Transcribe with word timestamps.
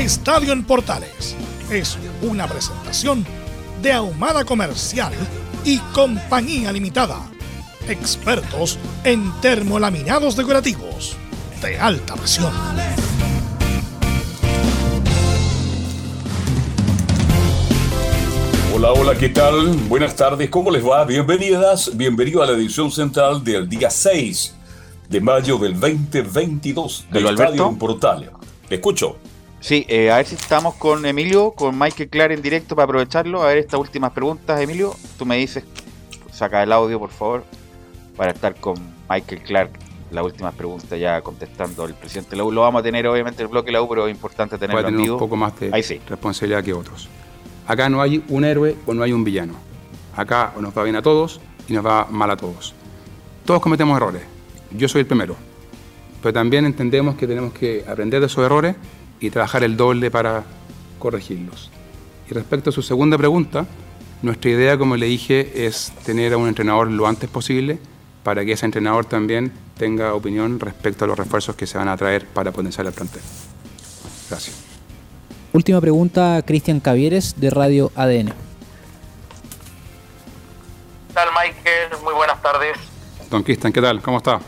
Estadio 0.00 0.54
en 0.54 0.64
Portales 0.64 1.36
es 1.70 1.98
una 2.22 2.48
presentación 2.48 3.22
de 3.82 3.92
Ahumada 3.92 4.46
Comercial 4.46 5.12
y 5.62 5.76
Compañía 5.92 6.72
Limitada. 6.72 7.30
Expertos 7.86 8.78
en 9.04 9.30
termolaminados 9.42 10.36
decorativos 10.36 11.18
de 11.60 11.78
alta 11.78 12.14
presión. 12.16 12.50
Hola, 18.74 18.92
hola, 18.92 19.18
¿qué 19.18 19.28
tal? 19.28 19.76
Buenas 19.86 20.16
tardes, 20.16 20.48
¿cómo 20.48 20.70
les 20.70 20.82
va? 20.82 21.04
Bienvenidas, 21.04 21.94
bienvenido 21.94 22.42
a 22.42 22.46
la 22.46 22.52
edición 22.52 22.90
central 22.90 23.44
del 23.44 23.68
día 23.68 23.90
6 23.90 24.54
de 25.10 25.20
mayo 25.20 25.58
del 25.58 25.78
2022 25.78 27.04
del 27.12 27.26
Estadio 27.26 27.68
en 27.68 27.76
Portales. 27.76 28.30
¿Le 28.70 28.76
escucho? 28.76 29.18
Sí, 29.60 29.84
eh, 29.88 30.10
a 30.10 30.16
ver 30.16 30.26
si 30.26 30.36
estamos 30.36 30.74
con 30.74 31.04
Emilio, 31.04 31.50
con 31.50 31.78
Michael 31.78 32.08
Clark 32.08 32.32
en 32.32 32.40
directo 32.40 32.74
para 32.74 32.84
aprovecharlo. 32.84 33.42
A 33.42 33.48
ver 33.48 33.58
estas 33.58 33.78
últimas 33.78 34.10
preguntas, 34.12 34.58
Emilio. 34.58 34.94
Tú 35.18 35.26
me 35.26 35.36
dices, 35.36 35.64
saca 36.32 36.62
el 36.62 36.72
audio, 36.72 36.98
por 36.98 37.10
favor, 37.10 37.44
para 38.16 38.32
estar 38.32 38.54
con 38.56 38.74
Michael 39.08 39.42
Clark. 39.42 39.70
Las 40.10 40.24
últimas 40.24 40.54
preguntas 40.54 40.98
ya 40.98 41.20
contestando 41.20 41.84
el 41.84 41.94
presidente 41.94 42.30
de 42.30 42.38
la 42.38 42.44
U. 42.44 42.50
Lo 42.50 42.62
vamos 42.62 42.80
a 42.80 42.82
tener 42.82 43.06
obviamente 43.06 43.42
el 43.42 43.48
bloque 43.48 43.66
de 43.66 43.72
la 43.72 43.82
U, 43.82 43.88
pero 43.88 44.08
es 44.08 44.14
importante 44.14 44.56
tenerlo 44.56 44.82
tener 44.82 45.10
un 45.10 45.18
poco 45.18 45.36
más 45.36 45.60
de 45.60 45.70
responsabilidad 46.08 46.64
que 46.64 46.72
otros. 46.72 47.08
Acá 47.66 47.88
no 47.88 48.00
hay 48.00 48.24
un 48.28 48.44
héroe 48.44 48.76
o 48.86 48.94
no 48.94 49.02
hay 49.02 49.12
un 49.12 49.22
villano. 49.22 49.54
Acá 50.16 50.54
nos 50.58 50.76
va 50.76 50.82
bien 50.84 50.96
a 50.96 51.02
todos 51.02 51.40
y 51.68 51.74
nos 51.74 51.84
va 51.86 52.06
mal 52.10 52.30
a 52.30 52.36
todos. 52.36 52.74
Todos 53.44 53.60
cometemos 53.60 53.96
errores. 53.96 54.22
Yo 54.72 54.88
soy 54.88 55.02
el 55.02 55.06
primero. 55.06 55.36
Pero 56.22 56.32
también 56.32 56.64
entendemos 56.64 57.14
que 57.14 57.26
tenemos 57.26 57.52
que 57.52 57.84
aprender 57.86 58.20
de 58.20 58.26
esos 58.26 58.44
errores 58.44 58.74
y 59.20 59.30
trabajar 59.30 59.62
el 59.62 59.76
doble 59.76 60.10
para 60.10 60.44
corregirlos. 60.98 61.70
Y 62.30 62.34
respecto 62.34 62.70
a 62.70 62.72
su 62.72 62.82
segunda 62.82 63.18
pregunta, 63.18 63.66
nuestra 64.22 64.50
idea, 64.50 64.78
como 64.78 64.96
le 64.96 65.06
dije, 65.06 65.66
es 65.66 65.92
tener 66.04 66.32
a 66.32 66.36
un 66.36 66.48
entrenador 66.48 66.90
lo 66.90 67.06
antes 67.06 67.28
posible 67.28 67.78
para 68.22 68.44
que 68.44 68.52
ese 68.52 68.66
entrenador 68.66 69.04
también 69.04 69.52
tenga 69.78 70.14
opinión 70.14 70.60
respecto 70.60 71.04
a 71.04 71.08
los 71.08 71.18
refuerzos 71.18 71.56
que 71.56 71.66
se 71.66 71.78
van 71.78 71.88
a 71.88 71.96
traer 71.96 72.26
para 72.26 72.52
potenciar 72.52 72.86
el 72.86 72.92
plantel. 72.92 73.22
Gracias. 74.28 74.56
Última 75.52 75.80
pregunta, 75.80 76.42
Cristian 76.46 76.80
Cavieres, 76.80 77.40
de 77.40 77.50
Radio 77.50 77.90
ADN. 77.96 78.28
¿Qué 81.08 81.14
tal, 81.14 81.28
Michael? 81.30 82.02
Muy 82.04 82.14
buenas 82.14 82.40
tardes. 82.40 82.76
Don 83.30 83.42
Cristian, 83.42 83.72
¿qué 83.72 83.80
tal? 83.80 84.00
¿Cómo 84.00 84.18
está? 84.18 84.40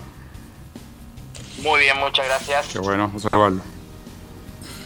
Muy 1.63 1.81
bien, 1.81 1.99
muchas 1.99 2.27
gracias. 2.27 2.69
Qué 2.69 2.79
bueno 2.79 3.11
observarlo. 3.13 3.63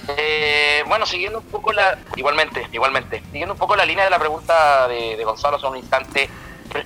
Eh, 0.09 0.85
bueno, 0.87 1.07
siguiendo 1.07 1.39
un 1.39 1.47
poco 1.47 1.73
la. 1.73 1.99
Igualmente, 2.17 2.67
igualmente. 2.73 3.23
Siguiendo 3.31 3.55
un 3.55 3.59
poco 3.59 3.77
la 3.77 3.85
línea 3.85 4.05
de 4.05 4.11
la 4.11 4.19
pregunta 4.19 4.87
de, 4.89 5.23
Gonzalo 5.25 5.57
hace 5.57 5.67
un 5.67 5.77
instante. 5.77 6.29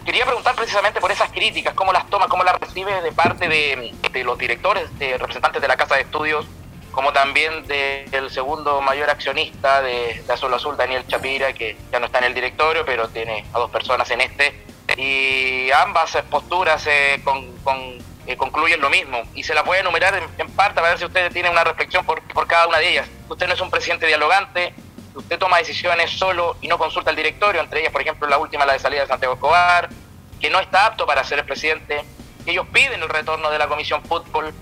Quería 0.04 0.24
preguntar 0.24 0.54
precisamente 0.54 1.00
por 1.00 1.10
esas 1.10 1.30
críticas, 1.30 1.74
cómo 1.74 1.92
las 1.92 2.08
toma, 2.08 2.28
cómo 2.28 2.44
las 2.44 2.58
recibe 2.60 3.00
de 3.02 3.12
parte 3.12 3.48
de, 3.48 4.22
los 4.22 4.38
directores, 4.38 4.96
de 4.98 5.18
representantes 5.18 5.60
de 5.60 5.66
la 5.66 5.76
Casa 5.76 5.96
de 5.96 6.02
Estudios, 6.02 6.46
como 6.92 7.12
también 7.12 7.66
del 7.66 8.30
segundo 8.30 8.80
mayor 8.82 9.10
accionista 9.10 9.82
de, 9.82 10.22
Azul 10.28 10.54
Azul, 10.54 10.76
Daniel 10.76 11.04
Chapira, 11.08 11.52
que 11.52 11.76
ya 11.90 11.98
no 11.98 12.06
está 12.06 12.18
en 12.18 12.24
el 12.24 12.34
directorio, 12.34 12.84
pero 12.84 13.08
tiene 13.08 13.44
a 13.52 13.58
dos 13.58 13.70
personas 13.70 14.08
en 14.10 14.20
este. 14.20 14.64
Y 14.96 15.70
ambas 15.72 16.16
posturas 16.30 16.86
eh, 16.86 17.20
con 17.24 17.58
concluyen 18.36 18.80
lo 18.80 18.90
mismo. 18.90 19.22
Y 19.34 19.42
se 19.42 19.54
la 19.54 19.60
a 19.60 19.78
enumerar 19.78 20.14
en, 20.14 20.50
parte 20.50 20.74
para 20.74 20.90
ver 20.90 20.98
si 20.98 21.04
ustedes 21.04 21.32
tienen 21.32 21.52
una 21.52 21.64
reflexión 21.64 22.04
por, 22.04 22.22
por, 22.22 22.46
cada 22.46 22.66
una 22.66 22.78
de 22.78 22.90
ellas. 22.90 23.08
Usted 23.28 23.46
no 23.46 23.54
es 23.54 23.60
un 23.60 23.70
presidente 23.70 24.06
dialogante, 24.06 24.74
usted 25.14 25.38
toma 25.38 25.58
decisiones 25.58 26.10
solo 26.10 26.56
y 26.60 26.68
no 26.68 26.78
consulta 26.78 27.10
al 27.10 27.16
directorio, 27.16 27.60
entre 27.60 27.80
ellas, 27.80 27.92
por 27.92 28.02
ejemplo, 28.02 28.28
la 28.28 28.38
última, 28.38 28.66
la 28.66 28.74
de 28.74 28.78
salida 28.78 29.02
de 29.02 29.06
Santiago 29.06 29.34
Escobar, 29.34 29.88
que 30.40 30.50
no 30.50 30.60
está 30.60 30.86
apto 30.86 31.06
para 31.06 31.24
ser 31.24 31.40
el 31.40 31.44
presidente, 31.44 32.04
ellos 32.46 32.66
piden 32.72 33.02
el 33.02 33.08
retorno 33.08 33.50
de 33.50 33.58
la 33.58 33.68
Comisión 33.68 34.02
Fútbol 34.04 34.52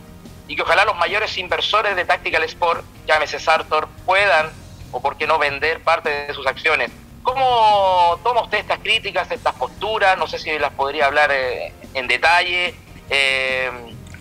y 0.47 0.57
que 0.57 0.63
ojalá 0.63 0.85
los 0.85 0.97
mayores 0.97 1.37
inversores 1.39 1.95
de 1.95 2.05
Tactical 2.05 2.43
Sport, 2.45 2.85
llámese 3.07 3.39
Sartor, 3.39 3.89
puedan, 4.05 4.51
o 4.93 5.01
por 5.01 5.17
qué 5.17 5.27
no, 5.27 5.39
vender 5.39 5.83
parte 5.83 6.09
de 6.09 6.35
sus 6.35 6.47
acciones. 6.47 6.91
¿Cómo 7.23 8.19
toma 8.25 8.43
usted 8.43 8.59
estas 8.59 8.79
críticas, 8.79 9.31
estas 9.31 9.55
posturas? 9.55 10.17
No 10.17 10.27
sé 10.27 10.39
si 10.39 10.59
las 10.59 10.73
podría 10.73 11.07
hablar 11.07 11.31
eh, 11.31 11.75
en 11.93 12.09
detalle 12.09 12.75
eh, 13.11 13.71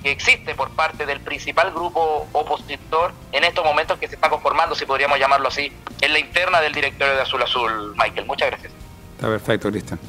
que 0.04 0.12
existe 0.12 0.56
por 0.56 0.70
parte 0.72 1.06
del 1.06 1.20
principal 1.20 1.72
grupo 1.72 2.28
opositor 2.32 3.12
en 3.32 3.44
estos 3.44 3.64
momentos 3.66 3.98
que 3.98 4.08
se 4.08 4.16
está 4.16 4.30
conformando, 4.30 4.76
si 4.76 4.86
podríamos 4.86 5.20
llamarlo 5.20 5.48
así, 5.48 5.72
en 6.02 6.14
la 6.14 6.20
interna 6.20 6.62
del 6.62 6.74
directorio 6.74 7.16
de 7.16 7.22
Azul 7.22 7.42
Azul, 7.42 7.94
Michael. 7.98 8.26
Muchas 8.26 8.50
gracias. 8.50 8.72
Está 9.16 9.28
perfecto, 9.28 9.70
Cristian. 9.72 10.00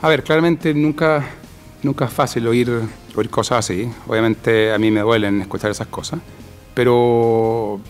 A 0.00 0.08
ver, 0.08 0.22
claramente 0.22 0.72
nunca, 0.74 1.24
nunca 1.82 2.06
es 2.06 2.12
fácil 2.12 2.46
oír, 2.46 2.70
oír 3.14 3.30
cosas 3.30 3.58
así. 3.58 3.90
Obviamente 4.06 4.72
a 4.72 4.78
mí 4.78 4.90
me 4.90 5.00
duelen 5.00 5.40
escuchar 5.42 5.70
esas 5.70 5.88
cosas, 5.88 6.20
pero, 6.72 7.80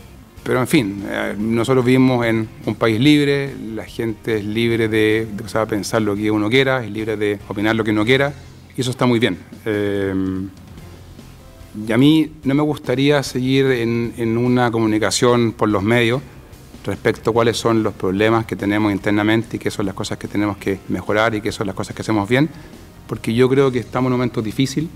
pero 0.43 0.61
en 0.61 0.67
fin, 0.67 1.07
eh, 1.09 1.35
nosotros 1.39 1.85
vivimos 1.85 2.27
en 2.27 2.49
un 2.67 2.75
país 2.75 2.99
libre, 2.99 3.55
la 3.57 3.85
gente 3.85 4.39
es 4.39 4.45
libre 4.45 4.89
de, 4.89 5.29
de, 5.31 5.67
pensar 5.67 6.03
lo 6.03 6.17
que 6.17 6.31
uno 6.31 6.51
quiera, 6.51 6.83
es 6.85 6.91
libre 6.91 7.17
de 7.17 7.39
opinar 7.49 7.77
lo 7.77 7.85
que 7.85 7.93
uno 7.93 8.05
quiera 8.05 8.33
y 8.79 8.81
eso 8.81 8.93
está 8.93 9.07
muy 9.07 9.19
bien. 9.19 9.37
Eh, 9.67 10.15
y 11.87 11.93
a 11.93 11.99
mí 11.99 12.33
no 12.45 12.55
me 12.55 12.63
gustaría 12.63 13.21
seguir 13.25 13.67
en, 13.67 14.39
una 14.39 14.71
comunicación 14.71 15.53
por 15.53 15.69
los 15.69 15.83
medios 15.83 16.23
respecto 16.85 17.31
a 17.31 17.33
cuáles 17.33 17.57
son 17.57 17.83
los 17.83 17.93
problemas 17.93 18.47
que 18.47 18.55
tenemos 18.55 18.93
internamente 18.93 19.57
y 19.57 19.59
qué 19.59 19.71
son 19.73 19.85
las 19.85 19.97
cosas 19.97 20.17
que 20.17 20.29
tenemos 20.29 20.59
que 20.59 20.79
mejorar 20.89 21.35
y 21.35 21.41
qué 21.41 21.51
son 21.51 21.67
las 21.67 21.75
cosas 21.75 21.95
que 21.95 22.03
hacemos 22.03 22.29
bien, 22.29 22.49
porque 23.09 23.35
yo 23.35 23.49
creo 23.49 23.73
que 23.73 23.81
estamos 23.81 24.11
en 24.11 24.13
un 24.13 24.21
momento 24.21 24.43
difícil 24.43 24.89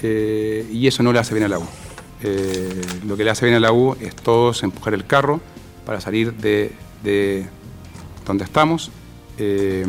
eh, 0.00 0.64
y 0.72 0.86
eso 0.86 1.02
no 1.02 1.12
le 1.12 1.18
hace 1.18 1.34
bien 1.34 1.46
a 1.46 1.48
la 1.48 1.58
U. 1.58 1.66
Eh, 2.22 2.80
lo 3.04 3.16
que 3.16 3.24
le 3.24 3.30
hace 3.30 3.46
bien 3.46 3.56
a 3.56 3.60
la 3.60 3.72
U 3.72 3.96
es 4.00 4.14
todos 4.14 4.62
empujar 4.62 4.94
el 4.94 5.06
carro 5.06 5.40
para 5.84 6.00
salir 6.00 6.32
de, 6.34 6.70
donde 8.24 8.44
estamos 8.44 8.92
y 9.36 9.82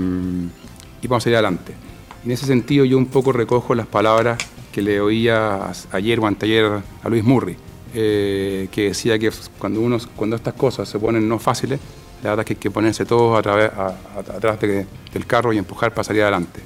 vamos 1.08 1.22
a 1.22 1.24
salir 1.24 1.36
adelante. 1.36 1.85
En 2.26 2.32
ese 2.32 2.48
sentido 2.48 2.86
yo 2.86 2.98
un 2.98 3.06
poco 3.06 3.32
recojo 3.32 3.76
las 3.76 3.86
palabras 3.86 4.40
que 4.74 4.82
le 4.82 5.00
oía 5.00 5.72
ayer 5.92 6.20
o 6.20 6.26
anteayer 6.26 6.82
a 7.04 7.10
Luis 7.10 7.24
Murri, 7.24 7.56
eh, 7.94 8.68
que 8.72 8.86
decía 8.86 9.20
que 9.20 9.30
cuando, 9.60 9.80
uno, 9.80 10.00
cuando 10.16 10.36
estas 10.36 10.56
cosas 10.56 10.90
se 10.90 10.98
ponen 10.98 11.30
no 11.30 11.38
fáciles, 11.38 11.80
la 12.24 12.32
verdad 12.32 12.42
es 12.44 12.48
que 12.48 12.54
hay 12.54 12.60
que 12.60 12.72
ponerse 12.72 13.06
todos 13.06 13.38
atrás 13.38 14.60
del 14.60 15.26
carro 15.28 15.54
y 15.54 15.60
empujar 15.60 15.92
para 15.92 16.04
salir 16.04 16.24
adelante. 16.24 16.62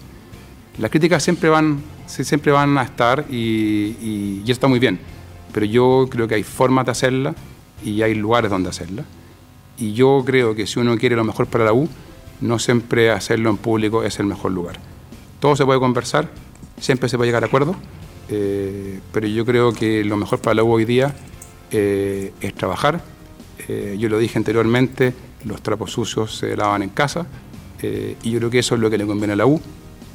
Las 0.77 0.89
críticas 0.89 1.21
siempre 1.21 1.50
van, 1.50 1.81
siempre 2.07 2.53
van 2.53 2.77
a 2.77 2.83
estar 2.83 3.25
y, 3.29 3.35
y, 3.35 4.44
y, 4.45 4.51
está 4.51 4.67
muy 4.67 4.79
bien, 4.79 4.97
pero 5.51 5.65
yo 5.65 6.07
creo 6.09 6.25
que 6.25 6.35
hay 6.35 6.44
formas 6.44 6.85
de 6.85 6.91
hacerla 6.91 7.35
y 7.83 8.01
hay 8.01 8.15
lugares 8.15 8.50
donde 8.50 8.69
hacerla. 8.69 9.03
Y 9.77 9.91
yo 9.91 10.23
creo 10.25 10.55
que 10.55 10.65
si 10.65 10.79
uno 10.79 10.97
quiere 10.97 11.17
lo 11.17 11.25
mejor 11.25 11.47
para 11.47 11.65
la 11.65 11.73
U, 11.73 11.89
no 12.39 12.59
siempre 12.59 13.12
hacerlo 13.12 13.50
en 13.50 13.57
público 13.57 14.05
es 14.05 14.19
el 14.19 14.25
mejor 14.25 14.53
lugar. 14.53 14.79
Todo 15.39 15.56
se 15.56 15.65
puede 15.65 15.80
conversar, 15.80 16.30
siempre 16.80 17.09
se 17.09 17.18
puede 17.18 17.30
llegar 17.30 17.44
a 17.44 17.47
acuerdo, 17.47 17.75
eh, 18.30 19.00
pero 19.12 19.27
yo 19.27 19.45
creo 19.45 19.74
que 19.74 20.03
lo 20.03 20.18
mejor 20.18 20.39
para 20.39 20.56
la 20.56 20.63
U 20.63 20.71
hoy 20.71 20.86
día 20.86 21.15
eh, 21.71 22.33
es 22.41 22.53
trabajar. 22.53 23.01
Eh, 23.68 23.95
yo 24.00 24.09
lo 24.09 24.18
dije 24.18 24.38
anteriormente, 24.38 25.13
los 25.45 25.62
trapos 25.62 25.91
sucios 25.91 26.36
se 26.36 26.56
lavan 26.56 26.83
en 26.83 26.89
casa 26.89 27.25
y 27.81 28.31
yo 28.31 28.39
creo 28.39 28.50
que 28.50 28.59
eso 28.59 28.75
es 28.75 28.81
lo 28.81 28.89
que 28.89 28.97
le 28.97 29.06
conviene 29.06 29.31
a 29.33 29.36
la 29.38 29.45
U 29.45 29.62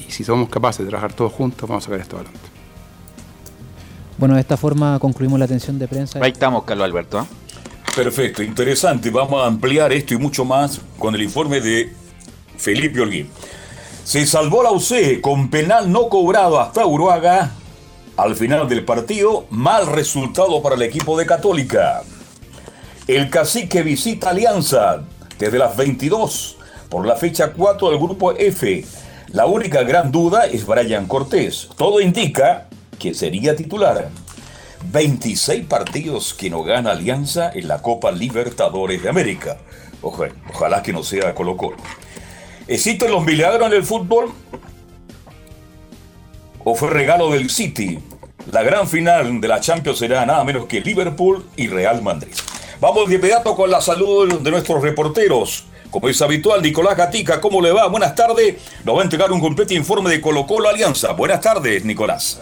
y 0.06 0.12
si 0.12 0.23
somos 0.23 0.50
capaces 0.50 0.85
de 0.85 0.91
trabajar 0.91 1.15
todos 1.15 1.32
juntos 1.32 1.67
vamos 1.67 1.85
a 1.85 1.87
sacar 1.87 2.00
esto 2.00 2.17
adelante. 2.17 2.41
Bueno, 4.19 4.35
de 4.35 4.43
esta 4.43 4.59
forma 4.59 4.99
concluimos 4.99 5.38
la 5.38 5.47
atención 5.47 5.79
de 5.79 5.88
prensa. 5.88 6.19
Ahí 6.23 6.32
estamos, 6.32 6.65
Carlos 6.65 6.85
Alberto. 6.85 7.26
Perfecto, 7.97 8.43
interesante. 8.43 9.09
Vamos 9.11 9.43
a 9.43 9.47
ampliar 9.47 9.93
esto 9.93 10.12
y 10.15 10.19
mucho 10.19 10.44
más 10.44 10.81
con 10.99 11.15
el 11.15 11.23
informe 11.23 11.61
de 11.61 11.93
Felipe 12.59 13.00
Holguín. 13.00 13.29
Se 14.05 14.27
salvó 14.27 14.62
la 14.62 14.71
UC 14.71 15.23
con 15.23 15.49
penal 15.49 15.91
no 15.91 16.11
cobrado 16.11 16.61
hasta 16.61 16.85
Uruaga. 16.85 17.53
Al 18.19 18.37
final 18.37 18.69
del 18.69 18.85
partido, 18.85 19.47
mal 19.49 19.87
resultado 19.87 20.61
para 20.61 20.75
el 20.75 20.83
equipo 20.83 21.19
de 21.19 21.25
Católica. 21.25 22.03
El 23.09 23.31
cacique 23.31 23.83
visita 23.83 24.31
Alianza 24.31 25.03
desde 25.39 25.59
las 25.59 25.75
22 25.75 26.59
por 26.91 27.06
la 27.06 27.17
fecha 27.17 27.53
4 27.53 27.91
del 27.91 27.99
grupo 27.99 28.33
F. 28.33 28.85
La 29.29 29.47
única 29.47 29.83
gran 29.83 30.12
duda 30.12 30.45
es 30.45 30.67
Brian 30.67 31.07
Cortés. 31.07 31.71
Todo 31.75 31.99
indica 32.03 32.69
que 32.99 33.15
sería 33.15 33.57
titular. 33.57 34.11
26 34.93 35.65
partidos 35.65 36.35
que 36.35 36.50
no 36.50 36.62
gana 36.62 36.91
Alianza 36.91 37.50
en 37.55 37.69
la 37.69 37.81
Copa 37.81 38.12
Libertadores 38.12 39.03
de 39.03 39.09
América. 39.09 39.57
Ojalá, 40.03 40.83
que 40.83 40.93
no 40.93 41.03
sea 41.03 41.35
Colo. 41.35 41.57
¿Existen 42.66 43.11
los 43.11 43.25
milagros 43.25 43.66
en 43.66 43.75
el 43.75 43.84
fútbol? 43.84 44.32
¿O 46.64 46.75
fue 46.75 46.88
regalo 46.88 47.31
del 47.31 47.50
City? 47.50 47.99
La 48.50 48.62
gran 48.62 48.88
final 48.88 49.40
de 49.40 49.49
la 49.49 49.61
Champions 49.61 49.99
será 49.99 50.25
nada 50.25 50.43
menos 50.44 50.64
que 50.64 50.81
Liverpool 50.81 51.44
y 51.56 51.69
Real 51.69 52.00
Madrid. 52.00 52.34
Vamos 52.81 53.08
de 53.08 53.16
inmediato 53.16 53.55
con 53.55 53.70
la 53.70 53.81
salud 53.81 54.40
de 54.40 54.50
nuestros 54.50 54.82
reporteros. 54.82 55.66
Como 55.90 56.08
es 56.08 56.20
habitual, 56.22 56.62
Nicolás 56.62 56.96
Gatica, 56.96 57.40
¿cómo 57.40 57.61
le 57.61 57.70
va? 57.70 57.87
Buenas 57.87 58.14
tardes. 58.14 58.56
Nos 58.82 58.96
va 58.96 59.00
a 59.00 59.05
entregar 59.05 59.31
un 59.31 59.40
completo 59.40 59.75
informe 59.75 60.11
de 60.11 60.20
Colo 60.20 60.46
Colo 60.46 60.69
Alianza. 60.69 61.12
Buenas 61.12 61.40
tardes, 61.40 61.84
Nicolás. 61.84 62.40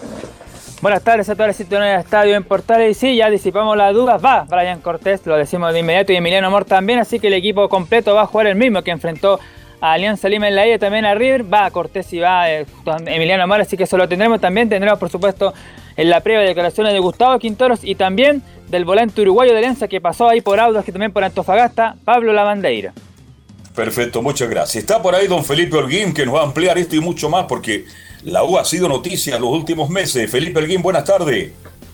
Buenas 0.80 1.02
tardes 1.02 1.28
a 1.28 1.34
la 1.34 1.52
situación 1.52 1.82
del 1.82 2.00
estadio 2.00 2.34
en 2.34 2.44
Portales. 2.44 2.96
Y 2.96 3.00
sí, 3.00 3.16
ya 3.16 3.28
disipamos 3.28 3.76
las 3.76 3.92
dudas. 3.92 4.24
Va 4.24 4.44
Brian 4.48 4.80
Cortés, 4.80 5.20
lo 5.26 5.36
decimos 5.36 5.72
de 5.72 5.80
inmediato, 5.80 6.12
y 6.12 6.16
Emiliano 6.16 6.46
Amor 6.46 6.64
también. 6.64 6.98
Así 6.98 7.20
que 7.20 7.26
el 7.26 7.34
equipo 7.34 7.69
completo 7.69 8.14
va 8.14 8.22
a 8.22 8.26
jugar 8.26 8.46
el 8.46 8.56
mismo 8.56 8.82
que 8.82 8.90
enfrentó 8.90 9.38
a 9.82 9.94
Alianza 9.94 10.29
Lima 10.29 10.46
en 10.46 10.55
la 10.55 10.64
ida, 10.64 10.79
también 10.79 11.05
a 11.05 11.12
River, 11.12 11.52
va 11.52 11.67
a 11.67 11.70
Cortés 11.73 12.12
y 12.12 12.20
va 12.20 12.49
eh, 12.49 12.64
Emiliano 13.06 13.43
Amor, 13.43 13.61
así 13.61 13.76
que 13.76 13.82
eso 13.82 13.96
lo 13.96 14.08
tendremos. 14.08 14.40
También 14.40 14.69
tendremos, 14.69 14.96
por 14.96 15.11
supuesto, 15.11 15.52
en 15.96 16.08
la 16.08 16.20
previa 16.20 16.43
declaraciones 16.43 16.93
de 16.93 17.00
Gustavo 17.00 17.37
Quintoros 17.40 17.81
y 17.82 17.96
también 17.96 18.43
del 18.69 18.84
volante 18.84 19.20
uruguayo 19.20 19.50
de 19.50 19.58
Alianza 19.58 19.88
que 19.88 20.00
pasó 20.00 20.29
ahí 20.29 20.40
por 20.40 20.61
Audas, 20.61 20.84
que 20.84 20.93
también 20.93 21.11
por 21.12 21.25
Antofagasta, 21.25 21.96
Pablo 22.05 22.32
Lavandeira. 22.32 22.93
Perfecto, 23.75 24.23
muchas 24.23 24.49
gracias. 24.49 24.84
Está 24.84 25.02
por 25.02 25.17
ahí 25.17 25.26
don 25.26 25.44
Felipe 25.44 25.76
Holguín 25.76 26.14
que 26.14 26.25
nos 26.26 26.37
va 26.37 26.43
a 26.43 26.44
ampliar 26.44 26.79
esto 26.79 26.94
y 26.94 27.00
mucho 27.00 27.29
más 27.29 27.46
porque 27.46 27.84
la 28.23 28.44
U 28.44 28.58
ha 28.58 28.64
sido 28.64 28.88
noticia 28.88 29.34
en 29.34 29.43
los 29.43 29.50
últimos 29.50 29.90
meses. 29.90 30.31
Felipe 30.31 30.61
Holguín, 30.61 30.81
buenas 30.81 31.05
tardes. 31.05 31.50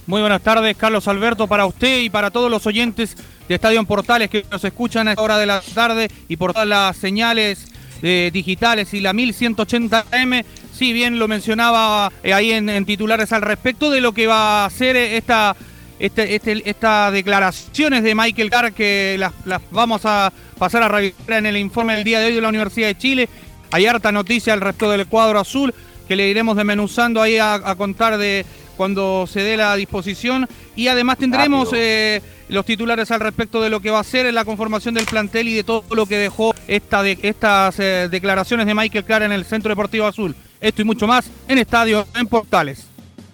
Muy 0.06 0.20
buenas 0.20 0.42
tardes, 0.42 0.76
Carlos 0.76 1.08
Alberto, 1.08 1.46
para 1.46 1.64
usted 1.64 2.00
y 2.00 2.10
para 2.10 2.30
todos 2.30 2.50
los 2.50 2.66
oyentes 2.66 3.16
de 3.48 3.54
Estadio 3.54 3.82
Portales 3.84 4.28
que 4.28 4.44
nos 4.50 4.62
escuchan 4.62 5.08
a 5.08 5.12
esta 5.12 5.22
hora 5.22 5.38
de 5.38 5.46
la 5.46 5.62
tarde 5.74 6.10
y 6.28 6.36
por 6.36 6.52
todas 6.52 6.68
las 6.68 6.94
señales 6.98 7.66
eh, 8.02 8.30
digitales 8.32 8.92
y 8.94 9.00
la 9.00 9.12
1180M. 9.12 10.44
Sí, 10.72 10.92
bien 10.92 11.18
lo 11.18 11.26
mencionaba 11.26 12.12
eh, 12.22 12.32
ahí 12.32 12.52
en, 12.52 12.84
titulares 12.84 13.32
al 13.32 13.42
respecto 13.42 13.90
de 13.90 14.00
lo 14.00 14.12
que 14.12 14.26
va 14.26 14.64
a 14.64 14.70
ser 14.70 14.96
esta, 14.96 15.56
este, 15.98 16.34
este, 16.34 16.68
estas 16.68 17.12
declaraciones 17.12 18.02
de 18.02 18.14
Michael 18.14 18.50
Carr 18.50 18.72
que 18.72 19.16
las, 19.18 19.32
vamos 19.70 20.02
a 20.04 20.32
pasar 20.58 20.82
a 20.82 20.88
revisar 20.88 21.38
en 21.38 21.46
el 21.46 21.56
informe 21.56 21.94
del 21.94 22.04
día 22.04 22.20
de 22.20 22.26
hoy 22.26 22.34
de 22.34 22.40
la 22.40 22.48
Universidad 22.48 22.88
de 22.88 22.98
Chile. 22.98 23.28
Hay 23.70 23.86
harta 23.86 24.12
noticia 24.12 24.52
al 24.52 24.60
resto 24.60 24.90
del 24.90 25.06
cuadro 25.06 25.40
azul 25.40 25.74
que 26.08 26.16
le 26.16 26.28
iremos 26.28 26.56
desmenuzando 26.56 27.20
ahí 27.20 27.36
a, 27.38 27.74
contar 27.76 28.16
de 28.16 28.46
cuando 28.78 29.26
se 29.26 29.42
dé 29.42 29.58
la 29.58 29.76
disposición. 29.76 30.48
Y 30.74 30.88
además 30.88 31.18
tendremos 31.18 31.70
los 32.48 32.64
titulares 32.64 33.10
al 33.10 33.20
respecto 33.20 33.60
de 33.60 33.68
lo 33.68 33.80
que 33.80 33.90
va 33.90 34.00
a 34.00 34.04
ser 34.04 34.32
la 34.32 34.44
conformación 34.44 34.94
del 34.94 35.04
plantel 35.04 35.48
y 35.48 35.54
de 35.54 35.64
todo 35.64 35.84
lo 35.94 36.06
que 36.06 36.16
dejó 36.16 36.54
esta 36.66 37.02
de, 37.02 37.18
estas 37.20 37.78
eh, 37.78 38.08
declaraciones 38.10 38.66
de 38.66 38.74
Michael 38.74 39.04
Clark 39.04 39.24
en 39.24 39.32
el 39.32 39.44
Centro 39.44 39.68
Deportivo 39.68 40.06
Azul. 40.06 40.34
Esto 40.60 40.80
y 40.80 40.84
mucho 40.86 41.06
más 41.06 41.30
en 41.46 41.58
Estadio 41.58 42.06
en 42.16 42.26
Portales. 42.26 42.86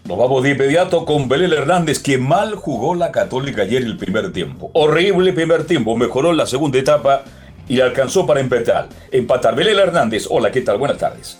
Nos 0.05 0.19
vamos 0.19 0.43
de 0.43 0.51
inmediato 0.51 1.05
con 1.05 1.29
Belén 1.29 1.53
Hernández, 1.53 2.03
que 2.03 2.19
mal 2.19 2.57
jugó 2.57 2.95
la 2.95 3.13
Católica 3.13 3.63
ayer 3.63 3.83
el 3.83 3.97
primer 3.97 4.33
tiempo. 4.33 4.71
Horrible 4.75 5.33
primer 5.33 5.65
tiempo, 5.65 5.97
mejoró 5.97 6.33
en 6.33 6.39
la 6.39 6.47
segunda 6.47 6.79
etapa 6.79 7.23
y 7.69 7.81
alcanzó 7.81 8.27
para 8.27 8.41
empatar. 8.41 8.89
Empatar. 9.11 9.55
Belén 9.55 9.79
Hernández, 9.79 10.27
hola, 10.29 10.51
¿qué 10.51 10.61
tal? 10.61 10.79
Buenas 10.79 10.99
tardes. 10.99 11.39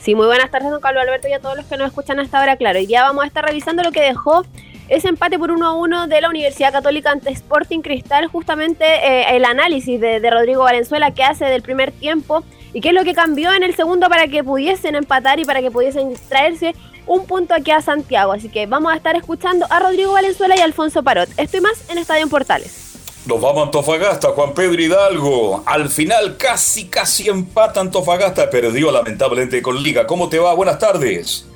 Sí, 0.00 0.14
muy 0.14 0.26
buenas 0.26 0.50
tardes, 0.50 0.70
don 0.70 0.80
Carlos 0.80 1.02
Alberto, 1.02 1.28
y 1.28 1.34
a 1.34 1.40
todos 1.40 1.56
los 1.56 1.66
que 1.66 1.76
nos 1.76 1.88
escuchan 1.88 2.18
hasta 2.20 2.38
ahora. 2.38 2.56
Claro, 2.56 2.78
hoy 2.78 2.86
día 2.86 3.02
vamos 3.02 3.22
a 3.22 3.26
estar 3.26 3.44
revisando 3.44 3.82
lo 3.82 3.92
que 3.92 4.00
dejó 4.00 4.44
ese 4.88 5.08
empate 5.08 5.38
por 5.38 5.50
1 5.50 5.66
a 5.66 5.74
1 5.74 6.06
de 6.06 6.20
la 6.22 6.30
Universidad 6.30 6.72
Católica 6.72 7.10
ante 7.10 7.30
Sporting 7.30 7.80
Cristal, 7.80 8.26
justamente 8.26 8.84
eh, 8.84 9.36
el 9.36 9.44
análisis 9.44 10.00
de, 10.00 10.18
Rodrigo 10.30 10.62
Valenzuela 10.62 11.12
que 11.12 11.22
hace 11.22 11.44
del 11.44 11.60
primer 11.60 11.92
tiempo 11.92 12.42
y 12.72 12.80
qué 12.80 12.88
es 12.88 12.94
lo 12.94 13.04
que 13.04 13.14
cambió 13.14 13.52
en 13.52 13.62
el 13.62 13.74
segundo 13.74 14.08
para 14.08 14.26
que 14.26 14.42
pudiesen 14.42 14.94
empatar 14.94 15.38
y 15.38 15.44
para 15.44 15.60
que 15.60 15.70
pudiesen 15.70 16.14
traerse 16.28 16.74
un 17.06 17.26
punto 17.26 17.54
aquí 17.54 17.70
a 17.70 17.82
Santiago. 17.82 18.32
Así 18.32 18.48
que 18.48 18.66
vamos 18.66 18.92
a 18.92 18.96
estar 18.96 19.14
escuchando 19.16 19.66
a 19.68 19.80
Rodrigo 19.80 20.12
Valenzuela 20.12 20.56
y 20.56 20.60
Alfonso 20.60 21.02
Parot. 21.02 21.28
Estoy 21.36 21.60
más 21.60 21.88
en 21.90 21.98
Estadio 21.98 22.22
en 22.22 22.30
Portales. 22.30 22.99
Nos 23.26 23.38
vamos 23.40 23.60
a 23.60 23.66
Antofagasta, 23.66 24.28
Juan 24.28 24.54
Pedro 24.54 24.80
Hidalgo. 24.80 25.62
Al 25.66 25.90
final 25.90 26.38
casi, 26.38 26.86
casi 26.86 27.28
empata 27.28 27.80
Antofagasta. 27.80 28.48
Perdió 28.48 28.90
lamentablemente 28.90 29.60
con 29.60 29.82
Liga. 29.82 30.06
¿Cómo 30.06 30.28
te 30.28 30.38
va? 30.38 30.54
Buenas 30.54 30.78
tardes. 30.78 31.49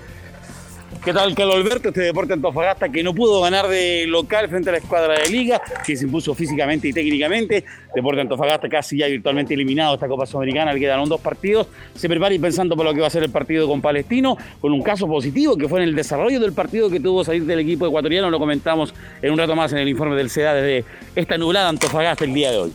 ¿Qué 1.05 1.13
tal, 1.13 1.35
Carlos 1.35 1.57
Alberto? 1.57 1.89
Este 1.89 2.01
deporte 2.01 2.33
Antofagasta 2.33 2.89
que 2.89 3.03
no 3.03 3.15
pudo 3.15 3.43
ganar 3.43 3.69
de 3.69 4.07
local 4.07 4.49
frente 4.49 4.71
a 4.71 4.73
la 4.73 4.79
escuadra 4.79 5.19
de 5.19 5.29
Liga, 5.29 5.61
que 5.85 5.99
se 5.99 6.07
impuso 6.07 6.35
físicamente 6.35 6.89
y 6.89 6.95
técnicamente. 6.95 7.63
Deporte 7.95 8.23
Antofagasta 8.23 8.71
casi 8.71 8.97
ya 8.97 9.07
virtualmente 9.07 9.53
eliminado 9.53 9.97
esta 9.97 10.09
Copa 10.09 10.25
Sudamericana, 10.25 10.73
le 10.73 10.81
quedaron 10.81 11.07
dos 11.07 11.21
partidos. 11.21 11.67
Se 11.95 12.09
prepara 12.09 12.35
y 12.35 12.39
pensando 12.39 12.75
por 12.75 12.87
lo 12.87 12.95
que 12.95 13.03
va 13.03 13.09
a 13.09 13.11
ser 13.11 13.23
el 13.23 13.31
partido 13.31 13.69
con 13.69 13.83
Palestino, 13.83 14.39
con 14.63 14.73
un 14.73 14.81
caso 14.81 15.07
positivo 15.07 15.59
que 15.59 15.69
fue 15.69 15.83
en 15.83 15.91
el 15.91 15.95
desarrollo 15.95 16.41
del 16.41 16.55
partido 16.55 16.89
que 16.89 17.01
tuvo 17.01 17.23
salir 17.23 17.45
del 17.45 17.59
equipo 17.59 17.87
ecuatoriano. 17.87 18.31
Lo 18.31 18.39
comentamos 18.39 18.95
en 19.21 19.31
un 19.31 19.39
rato 19.39 19.55
más 19.55 19.75
en 19.75 19.81
el 19.81 19.89
informe 19.91 20.17
del 20.17 20.31
CEDA 20.31 20.55
desde 20.55 20.87
esta 21.15 21.37
nublada 21.37 21.69
Antofagasta 21.69 22.25
el 22.25 22.33
día 22.33 22.51
de 22.51 22.57
hoy. 22.57 22.73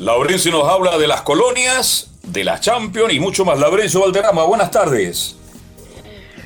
Laurencio 0.00 0.50
nos 0.50 0.68
habla 0.68 0.98
de 0.98 1.06
las 1.06 1.22
colonias, 1.22 2.10
de 2.24 2.42
la 2.42 2.58
Champions 2.58 3.14
y 3.14 3.20
mucho 3.20 3.44
más. 3.44 3.56
Laurencio 3.56 4.00
Valderrama, 4.00 4.42
buenas 4.42 4.72
tardes. 4.72 5.39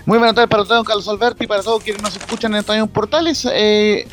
Muy 0.06 0.18
buenas 0.18 0.34
tardes 0.34 0.50
para 0.50 0.64
todos, 0.64 0.84
Carlos 0.84 1.08
Alberto, 1.08 1.44
y 1.44 1.46
para 1.46 1.62
todos 1.62 1.82
quienes 1.82 2.02
nos 2.02 2.14
escuchan 2.14 2.52
en 2.52 2.58
Estadio 2.58 2.86
Portales. 2.86 3.48
Eh, 3.50 4.06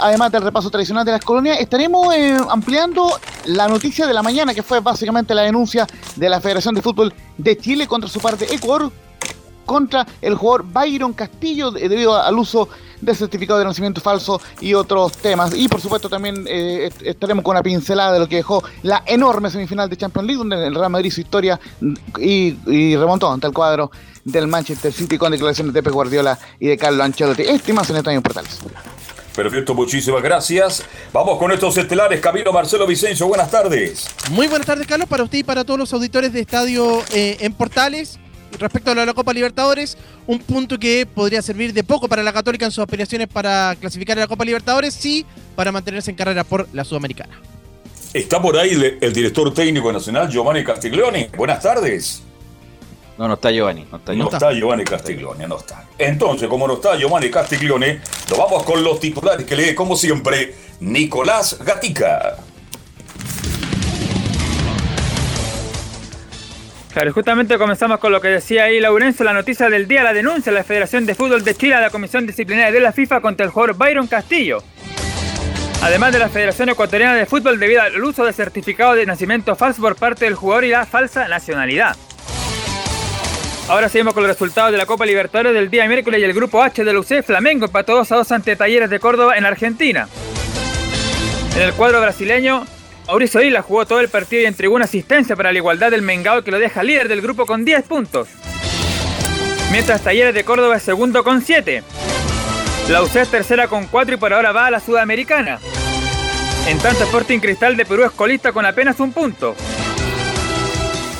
además 0.00 0.32
del 0.32 0.42
repaso 0.42 0.70
tradicional 0.70 1.04
de 1.04 1.12
las 1.12 1.24
colonias, 1.24 1.60
estaremos 1.60 2.12
eh, 2.12 2.36
ampliando 2.48 3.08
la 3.44 3.68
noticia 3.68 4.08
de 4.08 4.12
la 4.12 4.24
mañana, 4.24 4.54
que 4.54 4.64
fue 4.64 4.80
básicamente 4.80 5.32
la 5.32 5.42
denuncia 5.42 5.86
de 6.16 6.28
la 6.28 6.40
Federación 6.40 6.74
de 6.74 6.82
Fútbol 6.82 7.14
de 7.38 7.56
Chile 7.56 7.86
contra 7.86 8.10
su 8.10 8.18
parte 8.18 8.52
Ecuador, 8.52 8.90
contra 9.66 10.04
el 10.20 10.34
jugador 10.34 10.64
Byron 10.64 11.12
Castillo, 11.12 11.70
debido 11.70 12.20
al 12.20 12.36
uso 12.36 12.68
de 13.00 13.14
certificado 13.14 13.58
de 13.58 13.64
nacimiento 13.64 14.00
falso 14.00 14.40
y 14.60 14.74
otros 14.74 15.12
temas. 15.12 15.54
Y 15.54 15.68
por 15.68 15.80
supuesto 15.80 16.08
también 16.08 16.44
eh, 16.48 16.90
estaremos 17.04 17.44
con 17.44 17.52
una 17.52 17.62
pincelada 17.62 18.12
de 18.12 18.18
lo 18.18 18.28
que 18.28 18.36
dejó 18.36 18.62
la 18.82 19.02
enorme 19.06 19.50
semifinal 19.50 19.88
de 19.88 19.96
Champions 19.96 20.26
League, 20.26 20.38
donde 20.38 20.66
el 20.66 20.74
Real 20.74 20.90
Madrid 20.90 21.08
hizo 21.08 21.20
historia 21.20 21.58
y, 22.18 22.56
y 22.66 22.96
remontó 22.96 23.30
ante 23.30 23.46
el 23.46 23.52
cuadro 23.52 23.90
del 24.24 24.46
Manchester 24.46 24.92
City 24.92 25.18
con 25.18 25.32
declaraciones 25.32 25.72
de 25.72 25.82
Pep 25.82 25.92
Guardiola 25.92 26.38
y 26.58 26.68
de 26.68 26.76
Carlo 26.76 27.02
Ancelotti. 27.02 27.42
Este 27.42 27.72
más 27.72 27.88
en 27.90 27.96
Estadio 27.96 28.20
Portales. 28.22 28.58
Perfecto, 29.34 29.74
muchísimas 29.74 30.22
gracias. 30.22 30.82
Vamos 31.12 31.38
con 31.38 31.52
estos 31.52 31.76
estelares. 31.76 32.20
Camilo 32.20 32.52
Marcelo 32.52 32.86
Vicencio, 32.86 33.26
buenas 33.26 33.50
tardes. 33.50 34.08
Muy 34.30 34.48
buenas 34.48 34.66
tardes, 34.66 34.86
Carlos, 34.86 35.08
para 35.08 35.22
usted 35.22 35.38
y 35.38 35.44
para 35.44 35.64
todos 35.64 35.78
los 35.78 35.92
auditores 35.92 36.32
de 36.32 36.40
Estadio 36.40 37.02
eh, 37.12 37.36
en 37.40 37.52
Portales. 37.54 38.18
Respecto 38.58 38.90
a 38.90 38.94
la 38.94 39.14
Copa 39.14 39.32
Libertadores, 39.32 39.96
un 40.26 40.38
punto 40.40 40.78
que 40.78 41.06
podría 41.06 41.40
servir 41.40 41.72
de 41.72 41.82
poco 41.82 42.08
para 42.08 42.22
la 42.22 42.32
Católica 42.32 42.66
en 42.66 42.70
sus 42.70 42.82
aspiraciones 42.82 43.28
para 43.28 43.76
clasificar 43.80 44.18
a 44.18 44.22
la 44.22 44.26
Copa 44.26 44.44
Libertadores, 44.44 44.92
sí, 44.92 45.24
para 45.56 45.72
mantenerse 45.72 46.10
en 46.10 46.16
carrera 46.16 46.44
por 46.44 46.68
la 46.72 46.84
Sudamericana. 46.84 47.40
Está 48.12 48.42
por 48.42 48.58
ahí 48.58 48.70
el, 48.70 48.98
el 49.00 49.12
director 49.12 49.54
técnico 49.54 49.92
nacional, 49.92 50.28
Giovanni 50.28 50.64
Castiglioni. 50.64 51.28
Buenas 51.36 51.62
tardes. 51.62 52.22
No, 53.16 53.28
no 53.28 53.34
está 53.34 53.50
Giovanni. 53.50 53.86
No 53.90 53.98
está, 53.98 54.14
no 54.14 54.30
está 54.30 54.52
Giovanni 54.52 54.84
Castiglione, 54.84 55.46
no 55.46 55.58
está. 55.58 55.86
Entonces, 55.98 56.48
como 56.48 56.66
no 56.66 56.74
está 56.74 56.96
Giovanni 56.96 57.30
Castiglione, 57.30 58.00
lo 58.30 58.36
vamos 58.38 58.62
con 58.62 58.82
los 58.82 58.98
titulares 58.98 59.44
que 59.44 59.54
lee, 59.54 59.74
como 59.74 59.94
siempre, 59.94 60.54
Nicolás 60.80 61.58
Gatica. 61.62 62.38
Justamente 67.08 67.56
comenzamos 67.56 67.98
con 67.98 68.12
lo 68.12 68.20
que 68.20 68.28
decía 68.28 68.64
ahí 68.64 68.78
Laurencio, 68.78 69.24
la 69.24 69.32
noticia 69.32 69.70
del 69.70 69.88
día, 69.88 70.02
la 70.02 70.12
denuncia 70.12 70.52
de 70.52 70.58
la 70.58 70.64
Federación 70.64 71.06
de 71.06 71.14
Fútbol 71.14 71.42
de 71.42 71.54
Chile 71.54 71.74
a 71.74 71.80
la 71.80 71.88
Comisión 71.88 72.26
Disciplinaria 72.26 72.70
de 72.70 72.78
la 72.78 72.92
FIFA 72.92 73.22
contra 73.22 73.46
el 73.46 73.50
jugador 73.50 73.76
Byron 73.76 74.06
Castillo. 74.06 74.62
Además 75.82 76.12
de 76.12 76.18
la 76.18 76.28
Federación 76.28 76.68
Ecuatoriana 76.68 77.14
de 77.14 77.24
Fútbol 77.24 77.58
debido 77.58 77.80
al 77.80 78.04
uso 78.04 78.24
de 78.24 78.34
certificado 78.34 78.94
de 78.94 79.06
nacimiento 79.06 79.56
falso 79.56 79.80
por 79.80 79.96
parte 79.96 80.26
del 80.26 80.34
jugador 80.34 80.64
y 80.64 80.68
la 80.68 80.84
falsa 80.84 81.26
nacionalidad. 81.26 81.96
Ahora 83.68 83.88
seguimos 83.88 84.12
con 84.12 84.22
los 84.22 84.32
resultados 84.32 84.70
de 84.70 84.78
la 84.78 84.84
Copa 84.84 85.06
Libertadores 85.06 85.54
del 85.54 85.70
día 85.70 85.88
miércoles 85.88 86.20
y 86.20 86.24
el 86.24 86.34
grupo 86.34 86.62
H 86.62 86.84
del 86.84 86.98
UC 86.98 87.22
Flamengo 87.22 87.64
empató 87.64 87.94
2 87.94 88.12
a 88.12 88.16
2 88.16 88.32
ante 88.32 88.56
Talleres 88.56 88.90
de 88.90 89.00
Córdoba 89.00 89.38
en 89.38 89.46
Argentina. 89.46 90.06
En 91.56 91.62
el 91.62 91.72
cuadro 91.72 92.00
brasileño, 92.00 92.66
Mauricio 93.10 93.42
Isla 93.42 93.60
jugó 93.62 93.86
todo 93.86 93.98
el 93.98 94.08
partido 94.08 94.42
y 94.42 94.46
entregó 94.46 94.76
una 94.76 94.84
asistencia 94.84 95.34
para 95.34 95.50
la 95.50 95.58
igualdad 95.58 95.90
del 95.90 96.00
Mengao 96.00 96.44
que 96.44 96.52
lo 96.52 96.60
deja 96.60 96.84
líder 96.84 97.08
del 97.08 97.20
grupo 97.20 97.44
con 97.44 97.64
10 97.64 97.82
puntos. 97.82 98.28
Mientras 99.72 100.04
Talleres 100.04 100.32
de 100.32 100.44
Córdoba 100.44 100.76
es 100.76 100.84
segundo 100.84 101.24
con 101.24 101.42
7. 101.42 101.82
La 102.88 103.02
UC 103.02 103.16
es 103.16 103.28
tercera 103.28 103.66
con 103.66 103.88
4 103.88 104.14
y 104.14 104.16
por 104.16 104.32
ahora 104.32 104.52
va 104.52 104.66
a 104.66 104.70
la 104.70 104.78
Sudamericana. 104.78 105.58
En 106.68 106.78
tanto 106.78 107.02
Sporting 107.02 107.40
Cristal 107.40 107.76
de 107.76 107.84
Perú 107.84 108.04
es 108.04 108.12
colista 108.12 108.52
con 108.52 108.64
apenas 108.64 109.00
un 109.00 109.12
punto. 109.12 109.56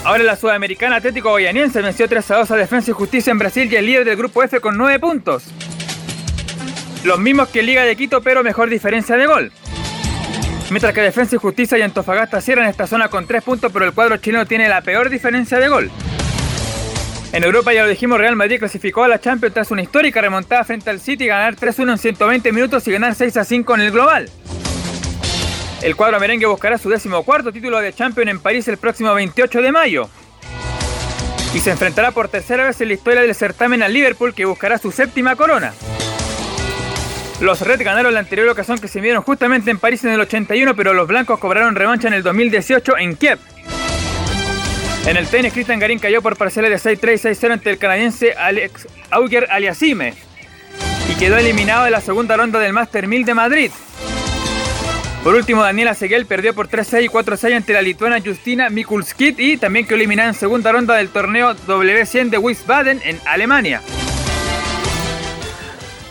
Ahora 0.05 0.23
la 0.23 0.37
Sudamericana 0.37 0.95
Atlético 0.95 1.31
Goianiense 1.31 1.83
venció 1.83 2.09
3 2.09 2.31
a 2.31 2.37
2 2.37 2.51
a 2.53 2.57
Defensa 2.57 2.93
y 2.93 2.95
Justicia 2.95 3.33
en 3.33 3.39
Brasil 3.39 3.69
y 3.69 3.75
el 3.75 3.87
líder 3.87 4.05
del 4.05 4.17
grupo 4.17 4.45
F 4.45 4.61
con 4.61 4.79
9 4.79 5.01
puntos. 5.01 5.43
Los 7.03 7.19
mismos 7.19 7.49
que 7.49 7.65
Liga 7.65 7.83
de 7.83 7.97
Quito 7.97 8.23
pero 8.23 8.45
mejor 8.45 8.71
diferencia 8.71 9.17
de 9.17 9.27
gol. 9.27 9.53
Mientras 10.71 10.95
que 10.95 11.01
Defensa 11.01 11.35
y 11.35 11.39
Justicia 11.39 11.77
y 11.79 11.83
Antofagasta 11.83 12.41
cierran 12.41 12.69
esta 12.69 12.87
zona 12.87 13.09
con 13.09 13.27
3 13.27 13.43
puntos, 13.43 13.73
pero 13.73 13.85
el 13.85 13.93
cuadro 13.93 14.17
chileno 14.19 14.47
tiene 14.47 14.69
la 14.69 14.83
peor 14.83 15.11
diferencia 15.11 15.59
de 15.59 15.69
gol. 15.69 15.91
En 17.33 17.45
Europa, 17.45 17.73
ya 17.73 17.83
lo 17.83 17.89
dijimos, 17.89 18.19
Real 18.19 18.37
Madrid 18.37 18.59
clasificó 18.59 19.05
a 19.05 19.09
la 19.09 19.21
Champions 19.21 19.55
tras 19.55 19.71
una 19.71 19.83
histórica 19.83 20.21
remontada 20.21 20.65
frente 20.65 20.91
al 20.91 21.01
City, 21.01 21.27
ganar 21.27 21.57
3-1 21.57 21.93
en 21.93 21.99
120 21.99 22.53
minutos 22.53 22.87
y 22.87 22.93
ganar 22.93 23.15
6-5 23.15 23.75
en 23.75 23.81
el 23.81 23.91
global. 23.91 24.31
El 25.83 25.97
cuadro 25.97 26.21
merengue 26.21 26.47
buscará 26.47 26.79
su 26.79 26.89
décimo 26.89 27.23
cuarto 27.25 27.53
título 27.53 27.81
de 27.81 27.93
Champions 27.93 28.31
en 28.31 28.41
París 28.41 28.69
el 28.69 28.77
próximo 28.77 29.13
28 29.15 29.63
de 29.63 29.73
mayo. 29.73 30.09
Y 31.53 31.59
se 31.59 31.71
enfrentará 31.71 32.13
por 32.13 32.29
tercera 32.29 32.65
vez 32.65 32.81
en 32.81 32.89
la 32.89 32.95
historia 32.95 33.23
del 33.23 33.35
certamen 33.35 33.83
al 33.83 33.93
Liverpool 33.93 34.35
que 34.35 34.45
buscará 34.45 34.79
su 34.79 34.93
séptima 34.93 35.35
corona. 35.35 35.73
Los 37.41 37.63
Reds 37.63 37.83
ganaron 37.83 38.13
la 38.13 38.21
anterior 38.21 38.49
ocasión 38.49 38.79
que 38.79 38.87
se 38.87 39.01
vieron 39.01 39.23
justamente 39.23 39.71
en 39.71 39.79
París 39.79 40.05
en 40.05 40.11
el 40.11 40.21
81, 40.21 40.77
pero 40.77 40.93
los 40.93 41.09
blancos 41.09 41.39
cobraron 41.39 41.75
revancha 41.75 42.07
en 42.09 42.15
el 42.15 42.23
2018 42.23 42.99
en 42.99 43.17
Kiev. 43.17 43.39
En 45.07 45.17
el 45.17 45.27
tenis, 45.27 45.55
Cristian 45.55 45.79
Garín 45.79 45.99
cayó 45.99 46.21
por 46.21 46.37
parciales 46.37 46.83
de 46.83 46.99
6-3 47.01 47.15
y 47.15 47.47
6-0 47.47 47.53
ante 47.53 47.71
el 47.71 47.79
canadiense 47.79 48.35
Alex 48.35 48.87
Auger 49.11 49.47
Aliasime 49.51 50.13
y 51.11 51.15
quedó 51.15 51.39
eliminado 51.39 51.87
en 51.87 51.93
la 51.93 52.03
segunda 52.03 52.37
ronda 52.37 52.59
del 52.59 52.75
Master 52.75 53.09
1000 53.09 53.25
de 53.25 53.35
Madrid. 53.35 53.71
Por 55.25 55.35
último, 55.35 55.63
Daniela 55.63 55.95
Seguel 55.95 56.27
perdió 56.27 56.55
por 56.55 56.69
3-6 56.69 57.05
y 57.05 57.09
4-6 57.09 57.57
ante 57.57 57.73
la 57.73 57.81
lituana 57.81 58.21
Justina 58.21 58.69
Mikulskit 58.69 59.41
y 59.41 59.57
también 59.57 59.87
quedó 59.87 59.97
eliminada 59.97 60.29
en 60.29 60.35
segunda 60.35 60.73
ronda 60.73 60.95
del 60.95 61.09
torneo 61.09 61.55
W100 61.55 62.29
de 62.29 62.39
Wiesbaden 62.39 63.01
en 63.03 63.19
Alemania. 63.27 63.81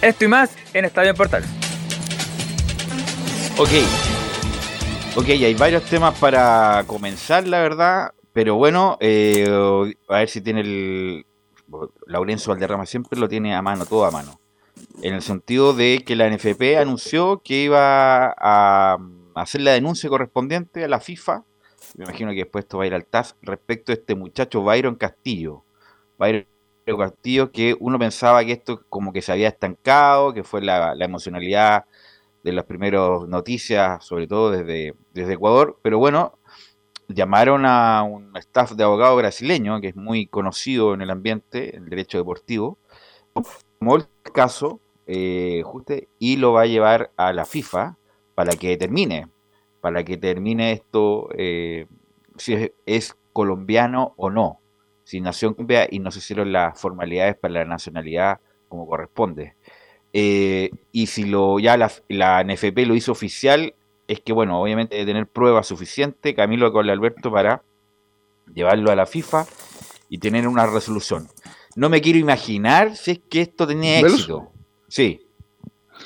Esto 0.01 0.23
y 0.23 0.27
más 0.29 0.55
en 0.73 0.85
Estadio 0.85 1.09
en 1.09 1.15
Portales. 1.15 1.49
Ok. 3.57 3.69
Ok, 5.17 5.27
hay 5.27 5.53
varios 5.55 5.83
temas 5.83 6.17
para 6.17 6.85
comenzar, 6.87 7.45
la 7.45 7.59
verdad. 7.59 8.13
Pero 8.31 8.55
bueno, 8.55 8.97
eh, 9.01 9.45
a 10.07 10.19
ver 10.19 10.29
si 10.29 10.39
tiene 10.39 10.61
el. 10.61 11.25
Laurencio 12.07 12.51
Valderrama 12.51 12.85
siempre 12.85 13.19
lo 13.19 13.27
tiene 13.27 13.53
a 13.53 13.61
mano, 13.61 13.85
todo 13.85 14.05
a 14.05 14.11
mano. 14.11 14.39
En 15.03 15.13
el 15.13 15.21
sentido 15.21 15.73
de 15.73 16.03
que 16.05 16.15
la 16.15 16.29
NFP 16.29 16.77
anunció 16.77 17.41
que 17.43 17.63
iba 17.63 18.33
a 18.37 18.97
hacer 19.35 19.61
la 19.61 19.71
denuncia 19.71 20.09
correspondiente 20.09 20.83
a 20.83 20.87
la 20.87 20.99
FIFA. 20.99 21.43
Me 21.95 22.05
imagino 22.05 22.31
que 22.31 22.37
después 22.37 22.63
esto 22.63 22.77
va 22.77 22.85
a 22.85 22.87
ir 22.87 22.93
al 22.93 23.05
TAS 23.05 23.35
respecto 23.41 23.91
a 23.91 23.95
este 23.95 24.15
muchacho 24.15 24.63
Byron 24.63 24.95
Castillo. 24.95 25.63
Byron 26.17 26.45
Castillo, 26.97 27.51
que 27.51 27.75
uno 27.79 27.99
pensaba 27.99 28.43
que 28.43 28.53
esto 28.53 28.83
como 28.89 29.13
que 29.13 29.21
se 29.21 29.31
había 29.31 29.49
estancado, 29.49 30.33
que 30.33 30.43
fue 30.43 30.61
la, 30.61 30.95
la 30.95 31.05
emocionalidad 31.05 31.85
de 32.43 32.53
las 32.53 32.65
primeras 32.65 33.27
noticias, 33.27 34.03
sobre 34.05 34.27
todo 34.27 34.51
desde, 34.51 34.95
desde 35.13 35.33
Ecuador. 35.33 35.77
Pero 35.81 35.99
bueno, 35.99 36.39
llamaron 37.07 37.65
a 37.65 38.03
un 38.03 38.35
staff 38.37 38.71
de 38.71 38.83
abogado 38.83 39.15
brasileño, 39.15 39.81
que 39.81 39.89
es 39.89 39.95
muy 39.95 40.27
conocido 40.27 40.93
en 40.93 41.01
el 41.01 41.09
ambiente, 41.09 41.75
en 41.75 41.83
el 41.83 41.89
derecho 41.89 42.17
deportivo, 42.17 42.77
tomó 43.79 43.95
el 43.95 44.05
caso 44.33 44.79
eh, 45.07 45.63
y 46.19 46.37
lo 46.37 46.53
va 46.53 46.61
a 46.61 46.67
llevar 46.67 47.11
a 47.17 47.33
la 47.33 47.45
FIFA 47.45 47.97
para 48.35 48.53
que 48.53 48.77
termine, 48.77 49.27
para 49.81 50.03
que 50.03 50.17
termine 50.17 50.71
esto, 50.71 51.29
eh, 51.33 51.87
si 52.37 52.71
es, 52.85 53.15
colombiano 53.33 54.13
o 54.17 54.29
no, 54.29 54.58
si 55.09 55.21
nació 55.21 55.47
en 55.47 55.53
Colombia 55.55 55.87
y 55.89 55.97
no 55.97 56.11
se 56.11 56.19
hicieron 56.19 56.51
las 56.51 56.79
formalidades 56.79 57.35
para 57.35 57.55
la 57.55 57.65
nacionalidad 57.65 58.41
como 58.67 58.85
corresponde. 58.85 59.55
Eh, 60.13 60.69
y 60.91 61.07
si 61.07 61.25
lo 61.25 61.57
ya 61.57 61.77
la, 61.77 61.91
la 62.09 62.43
NFP 62.43 62.85
lo 62.85 62.93
hizo 62.93 63.11
oficial, 63.11 63.73
es 64.07 64.19
que, 64.19 64.33
bueno, 64.33 64.61
obviamente 64.61 64.97
de 64.97 65.05
tener 65.07 65.25
pruebas 65.25 65.65
suficientes, 65.65 66.35
Camilo 66.35 66.71
con 66.71 66.87
Alberto, 66.87 67.31
para 67.31 67.63
llevarlo 68.53 68.91
a 68.91 68.95
la 68.95 69.07
FIFA 69.07 69.47
y 70.09 70.19
tener 70.19 70.47
una 70.47 70.67
resolución. 70.67 71.27
No 71.75 71.89
me 71.89 72.01
quiero 72.01 72.19
imaginar 72.19 72.95
si 72.95 73.09
es 73.09 73.19
que 73.27 73.41
esto 73.41 73.65
tenía 73.65 74.01
éxito. 74.01 74.51
Sí. 74.89 75.25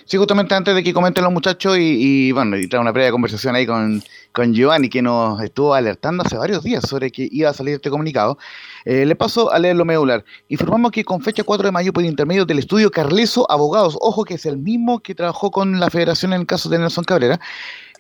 Sí, 0.06 0.18
justamente 0.18 0.54
antes 0.54 0.76
de 0.76 0.84
que 0.84 0.94
comenten 0.94 1.24
los 1.24 1.32
muchachos 1.32 1.78
y, 1.80 2.32
bueno, 2.32 2.58
y 2.58 2.68
trae 2.68 2.82
una 2.82 2.92
previa 2.92 3.12
conversación 3.12 3.56
ahí 3.56 3.66
con, 3.66 4.04
con 4.32 4.54
Giovanni 4.54 4.90
que 4.90 5.02
nos 5.02 5.42
estuvo 5.42 5.74
alertando 5.74 6.24
hace 6.24 6.38
varios 6.38 6.64
días 6.64 6.88
sobre 6.88 7.12
que 7.12 7.28
iba 7.32 7.50
a 7.50 7.54
salir 7.54 7.76
este 7.76 7.90
comunicado. 7.90 8.38
Eh, 8.86 9.06
le 9.06 9.16
paso 9.16 9.52
a 9.52 9.60
leer 9.60 9.76
lo 9.78 9.86
medular. 9.86 10.26
Informamos 10.50 10.92
que 10.92 11.06
con 11.06 11.22
fecha 11.22 11.44
4 11.44 11.68
de 11.68 11.72
mayo 11.72 11.94
por 11.94 12.04
intermedio 12.04 12.46
del 12.46 12.60
estudio 12.60 12.92
Carleso 12.92 13.50
Abogados, 13.50 13.98
ojo 14.02 14.26
que 14.26 14.34
es 14.34 14.46
el 14.46 14.58
mismo 14.58 15.00
que 15.00 15.16
trabajó 15.16 15.52
con 15.52 15.80
la 15.80 15.90
federación 15.90 16.34
en 16.34 16.42
el 16.42 16.48
caso 16.48 16.70
de 16.70 16.80
Nelson 16.80 17.06
Cabrera, 17.06 17.40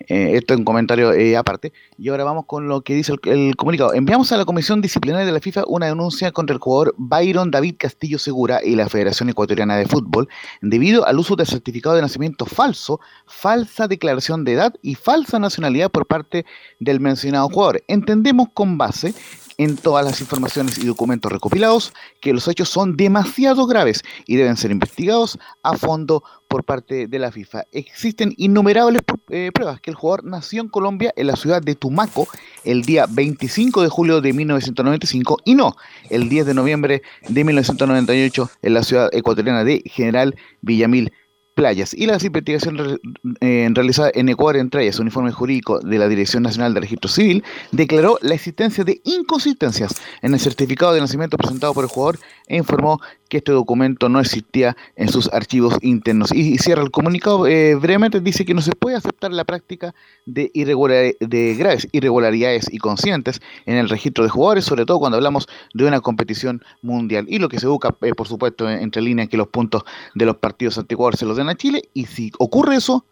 eh, 0.07 0.31
esto 0.35 0.53
en 0.53 0.63
comentario 0.63 1.13
eh, 1.13 1.37
aparte. 1.37 1.71
Y 1.97 2.09
ahora 2.09 2.23
vamos 2.23 2.45
con 2.45 2.67
lo 2.67 2.81
que 2.81 2.95
dice 2.95 3.13
el, 3.13 3.19
el, 3.31 3.55
comunicado. 3.55 3.93
Enviamos 3.93 4.31
a 4.31 4.37
la 4.37 4.45
Comisión 4.45 4.81
Disciplinaria 4.81 5.25
de 5.25 5.31
la 5.31 5.39
FIFA 5.39 5.63
una 5.67 5.87
denuncia 5.87 6.31
contra 6.31 6.53
el 6.53 6.59
jugador 6.59 6.95
Byron 6.97 7.51
David 7.51 7.75
Castillo 7.77 8.19
Segura 8.19 8.59
y 8.63 8.75
la 8.75 8.89
Federación 8.89 9.29
Ecuatoriana 9.29 9.75
de 9.77 9.85
Fútbol 9.85 10.27
debido 10.61 11.05
al 11.07 11.19
uso 11.19 11.35
de 11.35 11.45
certificado 11.45 11.95
de 11.95 12.01
nacimiento 12.01 12.45
falso, 12.45 12.99
falsa 13.25 13.87
declaración 13.87 14.43
de 14.43 14.53
edad 14.53 14.73
y 14.81 14.95
falsa 14.95 15.39
nacionalidad 15.39 15.91
por 15.91 16.05
parte 16.05 16.45
del 16.79 16.99
mencionado 16.99 17.49
jugador. 17.49 17.83
Entendemos 17.87 18.47
con 18.53 18.77
base 18.77 19.13
en 19.63 19.77
todas 19.77 20.05
las 20.05 20.21
informaciones 20.21 20.77
y 20.77 20.85
documentos 20.85 21.31
recopilados 21.31 21.93
que 22.21 22.33
los 22.33 22.47
hechos 22.47 22.69
son 22.69 22.95
demasiado 22.95 23.65
graves 23.65 24.03
y 24.25 24.35
deben 24.35 24.57
ser 24.57 24.71
investigados 24.71 25.37
a 25.61 25.77
fondo 25.77 26.23
por 26.47 26.63
parte 26.63 27.07
de 27.07 27.19
la 27.19 27.31
FIFA. 27.31 27.63
Existen 27.71 28.33
innumerables 28.37 29.01
eh, 29.29 29.51
pruebas 29.53 29.81
que 29.81 29.89
el 29.89 29.95
jugador 29.95 30.23
nació 30.23 30.61
en 30.61 30.69
Colombia, 30.69 31.11
en 31.15 31.27
la 31.27 31.35
ciudad 31.35 31.61
de 31.61 31.75
Tumaco, 31.75 32.27
el 32.63 32.83
día 32.83 33.07
25 33.09 33.81
de 33.81 33.89
julio 33.89 34.21
de 34.21 34.33
1995 34.33 35.39
y 35.45 35.55
no 35.55 35.75
el 36.09 36.29
10 36.29 36.45
de 36.45 36.53
noviembre 36.53 37.01
de 37.27 37.43
1998 37.43 38.49
en 38.61 38.73
la 38.73 38.83
ciudad 38.83 39.09
ecuatoriana 39.13 39.63
de 39.63 39.81
General 39.85 40.35
Villamil 40.61 41.11
playas 41.53 41.93
y 41.93 42.05
las 42.05 42.23
investigaciones 42.23 42.99
eh, 43.41 43.69
realizadas 43.71 44.11
en 44.15 44.29
Ecuador, 44.29 44.57
entre 44.57 44.83
ellas 44.83 44.99
un 44.99 45.07
informe 45.07 45.31
jurídico 45.31 45.79
de 45.79 45.97
la 45.97 46.07
Dirección 46.07 46.43
Nacional 46.43 46.73
de 46.73 46.81
Registro 46.81 47.09
Civil, 47.09 47.43
declaró 47.71 48.17
la 48.21 48.35
existencia 48.35 48.83
de 48.83 49.01
inconsistencias 49.03 49.93
en 50.21 50.33
el 50.33 50.39
certificado 50.39 50.93
de 50.93 51.01
nacimiento 51.01 51.37
presentado 51.37 51.73
por 51.73 51.83
el 51.83 51.89
jugador 51.89 52.19
e 52.47 52.57
informó 52.57 52.99
que 53.33 53.37
este 53.37 53.51
documento 53.51 54.09
no 54.09 54.19
existía 54.19 54.77
en 54.95 55.09
sus 55.09 55.27
archivos 55.33 55.73
internos. 55.81 56.31
Y, 56.31 56.53
y 56.53 56.59
cierra 56.59 56.83
el 56.83 56.91
comunicado 56.91 57.47
eh, 57.47 57.73
brevemente, 57.73 58.21
dice 58.21 58.45
que 58.45 58.53
no 58.53 58.61
se 58.61 58.73
puede 58.73 58.95
aceptar 58.95 59.33
la 59.33 59.43
práctica 59.43 59.95
de, 60.27 60.51
irregular, 60.53 61.15
de 61.19 61.55
graves 61.55 61.87
irregularidades 61.91 62.71
y 62.71 62.77
conscientes 62.77 63.41
en 63.65 63.77
el 63.77 63.89
registro 63.89 64.23
de 64.23 64.29
jugadores, 64.29 64.65
sobre 64.65 64.85
todo 64.85 64.99
cuando 64.99 65.17
hablamos 65.17 65.47
de 65.73 65.83
una 65.83 65.99
competición 65.99 66.63
mundial. 66.83 67.25
Y 67.27 67.39
lo 67.39 67.49
que 67.49 67.59
se 67.59 67.65
busca, 67.65 67.95
eh, 68.01 68.13
por 68.13 68.27
supuesto, 68.27 68.69
entre 68.69 69.01
líneas 69.01 69.29
que 69.29 69.37
los 69.37 69.47
puntos 69.47 69.81
de 70.13 70.27
los 70.27 70.37
partidos 70.37 70.77
antiguos 70.77 71.15
se 71.17 71.25
los 71.25 71.35
den 71.35 71.49
a 71.49 71.55
Chile, 71.55 71.89
y 71.95 72.05
si 72.05 72.31
ocurre 72.37 72.75
eso, 72.75 73.03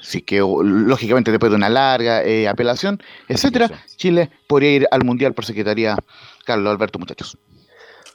sí 0.00 0.22
que 0.22 0.40
lógicamente 0.40 1.30
después 1.30 1.50
de 1.50 1.56
una 1.56 1.68
larga 1.68 2.24
eh, 2.24 2.48
apelación, 2.48 3.00
etcétera, 3.28 3.70
Chile 3.94 4.28
podría 4.48 4.74
ir 4.74 4.88
al 4.90 5.04
mundial 5.04 5.34
por 5.34 5.44
secretaría 5.44 5.96
Carlos 6.44 6.68
Alberto, 6.68 6.98
muchachos. 6.98 7.38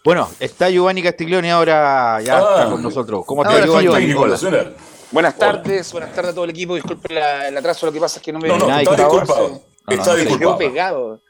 Bueno, 0.03 0.29
está 0.39 0.69
Giovanni 0.69 1.01
Castiglione 1.01 1.51
ahora 1.51 2.19
ya 2.21 2.37
Ah, 2.37 2.39
está 2.57 2.69
con 2.71 2.83
nosotros. 2.83 3.23
¿Cómo 3.25 3.43
te 3.43 3.65
va. 3.65 4.75
Buenas 5.11 5.37
tardes, 5.37 5.91
buenas 5.93 6.13
tardes 6.13 6.31
a 6.31 6.33
todo 6.33 6.43
el 6.43 6.49
equipo. 6.49 6.75
Disculpen 6.75 7.15
la- 7.15 7.47
el 7.47 7.57
atraso, 7.57 7.85
lo 7.85 7.91
que 7.93 7.99
pasa 7.99 8.17
es 8.19 8.23
que 8.25 8.33
no 8.33 8.39
me 8.39 8.47
No, 8.49 8.57
no, 8.57 8.79
está 8.79 8.95
disculpado. 8.95 9.49
No, 9.49 9.61
no, 9.87 9.93
Está 9.93 10.03
se 10.15 10.21
quedó 10.23 10.29
disculpado. 10.29 10.57
pegado. 10.57 11.21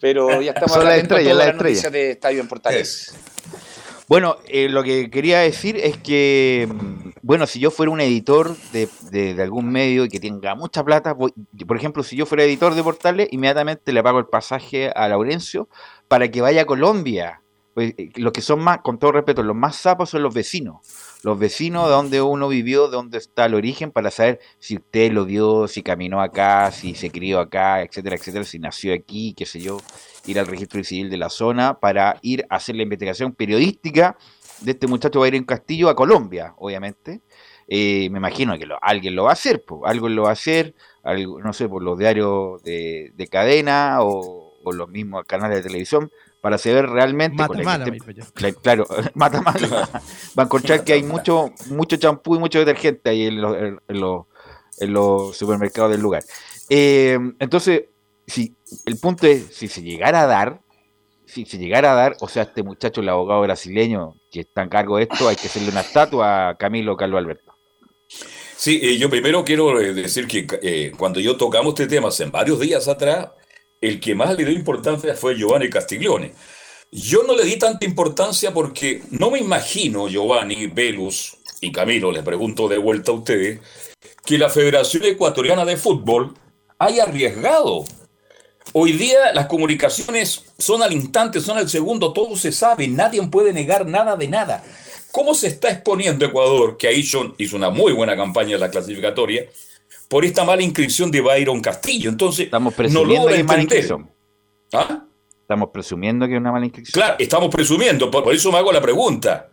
Pero 0.00 0.40
ya 0.42 0.50
estamos 0.52 0.72
Son 0.72 0.84
las 0.84 0.94
atentos 0.94 1.16
a 1.16 1.20
estrellas, 1.20 1.32
todas 1.32 1.36
las 1.36 1.46
las 1.46 1.54
estrellas. 1.54 1.82
noticias 1.84 1.92
de 1.92 2.10
Estadio 2.10 2.40
en 2.40 2.48
Portales. 2.48 3.14
Bueno, 4.08 4.36
eh, 4.48 4.68
lo 4.68 4.82
que 4.82 5.10
quería 5.10 5.38
decir 5.40 5.76
es 5.76 5.96
que, 5.98 6.68
mm, 6.68 7.10
bueno, 7.22 7.46
si 7.46 7.60
yo 7.60 7.70
fuera 7.70 7.92
un 7.92 8.00
editor 8.00 8.56
de, 8.72 8.88
de- 9.10 9.34
de 9.34 9.42
algún 9.42 9.70
medio 9.70 10.04
y 10.04 10.08
que 10.08 10.18
tenga 10.18 10.54
mucha 10.56 10.82
plata, 10.82 11.12
voy- 11.12 11.32
por 11.68 11.76
ejemplo, 11.76 12.02
si 12.02 12.16
yo 12.16 12.26
fuera 12.26 12.42
editor 12.42 12.74
de 12.74 12.82
portales, 12.82 13.28
inmediatamente 13.30 13.92
le 13.92 14.02
pago 14.02 14.18
el 14.18 14.26
pasaje 14.26 14.90
a 14.94 15.06
Laurencio 15.08 15.68
para 16.08 16.28
que 16.30 16.40
vaya 16.40 16.62
a 16.62 16.66
Colombia. 16.66 17.41
Pues, 17.74 17.94
eh, 17.96 18.10
los 18.16 18.32
que 18.32 18.42
son 18.42 18.60
más, 18.60 18.78
con 18.82 18.98
todo 18.98 19.12
respeto, 19.12 19.42
los 19.42 19.56
más 19.56 19.76
sapos 19.76 20.10
son 20.10 20.22
los 20.22 20.34
vecinos. 20.34 20.78
Los 21.22 21.38
vecinos 21.38 21.86
de 21.86 21.92
donde 21.92 22.20
uno 22.20 22.48
vivió, 22.48 22.88
de 22.88 22.96
donde 22.96 23.16
está 23.18 23.46
el 23.46 23.54
origen, 23.54 23.92
para 23.92 24.10
saber 24.10 24.40
si 24.58 24.76
usted 24.76 25.10
lo 25.12 25.24
vio, 25.24 25.68
si 25.68 25.82
caminó 25.82 26.20
acá, 26.20 26.70
si 26.72 26.94
se 26.94 27.10
crió 27.10 27.40
acá, 27.40 27.82
etcétera, 27.82 28.16
etcétera, 28.16 28.44
si 28.44 28.58
nació 28.58 28.92
aquí, 28.92 29.32
qué 29.34 29.46
sé 29.46 29.60
yo 29.60 29.84
ir 30.26 30.38
al 30.38 30.46
registro 30.48 30.82
civil 30.84 31.08
de 31.10 31.16
la 31.16 31.28
zona 31.30 31.78
para 31.80 32.18
ir 32.22 32.44
a 32.50 32.56
hacer 32.56 32.76
la 32.76 32.82
investigación 32.82 33.32
periodística 33.34 34.16
de 34.60 34.72
este 34.72 34.86
muchacho 34.86 35.18
va 35.20 35.26
a 35.26 35.28
ir 35.28 35.34
en 35.34 35.44
Castillo 35.44 35.88
a 35.88 35.96
Colombia, 35.96 36.54
obviamente. 36.58 37.22
Eh, 37.66 38.08
me 38.10 38.18
imagino 38.18 38.58
que 38.58 38.66
lo- 38.66 38.78
alguien 38.82 39.14
lo 39.14 39.24
va 39.24 39.30
a 39.30 39.32
hacer, 39.34 39.64
po, 39.64 39.86
alguien 39.86 40.14
lo 40.14 40.24
va 40.24 40.30
a 40.30 40.32
hacer, 40.32 40.74
algo, 41.02 41.40
no 41.40 41.52
sé, 41.52 41.68
por 41.68 41.82
los 41.82 41.98
diarios 41.98 42.62
de, 42.62 43.12
de 43.14 43.26
cadena 43.28 43.98
o, 44.02 44.52
o 44.62 44.72
los 44.72 44.88
mismos 44.88 45.24
canales 45.26 45.56
de 45.58 45.62
televisión, 45.68 46.10
para 46.42 46.58
saber 46.58 46.90
realmente... 46.90 47.36
Mata 47.38 47.48
con 47.48 47.58
la 47.58 47.64
mala, 47.64 47.86
Claro, 48.60 48.86
mata 49.14 49.40
mala. 49.40 49.88
Va 50.38 50.42
a 50.42 50.46
encontrar 50.46 50.84
que 50.84 50.92
hay 50.92 51.02
mucho 51.02 51.50
mucho 51.70 51.96
champú 51.96 52.34
y 52.36 52.38
mucho 52.38 52.58
detergente 52.58 53.08
ahí 53.08 53.26
en 53.28 53.40
los, 53.40 53.56
en 53.56 53.78
los- 54.00 54.26
en 54.78 54.92
los 54.92 55.36
supermercados 55.36 55.90
del 55.92 56.00
lugar. 56.00 56.24
Eh, 56.68 57.16
entonces, 57.38 57.84
si 58.26 58.54
el 58.86 58.98
punto 58.98 59.26
es, 59.26 59.46
si 59.54 59.68
se 59.68 59.82
llegara 59.82 60.22
a 60.22 60.26
dar, 60.26 60.60
si 61.26 61.44
se 61.44 61.58
llegara 61.58 61.92
a 61.92 61.94
dar, 61.94 62.16
o 62.20 62.26
sea, 62.26 62.42
este 62.44 62.62
muchacho, 62.62 63.00
el 63.00 63.08
abogado 63.10 63.42
brasileño 63.42 64.14
que 64.30 64.40
está 64.40 64.62
en 64.62 64.68
cargo 64.70 64.96
de 64.96 65.04
esto, 65.04 65.28
hay 65.28 65.36
que 65.36 65.46
hacerle 65.46 65.70
una 65.70 65.82
estatua 65.82 66.48
a 66.48 66.54
Camilo 66.56 66.96
Carlos 66.96 67.18
Alberto. 67.18 67.52
Sí, 68.56 68.80
eh, 68.82 68.96
yo 68.98 69.08
primero 69.10 69.44
quiero 69.44 69.78
eh, 69.80 69.92
decir 69.94 70.26
que 70.26 70.46
eh, 70.62 70.92
cuando 70.98 71.20
yo 71.20 71.36
tocamos 71.36 71.74
este 71.74 71.86
tema 71.86 72.08
hace 72.08 72.24
varios 72.26 72.58
días 72.58 72.88
atrás, 72.88 73.28
el 73.82 74.00
que 74.00 74.14
más 74.14 74.34
le 74.36 74.44
dio 74.44 74.54
importancia 74.54 75.14
fue 75.14 75.36
Giovanni 75.36 75.68
Castiglione. 75.68 76.32
Yo 76.90 77.24
no 77.24 77.34
le 77.34 77.44
di 77.44 77.58
tanta 77.58 77.84
importancia 77.84 78.54
porque 78.54 79.02
no 79.10 79.30
me 79.30 79.40
imagino, 79.40 80.08
Giovanni, 80.08 80.68
Velus 80.68 81.36
y 81.60 81.72
Camilo, 81.72 82.12
les 82.12 82.22
pregunto 82.22 82.68
de 82.68 82.78
vuelta 82.78 83.12
a 83.12 83.14
ustedes, 83.14 83.60
que 84.24 84.38
la 84.38 84.48
Federación 84.48 85.04
Ecuatoriana 85.04 85.64
de 85.64 85.76
Fútbol 85.76 86.34
haya 86.78 87.04
arriesgado. 87.04 87.84
Hoy 88.72 88.92
día 88.92 89.32
las 89.34 89.46
comunicaciones 89.46 90.44
son 90.58 90.82
al 90.82 90.92
instante, 90.92 91.40
son 91.40 91.58
al 91.58 91.68
segundo, 91.68 92.12
todo 92.12 92.36
se 92.36 92.52
sabe, 92.52 92.86
nadie 92.88 93.26
puede 93.26 93.52
negar 93.52 93.86
nada 93.86 94.16
de 94.16 94.28
nada. 94.28 94.62
¿Cómo 95.10 95.34
se 95.34 95.48
está 95.48 95.70
exponiendo 95.70 96.24
Ecuador, 96.24 96.76
que 96.76 96.88
ahí 96.88 97.00
hizo, 97.00 97.34
una 97.54 97.70
muy 97.70 97.92
buena 97.92 98.16
campaña 98.16 98.54
en 98.54 98.60
la 98.60 98.70
clasificatoria, 98.70 99.46
por 100.12 100.26
esta 100.26 100.44
mala 100.44 100.62
inscripción 100.62 101.10
de 101.10 101.22
Byron 101.22 101.62
Castillo? 101.62 102.10
Entonces, 102.10 102.44
Estamos 102.44 102.74
no 102.74 102.76
presumiendo 102.76 103.14
logra 103.14 103.34
que 103.34 103.40
es 103.40 103.46
mala 103.46 103.62
entender. 103.62 103.84
inscripción. 103.84 104.10
¿Ah? 104.74 105.04
Estamos 105.40 105.70
presumiendo 105.72 106.26
que 106.26 106.34
es 106.34 106.38
una 106.40 106.52
mala 106.52 106.66
inscripción. 106.66 107.02
Claro, 107.02 107.16
estamos 107.18 107.48
presumiendo, 107.48 108.10
por, 108.10 108.22
por 108.22 108.34
eso 108.34 108.52
me 108.52 108.58
hago 108.58 108.70
la 108.72 108.82
pregunta. 108.82 109.48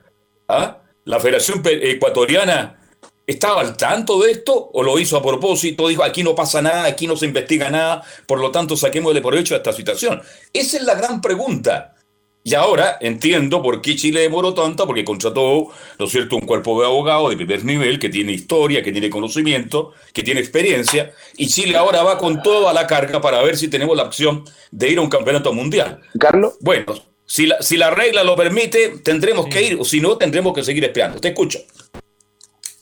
¿Ah? 0.50 0.80
¿La 1.06 1.18
Federación 1.18 1.62
Ecuatoriana 1.66 2.78
estaba 3.26 3.62
al 3.62 3.78
tanto 3.78 4.20
de 4.20 4.32
esto 4.32 4.70
o 4.74 4.84
lo 4.84 5.00
hizo 5.00 5.16
a 5.16 5.24
propósito? 5.24 5.88
Dijo, 5.88 6.04
aquí 6.04 6.24
no 6.24 6.36
pasa 6.36 6.62
nada, 6.62 6.84
aquí 6.84 7.08
no 7.08 7.16
se 7.16 7.26
investiga 7.26 7.70
nada, 7.70 8.04
por 8.28 8.42
lo 8.42 8.52
tanto 8.52 8.76
saquémosle 8.76 9.22
provecho 9.22 9.54
a 9.54 9.60
esta 9.60 9.72
situación. 9.72 10.22
Esa 10.52 10.76
es 10.76 10.84
la 10.84 10.96
gran 10.96 11.22
pregunta. 11.22 11.96
Y 12.42 12.54
ahora 12.56 12.98
entiendo 13.02 13.62
por 13.62 13.82
qué 13.82 13.96
Chile 13.98 14.22
demoró 14.22 14.54
tanto, 14.54 14.88
porque 14.88 15.04
contrató, 15.04 15.68
¿no 16.00 16.06
es 16.06 16.12
cierto?, 16.12 16.38
un 16.38 16.44
cuerpo 16.44 16.80
de 16.80 16.88
abogados 16.88 17.30
de 17.30 17.36
primer 17.36 17.66
nivel 17.66 18.00
que 18.00 18.08
tiene 18.10 18.32
historia, 18.32 18.82
que 18.82 18.92
tiene 18.94 19.10
conocimiento, 19.10 19.92
que 20.14 20.24
tiene 20.24 20.40
experiencia, 20.40 21.12
y 21.36 21.48
Chile 21.48 21.76
ahora 21.76 22.02
va 22.02 22.18
con 22.18 22.42
todo 22.42 22.70
a 22.70 22.74
la 22.74 22.88
carga 22.88 23.20
para 23.20 23.42
ver 23.44 23.58
si 23.58 23.68
tenemos 23.68 23.96
la 23.96 24.04
opción 24.04 24.46
de 24.72 24.90
ir 24.90 24.98
a 24.98 25.02
un 25.02 25.10
campeonato 25.10 25.54
mundial. 25.54 26.00
Carlos. 26.18 26.54
Bueno, 26.62 26.86
si 27.26 27.46
la, 27.46 27.62
si 27.62 27.76
la 27.76 27.92
regla 27.92 28.24
lo 28.24 28.36
permite, 28.38 29.00
tendremos 29.04 29.48
que 29.48 29.62
ir, 29.62 29.78
o 29.80 29.84
si 29.84 30.00
no, 30.00 30.18
tendremos 30.18 30.54
que 30.54 30.64
seguir 30.64 30.86
esperando. 30.86 31.20
Te 31.20 31.28
escucho. 31.28 31.60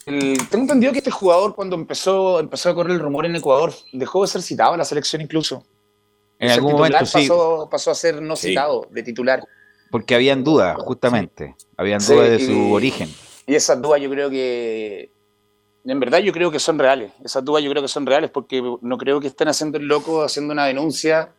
El- 0.05 0.37
tengo 0.49 0.63
entendido 0.63 0.93
que 0.93 0.99
este 0.99 1.11
jugador, 1.11 1.55
cuando 1.55 1.75
empezó, 1.75 2.39
empezó 2.39 2.69
a 2.69 2.75
correr 2.75 2.93
el 2.93 2.99
rumor 2.99 3.25
en 3.25 3.35
Ecuador, 3.35 3.73
dejó 3.91 4.21
de 4.21 4.27
ser 4.29 4.41
citado 4.43 4.73
en 4.73 4.77
la 4.77 4.85
selección 4.85 5.21
incluso. 5.21 5.65
En 6.39 6.49
algún 6.51 6.73
momento 6.73 7.05
sí, 7.05 7.27
Pasó, 7.27 7.67
pasó 7.69 7.91
a 7.91 7.95
ser 7.95 8.21
no 8.21 8.35
Sí. 8.35 8.49
citado 8.49 8.87
de 8.91 9.03
titular. 9.03 9.43
porque 9.89 10.15
habían 10.15 10.43
dudas, 10.43 10.75
justamente. 10.79 11.55
Habían 11.77 12.01
Sí, 12.01 12.13
dudas 12.13 12.29
de 12.29 12.35
y- 12.35 12.45
su 12.45 12.71
origen. 12.73 13.09
Y 13.45 13.55
esas 13.55 13.81
dudas 13.81 14.01
yo 14.01 14.09
creo 14.09 14.29
que, 14.29 15.09
en 15.85 15.99
verdad 16.01 16.19
yo 16.19 16.33
creo 16.33 16.51
que 16.51 16.59
son 16.59 16.77
reales. 16.77 17.11
Esas 17.23 17.45
dudas 17.45 17.63
yo 17.63 17.69
creo 17.71 17.81
que 17.81 17.87
son 17.87 18.05
reales 18.05 18.29
porque 18.29 18.61
no 18.81 18.97
creo 18.97 19.21
que 19.21 19.27
estén 19.27 19.47
haciendo 19.47 19.77
el 19.77 19.85
loco, 19.85 20.23
haciendo 20.23 20.51
una 20.51 20.65
denuncia, 20.65 21.29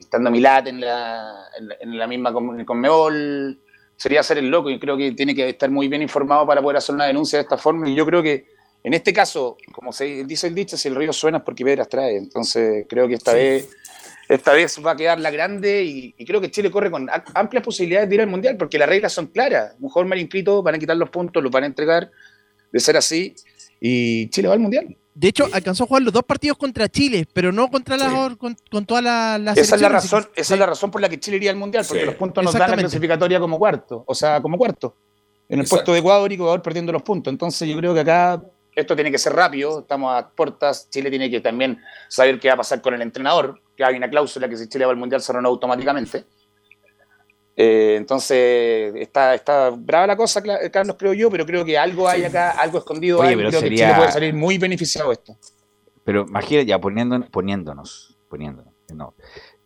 estando 0.00 0.32
Milat 0.32 0.66
en 0.66 0.80
la, 0.80 1.44
en 1.56 1.68
la, 1.68 1.74
en 1.80 1.96
la 1.98 2.06
misma 2.08 2.32
con, 2.32 2.64
Conmebol. 2.64 3.60
Sería 3.96 4.18
hacer 4.18 4.38
el 4.38 4.48
loco 4.48 4.68
y 4.68 4.80
creo 4.80 4.96
que 4.96 5.12
tiene 5.12 5.32
que 5.32 5.48
estar 5.50 5.70
muy 5.70 5.86
bien 5.86 6.02
informado 6.02 6.44
para 6.44 6.60
poder 6.60 6.78
hacer 6.78 6.96
una 6.96 7.04
denuncia 7.06 7.38
de 7.38 7.44
esta 7.44 7.56
forma. 7.56 7.88
Y 7.88 7.94
yo 7.94 8.04
creo 8.04 8.20
que 8.20 8.46
en 8.82 8.94
este 8.94 9.12
caso, 9.12 9.56
como 9.72 9.92
se 9.92 10.24
dice 10.24 10.48
el 10.48 10.56
dicho, 10.56 10.76
si 10.76 10.88
el 10.88 10.96
río 10.96 11.12
suena 11.12 11.38
es 11.38 11.44
porque 11.44 11.64
piedras 11.64 11.88
trae. 11.88 12.16
Entonces 12.16 12.84
creo 12.88 13.06
que 13.06 13.14
esta 13.14 13.32
vez 13.32 13.68
esta 14.34 14.52
vez 14.52 14.80
va 14.84 14.92
a 14.92 14.96
quedar 14.96 15.20
la 15.20 15.30
grande 15.30 15.82
y, 15.84 16.14
y 16.16 16.24
creo 16.24 16.40
que 16.40 16.50
Chile 16.50 16.70
corre 16.70 16.90
con 16.90 17.08
amplias 17.34 17.62
posibilidades 17.64 18.08
de 18.08 18.14
ir 18.14 18.20
al 18.20 18.26
Mundial 18.28 18.56
porque 18.56 18.78
las 18.78 18.88
reglas 18.88 19.12
son 19.12 19.26
claras. 19.26 19.74
Un 19.80 19.88
jugador 19.88 20.08
mal 20.08 20.18
inscrito 20.18 20.62
van 20.62 20.74
a 20.74 20.78
quitar 20.78 20.96
los 20.96 21.10
puntos, 21.10 21.42
los 21.42 21.52
van 21.52 21.64
a 21.64 21.66
entregar, 21.66 22.10
de 22.72 22.80
ser 22.80 22.96
así, 22.96 23.34
y 23.80 24.28
Chile 24.30 24.48
va 24.48 24.54
al 24.54 24.60
Mundial. 24.60 24.96
De 25.14 25.28
hecho, 25.28 25.46
alcanzó 25.52 25.84
a 25.84 25.86
jugar 25.86 26.02
los 26.02 26.12
dos 26.14 26.22
partidos 26.22 26.56
contra 26.56 26.88
Chile, 26.88 27.26
pero 27.34 27.52
no 27.52 27.68
contra 27.68 27.98
las 27.98 28.34
con, 28.36 28.56
con 28.70 28.86
todas 28.86 29.04
las 29.04 29.38
las 29.38 29.58
Esa 29.58 29.74
es 29.74 29.82
la 29.82 29.90
razón, 29.90 30.26
esa 30.34 30.54
es 30.54 30.58
la 30.60 30.64
razón 30.66 30.90
por 30.90 31.02
la 31.02 31.08
que 31.10 31.20
Chile 31.20 31.36
iría 31.36 31.50
al 31.50 31.56
Mundial, 31.58 31.84
porque 31.86 32.00
Sí. 32.00 32.06
los 32.06 32.14
puntos 32.14 32.42
nos 32.42 32.54
dan 32.54 32.70
la 32.70 32.76
clasificatoria 32.78 33.38
como 33.38 33.58
cuarto, 33.58 34.04
o 34.06 34.14
sea, 34.14 34.40
como 34.40 34.56
cuarto. 34.56 34.96
En 35.48 35.60
el 35.60 35.66
puesto 35.66 35.92
de 35.92 35.98
Ecuador 35.98 36.32
y 36.32 36.36
Ecuador 36.36 36.62
perdiendo 36.62 36.92
los 36.92 37.02
puntos. 37.02 37.30
Entonces 37.30 37.68
yo 37.68 37.76
creo 37.76 37.92
que 37.92 38.00
acá 38.00 38.42
esto 38.74 38.94
tiene 38.94 39.10
que 39.10 39.18
ser 39.18 39.34
rápido, 39.34 39.80
estamos 39.80 40.14
a 40.16 40.30
puertas, 40.30 40.88
Chile 40.90 41.10
tiene 41.10 41.30
que 41.30 41.40
también 41.40 41.78
saber 42.08 42.40
qué 42.40 42.48
va 42.48 42.54
a 42.54 42.56
pasar 42.58 42.80
con 42.80 42.94
el 42.94 43.02
entrenador, 43.02 43.60
que 43.76 43.84
hay 43.84 43.96
una 43.96 44.08
cláusula 44.08 44.48
que 44.48 44.56
si 44.56 44.68
Chile 44.68 44.84
va 44.86 44.92
al 44.92 44.96
Mundial 44.96 45.20
se 45.20 45.32
renueva 45.32 45.52
automáticamente. 45.52 46.24
Eh, 47.54 47.96
entonces 47.98 48.94
está, 48.96 49.34
está 49.34 49.68
brava 49.70 50.06
la 50.06 50.16
cosa, 50.16 50.42
Carlos, 50.72 50.96
creo 50.98 51.12
yo, 51.12 51.30
pero 51.30 51.44
creo 51.44 51.64
que 51.64 51.76
algo 51.76 52.08
hay 52.08 52.24
acá, 52.24 52.52
algo 52.52 52.78
escondido 52.78 53.18
Oye, 53.20 53.28
hay, 53.30 53.36
pero 53.36 53.48
creo 53.50 53.60
que 53.60 53.66
sería- 53.66 53.86
Chile 53.88 53.98
puede 53.98 54.12
salir 54.12 54.34
muy 54.34 54.56
beneficiado 54.56 55.08
de 55.10 55.14
esto. 55.14 55.36
Pero 56.04 56.24
imagínate, 56.26 56.66
ya 56.66 56.80
poniendo, 56.80 57.20
poniéndonos, 57.30 58.16
poniéndonos, 58.30 58.72
no, 58.94 59.14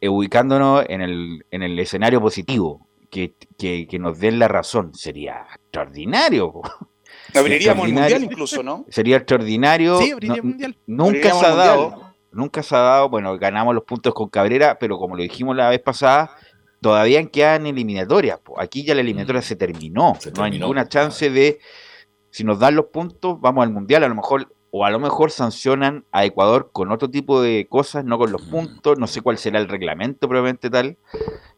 eh, 0.01 0.09
ubicándonos 0.09 0.85
en 0.89 1.01
el, 1.01 1.47
en 1.51 1.63
el 1.63 1.79
escenario 1.79 2.21
positivo, 2.21 2.87
que, 3.09 3.35
que, 3.57 3.87
que 3.89 3.99
nos 4.01 4.19
den 4.19 4.41
la 4.41 4.49
razón, 4.49 4.93
sería 4.93 5.47
extraordinario. 5.55 6.53
po. 6.53 6.63
Extraordinario. 7.41 8.17
Mundial 8.17 8.23
incluso, 8.25 8.63
¿no? 8.63 8.85
Sería 8.89 9.17
extraordinario. 9.17 9.99
Sí, 9.99 10.11
abriría 10.11 10.37
No- 10.37 10.43
mundial. 10.45 10.77
Nunca 10.87 11.31
se 11.35 11.47
ha 11.47 11.51
el 11.51 11.57
dado, 11.57 11.91
Mundial. 11.91 12.13
nunca 12.33 12.63
se 12.63 12.77
ha 12.77 12.79
dado, 12.81 13.09
bueno, 13.09 13.39
ganamos 13.39 13.75
los 13.75 13.85
puntos 13.85 14.15
con 14.15 14.29
Cabrera, 14.29 14.79
pero 14.79 14.99
como 14.99 15.17
lo 15.17 15.23
dijimos 15.23 15.57
la 15.57 15.69
vez 15.71 15.81
pasada, 15.81 16.31
todavía 16.81 17.25
quedan 17.27 17.67
eliminatorias. 17.67 18.39
Aquí 18.59 18.85
ya 18.85 18.95
la 18.95 19.01
eliminatoria 19.01 19.43
se 19.43 19.57
terminó. 19.57 20.17
no 20.37 20.43
hay 20.45 20.51
ninguna 20.53 20.89
chance 20.89 21.31
de, 21.31 21.59
si 22.31 22.45
nos 22.45 22.59
dan 22.59 22.77
los 22.77 22.87
puntos, 22.87 23.41
vamos 23.41 23.65
al 23.65 23.73
Mundial, 23.73 24.05
a 24.05 24.09
lo 24.09 24.15
mejor, 24.15 24.53
o 24.79 24.85
a 24.85 24.91
lo 24.91 24.99
mejor 24.99 25.31
sancionan 25.31 26.05
a 26.13 26.27
Ecuador 26.27 26.69
con 26.71 26.93
otro 26.93 27.09
tipo 27.09 27.41
de 27.41 27.67
cosas, 27.67 28.05
no 28.05 28.19
con 28.19 28.31
los 28.31 28.43
puntos, 28.43 28.99
no 28.99 29.07
sé 29.07 29.23
cuál 29.23 29.39
será 29.39 29.59
el 29.59 29.69
reglamento 29.69 30.29
probablemente 30.29 30.69
tal, 30.69 30.99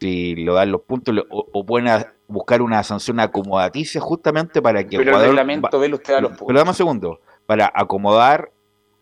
si 0.01 0.37
lo 0.37 0.55
dan 0.55 0.71
los 0.71 0.83
puntos, 0.83 1.15
o, 1.29 1.47
o 1.53 1.67
pueden 1.67 1.89
a- 1.89 2.13
buscar 2.29 2.63
una 2.63 2.83
sanción 2.85 3.19
acomodaticia 3.19 4.01
justamente 4.01 4.63
para 4.63 4.85
que 4.85 4.91
Pero 4.99 5.03
el 5.03 5.09
Ecuador... 5.09 5.27
reglamento 5.29 5.69
va- 5.81 5.95
usted 5.95 6.15
a 6.15 6.21
los 6.21 6.31
puntos. 6.31 6.47
pero 6.47 6.59
dame 6.61 6.71
un 6.71 6.77
segundo. 6.77 7.21
Para 7.47 7.73
acomodar 7.75 8.53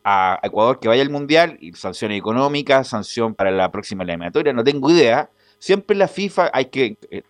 a 0.05 0.39
Ecuador 0.43 0.79
que 0.81 0.89
vaya 0.89 1.03
al 1.03 1.11
Mundial, 1.11 1.59
y 1.61 1.73
sanción 1.75 2.13
económica, 2.13 2.85
sanción 2.85 3.35
para 3.35 3.51
la 3.51 3.71
próxima 3.71 4.05
eliminatoria, 4.05 4.53
no 4.55 4.65
tengo 4.65 4.89
idea. 4.91 5.29
Siempre 5.59 5.97
la 5.97 6.09
FIFA 6.09 6.51
hay 6.55 6.67
que 6.67 6.97
eh, 7.11 7.23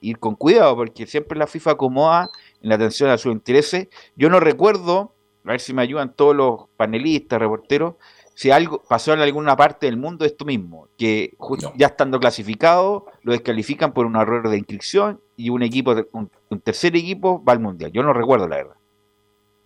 ir 0.00 0.18
con 0.18 0.34
cuidado, 0.34 0.76
porque 0.76 1.06
siempre 1.06 1.38
la 1.38 1.46
FIFA 1.46 1.70
acomoda 1.72 2.28
en 2.60 2.68
la 2.68 2.74
atención 2.74 3.08
a 3.08 3.16
sus 3.18 3.32
intereses. 3.32 3.88
Yo 4.16 4.28
no 4.30 4.40
recuerdo, 4.40 5.14
a 5.48 5.52
ver 5.52 5.60
si 5.60 5.72
me 5.72 5.82
ayudan 5.82 6.12
todos 6.14 6.36
los 6.36 6.60
panelistas, 6.76 7.38
reporteros, 7.38 7.94
si 8.34 8.50
algo 8.50 8.82
pasó 8.88 9.12
en 9.12 9.20
alguna 9.20 9.56
parte 9.56 9.86
del 9.86 9.96
mundo 9.96 10.24
esto 10.24 10.44
mismo, 10.44 10.88
que 10.96 11.34
ya 11.76 11.86
estando 11.88 12.20
clasificado 12.20 13.06
lo 13.22 13.32
descalifican 13.32 13.92
por 13.92 14.06
un 14.06 14.14
error 14.16 14.48
de 14.48 14.58
inscripción 14.58 15.20
y 15.36 15.50
un 15.50 15.62
equipo, 15.62 15.94
un, 16.12 16.30
un 16.50 16.60
tercer 16.60 16.94
equipo 16.94 17.42
va 17.42 17.52
al 17.54 17.60
Mundial. 17.60 17.90
Yo 17.92 18.02
no 18.02 18.12
recuerdo 18.12 18.46
la 18.46 18.56
verdad. 18.56 18.74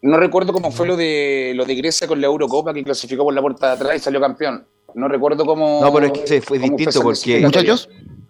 No 0.00 0.16
recuerdo 0.16 0.52
cómo 0.52 0.70
fue 0.72 0.86
lo 0.86 0.96
de 0.96 1.52
lo 1.54 1.64
de 1.64 1.74
Grecia 1.76 2.08
con 2.08 2.20
la 2.20 2.26
Eurocopa 2.26 2.72
que 2.74 2.82
clasificó 2.82 3.24
por 3.24 3.34
la 3.34 3.40
puerta 3.40 3.68
de 3.68 3.72
atrás 3.74 3.96
y 3.96 3.98
salió 4.00 4.20
campeón. 4.20 4.64
No 4.94 5.06
recuerdo 5.08 5.44
cómo. 5.44 5.80
No, 5.80 5.92
pero 5.92 6.06
es 6.06 6.12
que 6.12 6.26
se 6.26 6.40
fue 6.40 6.58
distinto 6.58 7.02
porque. 7.02 7.40
clasificatoria. 7.40 7.76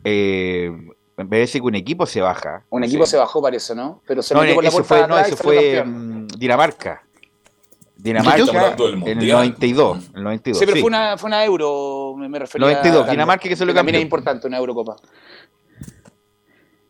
Eh, 0.04 0.70
me 1.16 1.26
parece 1.26 1.60
que 1.60 1.66
un 1.66 1.74
equipo 1.74 2.04
se 2.04 2.20
baja. 2.20 2.64
Un 2.70 2.80
no 2.80 2.86
equipo 2.86 3.06
se 3.06 3.16
bajó, 3.16 3.40
parece, 3.40 3.74
¿no? 3.74 4.02
Pero 4.06 4.22
se 4.22 4.34
No, 4.34 4.40
metió 4.40 4.54
por 4.56 4.64
la 4.64 4.68
eso 4.68 4.76
puerta 4.78 4.94
fue, 4.94 5.02
de 5.02 5.08
no, 5.08 5.18
eso 5.18 5.34
y 5.34 5.36
salió 5.36 5.42
fue 5.42 5.74
campeón. 5.76 6.22
mm, 6.24 6.26
Dinamarca. 6.38 7.02
Dinamarca 8.02 8.42
en 8.42 8.88
el 8.88 8.96
Mundial. 8.96 9.36
92. 9.38 10.10
el 10.14 10.22
92 10.24 10.58
Sí, 10.58 10.64
pero 10.66 10.74
sí. 10.76 10.80
fue 10.80 10.88
una, 10.88 11.16
fue 11.16 11.28
una 11.28 11.44
euro, 11.44 12.14
me, 12.16 12.28
me 12.28 12.38
refería 12.40 12.66
92, 12.66 13.06
a- 13.06 13.10
Dinamarca 13.10 13.48
que 13.48 13.54
salió 13.56 13.72
También 13.72 13.94
campeón. 13.94 14.00
es 14.00 14.04
importante 14.04 14.46
una 14.48 14.56
Eurocopa. 14.58 14.96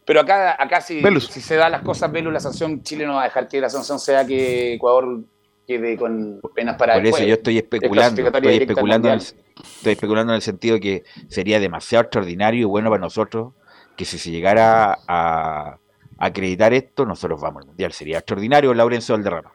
Pero 0.05 0.21
acá, 0.21 0.57
acá 0.59 0.81
si, 0.81 1.01
se 1.21 1.57
dan 1.57 1.73
las 1.73 1.83
cosas, 1.83 2.11
Velus, 2.11 2.33
la 2.33 2.41
sanción, 2.41 2.83
Chile 2.83 3.07
no 3.07 3.15
va 3.15 3.23
a 3.23 3.25
dejar 3.25 3.47
que 3.47 3.61
la 3.61 3.69
sanción 3.71 3.99
sea 4.01 4.27
que 4.27 4.75
Ecuador 4.75 5.21
quede 5.67 5.97
con 5.97 6.41
penas 6.55 6.77
para 6.77 6.95
Por 6.95 7.03
eso 7.07 7.17
después. 7.17 7.29
yo 7.29 7.35
estoy 7.35 7.59
Es 7.59 7.63
especulando, 7.65 8.23
estoy 8.27 8.55
especulando, 8.57 9.09
en 9.09 9.15
el, 9.15 9.21
estoy 9.21 9.93
especulando 9.93 10.33
en 10.33 10.37
el 10.37 10.43
sentido 10.43 10.81
que 10.81 11.05
sería 11.29 11.61
demasiado 11.61 12.03
extraordinario 12.03 12.63
y 12.63 12.65
bueno 12.65 12.91
para 12.91 13.01
nosotros 13.01 13.53
que 13.97 14.05
si 14.05 14.19
se 14.19 14.31
llegara 14.33 14.99
a 15.07 15.77
acreditar 16.19 16.73
esto, 16.73 17.05
nosotros 17.07 17.41
vamos 17.41 17.63
al 17.63 17.69
mundial. 17.69 17.93
Sería 17.93 18.19
extraordinario, 18.19 18.75
Laurencio 18.75 19.15
Valderrama. 19.15 19.53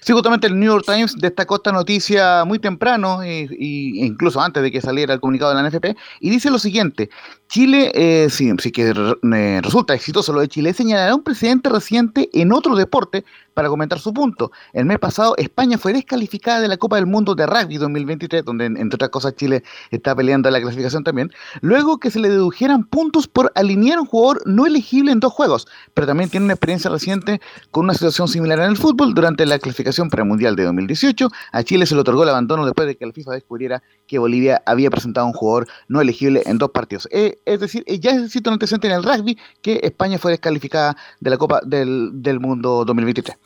Sí, 0.00 0.12
justamente 0.12 0.46
el 0.46 0.58
New 0.58 0.70
York 0.72 0.84
Times 0.86 1.16
destacó 1.16 1.56
esta 1.56 1.72
noticia 1.72 2.44
muy 2.44 2.58
temprano, 2.58 3.22
e, 3.22 3.48
incluso 3.58 4.40
antes 4.40 4.62
de 4.62 4.70
que 4.70 4.80
saliera 4.80 5.14
el 5.14 5.20
comunicado 5.20 5.54
de 5.54 5.62
la 5.62 5.68
NFP, 5.68 5.96
y 6.20 6.30
dice 6.30 6.50
lo 6.50 6.58
siguiente, 6.58 7.10
Chile, 7.48 7.90
eh, 7.94 8.28
si, 8.28 8.52
si 8.58 8.70
que 8.70 8.90
eh, 8.92 9.60
resulta 9.62 9.94
exitoso 9.94 10.34
lo 10.34 10.40
de 10.40 10.48
Chile, 10.48 10.74
señalará 10.74 11.14
un 11.14 11.22
precedente 11.22 11.70
reciente 11.70 12.28
en 12.34 12.52
otro 12.52 12.76
deporte 12.76 13.24
para 13.54 13.70
comentar 13.70 13.98
su 13.98 14.12
punto. 14.12 14.52
El 14.74 14.84
mes 14.84 14.98
pasado 14.98 15.34
España 15.38 15.78
fue 15.78 15.94
descalificada 15.94 16.60
de 16.60 16.68
la 16.68 16.76
Copa 16.76 16.96
del 16.96 17.06
Mundo 17.06 17.34
de 17.34 17.46
Rugby 17.46 17.78
2023, 17.78 18.44
donde 18.44 18.66
en- 18.66 18.76
entre 18.76 18.96
otras 18.96 19.08
cosas 19.10 19.34
Chile 19.34 19.64
está 19.90 20.14
peleando 20.14 20.50
la 20.50 20.60
clasificación 20.60 21.02
también, 21.04 21.32
luego 21.62 21.98
que 21.98 22.10
se 22.10 22.18
le 22.20 22.28
dedujeran 22.28 22.84
puntos 22.84 23.26
por 23.26 23.50
alinear 23.54 23.96
a 23.96 24.02
un 24.02 24.06
jugador 24.06 24.42
no 24.46 24.66
elegible 24.66 25.10
en 25.10 25.18
dos 25.18 25.32
juegos, 25.32 25.66
pero 25.94 26.06
también 26.06 26.28
tiene 26.28 26.44
una 26.44 26.52
experiencia 26.52 26.90
reciente 26.90 27.40
con 27.70 27.84
una 27.84 27.94
situación 27.94 28.28
similar 28.28 28.58
en 28.58 28.66
el 28.66 28.76
fútbol. 28.76 29.14
Durante 29.14 29.46
la 29.46 29.58
clasificación 29.58 30.10
para 30.10 30.22
el 30.22 30.28
Mundial 30.28 30.54
de 30.54 30.64
2018, 30.64 31.28
a 31.52 31.62
Chile 31.64 31.86
se 31.86 31.94
le 31.94 32.02
otorgó 32.02 32.24
el 32.24 32.28
abandono 32.28 32.66
después 32.66 32.86
de 32.86 32.96
que 32.96 33.06
la 33.06 33.12
FIFA 33.14 33.32
descubriera 33.32 33.82
que 34.08 34.18
Bolivia 34.18 34.60
había 34.66 34.90
presentado 34.90 35.26
a 35.26 35.28
un 35.30 35.34
jugador 35.34 35.68
no 35.86 36.00
elegible 36.00 36.42
en 36.46 36.58
dos 36.58 36.70
partidos. 36.70 37.06
Eh, 37.12 37.38
es 37.44 37.60
decir, 37.60 37.84
eh, 37.86 38.00
ya 38.00 38.10
existe 38.12 38.48
un 38.48 38.54
antecedente 38.54 38.88
en 38.88 38.94
el 38.94 39.02
rugby 39.04 39.38
que 39.62 39.78
España 39.84 40.18
fue 40.18 40.32
descalificada 40.32 40.96
de 41.20 41.30
la 41.30 41.36
Copa 41.38 41.60
del, 41.64 42.10
del 42.14 42.40
Mundo 42.40 42.84
2023. 42.84 43.36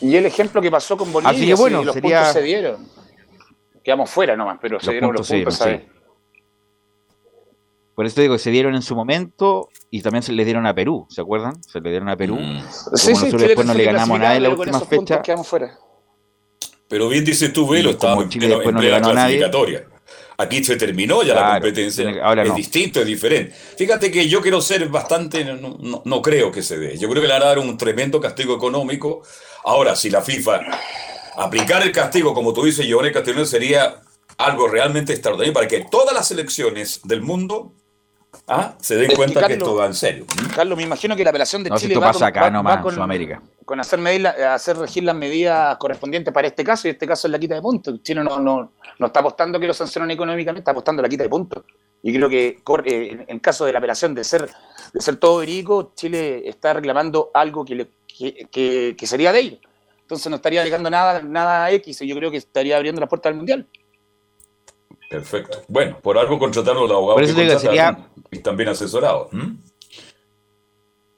Y 0.00 0.16
el 0.16 0.26
ejemplo 0.26 0.60
que 0.62 0.70
pasó 0.70 0.96
con 0.96 1.12
Bolivia, 1.12 1.30
Así 1.36 1.46
que 1.46 1.54
bueno, 1.54 1.80
si 1.80 1.84
los 1.84 1.94
sería- 1.94 2.18
puntos 2.18 2.32
se 2.32 2.42
dieron. 2.42 2.88
Quedamos 3.84 4.10
fuera 4.10 4.36
nomás, 4.36 4.58
pero 4.60 4.80
se 4.80 4.90
dieron 4.92 5.08
puntos 5.10 5.20
los 5.20 5.26
se 5.28 5.34
puntos, 5.36 5.58
dieron, 5.58 5.80
¿sabes? 5.82 5.98
Por 7.94 8.06
eso 8.06 8.20
digo 8.20 8.34
que 8.34 8.38
se 8.38 8.50
dieron 8.50 8.74
en 8.76 8.82
su 8.82 8.94
momento 8.94 9.70
y 9.90 10.02
también 10.02 10.22
se 10.22 10.32
les 10.32 10.46
dieron 10.46 10.66
a 10.66 10.74
Perú, 10.74 11.06
¿se 11.10 11.20
acuerdan? 11.20 11.60
Se 11.64 11.80
le 11.80 11.90
dieron 11.90 12.08
a 12.08 12.16
Perú. 12.16 12.36
Mm. 12.36 12.58
Como 12.60 12.96
Sí, 12.96 13.06
sí, 13.06 13.12
nosotros 13.12 13.42
después 13.42 13.66
no 13.66 13.74
le 13.74 13.80
se 13.84 13.92
ganamos 13.92 14.16
a 14.16 14.22
nadie 14.22 14.36
en 14.36 14.42
la 14.44 14.48
última 14.50 14.80
fecha. 14.80 15.20
Quedamos 15.20 15.48
fuera. 15.48 15.76
Pero 16.88 17.08
bien 17.08 17.24
dices 17.24 17.52
tú, 17.52 17.68
Velo, 17.68 17.90
estaba 17.90 18.22
en 18.22 18.28
pleno- 18.30 18.62
en 18.62 18.74
no 18.74 18.80
le 18.80 18.88
plena 18.88 18.96
ganó 18.98 19.08
a 19.10 19.14
nadie. 19.14 19.36
clasificatoria. 19.38 19.84
Aquí 20.40 20.62
se 20.62 20.76
terminó 20.76 21.22
ya 21.22 21.34
la 21.34 21.40
Claro, 21.40 21.60
competencia. 21.62 22.04
tiene- 22.04 22.20
ahora 22.22 22.42
es 22.44 22.48
no. 22.50 22.54
distinto, 22.54 23.00
es 23.00 23.06
diferente. 23.06 23.52
Fíjate 23.76 24.10
que 24.10 24.28
yo 24.28 24.40
quiero 24.40 24.60
ser 24.60 24.88
bastante, 24.88 25.44
no, 25.44 25.76
no- 25.80 26.02
no 26.04 26.22
creo 26.22 26.50
que 26.52 26.62
se 26.62 26.78
dé. 26.78 26.96
Yo 26.96 27.08
creo 27.10 27.20
que 27.22 27.26
le 27.28 27.34
van 27.34 27.42
a 27.42 27.46
dar 27.46 27.58
un 27.58 27.76
tremendo 27.76 28.20
castigo 28.20 28.54
económico. 28.54 29.22
Ahora, 29.64 29.96
si 29.96 30.10
la 30.10 30.22
FIFA 30.22 30.60
aplicar 31.36 31.82
el 31.82 31.92
castigo, 31.92 32.34
como 32.34 32.52
tú 32.52 32.64
dices, 32.64 32.86
Giovanni 32.86 33.12
Castellón, 33.12 33.46
sería 33.46 34.00
algo 34.38 34.68
realmente 34.68 35.12
extraordinario 35.12 35.52
para 35.52 35.66
que 35.68 35.84
todas 35.90 36.14
las 36.14 36.28
selecciones 36.28 37.00
del 37.04 37.20
mundo 37.22 37.72
ah, 38.46 38.74
se 38.80 38.94
den 38.96 39.04
Es 39.04 39.10
que, 39.10 39.16
cuenta 39.16 39.34
que, 39.34 39.40
Carlos, 39.40 39.58
esto 39.58 39.74
va 39.74 39.86
en 39.86 39.94
serio. 39.94 40.24
Carlos, 40.54 40.76
me 40.76 40.84
imagino 40.84 41.16
que 41.16 41.24
la 41.24 41.30
apelación 41.30 41.62
de 41.64 41.70
No, 41.70 41.76
si 41.76 41.82
Chile 41.82 41.94
esto 41.94 42.00
va 42.00 42.06
pasa 42.08 42.18
con, 42.20 42.28
acá 42.28 42.40
va- 42.42 42.50
nomás, 42.50 42.78
va 42.78 42.82
con- 42.82 42.94
Sudamérica. 42.94 43.42
con 43.64 43.80
hacer, 43.80 44.26
hacer 44.26 44.76
regir 44.78 45.04
las 45.04 45.14
medidas 45.14 45.76
correspondientes 45.78 46.32
para 46.32 46.46
este 46.46 46.64
caso, 46.64 46.88
y 46.88 46.92
este 46.92 47.06
caso 47.06 47.26
es 47.28 47.32
la 47.32 47.38
quita 47.38 47.54
de 47.54 47.62
puntos. 47.62 48.02
Chile 48.02 48.22
no, 48.24 48.38
no, 48.40 48.72
no 48.98 49.06
está 49.06 49.20
apostando 49.20 49.58
que 49.60 49.66
lo 49.66 49.74
sancionen 49.74 50.10
económicamente, 50.10 50.60
está 50.60 50.70
apostando 50.70 51.00
a 51.00 51.04
la 51.04 51.08
quita 51.08 51.22
de 51.24 51.28
puntos. 51.28 51.64
Y 52.02 52.12
creo 52.14 52.28
que 52.28 52.60
eh, 52.86 53.24
en 53.26 53.38
caso 53.40 53.64
de 53.66 53.72
la 53.72 53.78
apelación 53.78 54.14
de 54.14 54.22
ser, 54.24 54.48
de 54.92 55.00
ser 55.00 55.16
todo 55.16 55.38
verídico, 55.38 55.92
Chile 55.96 56.48
está 56.48 56.72
reclamando 56.72 57.30
algo 57.34 57.64
que, 57.64 57.74
le- 57.74 57.90
que, 58.06 58.46
que- 58.50 58.94
que 58.96 59.06
sería 59.06 59.32
de 59.32 59.40
ellos. 59.40 59.60
Entonces 60.02 60.30
no 60.30 60.36
estaría 60.36 60.64
llegando 60.64 60.88
nada, 60.88 61.20
nada 61.22 61.70
X, 61.72 62.00
y 62.00 62.06
yo 62.08 62.16
creo 62.16 62.30
que 62.30 62.38
estaría 62.38 62.76
abriendo 62.76 62.98
la 63.00 63.08
puerta 63.08 63.28
al 63.28 63.34
Mundial. 63.34 63.66
Perfecto. 65.10 65.62
Bueno, 65.68 65.98
por 66.02 66.18
algo 66.18 66.38
contrataron 66.38 66.82
los 66.82 66.90
abogados 66.90 67.14
Por 67.14 67.24
eso 67.24 67.34
que 67.34 67.42
digo, 67.42 67.58
y 68.30 68.68
asesorados. 68.68 69.32
¿m? 69.32 69.56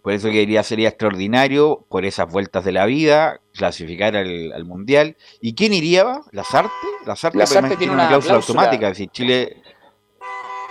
Por 0.03 0.14
eso 0.14 0.29
que 0.29 0.38
diría 0.38 0.62
sería 0.62 0.88
extraordinario, 0.88 1.85
por 1.90 2.07
esas 2.07 2.31
vueltas 2.33 2.64
de 2.64 2.73
la 2.73 2.87
vida, 2.87 3.40
clasificar 3.53 4.16
al, 4.16 4.53
al 4.53 4.64
Mundial. 4.64 5.16
¿Y 5.42 5.55
quién 5.55 5.75
iría? 5.75 6.05
va? 6.05 6.23
¿Las 6.33 6.55
Artes? 6.55 6.73
Las 7.05 7.23
Artes 7.25 7.38
Las 7.38 7.51
Artes 7.57 7.68
tiene 7.70 7.77
tiene 7.79 7.92
una 7.92 8.03
una 8.05 8.09
cláusula, 8.09 8.35
cláusula. 8.35 8.61
automática. 8.62 8.94
Si 8.94 9.09
Chile. 9.09 9.62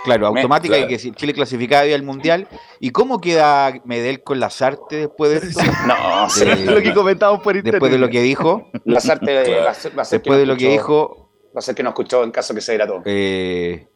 Claro, 0.02 0.28
automática 0.28 0.74
claro. 0.76 0.86
y 0.86 0.94
que 0.94 0.98
si 0.98 1.12
Chile 1.12 1.32
clasificaba 1.34 1.82
al 1.82 2.02
Mundial. 2.02 2.48
¿Y 2.80 2.90
cómo 2.90 3.20
queda 3.20 3.80
Medel 3.84 4.22
con 4.24 4.40
las 4.40 4.62
Artes 4.62 4.98
después 4.98 5.30
de 5.30 5.36
esto? 5.48 5.60
No, 5.86 6.28
Sí. 6.30 6.44
lo 6.64 6.82
que 6.82 6.92
comentábamos 6.92 7.42
por 7.42 7.54
internet. 7.54 7.74
Después 7.74 7.92
de 7.92 7.98
lo 7.98 8.08
que 8.08 8.22
dijo, 8.22 8.68
las 8.84 9.08
artes 9.08 9.46
Claro. 9.46 9.64
va 9.64 9.70
a 9.70 9.74
ser, 9.74 9.96
va 9.98 10.02
a 10.02 10.04
ser 10.06 10.18
después 10.20 10.38
de 10.40 10.46
no 10.46 10.52
lo 10.54 10.58
que 10.58 10.68
dijo, 10.70 11.30
Va 11.54 11.58
a 11.58 11.62
ser 11.62 11.74
que 11.74 11.82
no 11.82 11.90
escuchó 11.90 12.22
en 12.24 12.30
caso 12.30 12.54
que 12.54 12.60
se 12.60 12.78
todo. 12.78 13.02
eh, 13.04 13.88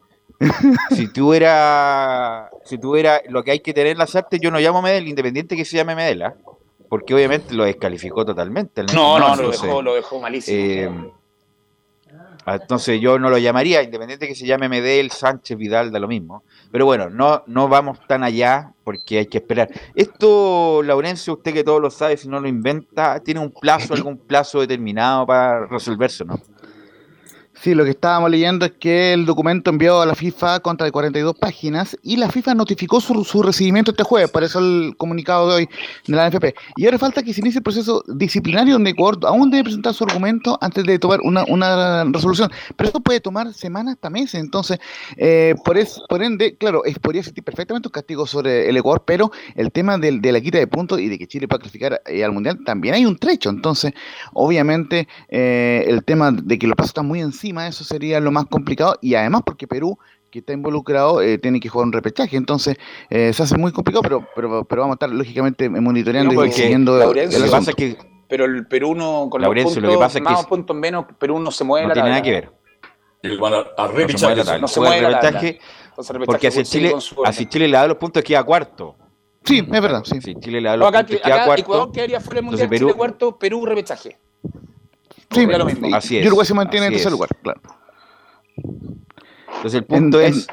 si 0.91 1.07
tuviera, 1.07 2.49
si 2.63 2.77
tuviera 2.77 3.21
lo 3.29 3.43
que 3.43 3.51
hay 3.51 3.59
que 3.59 3.73
tener 3.73 3.93
en 3.93 3.97
las 3.97 4.15
artes, 4.15 4.39
yo 4.41 4.51
no 4.51 4.59
llamo 4.59 4.81
Medel, 4.81 5.07
independiente 5.07 5.55
que 5.55 5.65
se 5.65 5.77
llame 5.77 5.95
Medel, 5.95 6.23
¿ah? 6.23 6.35
porque 6.89 7.13
obviamente 7.13 7.53
lo 7.53 7.65
descalificó 7.65 8.25
totalmente. 8.25 8.81
el 8.81 8.87
No, 8.87 9.19
no, 9.19 9.35
lo 9.35 9.51
dejó, 9.51 9.81
lo 9.81 9.95
dejó 9.95 10.19
malísimo. 10.19 10.57
eh, 10.57 11.11
ah, 12.45 12.55
entonces 12.61 12.99
yo 12.99 13.17
no 13.17 13.29
lo 13.29 13.37
llamaría, 13.37 13.81
independiente 13.81 14.27
que 14.27 14.35
se 14.35 14.45
llame 14.45 14.69
Medel, 14.69 15.11
Sánchez, 15.11 15.57
Vidal, 15.57 15.91
da 15.91 15.99
lo 15.99 16.07
mismo. 16.07 16.43
Pero 16.71 16.85
bueno, 16.85 17.09
no, 17.09 17.43
no 17.47 17.67
vamos 17.67 17.99
tan 18.07 18.23
allá 18.23 18.73
porque 18.83 19.19
hay 19.19 19.25
que 19.27 19.37
esperar. 19.37 19.69
Esto, 19.95 20.83
Laurencio, 20.83 21.33
usted 21.33 21.53
que 21.53 21.63
todo 21.63 21.79
lo 21.79 21.89
sabe, 21.89 22.17
si 22.17 22.27
no 22.27 22.39
lo 22.39 22.47
inventa, 22.47 23.19
tiene 23.21 23.39
un 23.39 23.51
plazo, 23.51 23.93
algún 23.93 24.17
plazo 24.17 24.59
determinado 24.59 25.25
para 25.25 25.65
resolverse, 25.67 26.25
¿no? 26.25 26.39
Sí, 27.65 27.73
lo 27.73 27.83
que 27.83 27.89
estábamos 27.89 28.29
leyendo 28.29 28.63
es 28.63 28.73
que 28.73 29.11
el 29.11 29.25
documento 29.25 29.71
enviado 29.71 29.99
a 29.99 30.05
la 30.05 30.13
FIFA 30.13 30.59
contra 30.59 30.85
de 30.85 30.91
42 30.91 31.35
páginas 31.35 31.97
y 32.03 32.15
la 32.15 32.29
FIFA 32.29 32.53
notificó 32.53 33.01
su, 33.01 33.23
su 33.23 33.41
recibimiento 33.41 33.89
este 33.89 34.03
jueves, 34.03 34.29
por 34.29 34.43
eso 34.43 34.59
el 34.59 34.93
comunicado 34.97 35.49
de 35.49 35.55
hoy 35.55 35.69
de 36.05 36.15
la 36.15 36.29
NFP. 36.29 36.53
Y 36.77 36.85
ahora 36.85 36.99
falta 36.99 37.23
que 37.23 37.33
se 37.33 37.41
inicie 37.41 37.57
el 37.57 37.63
proceso 37.63 38.03
disciplinario 38.07 38.73
donde 38.73 38.91
Ecuador 38.91 39.17
aún 39.25 39.49
debe 39.49 39.63
presentar 39.63 39.95
su 39.95 40.03
argumento 40.03 40.59
antes 40.61 40.83
de 40.83 40.99
tomar 40.99 41.21
una, 41.23 41.43
una 41.47 42.03
resolución. 42.03 42.51
Pero 42.75 42.89
esto 42.89 42.99
puede 42.99 43.19
tomar 43.19 43.51
semanas 43.51 43.95
hasta 43.95 44.11
meses. 44.11 44.35
Entonces, 44.35 44.77
eh, 45.17 45.55
por, 45.65 45.79
es, 45.79 45.99
por 46.07 46.21
ende, 46.21 46.55
claro, 46.57 46.85
es, 46.85 46.99
podría 46.99 47.21
existir 47.21 47.43
perfectamente 47.43 47.87
un 47.87 47.93
castigo 47.93 48.27
sobre 48.27 48.69
el 48.69 48.77
Ecuador, 48.77 49.05
pero 49.07 49.31
el 49.55 49.71
tema 49.71 49.97
de 49.97 50.31
la 50.31 50.39
quita 50.39 50.59
de 50.59 50.67
puntos 50.67 50.99
y 50.99 51.07
de 51.07 51.17
que 51.17 51.25
Chile 51.25 51.47
pueda 51.47 51.61
clasificar 51.61 51.99
eh, 52.05 52.23
al 52.23 52.31
Mundial 52.31 52.59
también 52.63 52.93
hay 52.93 53.07
un 53.07 53.17
trecho. 53.17 53.49
Entonces, 53.49 53.91
obviamente, 54.33 55.07
eh, 55.29 55.83
el 55.87 56.03
tema 56.03 56.31
de 56.31 56.59
que 56.59 56.67
los 56.67 56.75
pasos 56.75 56.91
están 56.91 57.07
muy 57.07 57.21
encima, 57.21 57.54
eso 57.61 57.83
sería 57.83 58.19
lo 58.19 58.31
más 58.31 58.45
complicado. 58.45 58.97
Y 59.01 59.15
además, 59.15 59.41
porque 59.45 59.67
Perú, 59.67 59.97
que 60.31 60.39
está 60.39 60.53
involucrado, 60.53 61.21
eh, 61.21 61.37
tiene 61.37 61.59
que 61.59 61.69
jugar 61.69 61.85
un 61.87 61.93
repechaje. 61.93 62.35
Entonces, 62.37 62.77
eh, 63.09 63.31
se 63.33 63.43
hace 63.43 63.57
muy 63.57 63.71
complicado, 63.71 64.01
pero, 64.03 64.27
pero, 64.35 64.65
pero 64.65 64.81
vamos 64.81 64.93
a 64.93 64.95
estar 64.95 65.09
lógicamente 65.09 65.69
monitoreando 65.69 66.27
No, 66.29 66.33
y 66.33 66.35
porque 66.35 66.51
siguiendo 66.51 66.97
Laurencio, 66.97 67.37
el 67.37 67.43
Lo 67.45 67.49
que 67.49 67.55
asunto. 67.55 67.71
pasa 67.71 67.71
es 67.71 67.95
que 67.97 68.15
Pero 68.27 68.45
el 68.45 68.67
Perú 68.67 68.95
no, 68.95 69.29
con 69.29 69.41
Laurencio, 69.41 69.75
los 69.81 69.83
lo 69.83 69.89
que 69.89 69.93
puntos 69.95 70.05
pasa 70.07 70.17
es 70.19 70.23
que 70.25 70.29
más 70.31 70.39
es- 70.39 70.45
o 70.45 70.49
puntos 70.49 70.75
menos, 70.75 71.05
Perú 71.19 71.39
no 71.39 71.51
se 71.51 71.63
mueve 71.63 71.83
no 71.83 71.89
la 71.89 71.93
tiene 71.93 72.09
tabla. 72.09 72.21
nada 72.21 72.23
que 72.23 72.31
ver. 72.31 73.39
Van 73.39 73.53
a, 73.53 73.57
a 73.57 73.61
No 73.61 73.65
se 73.65 73.77
mueve 73.77 74.05
repechaje. 74.05 74.59
No 74.61 74.67
se 74.67 74.79
el 74.79 74.85
mueve 74.85 75.01
repechaje, 75.07 75.59
Entonces, 75.89 76.09
el 76.09 76.13
repechaje 76.13 76.25
porque 76.25 76.51
si 76.51 76.65
sigue 76.65 76.87
Chile, 76.99 77.19
así 77.25 77.45
Chile 77.47 77.67
le 77.67 77.77
da 77.77 77.87
los 77.87 77.97
puntos 77.97 78.23
queda 78.23 78.43
cuarto. 78.43 78.95
Sí, 79.43 79.59
es 79.59 79.81
verdad, 79.81 80.01
sí. 80.03 80.19
Si 80.21 80.35
Chile 80.35 80.59
le 80.61 80.69
da 80.69 80.77
los 80.77 80.87
acá, 80.89 80.99
puntos 80.99 81.17
acá 81.17 81.25
queda 81.35 81.45
cuarto. 81.45 81.61
Ecuador 81.61 81.91
quedaría 81.91 82.19
fuera 82.19 82.35
del 82.41 82.43
Entonces, 82.45 82.67
Mundial, 82.67 82.69
Perú- 82.69 82.87
Chile 82.89 82.97
cuarto, 82.97 83.37
Perú 83.39 83.65
repechaje. 83.65 84.17
Sí, 85.31 85.45
da 85.45 85.57
lo 85.57 85.65
mismo. 85.65 85.87
y- 85.87 85.93
Así 85.93 86.15
y 86.15 86.19
es, 86.19 86.27
Uruguay 86.27 86.45
se 86.45 86.53
mantiene 86.53 86.87
en 86.87 86.93
tercer 86.93 87.11
lugar, 87.11 87.29
claro. 87.41 87.61
Entonces 89.47 89.73
el 89.75 89.85
punto 89.85 90.19
En- 90.21 90.27
es, 90.33 90.47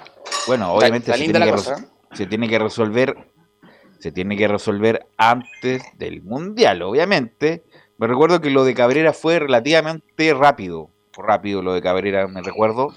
bueno, 0.47 0.73
obviamente 0.73 1.13
se 1.13 1.25
tiene, 1.25 1.45
que 1.45 1.51
cosa, 1.51 1.75
res- 1.77 1.87
se 2.13 2.27
tiene 2.27 2.49
que 2.49 2.59
resolver, 2.59 3.17
se 3.99 4.13
tiene 4.13 4.37
que 4.37 4.49
resolver 4.49 5.07
antes 5.17 5.83
del 5.99 6.23
mundial, 6.23 6.83
obviamente. 6.83 7.65
Me 7.99 8.07
recuerdo 8.07 8.41
que 8.41 8.51
lo 8.51 8.65
de 8.65 8.75
Cabrera 8.75 9.13
fue 9.13 9.39
relativamente 9.39 10.35
rápido, 10.35 10.91
rápido 11.17 11.63
lo 11.63 11.75
de 11.75 11.83
Cabrera, 11.83 12.27
me 12.27 12.43
recuerdo. 12.43 12.95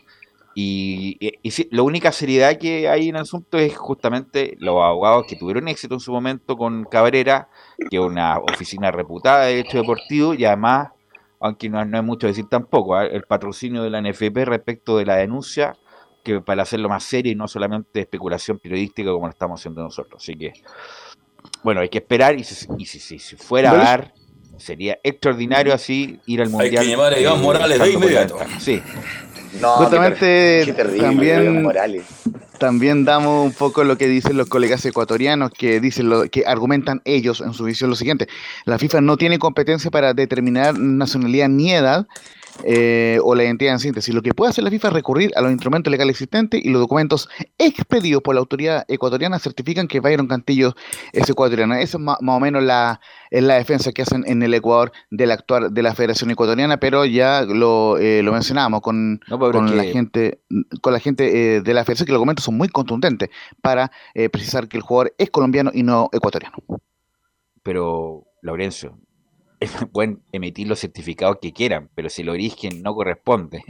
Y, 0.57 1.17
y- 1.19 1.33
y 1.43 1.51
sí, 1.51 1.67
la 1.69 1.81
única 1.83 2.13
seriedad 2.13 2.57
que 2.57 2.87
hay 2.87 3.09
en 3.09 3.17
el 3.17 3.23
asunto 3.23 3.57
es 3.57 3.75
justamente 3.75 4.55
los 4.59 4.81
abogados 4.81 5.25
que 5.27 5.35
tuvieron 5.35 5.67
éxito 5.67 5.95
en 5.95 5.99
su 5.99 6.13
momento 6.13 6.55
con 6.55 6.85
Cabrera, 6.85 7.49
que 7.77 7.97
es 7.97 8.01
una 8.01 8.39
oficina 8.39 8.89
reputada 8.89 9.43
de 9.45 9.55
derecho 9.57 9.77
deportivo, 9.79 10.33
y 10.33 10.45
además, 10.45 10.89
aunque 11.39 11.69
no, 11.69 11.83
no 11.85 11.97
hay 11.97 12.03
mucho 12.03 12.27
decir 12.27 12.45
tampoco, 12.49 12.95
¿ah? 12.95 13.05
el 13.05 13.23
patrocinio 13.23 13.83
de 13.83 13.89
la 13.89 14.01
NFP 14.01 14.45
respecto 14.45 14.97
de 14.97 15.05
la 15.05 15.15
denuncia 15.17 15.75
que 16.23 16.41
para 16.41 16.63
hacerlo 16.63 16.89
más 16.89 17.03
serio 17.03 17.31
y 17.31 17.35
no 17.35 17.47
solamente 17.47 17.99
especulación 17.99 18.57
periodística 18.57 19.11
como 19.11 19.27
lo 19.27 19.31
estamos 19.31 19.59
haciendo 19.61 19.83
nosotros. 19.83 20.23
Así 20.23 20.35
que, 20.35 20.53
bueno, 21.63 21.81
hay 21.81 21.89
que 21.89 21.99
esperar 21.99 22.39
y 22.39 22.43
si, 22.43 22.67
y 22.79 22.85
si, 22.85 22.99
si- 22.99 23.19
si 23.19 23.35
fuera 23.35 23.71
a 23.71 23.75
dar, 23.75 24.13
sería 24.57 24.97
extraordinario 25.03 25.73
así 25.73 26.19
ir 26.25 26.41
al 26.41 26.47
Hay 26.47 26.53
Mundial. 26.53 26.83
que 26.83 26.89
llamar 26.91 27.13
a 27.13 27.19
Iván 27.19 27.39
eh, 27.39 27.43
Morales 27.43 27.79
de 27.79 27.91
inmediato. 27.91 28.37
Sí. 28.59 28.81
No, 29.61 29.71
Justamente 29.73 30.63
qué 30.65 30.73
terrible, 30.73 31.01
también- 31.01 31.63
Morales. 31.63 32.03
También 32.57 33.03
damos 33.03 33.45
un 33.45 33.51
poco 33.51 33.83
lo 33.83 33.97
que 33.97 34.07
dicen 34.07 34.37
los 34.37 34.47
colegas 34.47 34.85
ecuatorianos, 34.85 35.51
que 35.51 35.81
dicen 35.81 36.09
lo, 36.09 36.23
que 36.29 36.45
argumentan 36.45 37.01
ellos 37.03 37.41
en 37.41 37.53
su 37.53 37.65
visión 37.65 37.89
lo 37.89 37.95
siguiente: 37.97 38.27
la 38.65 38.77
FIFA 38.77 39.01
no 39.01 39.17
tiene 39.17 39.39
competencia 39.39 39.91
para 39.91 40.13
determinar 40.13 40.79
nacionalidad 40.79 41.49
ni 41.49 41.73
edad. 41.73 42.07
Eh, 42.63 43.19
o 43.23 43.35
la 43.35 43.43
identidad 43.43 43.73
en 43.73 43.79
síntesis. 43.79 44.13
Lo 44.13 44.21
que 44.21 44.33
puede 44.33 44.49
hacer 44.49 44.63
la 44.63 44.69
FIFA 44.69 44.87
es 44.89 44.93
recurrir 44.93 45.31
a 45.35 45.41
los 45.41 45.51
instrumentos 45.51 45.91
legales 45.91 46.13
existentes 46.13 46.63
y 46.63 46.69
los 46.69 46.81
documentos 46.81 47.29
expedidos 47.57 48.21
por 48.21 48.35
la 48.35 48.39
autoridad 48.39 48.85
ecuatoriana 48.87 49.39
certifican 49.39 49.87
que 49.87 49.99
Byron 49.99 50.27
Cantillo 50.27 50.73
es 51.11 51.29
ecuatoriano. 51.29 51.75
Esa 51.75 51.97
es 51.97 52.03
más, 52.03 52.17
o 52.19 52.39
menos 52.39 52.63
la, 52.63 53.01
es 53.29 53.43
la 53.43 53.55
defensa 53.55 53.91
que 53.91 54.01
hacen 54.01 54.23
en 54.27 54.41
el 54.43 54.53
Ecuador 54.53 54.91
del 55.11 55.31
actuar 55.31 55.71
de 55.71 55.81
la 55.81 55.93
Federación 55.93 56.31
Ecuatoriana, 56.31 56.77
pero 56.77 57.05
ya 57.05 57.41
lo, 57.41 57.97
eh, 57.97 58.23
lo 58.23 58.31
mencionábamos 58.31 58.81
con, 58.81 59.19
No, 59.27 59.39
con 59.39 59.75
la 59.75 59.83
gente 59.83 60.39
con 60.81 60.93
la 60.93 60.99
gente 60.99 61.55
eh, 61.55 61.61
de 61.61 61.73
la 61.73 61.83
Federación 61.83 62.05
que 62.05 62.11
los 62.11 62.19
documentos 62.19 62.45
son 62.45 62.57
muy 62.57 62.69
contundentes 62.69 63.29
para 63.61 63.91
eh, 64.13 64.29
precisar 64.29 64.67
que 64.67 64.77
el 64.77 64.83
jugador 64.83 65.13
es 65.17 65.29
colombiano 65.29 65.71
y 65.73 65.83
no 65.83 66.09
ecuatoriano. 66.11 66.57
Pero, 67.63 68.27
Laurencio, 68.41 68.99
pueden 69.91 70.19
emitir 70.31 70.67
los 70.67 70.79
certificados 70.79 71.37
que 71.41 71.53
quieran, 71.53 71.89
pero 71.95 72.09
si 72.09 72.21
el 72.21 72.29
origen 72.29 72.81
no 72.83 72.93
corresponde, 72.95 73.63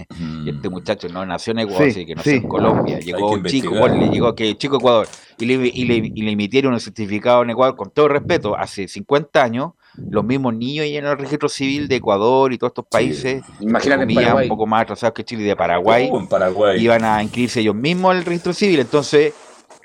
y 0.46 0.50
este 0.50 0.70
muchacho 0.70 1.08
no 1.10 1.26
nació 1.26 1.52
en 1.52 1.60
Ecuador, 1.60 1.86
Sí, 1.88 1.92
sino 1.94 2.06
que 2.08 2.16
nació 2.16 2.32
sí. 2.32 2.38
en 2.38 2.48
Colombia, 2.48 3.00
llegó 3.00 3.32
un 3.32 3.44
chico, 3.46 3.70
bueno, 3.76 3.96
le 3.98 4.10
llegó 4.10 4.36
que 4.36 4.56
chico 4.58 4.78
Ecuador, 4.78 5.08
y 5.38 5.46
le, 5.46 5.54
y, 5.74 5.86
le, 5.86 5.96
y 6.14 6.22
le 6.24 6.32
emitieron 6.32 6.74
un 6.74 6.80
certificado 6.80 7.44
en 7.44 7.50
Ecuador, 7.52 7.76
con 7.76 7.90
todo 7.92 8.08
respeto, 8.08 8.56
hace 8.58 8.88
50 8.88 9.44
años, 9.44 9.72
los 10.10 10.26
mismos 10.26 10.54
niños 10.54 10.86
llenan 10.88 11.12
el 11.14 11.18
registro 11.20 11.48
civil 11.48 11.88
de 11.88 11.96
Ecuador 11.96 12.52
y 12.52 12.58
todos 12.58 12.72
estos 12.72 12.86
países, 12.88 13.44
Imagínate 13.62 14.02
en 14.04 14.08
comillas, 14.08 14.24
Paraguay. 14.24 14.46
un 14.46 14.50
poco 14.50 14.68
más 14.68 14.82
atrasados 14.82 15.14
que 15.14 15.24
Chile 15.24 15.44
y 15.44 15.46
de 15.46 15.56
Paraguay, 15.56 16.10
en 16.14 16.28
Paraguay. 16.28 16.84
iban 16.84 17.04
a 17.06 17.24
inscribirse 17.24 17.62
ellos 17.62 17.76
mismos 17.76 18.14
al 18.14 18.26
registro 18.26 18.52
civil. 18.54 18.80
Entonces, 18.82 19.34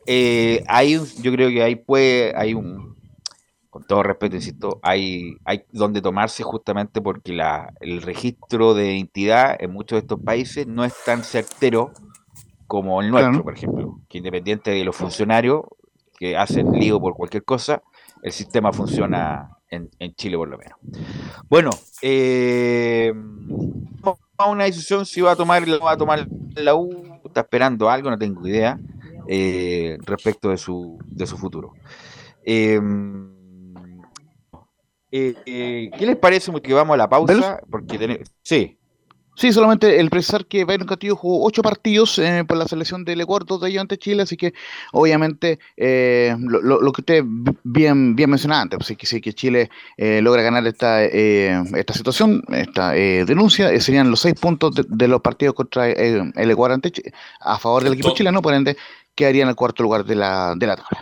eh, 0.07 0.64
hay 0.66 0.96
un- 0.96 1.07
yo 1.23 1.31
creo 1.33 1.49
que 1.51 1.62
ahí 1.62 1.77
puede, 1.77 2.33
hay 2.37 2.55
un, 2.55 2.89
con 3.70 3.85
todo 3.85 4.02
respeto, 4.02 4.37
insisto, 4.37 4.80
hay, 4.83 5.37
hay 5.44 5.64
donde 5.70 6.02
tomarse 6.02 6.42
justamente 6.42 7.00
porque 7.00 7.33
la, 7.33 7.72
el 7.80 8.02
registro 8.02 8.74
de 8.74 8.96
identidad 8.96 9.56
en 9.61 9.72
muchos 9.72 9.96
de 9.96 10.00
estos 10.00 10.20
países 10.20 10.66
no 10.66 10.85
es 10.85 10.92
tan 11.04 11.22
certero 11.22 11.92
como 12.66 13.00
el 13.00 13.11
nuestro, 13.11 13.30
Claro. 13.30 13.44
por 13.44 13.54
ejemplo, 13.54 14.00
que 14.09 14.18
independiente 14.18 14.70
de 14.72 14.85
los 14.85 14.96
funcionarios 14.96 15.62
que 16.18 16.37
hacen 16.37 16.72
lío 16.72 17.00
por 17.00 17.14
cualquier 17.14 17.44
cosa, 17.44 17.83
el 18.22 18.33
sistema 18.33 18.72
funciona 18.72 19.56
en, 19.70 19.88
en 19.98 20.14
Chile 20.14 20.37
por 20.37 20.48
lo 20.48 20.59
menos. 20.59 20.76
Bueno, 21.48 21.70
eh, 22.02 23.12
una 24.48 24.64
decisión 24.64 25.04
si 25.06 25.20
va 25.20 25.33
a 25.33 25.37
tomar 25.37 25.66
la, 25.68 25.78
va 25.78 25.92
a 25.92 25.96
tomar 25.96 26.26
la 26.56 26.74
U, 26.74 27.20
está 27.24 27.40
esperando 27.42 27.88
algo, 27.90 28.11
no 28.11 28.18
tengo 28.18 28.46
idea, 28.46 28.78
eh, 29.28 29.98
respecto 30.04 30.48
de 30.48 30.56
su, 30.56 30.98
de 31.06 31.26
su 31.26 31.37
futuro. 31.37 31.72
Eh, 32.42 32.80
eh, 35.12 35.35
eh, 35.46 35.90
¿Qué 35.99 36.07
les 36.07 36.16
parece? 36.16 36.53
Que 36.62 36.73
vamos 36.75 36.94
a 36.94 36.96
la 36.99 37.09
pausa, 37.09 37.61
porque 37.70 37.99
sí, 38.42 38.77
Sí, 39.37 39.53
solamente 39.53 39.99
el 40.01 40.11
precisar 40.11 40.44
que 40.44 40.64
Byron 40.66 40.87
Castillo 40.87 41.16
jugó 41.16 41.46
ocho 41.46 41.62
partidos 41.62 42.18
eh, 42.18 42.44
por 42.46 42.59
la 42.59 42.68
selección 42.68 43.07
del 43.07 43.23
Ecuador, 43.23 43.46
dos 43.46 43.61
de 43.62 43.70
ellos 43.70 43.81
ante 43.81 43.96
Chile, 43.96 44.23
así 44.25 44.37
que 44.37 44.53
obviamente 44.92 45.59
eh, 45.79 46.37
lo, 46.38 46.61
lo- 46.61 46.83
lo 46.83 46.92
que 46.92 47.01
usted 47.01 47.25
bien, 47.62 48.16
bien 48.16 48.29
mencionaba 48.29 48.61
antes, 48.62 48.77
pues, 48.77 48.88
si 48.88 48.96
que, 48.96 49.07
si 49.07 49.20
que 49.23 49.33
Chile 49.33 49.70
eh, 49.96 50.20
logra 50.20 50.42
ganar 50.42 50.66
esta, 50.66 51.03
eh, 51.05 51.62
esta 51.75 51.94
situación, 51.94 52.42
esta 52.49 52.94
eh, 52.96 53.25
denuncia, 53.25 53.73
eh, 53.73 53.81
serían 53.81 54.11
los 54.11 54.20
seis 54.20 54.35
puntos 54.38 54.75
de, 54.75 54.85
de 54.87 55.09
los 55.09 55.23
partidos 55.23 55.55
contra 55.55 55.88
eh, 55.88 56.20
el 56.35 56.51
Ecuador 56.51 56.75
ante 56.75 56.92
a 57.40 57.59
favor 57.59 57.83
del 57.83 57.94
equipo 57.94 58.09
chileno, 58.12 58.42
por 58.42 58.53
ende 58.53 58.77
quedaría 59.14 59.44
en 59.44 59.49
el 59.49 59.55
cuarto 59.57 59.83
lugar 59.83 60.05
de 60.05 60.16
la, 60.16 60.55
de 60.55 60.66
la 60.66 60.77
tabla. 60.77 60.99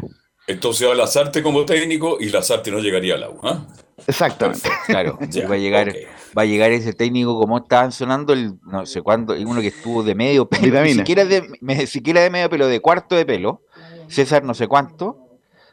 Entonces 0.49 0.89
va 0.89 0.95
Lazarte 0.95 1.43
como 1.43 1.65
técnico 1.65 2.17
y 2.19 2.31
Lazarte 2.31 2.71
no 2.71 2.79
llegaría 2.81 3.15
a 3.15 3.19
la 3.19 3.29
U. 3.31 3.39
¿ah? 3.45 3.67
Exactamente. 4.07 4.69
claro, 4.87 5.19
Ya, 5.31 5.47
va 5.47 5.55
a 5.55 5.59
llegar, 5.59 5.95
va 6.37 6.43
a 6.43 6.47
llegar 6.47 6.73
ese 6.73 6.93
técnico 6.95 7.39
como 7.39 7.59
estaban 7.59 7.93
sonando 7.93 8.33
el 8.33 8.55
no 8.65 8.87
sé 8.87 9.03
cuándo, 9.03 9.37
y 9.37 9.45
uno 9.45 9.61
que 9.61 9.67
estuvo 9.69 10.03
de 10.03 10.15
medio 10.15 10.49
pelo, 10.49 10.83
ni 10.83 10.95
siquiera 10.95 11.25
de, 11.25 11.43
me- 11.61 11.87
siquiera 11.87 12.23
de 12.23 12.31
medio 12.31 12.49
pelo, 12.49 12.67
de 12.67 12.81
cuarto 12.81 13.15
de 13.15 13.27
pelo, 13.27 13.63
César 14.09 14.43
no 14.45 14.55
sé 14.55 14.67
cuánto, 14.67 15.19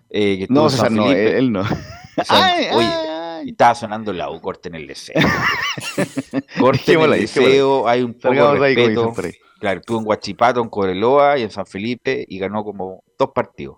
eh, 0.09 0.39
que 0.39 0.47
No, 0.49 0.63
en 0.65 0.69
César, 0.71 0.87
San 0.87 0.95
no, 0.95 1.03
Felipe. 1.03 1.29
él, 1.29 1.35
él 1.37 1.51
no. 1.51 1.63
San- 1.63 1.77
Ay, 2.29 2.65
oye, 2.73 2.85
ay. 2.87 3.49
estaba 3.49 3.75
sonando 3.75 4.11
la 4.11 4.29
U, 4.29 4.41
corten 4.41 4.75
el 4.75 4.87
deseo. 4.87 5.15
corten 6.59 7.01
el 7.01 7.11
deseo, 7.11 7.87
hay 7.87 8.01
un 8.01 8.13
poco 8.13 8.33
de 8.53 8.59
respeto. 8.59 9.13
Claro, 9.59 9.79
estuvo 9.79 9.99
en 9.99 10.07
Huachipato, 10.07 10.61
en 10.61 10.69
Cobreloa 10.69 11.37
y 11.39 11.43
en 11.43 11.49
San 11.51 11.65
Felipe 11.65 12.25
y 12.27 12.37
ganó 12.37 12.63
como 12.63 13.03
dos 13.17 13.29
partidos. 13.33 13.77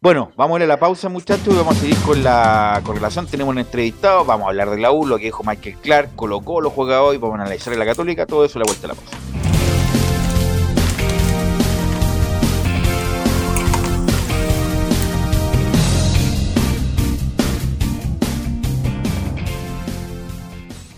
Bueno, 0.00 0.30
vamos 0.36 0.54
a 0.54 0.58
ir 0.58 0.62
a 0.64 0.66
la 0.68 0.78
pausa, 0.78 1.08
muchachos, 1.08 1.52
y 1.52 1.56
vamos 1.56 1.76
a 1.76 1.80
seguir 1.80 1.96
con 2.06 2.22
la 2.22 2.80
correlación. 2.84 3.26
Tenemos 3.26 3.50
un 3.50 3.58
entrevistado, 3.58 4.24
vamos 4.24 4.46
a 4.46 4.50
hablar 4.50 4.70
de 4.70 4.78
la 4.78 4.92
U, 4.92 5.04
lo 5.04 5.18
que 5.18 5.24
dijo 5.24 5.42
Michael 5.42 5.76
Clark, 5.82 6.14
Colo 6.14 6.40
Colo 6.40 6.70
juega 6.70 7.02
hoy, 7.02 7.18
vamos 7.18 7.38
a 7.40 7.42
analizar 7.42 7.72
en 7.72 7.80
la 7.80 7.84
Católica, 7.84 8.24
todo 8.24 8.44
eso 8.44 8.58
a 8.58 8.62
la 8.62 8.66
vuelta 8.66 8.86
a 8.86 8.88
la 8.88 8.94
pausa. 8.94 9.16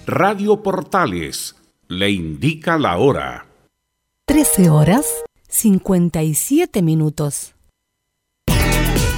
Radio 0.07 0.63
Portales 0.63 1.57
le 1.89 2.11
indica 2.11 2.77
la 2.77 2.99
hora. 2.99 3.47
13 4.27 4.69
horas 4.69 5.07
57 5.49 6.83
minutos. 6.83 7.55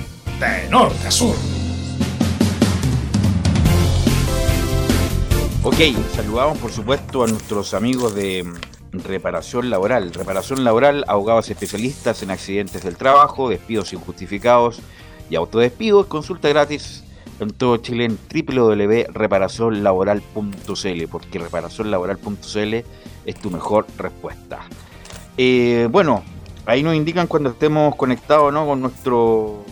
de 0.49 0.67
norte 0.69 1.07
a 1.07 1.11
sur. 1.11 1.35
Ok, 5.63 5.75
saludamos 6.15 6.57
por 6.57 6.71
supuesto 6.71 7.23
a 7.23 7.27
nuestros 7.27 7.75
amigos 7.75 8.15
de 8.15 8.43
mm, 8.43 8.55
Reparación 9.05 9.69
Laboral. 9.69 10.11
Reparación 10.11 10.63
Laboral, 10.63 11.05
abogados 11.07 11.51
especialistas 11.51 12.23
en 12.23 12.31
accidentes 12.31 12.83
del 12.83 12.97
trabajo, 12.97 13.49
despidos 13.49 13.93
injustificados 13.93 14.79
y 15.29 15.35
autodespidos. 15.35 16.07
Consulta 16.07 16.49
gratis 16.49 17.03
en 17.39 17.51
todo 17.51 17.77
Chile 17.77 18.05
en 18.05 18.17
www.reparacionlaboral.cl 18.17 21.07
porque 21.11 21.37
reparacionlaboral.cl 21.37 22.73
es 23.25 23.35
tu 23.39 23.51
mejor 23.51 23.85
respuesta. 23.97 24.61
Eh, 25.37 25.87
bueno, 25.91 26.23
ahí 26.65 26.81
nos 26.81 26.95
indican 26.95 27.27
cuando 27.27 27.51
estemos 27.51 27.95
conectados 27.95 28.51
¿no? 28.51 28.65
con 28.65 28.81
nuestro 28.81 29.63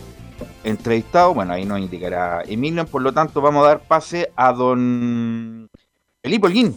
entrevistado. 0.64 1.34
Bueno, 1.34 1.52
ahí 1.52 1.64
nos 1.64 1.80
indicará 1.80 2.42
Emilio. 2.46 2.86
Por 2.86 3.02
lo 3.02 3.12
tanto, 3.12 3.40
vamos 3.40 3.64
a 3.64 3.68
dar 3.68 3.80
pase 3.80 4.30
a 4.36 4.52
don 4.52 5.68
Felipe 6.22 6.46
Holguín. 6.46 6.76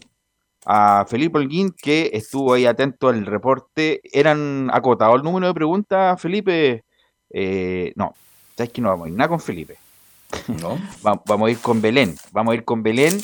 A 0.66 1.06
Felipe 1.08 1.38
Holguín, 1.40 1.74
que 1.80 2.10
estuvo 2.14 2.54
ahí 2.54 2.66
atento 2.66 3.10
al 3.10 3.26
reporte. 3.26 4.02
¿Eran 4.12 4.70
acotado 4.74 5.16
el 5.16 5.24
número 5.24 5.48
de 5.48 5.54
preguntas, 5.54 6.22
Felipe? 6.22 6.84
Eh, 7.30 7.92
no, 7.96 8.14
sabes 8.56 8.72
que 8.72 8.82
no 8.82 8.90
vamos 8.90 9.08
a 9.08 9.10
ir 9.10 9.16
nada 9.16 9.28
con 9.30 9.40
Felipe. 9.40 9.78
¿No? 10.62 10.78
Va- 11.06 11.22
vamos 11.26 11.48
a 11.48 11.52
ir 11.52 11.60
con 11.60 11.82
Belén. 11.82 12.16
Vamos 12.32 12.54
a 12.54 12.56
ir 12.56 12.64
con 12.64 12.82
Belén 12.82 13.20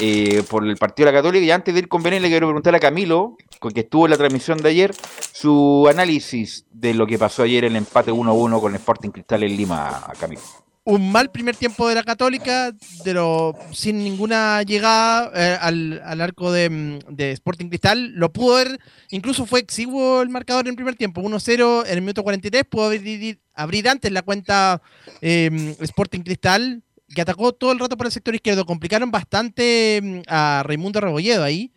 eh, 0.00 0.42
por 0.48 0.66
el 0.66 0.76
partido 0.76 1.06
de 1.06 1.12
la 1.12 1.18
Católica. 1.18 1.44
Y 1.44 1.50
antes 1.50 1.74
de 1.74 1.80
ir 1.80 1.88
con 1.88 2.02
Belén, 2.02 2.22
le 2.22 2.28
quiero 2.28 2.46
preguntar 2.46 2.74
a 2.74 2.80
Camilo, 2.80 3.36
con 3.58 3.72
que 3.72 3.80
estuvo 3.80 4.06
en 4.06 4.12
la 4.12 4.16
transmisión 4.16 4.58
de 4.58 4.68
ayer, 4.68 4.94
su 5.32 5.86
análisis 5.90 6.66
de 6.70 6.94
lo 6.94 7.06
que 7.06 7.18
pasó 7.18 7.42
ayer 7.42 7.64
en 7.64 7.72
el 7.72 7.78
empate 7.78 8.12
1-1 8.12 8.60
con 8.60 8.74
Sporting 8.74 9.10
Cristal 9.10 9.42
en 9.42 9.56
Lima, 9.56 10.06
Camilo. 10.20 10.42
un 10.84 11.12
mal 11.12 11.30
primer 11.30 11.54
tiempo 11.54 11.88
de 11.88 11.94
la 11.96 12.02
Católica, 12.02 12.72
de 13.04 13.12
lo, 13.14 13.54
sin 13.72 13.98
ninguna 14.02 14.62
llegada 14.62 15.30
eh, 15.34 15.58
al, 15.60 16.00
al 16.04 16.20
arco 16.20 16.50
de, 16.50 16.98
de 17.10 17.32
Sporting 17.32 17.68
Cristal. 17.68 18.12
Lo 18.14 18.32
pudo 18.32 18.56
ver, 18.56 18.80
incluso 19.10 19.44
fue 19.46 19.60
exiguo 19.60 20.22
el 20.22 20.30
marcador 20.30 20.66
en 20.66 20.70
el 20.70 20.76
primer 20.76 20.96
tiempo, 20.96 21.20
1-0 21.20 21.84
en 21.86 21.92
el 21.92 22.00
minuto 22.00 22.22
43. 22.22 22.64
Pudo 22.64 22.86
abrir, 22.86 23.38
abrir 23.54 23.88
antes 23.88 24.10
la 24.12 24.22
cuenta 24.22 24.80
eh, 25.20 25.76
Sporting 25.80 26.20
Cristal, 26.20 26.82
que 27.14 27.20
atacó 27.20 27.52
todo 27.52 27.72
el 27.72 27.78
rato 27.78 27.96
por 27.96 28.06
el 28.06 28.12
sector 28.12 28.34
izquierdo. 28.34 28.66
Complicaron 28.66 29.10
bastante 29.10 30.00
mm, 30.02 30.20
a 30.28 30.62
Raimundo 30.64 31.00
Rebolledo 31.00 31.44
ahí. 31.44 31.72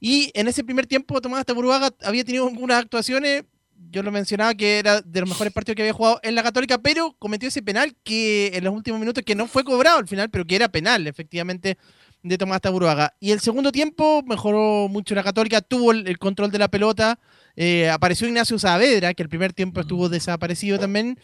Y 0.00 0.30
en 0.34 0.48
ese 0.48 0.64
primer 0.64 0.86
tiempo, 0.86 1.20
Tomás 1.20 1.44
Taburuaga 1.44 1.90
había 2.04 2.24
tenido 2.24 2.46
algunas 2.46 2.78
actuaciones 2.78 3.44
yo 3.90 4.02
lo 4.02 4.10
mencionaba 4.10 4.54
que 4.54 4.78
era 4.78 5.00
de 5.00 5.20
los 5.20 5.28
mejores 5.28 5.52
partidos 5.52 5.76
que 5.76 5.82
había 5.82 5.92
jugado 5.92 6.20
en 6.22 6.34
la 6.34 6.42
Católica, 6.42 6.78
pero 6.78 7.14
cometió 7.18 7.48
ese 7.48 7.62
penal 7.62 7.96
que 8.02 8.50
en 8.54 8.64
los 8.64 8.74
últimos 8.74 9.00
minutos 9.00 9.24
que 9.24 9.34
no 9.34 9.46
fue 9.46 9.64
cobrado 9.64 9.98
al 9.98 10.08
final, 10.08 10.30
pero 10.30 10.44
que 10.44 10.56
era 10.56 10.68
penal, 10.68 11.06
efectivamente, 11.06 11.78
de 12.22 12.38
Tomás 12.38 12.60
Taburuaga. 12.60 13.14
Y 13.20 13.30
el 13.30 13.40
segundo 13.40 13.72
tiempo 13.72 14.22
mejoró 14.26 14.88
mucho 14.88 15.14
la 15.14 15.22
Católica, 15.22 15.60
tuvo 15.60 15.92
el, 15.92 16.06
el 16.06 16.18
control 16.18 16.50
de 16.50 16.58
la 16.58 16.68
pelota, 16.68 17.18
eh, 17.56 17.88
apareció 17.88 18.26
Ignacio 18.28 18.58
Saavedra, 18.58 19.14
que 19.14 19.22
el 19.22 19.28
primer 19.28 19.52
tiempo 19.52 19.80
estuvo 19.80 20.08
desaparecido 20.08 20.78
también, 20.78 21.18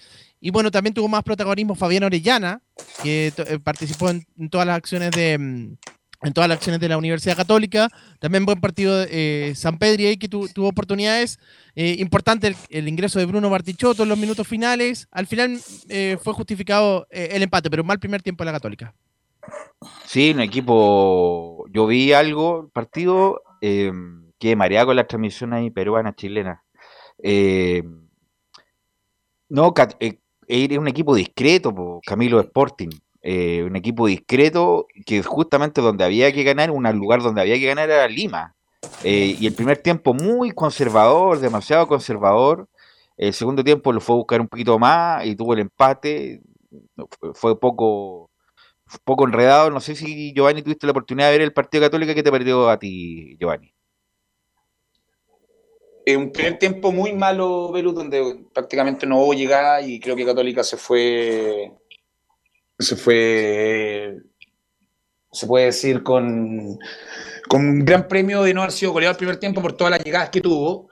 y 0.45 0.51
bueno, 0.51 0.71
también 0.71 0.93
tuvo 0.93 1.09
más 1.09 1.23
protagonismo 1.23 1.75
Fabián 1.75 2.03
Orellana, 2.05 2.61
que 3.03 3.33
eh, 3.35 3.59
participó 3.65 4.11
en, 4.11 4.27
todas 4.51 4.67
las 4.67 4.77
acciones 4.77 5.11
de... 5.13 5.39
mm, 5.39 5.77
en 6.27 6.33
todas 6.35 6.49
las 6.49 6.57
acciones 6.59 6.83
de 6.83 6.89
la 6.91 6.99
Universidad 6.99 7.35
Católica. 7.35 7.89
También 8.21 8.45
buen 8.45 8.61
partido 8.61 9.07
eh, 9.09 9.55
San 9.57 9.79
Pedri 9.79 10.05
ahí 10.05 10.17
que 10.19 10.29
tu- 10.29 10.47
tuvo 10.49 10.69
oportunidades. 10.69 11.39
Eh, 11.75 11.97
importante 11.99 12.55
el, 12.69 12.89
ingreso 12.89 13.19
de 13.19 13.25
Bruno 13.25 13.49
Bartichotto 13.49 14.03
en 14.03 14.11
los 14.11 14.19
minutos 14.19 14.47
finales. 14.47 15.09
Al 15.13 15.27
final 15.27 15.59
eh, 15.89 16.19
fue 16.23 16.35
justificado 16.35 17.07
eh, 17.09 17.31
el 17.33 17.43
empate, 17.43 17.71
pero 17.71 17.83
un 17.83 17.87
mal 17.87 17.99
primer 17.99 18.21
tiempo 18.21 18.45
de 18.45 18.47
la 18.47 18.53
Católica. 18.53 18.95
Sí, 20.05 20.33
un 20.33 20.41
equipo. 20.41 21.65
Yo 21.73 21.87
vi 21.87 22.13
algo, 22.13 22.69
partido 22.75 23.41
que 23.63 24.57
mareado 24.57 24.89
con 24.89 24.97
la 24.97 25.07
transmisión 25.07 25.55
ahí 25.55 25.71
peruana, 25.71 26.15
chilena. 26.15 26.63
Eh, 27.23 27.83
no, 29.49 29.73
era 30.49 30.81
un 30.81 30.89
equipo 30.89 31.15
discreto, 31.15 31.75
po, 31.75 32.01
Camilo 32.05 32.41
Sporting. 32.41 32.91
Eh, 33.23 33.63
un 33.65 33.75
equipo 33.77 34.07
discreto 34.07 34.87
que 35.07 35.23
justamente 35.23 35.81
donde 35.81 36.05
había 36.05 36.33
que 36.33 36.45
ganar, 36.45 36.71
un 36.71 36.85
lugar 36.99 37.23
donde 37.23 37.41
había 37.41 37.55
que 37.57 37.67
ganar 37.67 37.91
era 37.91 38.07
Lima. 38.09 38.55
Eh, 39.03 39.37
y 39.41 39.47
el 39.47 39.55
primer 39.55 39.79
tiempo 39.79 40.15
muy 40.15 40.51
conservador, 40.53 41.39
demasiado 41.41 41.87
conservador. 41.89 42.69
El 43.17 43.33
segundo 43.33 43.65
tiempo 43.65 43.93
lo 43.93 44.01
fue 44.01 44.15
a 44.15 44.19
buscar 44.19 44.41
un 44.41 44.49
poquito 44.49 44.79
más 44.79 45.25
y 45.27 45.37
tuvo 45.37 45.55
el 45.55 45.61
empate. 45.61 46.43
Fue, 47.35 47.59
poco, 47.59 48.31
poco 49.05 49.27
enredado. 49.27 49.71
No 49.71 49.81
sé 49.81 49.95
si 49.95 50.33
Giovanni 50.35 50.63
tuviste 50.63 50.87
la 50.87 50.93
oportunidad 50.93 51.29
de 51.29 51.33
ver 51.39 51.43
el 51.43 51.53
partido 51.53 51.85
católico. 51.85 52.15
¿Qué 52.15 52.23
te 52.23 52.33
perdió 52.33 52.69
a 52.71 52.79
ti, 52.79 53.37
Giovanni? 53.39 53.74
Un 56.07 56.33
primer 56.33 56.59
tiempo 56.59 56.93
muy 56.93 57.13
malo, 57.15 57.73
Velu, 57.73 57.93
donde 57.93 58.45
prácticamente 58.53 59.07
no 59.07 59.21
hubo 59.21 59.33
llegada 59.33 59.81
y 59.81 59.99
creo 60.01 60.15
que 60.15 60.27
Católica 60.27 60.63
se 60.63 60.77
fue. 60.77 61.73
Se 62.79 62.97
fue. 62.97 64.19
Se 65.33 65.47
puede 65.47 65.67
decir 65.67 66.03
con. 66.03 66.79
Con 67.49 67.69
un 67.69 67.85
gran 67.85 68.09
premio 68.09 68.43
de 68.43 68.55
no 68.55 68.63
haber 68.63 68.73
sido 68.73 68.93
goleado 68.93 69.13
el 69.13 69.19
primer 69.19 69.37
tiempo 69.37 69.63
por 69.63 69.75
todas 69.75 69.91
las 69.93 70.05
llegadas 70.05 70.31
que 70.31 70.41
tuvo. 70.41 70.89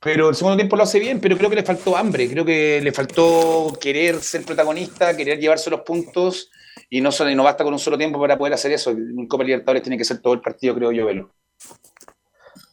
Pero 0.00 0.28
el 0.28 0.34
segundo 0.34 0.56
tiempo 0.56 0.76
lo 0.76 0.82
hace 0.82 1.00
bien, 1.00 1.20
pero 1.20 1.36
creo 1.36 1.50
que 1.50 1.56
le 1.56 1.62
faltó 1.62 1.96
hambre, 1.96 2.28
creo 2.28 2.44
que 2.44 2.80
le 2.82 2.92
faltó 2.92 3.76
querer 3.80 4.20
ser 4.20 4.44
protagonista, 4.44 5.16
querer 5.16 5.38
llevarse 5.38 5.70
los 5.70 5.80
puntos 5.80 6.50
y 6.90 7.00
no, 7.00 7.10
y 7.10 7.34
no 7.34 7.42
basta 7.42 7.64
con 7.64 7.72
un 7.72 7.78
solo 7.78 7.98
tiempo 7.98 8.20
para 8.20 8.36
poder 8.36 8.54
hacer 8.54 8.72
eso. 8.72 8.90
En 8.90 9.26
Copa 9.26 9.44
Libertadores 9.44 9.82
tiene 9.82 9.98
que 9.98 10.04
ser 10.04 10.20
todo 10.20 10.34
el 10.34 10.40
partido, 10.40 10.74
creo 10.74 10.92
yo, 10.92 11.06
Velo. 11.06 11.34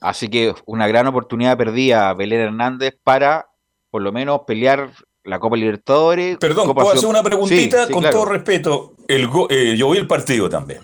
Así 0.03 0.27
que 0.27 0.53
una 0.65 0.85
gran 0.85 1.07
oportunidad 1.07 1.57
perdida 1.57 2.09
a 2.09 2.13
Belén 2.13 2.41
Hernández 2.41 2.93
para 3.05 3.47
por 3.89 4.01
lo 4.01 4.11
menos 4.11 4.41
pelear 4.45 4.91
la 5.23 5.39
Copa 5.39 5.55
Libertadores. 5.55 6.37
Perdón, 6.39 6.67
Copa 6.67 6.81
¿puedo 6.81 6.97
hacer 6.97 7.07
una 7.07 7.23
preguntita? 7.23 7.83
Sí, 7.83 7.87
sí, 7.87 7.93
Con 7.93 8.01
claro. 8.01 8.17
todo 8.17 8.25
respeto, 8.25 8.95
el 9.07 9.29
eh, 9.49 9.75
yo 9.77 9.89
vi 9.91 9.99
el 9.99 10.07
partido 10.07 10.49
también. 10.49 10.81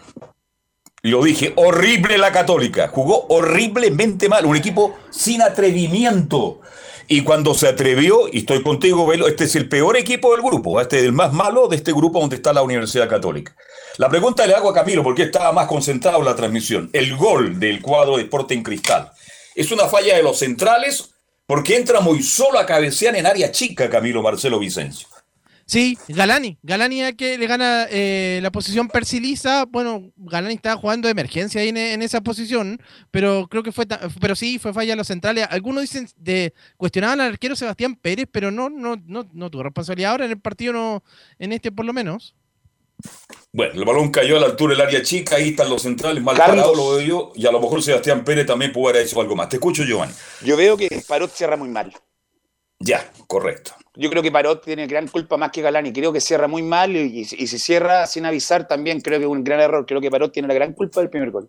Lo 1.02 1.22
dije, 1.22 1.52
horrible 1.58 2.18
la 2.18 2.32
Católica. 2.32 2.88
Jugó 2.88 3.26
horriblemente 3.28 4.30
mal. 4.30 4.46
Un 4.46 4.56
equipo 4.56 4.98
sin 5.10 5.42
atrevimiento. 5.42 6.62
Y 7.10 7.24
cuando 7.24 7.54
se 7.54 7.68
atrevió, 7.68 8.30
y 8.32 8.40
estoy 8.40 8.64
contigo, 8.64 9.06
Velo, 9.06 9.28
este 9.28 9.46
es 9.46 9.56
el 9.58 9.68
peor 9.68 9.98
equipo 9.98 10.32
del 10.32 10.42
grupo. 10.42 10.80
Este 10.80 11.00
es 11.00 11.04
el 11.04 11.12
más 11.12 11.34
malo 11.34 11.68
de 11.68 11.76
este 11.76 11.92
grupo 11.92 12.22
donde 12.22 12.38
está 12.38 12.54
la 12.54 12.62
Universidad 12.62 13.10
Católica. 13.10 13.54
La 14.00 14.08
pregunta 14.08 14.48
le 14.48 14.54
hago 14.54 14.70
a 14.70 14.74
Camilo, 14.74 15.04
porque 15.04 15.24
estaba 15.24 15.52
más 15.52 15.68
concentrado 15.68 16.20
en 16.20 16.26
la 16.26 16.34
transmisión. 16.34 16.90
El 16.94 17.18
gol 17.18 17.60
del 17.60 17.82
cuadro 17.82 18.16
de 18.16 18.24
Sporting 18.24 18.64
Cristal. 18.64 19.12
¿Es 19.54 19.74
una 19.74 19.90
falla 19.90 20.16
de 20.16 20.24
los 20.24 20.40
centrales? 20.40 21.10
Porque 21.46 21.76
entra 21.76 22.00
muy 22.00 22.24
solo 22.24 22.60
a 22.60 22.66
cabecear 22.66 23.18
en 23.18 23.26
área 23.26 23.52
chica, 23.52 23.90
Camilo 23.90 24.22
Marcelo 24.22 24.58
Vicencio. 24.58 25.06
Sí, 25.66 25.98
Galani. 26.08 26.58
Galani 26.64 27.02
es 27.02 27.16
que 27.16 27.38
le 27.38 27.46
gana 27.46 27.88
eh, 27.90 28.40
la 28.42 28.54
posición 28.54 28.88
Persiliza. 28.88 29.66
Bueno, 29.66 30.14
Galani 30.16 30.54
estaba 30.54 30.80
jugando 30.80 31.10
de 31.10 31.12
emergencia 31.12 31.60
ahí 31.60 31.68
en, 31.68 32.02
esa 32.02 32.22
posición, 32.22 32.82
pero 33.12 33.50
creo 33.50 33.64
que 33.64 33.74
fue, 33.74 33.86
pero 34.22 34.34
sí, 34.34 34.60
fue 34.60 34.72
falla 34.72 34.94
a 34.94 34.96
los 34.96 35.08
centrales. 35.08 35.46
Algunos 35.50 35.82
dicen 35.82 36.08
de 36.16 36.54
cuestionaban 36.78 37.20
al 37.20 37.34
arquero 37.34 37.54
Sebastián 37.54 37.96
Pérez, 37.96 38.30
pero 38.32 38.50
no, 38.50 38.70
no, 38.70 38.96
no, 39.06 39.28
no 39.34 39.52
tuvo 39.52 39.64
responsabilidad 39.64 40.12
ahora 40.12 40.24
en 40.24 40.32
el 40.32 40.40
partido, 40.40 40.72
no, 40.72 41.04
en 41.38 41.52
este 41.52 41.70
por 41.70 41.86
lo 41.86 41.92
menos. 41.92 42.34
Bueno, 43.52 43.74
el 43.74 43.86
balón 43.86 44.12
cayó 44.12 44.38
a 44.38 44.40
la 44.40 44.46
altura 44.46 44.74
del 44.74 44.82
área 44.82 45.02
chica, 45.02 45.38
ahí 45.38 45.50
están 45.50 45.70
los 45.70 45.82
centrales, 45.82 46.24
mal 46.24 46.38
Carlos. 46.38 46.58
parado 46.58 46.76
lo 46.76 46.98
veo 46.98 47.02
yo, 47.02 47.32
y 47.36 47.48
a 47.48 47.52
lo 47.52 47.60
mejor 47.60 47.82
Sebastián 47.82 48.24
Pérez 48.24 48.46
también 48.46 48.72
pudo 48.72 48.90
haber 48.90 49.04
hecho 49.04 49.20
algo 49.20 49.36
más. 49.36 49.50
Te 49.50 49.56
escucho, 49.56 49.84
Giovanni. 49.84 50.14
Yo 50.44 50.56
veo 50.56 50.78
que 50.78 51.02
Parot 51.08 51.32
cierra 51.32 51.58
muy 51.58 51.70
mal. 51.70 51.92
Ya, 52.80 53.12
correcto. 53.28 53.72
Yo 53.96 54.10
creo 54.10 54.24
que 54.24 54.32
Parot 54.32 54.64
tiene 54.64 54.88
gran 54.88 55.08
culpa 55.08 55.36
más 55.36 55.52
que 55.52 55.62
Galani. 55.62 55.92
Creo 55.92 56.14
que 56.14 56.22
cierra 56.22 56.48
muy 56.48 56.62
mal 56.62 56.96
y, 56.96 57.22
y 57.22 57.26
si 57.26 57.60
cierra 57.60 58.08
sin 58.08 58.26
avisar 58.26 58.68
también 58.68 59.02
creo 59.02 59.20
que 59.20 59.26
es 59.26 59.32
un 59.32 59.44
gran 59.44 59.60
error. 59.60 59.86
Creo 59.86 60.00
que 60.00 60.10
Parot 60.10 60.32
tiene 60.32 60.48
la 60.48 60.54
gran 60.54 60.74
culpa 60.74 61.02
del 61.02 61.10
primer 61.10 61.32
gol. 61.32 61.48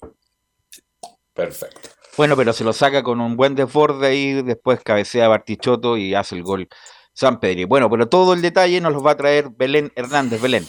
Perfecto. 1.33 1.91
Bueno, 2.17 2.37
pero 2.37 2.53
se 2.53 2.65
lo 2.65 2.73
saca 2.73 3.03
con 3.03 3.21
un 3.21 3.37
buen 3.37 3.55
desborde 3.55 4.09
ahí, 4.09 4.43
después 4.43 4.81
cabecea 4.83 5.29
Bartichotto 5.29 5.97
y 5.97 6.15
hace 6.15 6.35
el 6.35 6.43
gol 6.43 6.69
San 7.13 7.39
Pedro. 7.39 7.69
Bueno, 7.69 7.89
pero 7.89 8.09
todo 8.09 8.35
el 8.35 8.43
detalle 8.43 8.81
nos 8.81 8.93
lo 8.93 9.03
va 9.03 9.13
a 9.13 9.17
traer 9.17 9.51
Belén 9.51 9.93
Hernández. 9.95 10.41
Belén. 10.41 10.67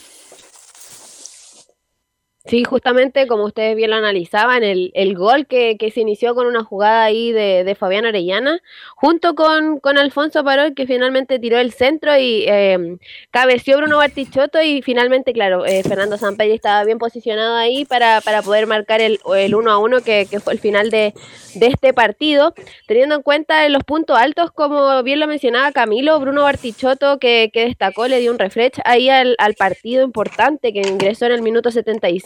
Sí, 2.45 2.63
justamente 2.63 3.27
como 3.27 3.45
ustedes 3.45 3.75
bien 3.75 3.91
lo 3.91 3.97
analizaban, 3.97 4.63
el, 4.63 4.89
el 4.95 5.15
gol 5.15 5.45
que, 5.45 5.77
que, 5.77 5.91
se 5.91 6.01
inició 6.01 6.33
con 6.33 6.47
una 6.47 6.63
jugada 6.63 7.03
ahí 7.03 7.31
de, 7.31 7.63
de 7.63 7.75
Fabián 7.75 8.05
Orellana, 8.05 8.61
junto 8.95 9.35
con, 9.35 9.79
con, 9.79 9.99
Alfonso 9.99 10.43
Parol, 10.43 10.73
que 10.73 10.87
finalmente 10.87 11.37
tiró 11.37 11.59
el 11.59 11.71
centro 11.71 12.17
y 12.17 12.45
eh, 12.47 12.97
cabeció 13.29 13.77
Bruno 13.77 13.97
Bartichotto 13.97 14.59
y 14.59 14.81
finalmente, 14.81 15.33
claro, 15.33 15.67
eh, 15.67 15.83
Fernando 15.83 16.17
Sampelli 16.17 16.53
estaba 16.53 16.83
bien 16.83 16.97
posicionado 16.97 17.55
ahí 17.57 17.85
para, 17.85 18.21
para 18.21 18.41
poder 18.41 18.65
marcar 18.65 19.01
el, 19.01 19.19
el 19.37 19.53
1 19.53 19.71
a 19.71 19.77
1 19.77 20.01
que, 20.01 20.25
que 20.25 20.39
fue 20.39 20.53
el 20.53 20.59
final 20.59 20.89
de, 20.89 21.13
de, 21.53 21.67
este 21.67 21.93
partido, 21.93 22.55
teniendo 22.87 23.13
en 23.13 23.21
cuenta 23.21 23.69
los 23.69 23.83
puntos 23.83 24.17
altos, 24.17 24.51
como 24.51 25.03
bien 25.03 25.19
lo 25.19 25.27
mencionaba 25.27 25.71
Camilo, 25.71 26.19
Bruno 26.19 26.41
Bartichotto 26.41 27.19
que, 27.19 27.51
que 27.53 27.65
destacó, 27.65 28.07
le 28.07 28.19
dio 28.19 28.31
un 28.31 28.39
refresh 28.39 28.79
ahí 28.83 29.09
al, 29.09 29.35
al 29.37 29.53
partido 29.53 30.03
importante 30.03 30.73
que 30.73 30.81
ingresó 30.81 31.27
en 31.27 31.33
el 31.33 31.43
minuto 31.43 31.69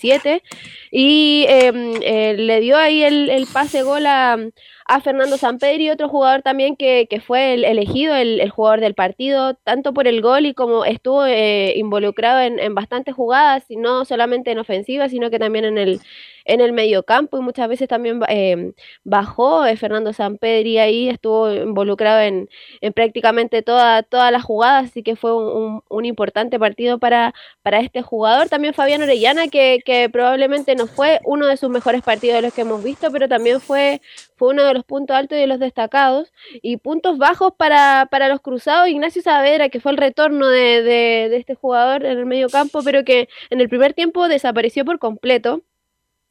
77 0.06 0.44
y 0.92 1.46
eh, 1.50 1.72
eh, 2.02 2.36
le 2.38 2.60
dio 2.62 2.78
ahí 2.78 3.04
el, 3.04 3.30
el 3.30 3.48
pase 3.48 3.84
gol 3.84 4.06
a, 4.06 4.38
a 4.86 5.02
Fernando 5.02 5.38
Sampedri, 5.38 5.90
otro 5.90 6.10
jugador 6.10 6.42
también 6.42 6.76
que, 6.76 7.08
que 7.10 7.20
fue 7.20 7.54
el 7.54 7.66
elegido, 7.66 8.16
el, 8.16 8.40
el, 8.40 8.50
jugador 8.50 8.80
del 8.80 8.94
partido, 8.94 9.56
tanto 9.56 9.94
por 9.94 10.08
el 10.08 10.22
gol 10.22 10.46
y 10.46 10.54
como 10.54 10.86
estuvo 10.86 11.26
eh, 11.26 11.74
involucrado 11.76 12.42
en, 12.42 12.60
en, 12.60 12.76
bastantes 12.76 13.16
jugadas, 13.16 13.66
y 13.70 13.78
no 13.78 14.06
solamente 14.06 14.52
en 14.52 14.60
ofensiva, 14.60 15.10
sino 15.10 15.30
que 15.32 15.40
también 15.40 15.66
en 15.66 15.78
el, 15.80 16.00
en 16.46 16.62
el 16.62 16.74
mediocampo 16.74 17.38
y 17.38 17.42
muchas 17.42 17.68
veces 17.68 17.88
también 17.88 18.22
eh, 18.30 18.74
bajó 19.04 19.66
eh, 19.66 19.76
Fernando 19.78 20.14
Sampedri 20.14 20.78
ahí, 20.78 21.10
estuvo 21.10 21.52
involucrado 21.52 22.22
en, 22.22 22.50
en 22.82 22.94
prácticamente 22.94 23.64
toda, 23.64 24.04
todas 24.04 24.32
las 24.32 24.44
jugadas, 24.44 24.86
así 24.86 25.04
que 25.04 25.16
fue 25.16 25.36
un, 25.36 25.82
un, 25.90 26.06
importante 26.06 26.60
partido 26.60 27.00
para, 27.00 27.34
para 27.64 27.80
este 27.80 28.04
jugador. 28.04 28.48
También 28.48 28.74
Fabián 28.76 29.02
Orellana, 29.02 29.48
que, 29.48 29.80
que 29.84 30.08
probablemente 30.10 30.76
no 30.76 30.86
fue 30.88 31.20
uno 31.26 31.48
de 31.48 31.58
sus 31.58 31.70
mejores 31.70 32.04
partidos 32.04 32.36
de 32.36 32.42
los 32.44 32.54
que 32.54 32.62
hemos 32.62 32.84
visto, 32.84 33.12
pero 33.12 33.28
también 33.28 33.60
fue, 33.60 34.02
fue 34.36 34.50
uno 34.50 34.64
de 34.64 34.74
los 34.76 34.84
puntos 34.84 35.16
altos 35.16 35.38
y 35.38 35.42
de 35.42 35.48
los 35.48 35.60
destacados. 35.60 36.32
Y 36.62 36.78
puntos 36.78 37.18
bajos 37.18 37.54
para, 37.58 38.08
para 38.12 38.30
los 38.30 38.42
cruzados, 38.42 38.88
Ignacio 38.88 39.22
Saavedra, 39.24 39.70
que 39.70 39.80
fue 39.80 39.92
el 39.92 39.98
retorno 39.98 40.48
de, 40.48 40.84
de, 40.84 41.30
de 41.30 41.38
este 41.38 41.56
jugador 41.56 42.06
en 42.06 42.20
el 42.20 42.26
medio 42.26 42.50
campo, 42.50 42.82
pero 42.84 43.04
que 43.04 43.30
en 43.50 43.62
el 43.62 43.70
primer 43.70 43.94
tiempo 43.94 44.28
desapareció 44.28 44.86
por 44.86 45.00
completo. 45.00 45.64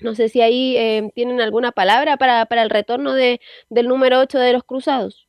No 0.04 0.14
sé 0.14 0.28
si 0.28 0.42
ahí 0.42 0.76
eh, 0.76 1.10
tienen 1.14 1.40
alguna 1.40 1.72
palabra 1.72 2.18
para, 2.18 2.44
para 2.44 2.62
el 2.62 2.68
retorno 2.68 3.14
de, 3.14 3.40
del 3.70 3.88
número 3.88 4.20
8 4.20 4.38
de 4.38 4.52
los 4.52 4.62
cruzados. 4.62 5.26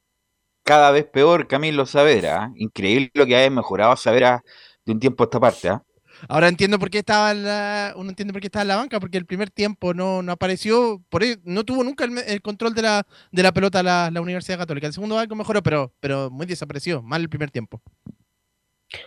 Cada 0.63 0.91
vez 0.91 1.05
peor 1.05 1.47
Camilo 1.47 1.85
Saavedra. 1.85 2.47
¿eh? 2.47 2.55
Increíble 2.57 3.09
lo 3.13 3.25
que 3.25 3.41
ha 3.41 3.49
mejorado 3.49 3.95
Saavedra 3.95 4.43
de 4.85 4.91
un 4.91 4.99
tiempo 4.99 5.23
a 5.23 5.25
esta 5.25 5.39
parte. 5.39 5.69
¿eh? 5.69 5.79
Ahora 6.27 6.49
entiendo 6.49 6.77
por 6.77 6.89
qué 6.89 6.99
estaba 6.99 7.31
en 7.31 7.45
la, 7.45 7.93
uno 7.95 8.09
entiende 8.09 8.33
por 8.33 8.41
qué 8.41 8.47
estaba 8.47 8.63
en 8.63 8.67
la 8.67 8.75
banca, 8.75 8.99
porque 8.99 9.17
el 9.17 9.25
primer 9.25 9.49
tiempo 9.49 9.93
no, 9.93 10.21
no 10.21 10.33
apareció, 10.33 11.01
por 11.07 11.23
ahí, 11.23 11.37
no 11.45 11.63
tuvo 11.63 11.81
nunca 11.85 12.03
el, 12.03 12.17
el, 12.17 12.41
control 12.41 12.73
de 12.73 12.81
la, 12.81 13.07
de 13.31 13.43
la 13.43 13.53
pelota 13.53 13.81
la, 13.81 14.11
la 14.11 14.19
Universidad 14.19 14.57
Católica. 14.57 14.87
El 14.87 14.93
segundo 14.93 15.17
algo 15.17 15.35
mejoró, 15.35 15.63
pero, 15.63 15.93
pero 16.01 16.29
muy 16.29 16.45
desapareció, 16.45 17.01
mal 17.01 17.21
el 17.21 17.29
primer 17.29 17.49
tiempo. 17.49 17.81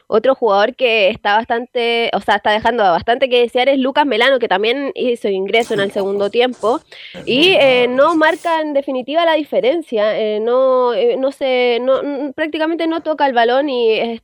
Otro 0.06 0.34
jugador 0.34 0.74
que 0.74 1.10
está 1.10 1.36
bastante, 1.36 2.10
o 2.14 2.20
sea, 2.20 2.36
está 2.36 2.50
dejando 2.52 2.82
bastante 2.82 3.28
que 3.28 3.40
desear 3.40 3.68
es 3.68 3.78
Lucas 3.78 4.06
Melano, 4.06 4.38
que 4.38 4.48
también 4.48 4.92
hizo 4.94 5.28
ingreso 5.28 5.74
en 5.74 5.80
el 5.80 5.92
segundo 5.92 6.30
tiempo 6.30 6.80
y 7.26 7.50
eh, 7.60 7.86
no 7.88 8.16
marca 8.16 8.60
en 8.60 8.72
definitiva 8.72 9.24
la 9.24 9.34
diferencia. 9.34 10.18
Eh, 10.18 10.40
no, 10.40 10.94
eh, 10.94 11.16
no 11.18 11.32
se, 11.32 11.78
no, 11.82 12.32
prácticamente 12.34 12.86
no 12.86 13.02
toca 13.02 13.26
el 13.26 13.34
balón 13.34 13.68
y 13.68 14.20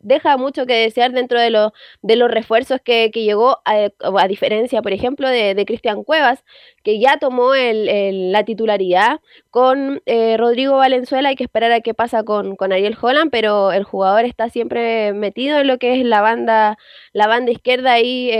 deja 0.00 0.36
mucho 0.36 0.66
que 0.66 0.74
desear 0.74 1.12
dentro 1.12 1.40
de, 1.40 1.50
lo, 1.50 1.72
de 2.02 2.16
los 2.16 2.30
refuerzos 2.30 2.80
que, 2.82 3.10
que 3.12 3.22
llegó, 3.22 3.58
a, 3.64 3.88
a, 4.00 4.28
diferencia, 4.28 4.82
por 4.82 4.92
ejemplo, 4.92 5.28
de, 5.28 5.54
de 5.54 5.64
Cristian 5.64 6.04
Cuevas, 6.04 6.44
que 6.82 6.98
ya 6.98 7.18
tomó 7.18 7.54
el, 7.54 7.88
el, 7.88 8.32
la 8.32 8.44
titularidad 8.44 9.20
con 9.50 10.02
eh, 10.06 10.36
Rodrigo 10.36 10.76
Valenzuela. 10.76 11.30
Hay 11.30 11.36
que 11.36 11.44
esperar 11.44 11.72
a 11.72 11.80
qué 11.80 11.94
pasa 11.94 12.22
con, 12.22 12.56
con 12.56 12.72
Ariel 12.72 12.96
Holland, 13.00 13.30
pero 13.30 13.72
el 13.72 13.84
jugador 13.84 14.24
está 14.24 14.48
siempre 14.48 15.12
metido 15.12 15.60
en 15.60 15.66
lo 15.66 15.78
que 15.78 16.00
es 16.00 16.04
la 16.04 16.20
banda, 16.20 16.78
la 17.12 17.26
banda 17.26 17.52
izquierda 17.52 17.92
ahí, 17.92 18.30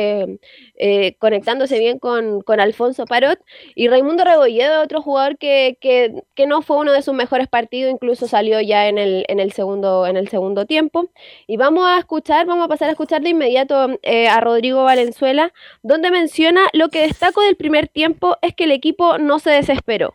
eh, 0.81 1.07
eh, 1.07 1.17
conectándose 1.19 1.79
bien 1.79 1.99
con, 1.99 2.41
con, 2.43 2.59
Alfonso 2.59 3.05
Parot. 3.05 3.39
Y 3.75 3.89
Raimundo 3.89 4.25
Rebolledo, 4.25 4.83
otro 4.83 5.03
jugador 5.03 5.39
que, 5.39 5.77
que, 5.81 6.23
que, 6.35 6.47
no 6.47 6.63
fue 6.63 6.79
uno 6.79 6.93
de 6.93 7.03
sus 7.03 7.15
mejores 7.15 7.49
partidos, 7.49 7.93
incluso 7.93 8.27
salió 8.27 8.61
ya 8.61 8.89
en 8.89 8.99
el, 8.99 9.25
en 9.29 9.41
el, 9.41 9.53
segundo, 9.53 10.07
en 10.07 10.17
el 10.17 10.29
segundo 10.29 10.67
tiempo. 10.67 11.11
Y 11.47 11.57
vamos 11.57 11.85
a 11.87 11.99
escuchar, 11.99 12.47
vamos 12.47 12.65
a 12.65 12.69
pasar 12.69 12.89
a 12.89 12.93
escuchar 12.93 13.23
de 13.23 13.31
inmediato 13.31 13.77
a 13.77 14.41
Rodrigo 14.41 14.85
Valenzuela, 14.85 15.53
donde 15.83 16.11
menciona 16.11 16.63
lo 16.73 16.89
que 16.89 17.03
destaco 17.03 17.43
del 17.43 17.57
primer 17.57 17.89
tiempo 17.89 18.37
es 18.43 18.55
que 18.55 18.65
el 18.65 18.73
equipo 18.73 19.19
no 19.19 19.39
se 19.39 19.51
desesperó. 19.51 20.15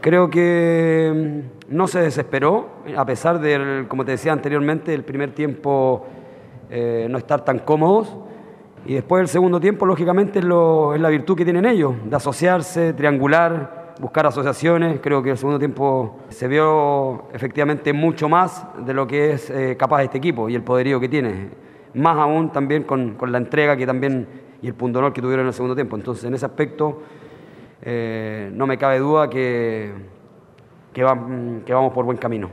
Creo 0.00 0.30
que 0.30 1.12
mm, 1.14 1.74
no 1.74 1.86
se 1.86 2.00
desesperó, 2.00 2.70
a 2.96 3.06
pesar 3.06 3.40
de, 3.40 3.86
como 3.88 4.04
te 4.04 4.12
decía 4.12 4.32
anteriormente, 4.32 4.92
el 4.92 5.04
primer 5.04 5.32
tiempo 5.32 6.06
eh, 6.70 7.06
no 7.08 7.18
estar 7.18 7.44
tan 7.44 7.60
cómodos. 7.60 8.08
Y 8.84 8.94
después 8.94 9.22
el 9.22 9.28
segundo 9.28 9.60
tiempo, 9.60 9.86
lógicamente, 9.86 10.40
es, 10.40 10.44
la 10.44 11.08
virtud 11.08 11.36
que 11.36 11.44
tienen 11.44 11.66
ellos, 11.66 11.94
de 12.04 12.16
asociarse, 12.16 12.92
triangular, 12.94 13.94
buscar 14.00 14.26
asociaciones. 14.26 15.00
Creo 15.00 15.22
que 15.22 15.30
el 15.30 15.38
segundo 15.38 15.58
tiempo 15.58 16.18
se 16.28 16.48
vio 16.48 17.28
efectivamente 17.32 17.92
mucho 17.92 18.28
más 18.28 18.66
de 18.84 18.94
lo 18.94 19.06
que 19.06 19.32
es 19.32 19.50
eh, 19.50 19.76
capaz 19.78 20.02
este 20.02 20.18
equipo 20.18 20.48
y 20.48 20.54
el 20.54 20.62
poderío 20.62 20.98
que 20.98 21.08
tiene. 21.08 21.50
Más 21.94 22.16
aún 22.16 22.50
también 22.50 22.82
con, 22.82 23.14
con 23.14 23.30
la 23.30 23.38
entrega 23.38 23.76
que 23.76 23.86
también 23.86 24.26
y 24.62 24.68
el 24.68 24.74
punto 24.74 25.00
honor 25.00 25.12
que 25.12 25.20
tuvieron 25.20 25.44
en 25.44 25.48
el 25.48 25.54
segundo 25.54 25.74
tiempo. 25.74 25.96
Entonces, 25.96 26.24
en 26.24 26.34
ese 26.34 26.46
aspecto, 26.46 27.02
eh, 27.82 28.48
no 28.52 28.66
me 28.66 28.78
cabe 28.78 29.00
duda 29.00 29.28
que, 29.28 29.92
que, 30.94 31.02
va, 31.02 31.14
que, 31.66 31.74
vamos 31.74 31.92
por 31.92 32.04
buen 32.04 32.16
camino. 32.16 32.50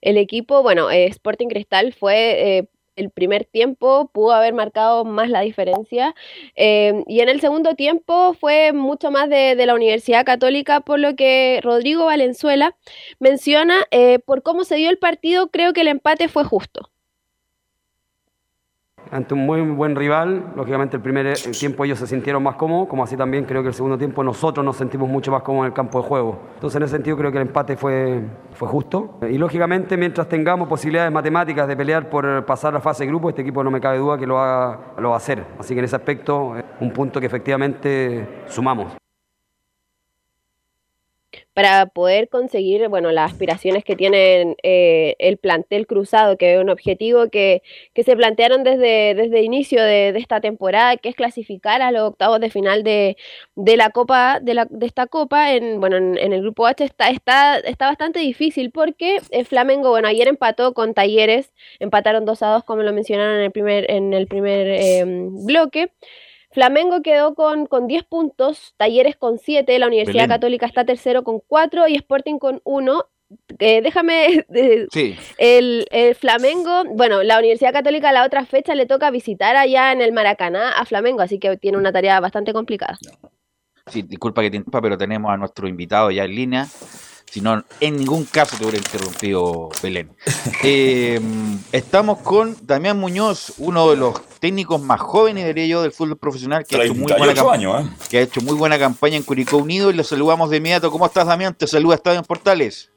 El 0.00 0.16
equipo, 0.16 0.62
bueno, 0.62 0.90
eh, 0.90 1.06
Sporting 1.06 1.48
Cristal 1.48 1.92
fue 1.92 2.58
eh, 2.58 2.68
el 2.96 3.10
primer 3.10 3.44
tiempo, 3.44 4.10
pudo 4.12 4.32
haber 4.32 4.54
marcado 4.54 5.04
más 5.04 5.30
la 5.30 5.40
diferencia. 5.40 6.14
Eh, 6.56 7.04
y 7.06 7.20
en 7.20 7.28
el 7.28 7.40
segundo 7.40 7.74
tiempo 7.74 8.34
fue 8.34 8.72
mucho 8.72 9.10
más 9.10 9.28
de, 9.28 9.54
de, 9.54 9.66
la 9.66 9.74
Universidad 9.74 10.24
Católica, 10.24 10.80
por 10.80 10.98
lo 10.98 11.14
que 11.16 11.60
Rodrigo 11.62 12.06
Valenzuela 12.06 12.76
menciona, 13.20 13.84
eh, 13.90 14.18
por 14.18 14.42
cómo 14.42 14.64
se 14.64 14.76
dio 14.76 14.90
el 14.90 14.98
partido, 14.98 15.50
creo 15.50 15.72
que 15.72 15.82
el 15.82 15.88
empate 15.88 16.28
fue 16.28 16.44
justo 16.44 16.90
ante 19.10 19.34
un 19.34 19.46
muy 19.46 19.60
buen 19.62 19.96
rival. 19.96 20.52
Lógicamente 20.56 20.96
el 20.96 21.02
primer 21.02 21.34
tiempo 21.58 21.84
ellos 21.84 21.98
se 21.98 22.06
sintieron 22.06 22.42
más 22.42 22.56
cómodos, 22.56 22.88
como 22.88 23.04
así 23.04 23.16
también 23.16 23.44
creo 23.44 23.62
que 23.62 23.68
el 23.68 23.74
segundo 23.74 23.98
tiempo 23.98 24.22
nosotros 24.22 24.64
nos 24.64 24.76
sentimos 24.76 25.08
mucho 25.08 25.30
más 25.30 25.42
cómodos 25.42 25.66
en 25.66 25.72
el 25.72 25.74
campo 25.74 26.00
de 26.00 26.08
juego. 26.08 26.38
Entonces 26.54 26.76
en 26.76 26.82
ese 26.82 26.92
sentido 26.96 27.16
creo 27.16 27.30
que 27.30 27.38
el 27.38 27.46
empate 27.46 27.76
fue, 27.76 28.22
justo. 28.58 29.18
Y 29.30 29.38
lógicamente 29.38 29.96
mientras 29.96 30.28
tengamos 30.28 30.68
posibilidades 30.68 31.12
matemáticas 31.12 31.68
de 31.68 31.76
pelear 31.76 32.08
por 32.10 32.44
pasar 32.44 32.72
la 32.72 32.80
fase 32.80 33.04
de 33.04 33.08
grupo, 33.08 33.28
este 33.28 33.42
equipo 33.42 33.62
no 33.62 33.70
me 33.70 33.80
cabe 33.80 33.98
duda 33.98 34.18
que 34.18 34.26
lo, 34.26 34.38
haga, 34.38 34.78
lo 34.98 35.10
va 35.10 35.14
a 35.14 35.18
hacer. 35.18 35.44
Así 35.58 35.74
que 35.74 35.80
en 35.80 35.84
ese 35.84 35.96
aspecto 35.96 36.54
un 36.80 36.90
punto 36.92 37.20
que 37.20 37.26
efectivamente 37.26 38.44
sumamos 38.46 38.96
para 41.56 41.86
poder 41.86 42.28
conseguir, 42.28 42.86
bueno, 42.88 43.12
las 43.12 43.32
aspiraciones 43.32 43.82
que 43.82 43.96
tienen 43.96 44.56
eh, 44.62 45.16
el 45.18 45.38
plantel 45.38 45.86
cruzado, 45.86 46.36
que 46.36 46.52
es 46.54 46.60
un 46.60 46.68
objetivo 46.68 47.30
que, 47.30 47.62
que 47.94 48.04
se 48.04 48.14
plantearon 48.14 48.62
desde, 48.62 49.14
desde 49.14 49.40
inicio 49.40 49.82
de, 49.82 50.12
de, 50.12 50.18
esta 50.18 50.42
temporada, 50.42 50.98
que 50.98 51.08
es 51.08 51.16
clasificar 51.16 51.80
a 51.80 51.92
los 51.92 52.02
octavos 52.02 52.40
de 52.40 52.50
final 52.50 52.82
de, 52.82 53.16
de 53.54 53.76
la 53.78 53.88
Copa, 53.88 54.38
de, 54.38 54.52
la, 54.52 54.66
de 54.68 54.84
esta 54.84 55.06
Copa, 55.06 55.54
en, 55.54 55.80
bueno, 55.80 55.96
en, 55.96 56.18
en, 56.18 56.34
el 56.34 56.42
grupo 56.42 56.66
H 56.66 56.84
está, 56.84 57.08
está, 57.08 57.56
está 57.60 57.86
bastante 57.86 58.20
difícil 58.20 58.70
porque 58.70 59.16
el 59.30 59.46
Flamengo, 59.46 59.88
bueno, 59.88 60.08
ayer 60.08 60.28
empató 60.28 60.74
con 60.74 60.92
Talleres, 60.92 61.54
empataron 61.78 62.26
2 62.26 62.42
a 62.42 62.48
2, 62.48 62.64
como 62.64 62.82
lo 62.82 62.92
mencionaron 62.92 63.36
en 63.36 63.44
el 63.44 63.50
primer, 63.50 63.90
en 63.90 64.12
el 64.12 64.26
primer 64.26 64.66
eh, 64.66 65.04
bloque. 65.06 65.90
Flamengo 66.56 67.02
quedó 67.02 67.34
con, 67.34 67.66
con 67.66 67.86
10 67.86 68.04
puntos, 68.04 68.72
Talleres 68.78 69.14
con 69.14 69.38
7, 69.38 69.78
la 69.78 69.88
Universidad 69.88 70.22
Belén. 70.22 70.30
Católica 70.30 70.64
está 70.64 70.86
tercero 70.86 71.22
con 71.22 71.40
4 71.46 71.86
y 71.86 71.96
Sporting 71.96 72.38
con 72.38 72.62
1. 72.64 73.04
Eh, 73.58 73.82
déjame, 73.82 74.46
eh, 74.54 74.86
sí. 74.90 75.18
el, 75.36 75.86
el, 75.90 76.14
Flamengo, 76.14 76.84
bueno, 76.94 77.22
la 77.22 77.38
Universidad 77.40 77.74
Católica 77.74 78.10
la 78.10 78.24
otra 78.24 78.46
fecha 78.46 78.74
le 78.74 78.86
toca 78.86 79.10
visitar 79.10 79.54
allá 79.54 79.92
en 79.92 80.00
el 80.00 80.12
Maracaná 80.12 80.70
a 80.78 80.86
Flamengo, 80.86 81.20
así 81.20 81.38
que 81.38 81.58
tiene 81.58 81.76
una 81.76 81.92
tarea 81.92 82.18
bastante 82.20 82.54
complicada. 82.54 82.96
Sí, 83.88 84.00
disculpa 84.00 84.40
que 84.40 84.50
te 84.50 84.56
interrumpa, 84.56 84.80
pero 84.80 84.96
tenemos 84.96 85.30
a 85.30 85.36
nuestro 85.36 85.68
invitado 85.68 86.10
ya 86.10 86.24
en 86.24 86.34
línea. 86.34 86.66
Si 87.30 87.40
no, 87.40 87.62
en 87.80 87.96
ningún 87.96 88.24
caso 88.24 88.56
te 88.56 88.62
hubiera 88.64 88.78
interrumpido 88.78 89.68
Belén. 89.82 90.10
Eh, 90.62 91.20
estamos 91.72 92.18
con 92.20 92.56
Damián 92.62 92.98
Muñoz, 92.98 93.52
uno 93.58 93.90
de 93.90 93.96
los 93.96 94.20
técnicos 94.38 94.80
más 94.80 95.00
jóvenes, 95.00 95.44
diría 95.46 95.66
yo, 95.66 95.82
del 95.82 95.92
fútbol 95.92 96.16
profesional, 96.16 96.64
que 96.64 96.76
ha, 96.76 96.84
hecho 96.84 96.94
muy 96.94 97.12
buena 97.12 97.34
38 97.34 97.44
cam- 97.44 97.52
años, 97.52 97.84
¿eh? 97.84 98.06
que 98.08 98.18
ha 98.18 98.20
hecho 98.22 98.40
muy 98.40 98.54
buena 98.54 98.78
campaña 98.78 99.16
en 99.16 99.22
Curicó 99.22 99.58
Unido 99.58 99.90
y 99.90 99.94
lo 99.94 100.02
saludamos 100.02 100.50
de 100.50 100.56
inmediato. 100.58 100.90
¿Cómo 100.90 101.06
estás, 101.06 101.26
Damián? 101.26 101.54
Te 101.54 101.66
saluda 101.66 101.96
Estadio 101.96 102.18
en 102.20 102.24
Portales. 102.24 102.90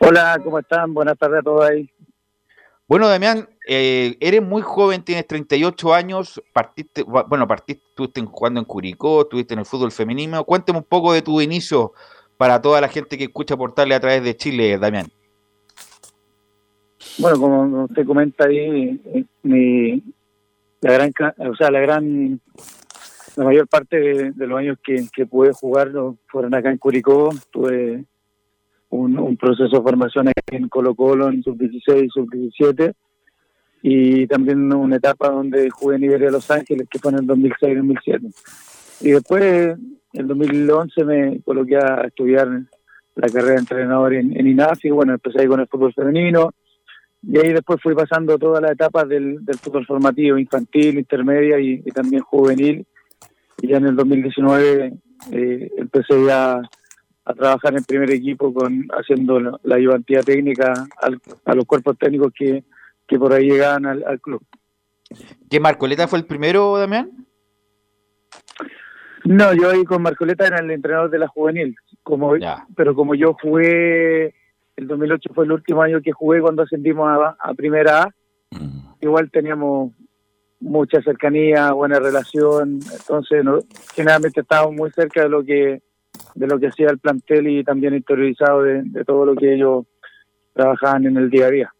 Hola, 0.00 0.38
¿cómo 0.44 0.58
están? 0.58 0.92
Buenas 0.94 1.18
tardes 1.18 1.40
a 1.40 1.42
todos 1.42 1.64
ahí. 1.68 1.90
Bueno, 2.88 3.06
Damián, 3.06 3.46
eh, 3.68 4.16
eres 4.18 4.42
muy 4.42 4.62
joven, 4.62 5.02
tienes 5.02 5.26
38 5.26 5.92
años, 5.92 6.42
partiste, 6.54 7.04
bu- 7.04 7.28
bueno, 7.28 7.46
partiste, 7.46 7.84
estuviste 7.86 8.22
jugando 8.22 8.60
en 8.60 8.64
Curicó, 8.64 9.20
estuviste 9.20 9.52
en 9.52 9.60
el 9.60 9.66
fútbol 9.66 9.92
femenino. 9.92 10.42
Cuéntame 10.44 10.78
un 10.78 10.86
poco 10.86 11.12
de 11.12 11.20
tu 11.20 11.38
inicio 11.42 11.92
para 12.38 12.62
toda 12.62 12.80
la 12.80 12.88
gente 12.88 13.18
que 13.18 13.24
escucha 13.24 13.58
Portales 13.58 13.94
a 13.94 14.00
través 14.00 14.24
de 14.24 14.34
Chile, 14.34 14.78
Damián. 14.78 15.06
Bueno, 17.18 17.38
como 17.38 17.84
usted 17.84 18.06
comenta 18.06 18.46
ahí, 18.46 18.98
eh, 19.04 19.24
mi, 19.42 20.02
la 20.80 20.92
gran, 20.92 21.12
o 21.38 21.54
sea, 21.56 21.70
la 21.70 21.80
gran, 21.80 22.40
la 23.36 23.44
mayor 23.44 23.68
parte 23.68 23.98
de, 23.98 24.46
los 24.46 24.58
años 24.58 24.78
que, 24.82 25.06
que 25.12 25.26
pude 25.26 25.52
jugar 25.52 25.92
fueron 26.26 26.54
acá 26.54 26.70
en 26.70 26.78
Curicó. 26.78 27.34
Tuve 27.50 28.04
un, 28.90 29.18
un 29.18 29.36
proceso 29.36 29.76
de 29.76 29.82
formación 29.82 30.30
en 30.50 30.68
Colo 30.68 30.94
Colo, 30.94 31.28
en 31.28 31.42
sub-16 31.42 32.04
y 32.04 32.08
sub-17, 32.08 32.94
y 33.82 34.26
también 34.26 34.72
una 34.72 34.96
etapa 34.96 35.28
donde 35.28 35.70
jugué 35.70 35.96
en 35.96 36.04
Iberia 36.04 36.30
Los 36.30 36.50
Ángeles, 36.50 36.88
que 36.90 36.98
fue 36.98 37.12
en 37.12 37.18
el 37.18 37.26
2006-2007. 37.26 38.34
Y 39.00 39.10
después, 39.10 39.76
en 40.12 40.26
2011, 40.26 41.04
me 41.04 41.40
coloqué 41.42 41.76
a 41.76 42.02
estudiar 42.06 42.48
la 43.14 43.28
carrera 43.28 43.54
de 43.54 43.60
entrenador 43.60 44.14
en, 44.14 44.36
en 44.38 44.46
INAFI, 44.46 44.90
bueno, 44.90 45.12
empecé 45.14 45.40
ahí 45.40 45.46
con 45.46 45.60
el 45.60 45.68
fútbol 45.68 45.92
femenino, 45.92 46.52
y 47.22 47.38
ahí 47.38 47.52
después 47.52 47.80
fui 47.82 47.94
pasando 47.94 48.38
todas 48.38 48.62
las 48.62 48.72
etapas 48.72 49.08
del, 49.08 49.40
fútbol 49.60 49.84
formativo, 49.86 50.38
infantil, 50.38 50.98
intermedia 50.98 51.58
y, 51.58 51.82
y 51.84 51.90
también 51.90 52.22
juvenil. 52.22 52.86
Y 53.60 53.68
ya 53.68 53.78
en 53.78 53.86
el 53.86 53.96
2019 53.96 54.92
eh, 55.32 55.70
empecé 55.76 56.24
ya 56.24 56.62
a 57.28 57.34
trabajar 57.34 57.76
en 57.76 57.84
primer 57.84 58.10
equipo 58.10 58.52
con 58.54 58.86
haciendo 58.98 59.38
la, 59.38 59.74
ayudantía 59.76 60.22
técnica 60.22 60.72
al- 61.02 61.20
a 61.44 61.54
los 61.54 61.66
cuerpos 61.66 61.96
técnicos 61.98 62.32
que, 62.34 62.64
que 63.06 63.18
por 63.18 63.32
ahí 63.34 63.50
llegaban 63.50 63.84
al, 63.84 64.02
al 64.06 64.18
club. 64.20 64.42
¿Qué 65.50 65.60
Marcoleta 65.60 66.08
fue 66.08 66.18
el 66.20 66.24
primero, 66.24 66.78
Damián? 66.78 67.10
No, 69.24 69.52
yo 69.52 69.70
ahí 69.70 69.84
con 69.84 70.00
Marcoleta 70.02 70.46
era 70.46 70.58
el 70.60 70.70
entrenador 70.70 71.10
de 71.10 71.18
la 71.18 71.28
juvenil, 71.28 71.76
como, 72.02 72.32
pero 72.74 72.94
como 72.94 73.14
yo 73.14 73.34
jugué, 73.34 74.34
el 74.76 74.86
2008 74.86 75.30
fue 75.34 75.44
el 75.44 75.52
último 75.52 75.82
año 75.82 76.00
que 76.00 76.12
jugué 76.12 76.40
cuando 76.40 76.62
ascendimos 76.62 77.08
a, 77.10 77.36
a 77.38 77.54
Primera 77.54 78.04
A, 78.04 78.14
igual 79.02 79.30
teníamos 79.30 79.92
mucha 80.60 81.02
cercanía, 81.02 81.72
buena 81.72 81.98
relación, 81.98 82.78
entonces 82.98 83.44
no, 83.44 83.58
generalmente 83.94 84.40
estábamos 84.40 84.74
muy 84.74 84.90
cerca 84.92 85.22
de 85.24 85.28
lo 85.28 85.44
que 85.44 85.82
de 86.34 86.46
lo 86.46 86.58
que 86.58 86.68
hacía 86.68 86.90
el 86.90 86.98
plantel 86.98 87.48
y 87.48 87.64
también 87.64 87.94
interiorizado 87.94 88.62
de, 88.62 88.82
de 88.82 89.04
todo 89.04 89.26
lo 89.26 89.34
que 89.34 89.54
ellos 89.54 89.86
trabajaban 90.54 91.06
en 91.06 91.16
el 91.16 91.30
día 91.30 91.46
a 91.46 91.50
día. 91.50 91.74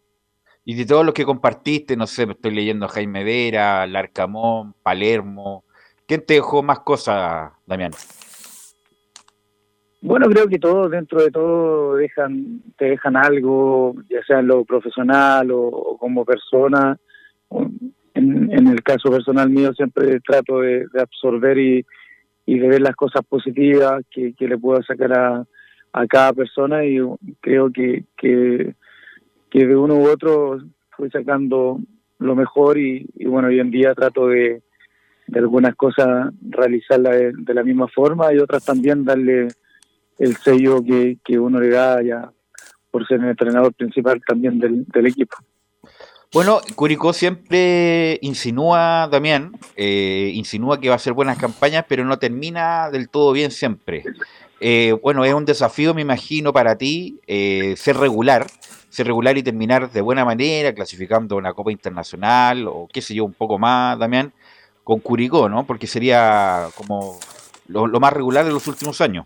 Y 0.65 0.75
de 0.75 0.85
todos 0.85 1.05
los 1.05 1.13
que 1.13 1.25
compartiste, 1.25 1.97
no 1.97 2.05
sé, 2.05 2.27
estoy 2.29 2.53
leyendo 2.53 2.85
a 2.85 2.89
Jaime 2.89 3.23
Vera, 3.23 3.87
Larcamón, 3.87 4.73
Palermo. 4.83 5.63
¿Quién 6.05 6.25
te 6.25 6.35
dejó 6.35 6.61
más 6.61 6.81
cosas, 6.81 7.51
Damián? 7.65 7.91
Bueno, 10.01 10.29
creo 10.29 10.47
que 10.47 10.59
todos 10.59 10.91
dentro 10.91 11.21
de 11.21 11.31
todo 11.31 11.95
dejan, 11.95 12.61
te 12.77 12.85
dejan 12.85 13.17
algo, 13.17 13.95
ya 14.09 14.23
sea 14.25 14.39
en 14.39 14.47
lo 14.47 14.63
profesional 14.63 15.51
o, 15.51 15.61
o 15.61 15.97
como 15.97 16.23
persona. 16.23 16.97
En, 18.13 18.51
en 18.51 18.67
el 18.67 18.81
caso 18.83 19.09
personal 19.09 19.49
mío 19.49 19.73
siempre 19.73 20.19
trato 20.21 20.59
de, 20.59 20.85
de 20.93 21.01
absorber 21.01 21.57
y, 21.57 21.85
y 22.49 22.57
de 22.57 22.67
ver 22.67 22.81
las 22.81 22.95
cosas 22.95 23.21
positivas 23.23 24.03
que, 24.09 24.33
que 24.33 24.47
le 24.47 24.57
puedo 24.57 24.81
sacar 24.81 25.13
a, 25.13 25.45
a 25.93 26.07
cada 26.07 26.33
persona 26.33 26.83
y 26.83 26.99
creo 27.39 27.71
que, 27.71 28.05
que, 28.17 28.73
de 29.51 29.75
uno 29.75 29.93
u 29.93 30.09
otro 30.09 30.59
fui 30.97 31.11
sacando 31.11 31.79
lo 32.17 32.35
mejor 32.35 32.79
y, 32.79 33.07
bueno, 33.23 33.49
hoy 33.49 33.59
en 33.59 33.69
día 33.69 33.93
trato 33.93 34.29
de, 34.29 34.63
de 35.27 35.39
algunas 35.39 35.75
cosas 35.75 36.33
realizarlas 36.41 37.19
de, 37.19 37.33
de 37.37 37.53
la 37.53 37.63
misma 37.63 37.87
forma 37.87 38.33
y 38.33 38.39
otras 38.39 38.65
también 38.65 39.05
darle 39.05 39.49
el 40.17 40.35
sello 40.37 40.83
que, 40.83 41.19
que 41.23 41.37
uno 41.37 41.59
le 41.59 41.69
da 41.69 42.01
ya 42.01 42.31
por 42.89 43.05
ser 43.05 43.19
el 43.19 43.29
entrenador 43.29 43.75
principal 43.75 44.19
también 44.27 44.57
del, 44.57 44.85
del 44.85 45.05
equipo. 45.05 45.37
Bueno, 46.31 46.61
Curicó 46.75 47.11
siempre 47.11 48.19
insinúa, 48.21 49.07
Damián, 49.11 49.53
eh, 49.75 50.31
insinúa 50.35 50.79
que 50.79 50.87
va 50.87 50.93
a 50.93 50.97
hacer 50.97 51.13
buenas 51.13 51.39
campañas, 51.39 51.85
pero 51.89 52.05
no 52.05 52.19
termina 52.19 52.91
del 52.91 53.09
todo 53.09 53.31
bien 53.31 53.49
siempre. 53.49 54.03
Eh, 54.59 54.95
bueno, 55.01 55.25
es 55.25 55.33
un 55.33 55.45
desafío, 55.45 55.95
me 55.95 56.03
imagino, 56.03 56.53
para 56.53 56.77
ti 56.77 57.19
eh, 57.25 57.73
ser 57.77 57.97
regular, 57.97 58.45
ser 58.89 59.07
regular 59.07 59.39
y 59.39 59.43
terminar 59.43 59.91
de 59.91 60.01
buena 60.01 60.23
manera, 60.23 60.71
clasificando 60.75 61.35
una 61.35 61.53
Copa 61.53 61.71
Internacional 61.71 62.67
o 62.67 62.87
qué 62.93 63.01
sé 63.01 63.15
yo, 63.15 63.25
un 63.25 63.33
poco 63.33 63.57
más, 63.57 63.97
Damián, 63.97 64.31
con 64.83 64.99
Curicó, 64.99 65.49
¿no? 65.49 65.65
Porque 65.65 65.87
sería 65.87 66.67
como 66.75 67.17
lo, 67.67 67.87
más 67.99 68.13
regular 68.13 68.45
de 68.45 68.51
los 68.51 68.67
últimos 68.67 69.01
años. 69.01 69.25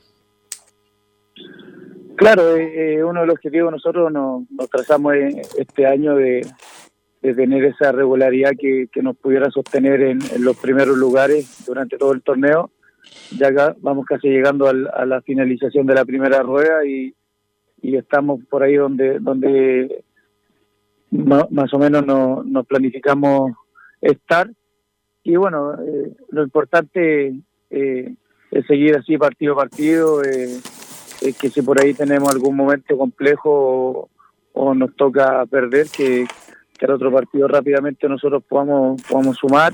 Claro, 2.16 2.56
eh, 2.56 2.94
eh, 2.94 3.04
uno 3.04 3.22
de 3.22 3.28
los 3.28 3.36
objetivos 3.36 3.74
nosotros 3.74 4.10
nos, 4.10 4.50
nos 4.52 4.70
trazamos 4.70 5.16
este 5.58 5.86
año 5.86 6.16
de, 6.16 6.48
de 7.24 7.34
tener 7.34 7.64
esa 7.66 7.92
regularidad 7.92 8.52
que, 8.60 8.88
que 8.92 9.02
nos 9.02 9.18
pudiera 9.18 9.50
sostener 9.50 10.02
en, 10.02 10.20
en 10.36 10.44
los 10.44 10.56
primeros 10.58 10.96
lugares 10.98 11.66
durante 11.66 11.98
todo 11.98 12.12
el 12.12 12.22
torneo. 12.22 12.70
Ya 13.38 13.48
acá 13.48 13.76
vamos 13.82 14.06
casi 14.06 14.28
llegando 14.28 14.68
a 14.68 15.06
la 15.06 15.22
finalización 15.22 15.88
de 15.88 15.96
la 15.96 16.06
primera 16.06 16.44
rueda 16.44 16.86
y, 16.86 17.14
y 17.82 17.96
estamos 17.96 18.42
por 18.50 18.62
ahí 18.64 18.76
donde 18.76 19.20
donde 19.20 20.04
más 21.12 21.74
o 21.74 21.80
menos 21.80 22.06
no- 22.06 22.44
nos 22.44 22.66
planificamos 22.66 23.52
estar. 24.02 24.50
Y 25.24 25.36
bueno, 25.36 25.74
eh, 25.76 26.12
lo 26.30 26.44
importante 26.44 27.34
eh, 27.70 28.16
es 28.52 28.66
seguir 28.68 28.98
así 28.98 29.18
partido 29.18 29.54
a 29.54 29.58
partido. 29.58 30.24
eh, 30.24 30.58
es 31.22 31.38
que 31.38 31.50
si 31.50 31.62
por 31.62 31.80
ahí 31.80 31.94
tenemos 31.94 32.30
algún 32.32 32.56
momento 32.56 32.98
complejo 32.98 33.50
o, 33.50 34.10
o 34.54 34.74
nos 34.76 34.94
toca 34.96 35.46
perder, 35.46 35.88
que, 35.96 36.26
que 36.78 36.86
al 36.86 36.92
otro 36.92 37.12
partido 37.12 37.48
rápidamente 37.48 38.08
nosotros 38.10 38.44
podamos, 38.48 39.02
podamos 39.04 39.38
sumar. 39.38 39.74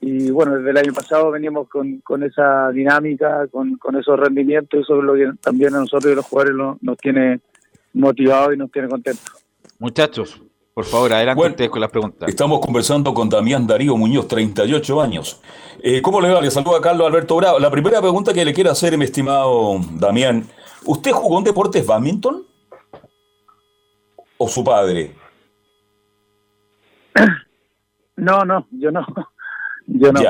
Y 0.00 0.30
bueno, 0.30 0.56
desde 0.56 0.70
el 0.70 0.76
año 0.78 0.92
pasado 0.94 1.30
venimos 1.30 1.68
con, 1.68 1.98
con 2.00 2.22
esa 2.22 2.70
dinámica, 2.70 3.46
con, 3.48 3.76
con 3.76 3.96
esos 3.96 4.18
rendimientos, 4.18 4.78
y 4.80 4.82
eso 4.82 4.96
es 4.98 5.04
lo 5.04 5.14
que 5.14 5.30
también 5.42 5.74
a 5.74 5.80
nosotros 5.80 6.06
y 6.10 6.12
a 6.12 6.16
los 6.16 6.26
jugadores 6.26 6.54
lo- 6.56 6.78
nos 6.80 6.96
tiene 6.96 7.40
motivados 7.92 8.54
y 8.54 8.56
nos 8.56 8.70
tiene 8.70 8.88
contentos. 8.88 9.24
Muchachos, 9.78 10.40
por 10.72 10.84
favor, 10.86 11.12
adelante 11.12 11.46
ustedes 11.48 11.70
con 11.70 11.80
las 11.82 11.90
preguntas. 11.90 12.28
Estamos 12.28 12.60
conversando 12.60 13.12
con 13.12 13.28
Damián 13.28 13.66
Darío 13.66 13.94
Muñoz, 13.96 14.26
38 14.28 15.00
años. 15.02 15.42
Eh, 15.82 16.00
¿Cómo 16.00 16.20
le 16.20 16.32
va? 16.32 16.40
Le 16.40 16.50
saluda 16.50 16.80
Carlos 16.80 17.06
Alberto 17.06 17.36
Bravo. 17.36 17.58
La 17.58 17.70
primera 17.70 18.00
pregunta 18.00 18.32
que 18.32 18.44
le 18.44 18.54
quiero 18.54 18.70
hacer, 18.70 18.96
mi 18.96 19.04
estimado 19.04 19.80
Damián, 19.98 20.46
¿usted 20.86 21.10
jugó 21.10 21.38
en 21.38 21.44
deportes 21.44 21.84
badminton? 21.86 22.44
¿O 24.38 24.48
su 24.48 24.64
padre? 24.64 25.14
No, 28.16 28.44
no, 28.44 28.66
yo 28.70 28.90
no. 28.90 29.06
Yo 29.86 30.12
no. 30.12 30.20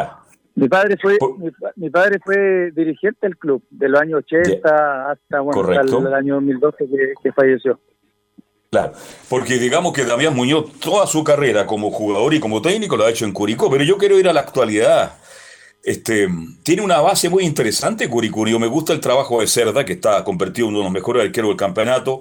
Mi 0.54 0.68
padre 0.68 0.96
fue 1.00 1.16
mi, 1.38 1.50
pa- 1.50 1.72
mi 1.76 1.90
padre 1.90 2.18
fue 2.24 2.70
dirigente 2.72 3.18
del 3.22 3.36
club 3.36 3.62
de 3.70 3.88
los 3.88 4.00
años 4.00 4.18
80 4.26 5.10
hasta 5.10 5.40
bueno 5.40 5.62
el 6.08 6.14
año 6.14 6.34
2012 6.34 6.76
que, 6.88 7.12
que 7.22 7.32
falleció. 7.32 7.80
Claro, 8.70 8.92
porque 9.28 9.54
digamos 9.58 9.92
que 9.92 10.04
Damián 10.04 10.34
Muñoz 10.34 10.78
toda 10.80 11.06
su 11.06 11.24
carrera 11.24 11.66
como 11.66 11.90
jugador 11.90 12.34
y 12.34 12.40
como 12.40 12.62
técnico 12.62 12.96
lo 12.96 13.04
ha 13.04 13.10
hecho 13.10 13.24
en 13.24 13.32
Curicó, 13.32 13.70
pero 13.70 13.82
yo 13.84 13.96
quiero 13.98 14.18
ir 14.18 14.28
a 14.28 14.32
la 14.32 14.40
actualidad. 14.40 15.14
Este, 15.82 16.28
tiene 16.62 16.82
una 16.82 17.00
base 17.00 17.28
muy 17.30 17.44
interesante 17.44 18.08
Curicurio, 18.08 18.58
me 18.58 18.66
gusta 18.66 18.92
el 18.92 19.00
trabajo 19.00 19.40
de 19.40 19.46
Cerda, 19.46 19.84
que 19.84 19.94
está 19.94 20.22
convertido 20.24 20.66
en 20.68 20.74
uno 20.74 20.80
de 20.80 20.84
los 20.84 20.92
mejores 20.92 21.24
arqueros 21.24 21.48
del 21.50 21.56
campeonato. 21.56 22.20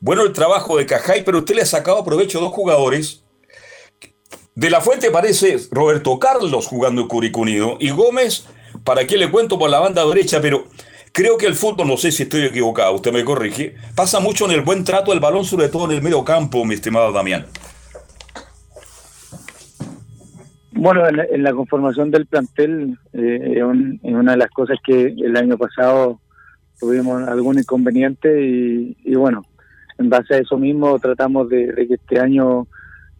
Bueno, 0.00 0.22
el 0.22 0.32
trabajo 0.32 0.76
de 0.76 0.86
Cajay, 0.86 1.24
pero 1.24 1.38
usted 1.38 1.54
le 1.54 1.62
ha 1.62 1.66
sacado 1.66 2.04
provecho 2.04 2.38
a 2.38 2.42
dos 2.42 2.52
jugadores. 2.52 3.22
De 4.56 4.70
la 4.70 4.80
Fuente 4.80 5.10
parece 5.10 5.58
Roberto 5.70 6.18
Carlos 6.18 6.66
jugando 6.66 7.02
en 7.02 7.08
Curicó 7.08 7.42
Unido 7.42 7.76
y 7.78 7.90
Gómez, 7.90 8.48
para 8.84 9.06
qué 9.06 9.18
le 9.18 9.30
cuento 9.30 9.58
por 9.58 9.68
la 9.68 9.80
banda 9.80 10.02
derecha, 10.06 10.40
pero 10.40 10.64
creo 11.12 11.36
que 11.36 11.44
el 11.44 11.54
fútbol, 11.54 11.86
no 11.86 11.98
sé 11.98 12.10
si 12.10 12.22
estoy 12.22 12.44
equivocado, 12.44 12.94
usted 12.94 13.12
me 13.12 13.22
corrige, 13.22 13.74
pasa 13.94 14.18
mucho 14.18 14.46
en 14.46 14.52
el 14.52 14.62
buen 14.62 14.82
trato 14.82 15.10
del 15.10 15.20
balón, 15.20 15.44
sobre 15.44 15.68
todo 15.68 15.84
en 15.84 15.90
el 15.90 16.02
medio 16.02 16.24
campo, 16.24 16.64
mi 16.64 16.72
estimado 16.72 17.12
Damián. 17.12 17.44
Bueno, 20.72 21.06
en 21.06 21.18
la, 21.18 21.24
en 21.24 21.42
la 21.42 21.52
conformación 21.52 22.10
del 22.10 22.24
plantel, 22.24 22.98
eh, 23.12 23.58
es 23.58 24.12
una 24.14 24.32
de 24.32 24.38
las 24.38 24.50
cosas 24.52 24.78
que 24.82 25.08
el 25.18 25.36
año 25.36 25.58
pasado 25.58 26.18
tuvimos 26.80 27.28
algún 27.28 27.58
inconveniente 27.58 28.42
y, 28.42 28.96
y 29.04 29.14
bueno, 29.16 29.44
en 29.98 30.08
base 30.08 30.34
a 30.34 30.38
eso 30.38 30.56
mismo 30.56 30.98
tratamos 30.98 31.50
de, 31.50 31.72
de 31.72 31.86
que 31.86 31.94
este 31.94 32.18
año 32.18 32.66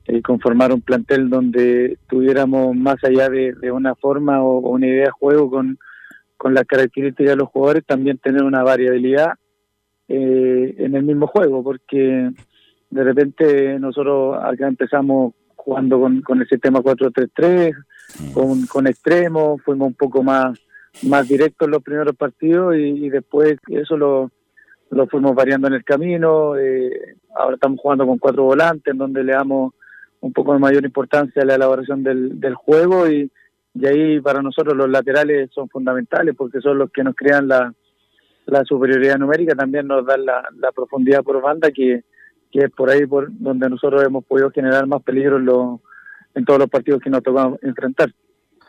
eh, 0.08 0.22
conformar 0.22 0.72
un 0.72 0.80
plantel 0.80 1.28
donde 1.28 1.98
tuviéramos 2.08 2.76
más 2.76 2.96
allá 3.02 3.28
de, 3.28 3.70
una 3.72 3.94
forma 3.94 4.42
o, 4.42 4.58
una 4.60 4.86
idea 4.86 5.06
de 5.06 5.10
juego 5.10 5.50
con, 5.50 5.78
con 6.36 6.54
las 6.54 6.64
características 6.64 7.30
de 7.30 7.36
los 7.36 7.48
jugadores, 7.48 7.84
también 7.84 8.18
tener 8.18 8.42
una 8.42 8.62
variabilidad 8.62 9.32
eh, 10.08 10.74
en 10.78 10.94
el 10.94 11.02
mismo 11.02 11.26
juego, 11.26 11.62
porque 11.62 12.30
de 12.90 13.04
repente 13.04 13.78
nosotros 13.80 14.38
acá 14.42 14.68
empezamos 14.68 15.34
jugando 15.56 16.00
con, 16.00 16.20
con 16.22 16.40
el 16.40 16.48
sistema 16.48 16.80
4-3-3, 16.80 17.74
con, 18.32 18.66
con 18.66 18.86
extremos, 18.86 19.60
fuimos 19.62 19.88
un 19.88 19.94
poco 19.94 20.22
más, 20.22 20.58
más 21.02 21.26
directos 21.26 21.66
en 21.66 21.72
los 21.72 21.82
primeros 21.82 22.14
partidos 22.14 22.76
y, 22.76 23.06
y 23.06 23.10
después 23.10 23.58
eso 23.68 23.96
lo, 23.96 24.30
lo 24.90 25.06
fuimos 25.08 25.34
variando 25.34 25.68
en 25.68 25.74
el 25.74 25.84
camino. 25.84 26.56
eh, 26.56 27.16
ahora 27.34 27.54
estamos 27.54 27.80
jugando 27.80 28.06
con 28.06 28.18
cuatro 28.18 28.44
volantes, 28.44 28.92
en 28.92 28.98
donde 28.98 29.24
le 29.24 29.32
damos 29.32 29.74
un 30.26 30.32
poco 30.32 30.52
de 30.52 30.58
mayor 30.58 30.84
importancia 30.84 31.42
a 31.42 31.44
la 31.44 31.54
elaboración 31.54 32.02
del, 32.02 32.38
del 32.40 32.54
juego 32.54 33.08
y, 33.08 33.30
y 33.74 33.86
ahí 33.86 34.20
para 34.20 34.42
nosotros 34.42 34.76
los 34.76 34.88
laterales 34.88 35.50
son 35.54 35.68
fundamentales 35.68 36.34
porque 36.36 36.60
son 36.60 36.78
los 36.78 36.90
que 36.90 37.04
nos 37.04 37.14
crean 37.14 37.48
la, 37.48 37.72
la 38.46 38.64
superioridad 38.64 39.18
numérica, 39.18 39.54
también 39.54 39.86
nos 39.86 40.04
dan 40.06 40.24
la, 40.24 40.42
la 40.58 40.72
profundidad 40.72 41.22
por 41.22 41.40
banda 41.40 41.70
que, 41.70 42.04
que 42.52 42.60
es 42.60 42.70
por 42.70 42.90
ahí 42.90 43.06
por 43.06 43.28
donde 43.30 43.68
nosotros 43.68 44.02
hemos 44.04 44.24
podido 44.24 44.50
generar 44.50 44.86
más 44.86 45.02
peligro 45.02 45.36
en, 45.36 45.46
los- 45.46 45.80
en 46.34 46.44
todos 46.44 46.58
los 46.60 46.68
partidos 46.68 47.00
que 47.00 47.10
nos 47.10 47.22
tocamos 47.22 47.58
enfrentar. 47.62 48.12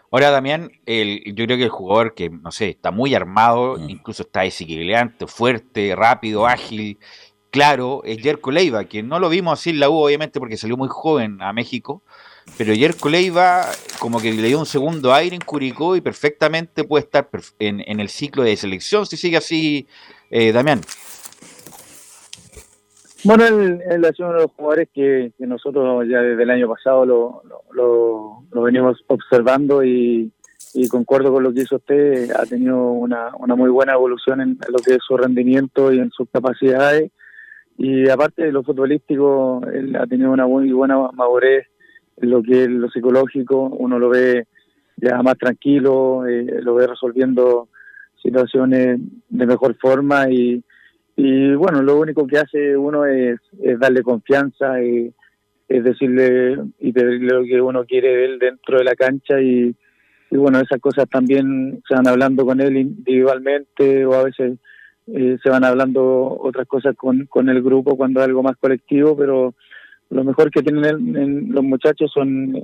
Ahora, 0.09 0.31
Damián, 0.31 0.71
el, 0.85 1.21
yo 1.35 1.45
creo 1.45 1.57
que 1.57 1.65
el 1.65 1.69
jugador 1.69 2.13
que, 2.15 2.29
no 2.29 2.49
sé, 2.51 2.69
está 2.69 2.91
muy 2.91 3.13
armado, 3.13 3.77
incluso 3.89 4.23
está 4.23 4.41
desequilibrante, 4.43 5.27
fuerte, 5.27 5.93
rápido, 5.97 6.47
ágil, 6.47 6.97
claro, 7.51 8.01
es 8.05 8.17
Jerko 8.19 8.51
Leiva, 8.51 8.85
que 8.85 9.03
no 9.03 9.19
lo 9.19 9.29
vimos 9.29 9.59
así 9.59 9.69
en 9.71 9.79
la 9.79 9.89
U, 9.89 9.95
obviamente, 9.95 10.39
porque 10.39 10.57
salió 10.57 10.77
muy 10.77 10.87
joven 10.89 11.41
a 11.41 11.53
México, 11.53 12.01
pero 12.57 12.73
Jerko 12.73 13.09
Leiva 13.09 13.65
como 13.99 14.19
que 14.19 14.31
le 14.33 14.47
dio 14.47 14.59
un 14.59 14.65
segundo 14.65 15.13
aire 15.13 15.35
en 15.35 15.41
Curicó 15.41 15.95
y 15.95 16.01
perfectamente 16.01 16.83
puede 16.83 17.03
estar 17.05 17.27
en, 17.59 17.83
en 17.85 17.99
el 17.99 18.09
ciclo 18.09 18.43
de 18.43 18.55
selección 18.55 19.05
si 19.05 19.17
sigue 19.17 19.37
así, 19.37 19.87
eh, 20.29 20.51
Damián. 20.51 20.81
Bueno, 23.23 23.45
él, 23.45 23.81
él 23.89 24.05
ha 24.05 24.11
sido 24.13 24.29
uno 24.29 24.37
de 24.37 24.43
los 24.43 24.51
jugadores 24.53 24.89
que, 24.93 25.31
que 25.37 25.47
nosotros 25.47 26.05
ya 26.07 26.21
desde 26.21 26.43
el 26.43 26.49
año 26.51 26.69
pasado 26.69 27.05
lo, 27.05 27.41
lo, 27.45 27.61
lo- 27.73 28.43
lo 28.51 28.61
venimos 28.61 29.03
observando 29.07 29.83
y, 29.83 30.31
y 30.73 30.87
concuerdo 30.87 31.33
con 31.33 31.43
lo 31.43 31.51
que 31.53 31.61
hizo 31.63 31.77
usted, 31.77 32.31
ha 32.31 32.45
tenido 32.45 32.91
una, 32.91 33.31
una 33.37 33.55
muy 33.55 33.69
buena 33.69 33.93
evolución 33.93 34.39
en 34.41 34.57
lo 34.69 34.77
que 34.79 34.93
es 34.93 34.99
su 35.05 35.17
rendimiento 35.17 35.91
y 35.91 35.99
en 35.99 36.11
sus 36.11 36.29
capacidades 36.29 37.11
y 37.77 38.09
aparte 38.09 38.43
de 38.43 38.51
lo 38.51 38.63
futbolístico, 38.63 39.61
él 39.71 39.95
ha 39.95 40.07
tenido 40.07 40.31
una 40.31 40.47
muy 40.47 40.71
buena 40.71 40.97
madurez 41.13 41.67
en 42.17 42.29
lo 42.31 42.41
que 42.41 42.63
es 42.63 42.69
lo 42.69 42.89
psicológico, 42.89 43.63
uno 43.65 43.99
lo 43.99 44.09
ve 44.09 44.47
ya 44.95 45.21
más 45.21 45.37
tranquilo, 45.37 46.25
eh, 46.25 46.59
lo 46.61 46.73
ve 46.73 46.87
resolviendo 46.87 47.69
situaciones 48.21 48.99
de 49.29 49.45
mejor 49.45 49.75
forma 49.75 50.29
y, 50.29 50.63
y 51.15 51.53
bueno, 51.53 51.83
lo 51.83 51.99
único 51.99 52.25
que 52.25 52.39
hace 52.39 52.75
uno 52.75 53.05
es, 53.05 53.39
darle 53.79 54.01
confianza, 54.01 54.81
y, 54.81 55.13
es 55.67 55.83
decirle 55.83 56.57
y 56.79 56.91
pedirle 56.91 57.33
lo 57.33 57.43
que 57.43 57.61
uno 57.61 57.85
quiere 57.85 58.07
de 58.07 58.25
él 58.25 58.39
dentro 58.39 58.79
de 58.79 58.85
la 58.85 58.95
cancha 58.95 59.39
y, 59.39 59.75
y 60.31 60.37
bueno, 60.37 60.59
esas 60.59 60.79
cosas 60.79 61.07
también 61.09 61.81
se 61.87 61.93
van 61.93 62.07
hablando 62.07 62.45
con 62.45 62.59
él 62.59 62.77
individualmente 62.77 64.05
o 64.05 64.13
a 64.13 64.23
veces 64.23 64.57
eh, 65.07 65.37
se 65.41 65.49
van 65.49 65.63
hablando 65.63 66.37
otras 66.41 66.67
cosas 66.67 66.95
con, 66.95 67.25
con 67.27 67.49
el 67.49 67.61
grupo 67.61 67.95
cuando 67.95 68.19
es 68.19 68.27
algo 68.27 68.43
más 68.43 68.57
colectivo, 68.57 69.15
pero 69.15 69.53
lo 70.09 70.23
mejor 70.23 70.51
que 70.51 70.61
tienen 70.63 70.85
el- 70.85 71.17
en 71.17 71.51
los 71.51 71.63
muchachos 71.63 72.11
son 72.13 72.55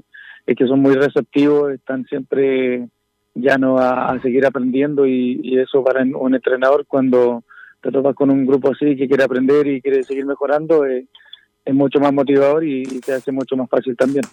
es 0.45 0.55
que 0.57 0.67
son 0.67 0.81
muy 0.81 0.93
receptivos, 0.95 1.71
están 1.71 2.05
siempre 2.05 2.87
llanos 3.35 3.79
a, 3.81 4.09
a 4.11 4.21
seguir 4.21 4.45
aprendiendo 4.45 5.05
y, 5.07 5.57
eso 5.59 5.83
para 5.83 6.01
un 6.03 6.15
un 6.15 6.35
entrenador 6.35 6.85
cuando 6.85 7.43
te 7.81 7.91
topas 7.91 8.15
con 8.15 8.29
un 8.29 8.45
grupo 8.45 8.71
así 8.71 8.95
que 8.95 9.07
quiere 9.07 9.23
aprender 9.23 9.65
y 9.67 9.81
quiere 9.81 10.03
seguir 10.03 10.25
mejorando 10.25 10.85
eh, 10.85 11.05
es 11.65 11.73
mucho 11.73 11.99
más 11.99 12.13
motivador 12.13 12.63
y, 12.63 12.81
y 12.81 12.99
te 12.99 13.13
hace 13.13 13.31
mucho 13.31 13.55
más 13.55 13.69
fácil 13.69 13.95
también. 13.95 14.23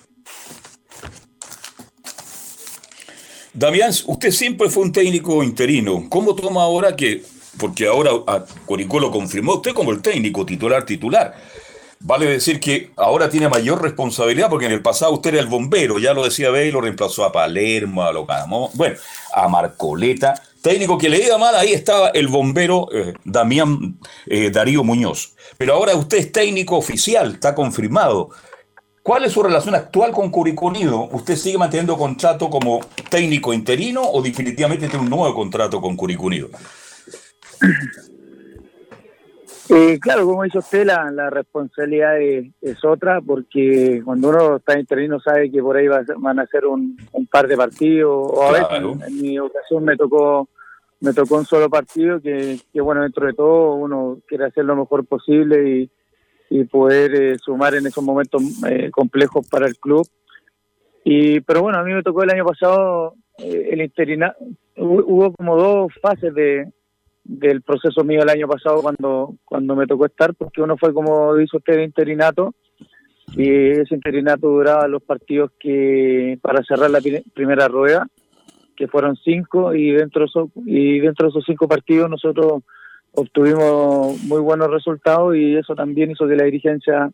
Damián, 3.53 3.91
usted 4.07 4.31
siempre 4.31 4.69
fue 4.69 4.85
un 4.85 4.93
técnico 4.93 5.43
interino. 5.43 6.05
¿Cómo 6.09 6.35
toma 6.35 6.63
ahora 6.63 6.95
que, 6.95 7.23
porque 7.59 7.87
ahora 7.87 8.11
a 8.27 8.45
Curicó 8.67 9.01
lo 9.01 9.11
confirmó 9.11 9.55
usted 9.55 9.73
como 9.73 9.93
el 9.93 10.03
técnico 10.03 10.45
titular 10.47 10.85
titular? 10.85 11.35
Vale 12.03 12.25
decir 12.25 12.61
que 12.61 12.93
ahora 12.97 13.29
tiene 13.29 13.49
mayor 13.51 13.83
responsabilidad 13.83 14.49
porque 14.49 14.65
en 14.65 14.73
el 14.73 14.81
pasado 14.81 15.13
usted 15.13 15.35
era 15.35 15.43
el 15.43 15.49
bombero, 15.49 15.99
ya 15.99 16.15
lo 16.15 16.25
decía 16.25 16.51
Bey, 16.51 16.71
lo 16.71 16.81
reemplazó 16.81 17.25
a 17.25 17.33
Palermo, 17.33 18.03
a 18.03 18.13
Locamó, 18.13 18.71
bueno, 18.75 18.97
a 19.35 19.49
Marcoleta. 19.49 20.35
Técnico 20.63 20.97
que 20.97 21.09
le 21.09 21.25
iba 21.25 21.37
mal, 21.37 21.55
ahí 21.55 21.73
estaba 21.73 22.09
el 22.09 22.29
bombero 22.29 22.89
eh, 22.93 23.15
Damián 23.25 23.99
eh, 24.27 24.51
Darío 24.51 24.83
Muñoz. 24.83 25.35
Pero 25.59 25.75
ahora 25.75 25.95
usted 25.95 26.19
es 26.19 26.33
técnico 26.33 26.77
oficial, 26.77 27.35
está 27.35 27.55
confirmado. 27.55 28.31
¿Cuál 29.03 29.25
es 29.25 29.33
su 29.33 29.43
relación 29.43 29.75
actual 29.75 30.13
con 30.13 30.31
Curicó 30.31 30.67
Unido? 30.67 31.09
¿Usted 31.13 31.37
sigue 31.37 31.59
manteniendo 31.59 31.97
contrato 31.97 32.49
como 32.49 32.81
técnico 33.09 33.53
interino 33.53 34.03
o 34.03 34.23
definitivamente 34.23 34.89
tiene 34.89 35.05
un 35.05 35.11
nuevo 35.11 35.35
contrato 35.35 35.81
con 35.81 35.97
Curicó 35.97 36.25
Unido? 36.25 36.49
Eh, 39.73 40.01
claro, 40.01 40.27
como 40.27 40.43
dice 40.43 40.59
usted, 40.59 40.85
la, 40.85 41.11
la 41.13 41.31
responsabilidad 41.31 42.21
es, 42.21 42.49
es 42.61 42.85
otra, 42.85 43.21
porque 43.21 44.03
cuando 44.05 44.31
uno 44.31 44.57
está 44.57 44.79
interino 44.79 45.21
sabe 45.21 45.49
que 45.51 45.63
por 45.63 45.77
ahí 45.77 45.87
va 45.87 46.03
van 46.19 46.41
a 46.41 46.47
ser 46.47 46.67
un, 46.67 46.97
un 47.13 47.27
par 47.29 47.47
de 47.47 47.57
partidos, 47.57 48.31
o 48.33 48.43
a 48.43 48.49
Claro. 48.67 48.95
veces, 48.95 49.09
en, 49.09 49.15
en 49.15 49.23
mi 49.23 49.39
ocasión 49.39 49.85
me 49.85 49.97
tocó 49.97 50.49
me 51.03 51.15
tocó 51.15 51.37
un 51.37 51.47
solo 51.47 51.71
partido, 51.71 52.21
que, 52.21 52.59
que 52.73 52.81
bueno, 52.81 53.03
dentro 53.03 53.27
de 53.27 53.33
todo 53.33 53.75
uno 53.75 54.19
quiere 54.27 54.45
hacer 54.47 54.65
lo 54.67 54.77
mejor 54.77 55.07
posible 55.07 55.67
y, 55.71 55.91
y 56.51 56.65
poder 56.65 57.15
eh, 57.15 57.39
sumar 57.39 57.75
en 57.75 57.87
esos 57.87 58.05
momentos 58.05 58.43
eh, 58.69 58.91
complejos 58.91 59.49
para 59.49 59.67
el 59.67 59.79
club. 59.79 60.07
Y, 61.05 61.41
pero 61.41 61.63
bueno, 61.63 61.79
a 61.79 61.85
mí 61.85 61.95
me 61.95 62.03
tocó 62.03 62.23
el 62.23 62.31
año 62.31 62.45
pasado 62.45 63.15
eh, 63.39 63.69
el 63.71 63.81
interina, 63.81 64.35
hubo, 64.77 65.03
hubo 65.07 65.33
como 65.33 65.57
dos 65.57 65.93
fases 66.03 66.35
de, 66.35 66.71
del 67.25 67.63
proceso 67.63 68.03
mío 68.05 68.23
el 68.23 68.29
año 68.31 68.49
pasado 68.49 68.83
cuando 68.83 69.35
cuando 69.45 69.77
me 69.77 69.87
tocó 69.87 70.07
estar, 70.07 70.35
porque 70.35 70.63
uno 70.63 70.77
fue 70.77 70.93
como 70.93 71.35
dice 71.35 71.57
usted 71.57 71.77
de 71.77 71.85
interinato 71.85 72.55
y 73.37 73.49
ese 73.49 73.95
interinato 73.95 74.49
duraba 74.49 74.89
los 74.89 75.03
partidos 75.03 75.53
que 75.59 76.39
para 76.43 76.65
cerrar 76.65 76.91
la 76.91 77.01
pri- 77.01 77.23
primera 77.33 77.69
rueda, 77.69 78.09
que 78.77 78.89
fueron 78.89 79.15
cinco 79.17 79.75
y 79.75 79.93
dentro 79.93 80.23
de 80.23 80.27
esos, 80.27 80.49
y 80.67 80.99
dentro 80.99 81.27
de 81.27 81.31
esos 81.31 81.45
cinco 81.47 81.69
partidos 81.69 82.11
nosotros 82.11 82.63
obtuvimos 83.13 84.23
muy 84.25 84.41
buenos 84.41 84.71
resultados 84.71 85.37
y 85.37 85.57
eso 85.57 85.75
también 85.75 86.11
hizo 86.11 86.27
que 86.27 86.37
la 86.37 86.45
dirigencia 86.45 87.11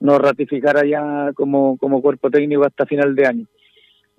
nos 0.00 0.18
ratificara 0.18 0.84
ya 0.84 1.32
como, 1.34 1.78
como 1.78 2.02
cuerpo 2.02 2.30
técnico 2.30 2.64
hasta 2.64 2.84
final 2.84 3.14
de 3.14 3.26
año. 3.26 3.46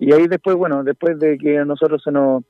Y 0.00 0.12
ahí 0.12 0.26
después, 0.26 0.56
bueno, 0.56 0.82
después 0.82 1.18
de 1.18 1.38
que 1.38 1.58
a 1.58 1.64
nosotros 1.64 2.02
se 2.02 2.10
nos 2.10 2.44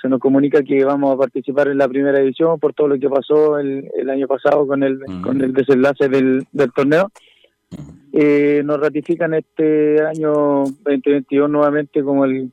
se 0.00 0.08
nos 0.08 0.18
comunica 0.20 0.62
que 0.62 0.84
vamos 0.84 1.14
a 1.14 1.18
participar 1.18 1.68
en 1.68 1.78
la 1.78 1.88
primera 1.88 2.20
edición 2.20 2.58
por 2.58 2.72
todo 2.74 2.88
lo 2.88 2.98
que 2.98 3.08
pasó 3.08 3.58
el, 3.58 3.88
el 3.96 4.08
año 4.10 4.26
pasado 4.26 4.66
con 4.66 4.82
el, 4.82 4.98
con 5.22 5.40
el 5.42 5.52
desenlace 5.52 6.08
del, 6.08 6.46
del 6.52 6.72
torneo. 6.72 7.10
Eh, 8.12 8.62
nos 8.64 8.80
ratifican 8.80 9.34
este 9.34 10.02
año 10.02 10.64
2022 10.64 11.48
nuevamente 11.48 12.02
como 12.02 12.24
el, 12.24 12.50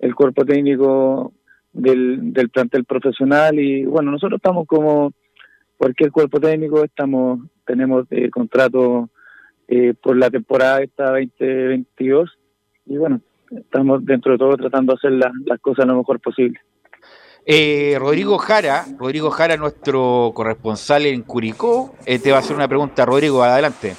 el 0.00 0.14
cuerpo 0.14 0.44
técnico 0.44 1.32
del, 1.72 2.32
del 2.32 2.48
plantel 2.50 2.84
profesional 2.84 3.58
y 3.60 3.84
bueno, 3.84 4.10
nosotros 4.10 4.38
estamos 4.38 4.66
como 4.66 5.12
cualquier 5.76 6.10
cuerpo 6.10 6.40
técnico, 6.40 6.82
estamos 6.82 7.40
tenemos 7.64 8.06
eh, 8.10 8.30
contrato 8.30 9.10
eh, 9.68 9.94
por 10.00 10.16
la 10.16 10.30
temporada 10.30 10.82
esta 10.82 11.10
2022 11.10 12.30
y 12.86 12.96
bueno, 12.96 13.20
estamos 13.50 14.04
dentro 14.04 14.32
de 14.32 14.38
todo 14.38 14.56
tratando 14.56 14.92
de 14.92 14.96
hacer 14.96 15.12
la- 15.12 15.32
las 15.44 15.60
cosas 15.60 15.86
lo 15.86 15.96
mejor 15.98 16.18
posible. 16.20 16.58
Eh, 17.48 17.94
Rodrigo 18.00 18.38
Jara, 18.38 18.84
Rodrigo 18.98 19.30
Jara, 19.30 19.56
nuestro 19.56 20.32
corresponsal 20.34 21.06
en 21.06 21.22
Curicó, 21.22 21.94
eh, 22.04 22.18
te 22.18 22.32
va 22.32 22.38
a 22.38 22.40
hacer 22.40 22.56
una 22.56 22.66
pregunta. 22.66 23.04
Rodrigo, 23.04 23.40
adelante. 23.40 23.94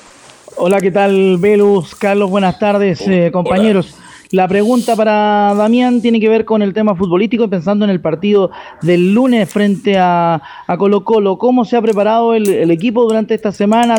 Hola, 0.58 0.82
¿qué 0.82 0.92
tal, 0.92 1.38
Velus? 1.38 1.96
Carlos, 1.96 2.30
buenas 2.30 2.60
tardes, 2.60 3.08
eh, 3.08 3.30
compañeros. 3.32 3.96
La 4.32 4.50
pregunta 4.50 4.98
para 4.98 5.54
Damián 5.56 6.02
tiene 6.02 6.20
que 6.20 6.28
ver 6.28 6.44
con 6.44 6.62
el 6.62 6.74
tema 6.74 6.94
futbolístico, 6.94 7.50
pensando 7.50 7.86
en 7.86 7.92
el 7.92 8.02
partido 8.02 8.52
del 8.82 9.14
lunes 9.14 9.50
frente 9.50 9.98
a, 9.98 10.42
a 10.68 10.78
Colo 10.78 11.06
Colo. 11.06 11.38
¿Cómo 11.38 11.64
se 11.64 11.78
ha 11.78 11.82
preparado 11.82 12.34
el, 12.34 12.50
el 12.50 12.70
equipo 12.70 13.04
durante 13.04 13.34
esta 13.34 13.54
semana? 13.54 13.96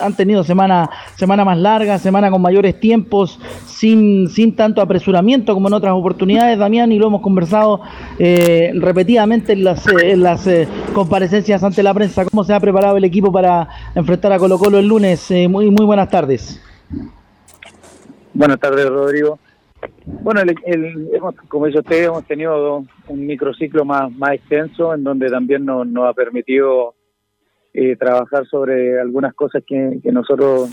Han 0.00 0.14
tenido 0.16 0.42
semana, 0.44 0.88
semana 1.16 1.44
más 1.44 1.58
larga, 1.58 1.98
semana 1.98 2.30
con 2.30 2.40
mayores 2.42 2.78
tiempos, 2.80 3.38
sin, 3.66 4.28
sin 4.28 4.56
tanto 4.56 4.80
apresuramiento 4.80 5.54
como 5.54 5.68
en 5.68 5.74
otras 5.74 5.92
oportunidades, 5.94 6.58
Damián, 6.58 6.92
y 6.92 6.98
lo 6.98 7.06
hemos 7.08 7.20
conversado 7.22 7.80
eh, 8.18 8.72
repetidamente 8.74 9.52
en 9.52 9.64
las, 9.64 9.86
eh, 9.86 10.12
en 10.12 10.22
las 10.22 10.46
eh, 10.46 10.66
comparecencias 10.94 11.62
ante 11.64 11.82
la 11.82 11.94
prensa. 11.94 12.24
¿Cómo 12.24 12.44
se 12.44 12.52
ha 12.54 12.60
preparado 12.60 12.96
el 12.96 13.04
equipo 13.04 13.30
para 13.32 13.68
enfrentar 13.94 14.32
a 14.32 14.38
Colo 14.38 14.58
Colo 14.58 14.78
el 14.78 14.86
lunes? 14.86 15.30
Eh, 15.30 15.48
muy, 15.48 15.70
muy 15.70 15.84
buenas 15.86 16.08
tardes. 16.08 16.60
Buenas 18.32 18.58
tardes, 18.60 18.88
Rodrigo. 18.88 19.38
Bueno, 20.22 20.40
el- 20.42 20.54
el- 20.66 21.08
hemos, 21.14 21.34
como 21.48 21.66
dice 21.66 21.80
hemos 21.88 22.24
tenido 22.24 22.84
un 23.08 23.26
microciclo 23.26 23.84
más, 23.84 24.12
más 24.12 24.32
extenso 24.34 24.94
en 24.94 25.02
donde 25.02 25.28
también 25.30 25.64
nos, 25.64 25.86
nos 25.86 26.08
ha 26.08 26.12
permitido 26.12 26.94
eh, 27.82 27.96
trabajar 27.96 28.46
sobre 28.46 29.00
algunas 29.00 29.32
cosas 29.32 29.62
que, 29.66 29.98
nosotros 30.12 30.68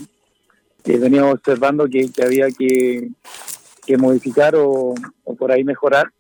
eh, 0.83 0.99
veníamos 0.99 1.35
observando 1.35 1.87
que, 1.87 2.09
había 2.21 2.47
que, 2.49 3.07
modificar 3.97 4.55
o, 4.57 4.93
por 5.39 5.53
ahí 5.53 5.63
mejorar. 5.63 6.11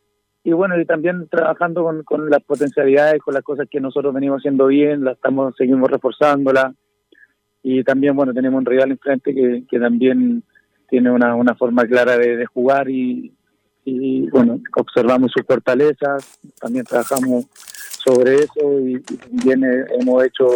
Y 0.45 0.53
bueno, 0.53 0.79
y 0.79 0.85
también 0.85 1.27
trabajando 1.27 1.85
con, 2.05 2.29
las 2.29 2.41
potencialidades, 2.41 3.21
con 3.21 3.33
las 3.33 3.43
cosas 3.43 3.67
que 3.69 3.81
nosotros 3.81 4.13
venimos 4.13 4.37
haciendo 4.37 4.67
bien, 4.67 5.03
las 5.03 5.15
estamos, 5.15 5.55
seguimos 5.57 5.91
reforzándolas. 5.91 6.73
Y 7.61 7.83
también, 7.83 8.15
bueno, 8.15 8.33
tenemos 8.33 8.57
un 8.57 8.65
rival 8.65 8.91
enfrente 8.91 9.35
que, 9.35 9.79
también 9.79 10.41
tiene 10.87 11.11
una, 11.11 11.35
una 11.35 11.53
forma 11.55 11.83
clara 11.83 12.17
de, 12.17 12.45
jugar 12.45 12.89
y, 12.89 13.33
bueno, 14.31 14.61
observamos 14.73 15.33
sus 15.33 15.45
fortalezas, 15.45 16.39
también 16.61 16.85
trabajamos 16.85 17.45
sobre 17.97 18.35
eso 18.35 18.79
y, 18.79 18.99
también 19.01 19.63
eh, 19.63 19.85
hemos 19.99 20.23
hecho 20.23 20.47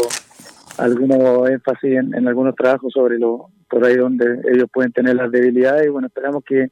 algunos 0.77 1.49
énfasis 1.49 1.91
en, 1.91 2.27
algunos 2.27 2.55
trabajos 2.55 2.93
sobre 2.93 3.19
lo 3.19 3.49
por 3.69 3.85
ahí 3.85 3.95
donde 3.95 4.41
ellos 4.53 4.67
pueden 4.73 4.91
tener 4.91 5.15
las 5.15 5.31
debilidades 5.31 5.85
y 5.87 5.89
bueno, 5.89 6.07
esperamos 6.07 6.43
que, 6.45 6.71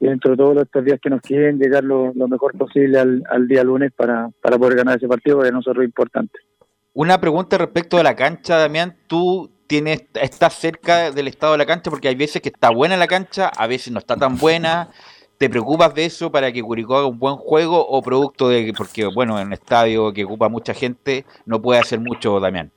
dentro 0.00 0.30
de 0.32 0.36
todos 0.36 0.62
estos 0.62 0.84
días 0.84 0.98
que 1.02 1.10
nos 1.10 1.20
queden 1.20 1.58
llegar 1.58 1.84
lo, 1.84 2.12
lo 2.14 2.28
mejor 2.28 2.56
posible 2.56 2.98
al, 2.98 3.22
al 3.28 3.46
día 3.46 3.62
lunes 3.64 3.92
para, 3.94 4.30
para 4.40 4.58
poder 4.58 4.76
ganar 4.76 4.96
ese 4.96 5.08
partido, 5.08 5.38
que 5.38 5.44
para 5.44 5.56
nosotros 5.56 5.82
es 5.82 5.88
importante. 5.88 6.38
Una 6.94 7.20
pregunta 7.20 7.58
respecto 7.58 7.98
de 7.98 8.02
la 8.02 8.16
cancha, 8.16 8.56
Damián. 8.56 8.96
¿Tú 9.06 9.50
tienes, 9.66 10.04
estás 10.14 10.54
cerca 10.54 11.10
del 11.10 11.28
estado 11.28 11.52
de 11.52 11.58
la 11.58 11.66
cancha? 11.66 11.90
Porque 11.90 12.08
hay 12.08 12.14
veces 12.14 12.40
que 12.40 12.48
está 12.48 12.70
buena 12.70 12.96
la 12.96 13.06
cancha, 13.06 13.48
a 13.48 13.66
veces 13.66 13.92
no 13.92 13.98
está 13.98 14.16
tan 14.16 14.38
buena. 14.38 14.88
¿Te 15.38 15.50
preocupas 15.50 15.94
de 15.94 16.06
eso 16.06 16.32
para 16.32 16.50
que 16.50 16.62
Curicó 16.62 16.96
haga 16.96 17.06
un 17.06 17.18
buen 17.18 17.36
juego 17.36 17.86
o 17.86 18.00
producto 18.02 18.48
de 18.48 18.64
que, 18.64 18.72
porque 18.72 19.04
bueno, 19.06 19.38
en 19.38 19.48
un 19.48 19.52
estadio 19.52 20.12
que 20.12 20.24
ocupa 20.24 20.48
mucha 20.48 20.72
gente 20.72 21.26
no 21.44 21.60
puede 21.60 21.80
hacer 21.80 22.00
mucho, 22.00 22.40
Damián? 22.40 22.70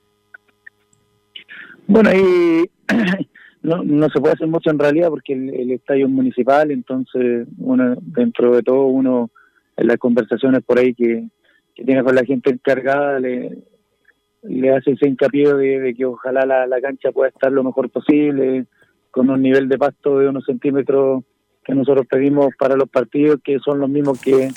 Bueno, 1.86 2.10
y 2.12 2.70
no, 3.62 3.82
no 3.82 4.08
se 4.10 4.20
puede 4.20 4.34
hacer 4.34 4.46
mucho 4.46 4.70
en 4.70 4.78
realidad 4.78 5.08
porque 5.08 5.32
el, 5.32 5.70
estadio 5.70 6.06
es 6.06 6.12
municipal, 6.12 6.70
entonces 6.70 7.48
uno, 7.58 7.96
dentro 8.00 8.54
de 8.54 8.62
todo, 8.62 8.84
uno 8.86 9.30
en 9.78 9.86
las 9.86 9.96
conversaciones 9.96 10.62
por 10.62 10.78
ahí 10.78 10.92
que, 10.94 11.28
que 11.74 11.84
tiene 11.84 12.04
con 12.04 12.14
la 12.14 12.24
gente 12.24 12.50
encargada 12.50 13.18
le, 13.20 13.56
le 14.42 14.76
hace 14.76 14.92
ese 14.92 15.08
hincapié 15.08 15.54
de, 15.54 15.80
de 15.80 15.94
que 15.94 16.04
ojalá 16.04 16.44
la, 16.44 16.66
la 16.66 16.80
cancha 16.82 17.10
pueda 17.10 17.30
estar 17.30 17.50
lo 17.50 17.64
mejor 17.64 17.88
posible, 17.88 18.66
con 19.10 19.30
un 19.30 19.40
nivel 19.40 19.66
de 19.68 19.78
pasto 19.78 20.18
de 20.18 20.28
unos 20.28 20.44
centímetros 20.44 21.24
que 21.64 21.74
nosotros 21.74 22.06
pedimos 22.08 22.48
para 22.58 22.76
los 22.76 22.88
partidos, 22.88 23.40
que 23.42 23.58
son 23.58 23.78
los 23.78 23.88
mismos 23.88 24.20
que 24.20 24.50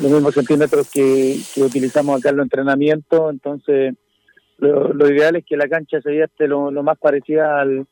los 0.00 0.10
mismos 0.10 0.34
centímetros 0.34 0.90
que, 0.90 1.38
utilizamos 1.58 2.18
acá 2.18 2.30
en 2.30 2.36
los 2.36 2.44
entrenamientos, 2.44 3.30
entonces 3.30 3.94
lo, 4.58 5.10
ideal 5.10 5.36
es 5.36 5.44
que 5.44 5.56
la 5.56 5.68
cancha 5.68 6.00
se 6.00 6.22
esté 6.22 6.48
lo, 6.48 6.70
más 6.82 6.98
parecida 6.98 7.60
al, 7.60 7.86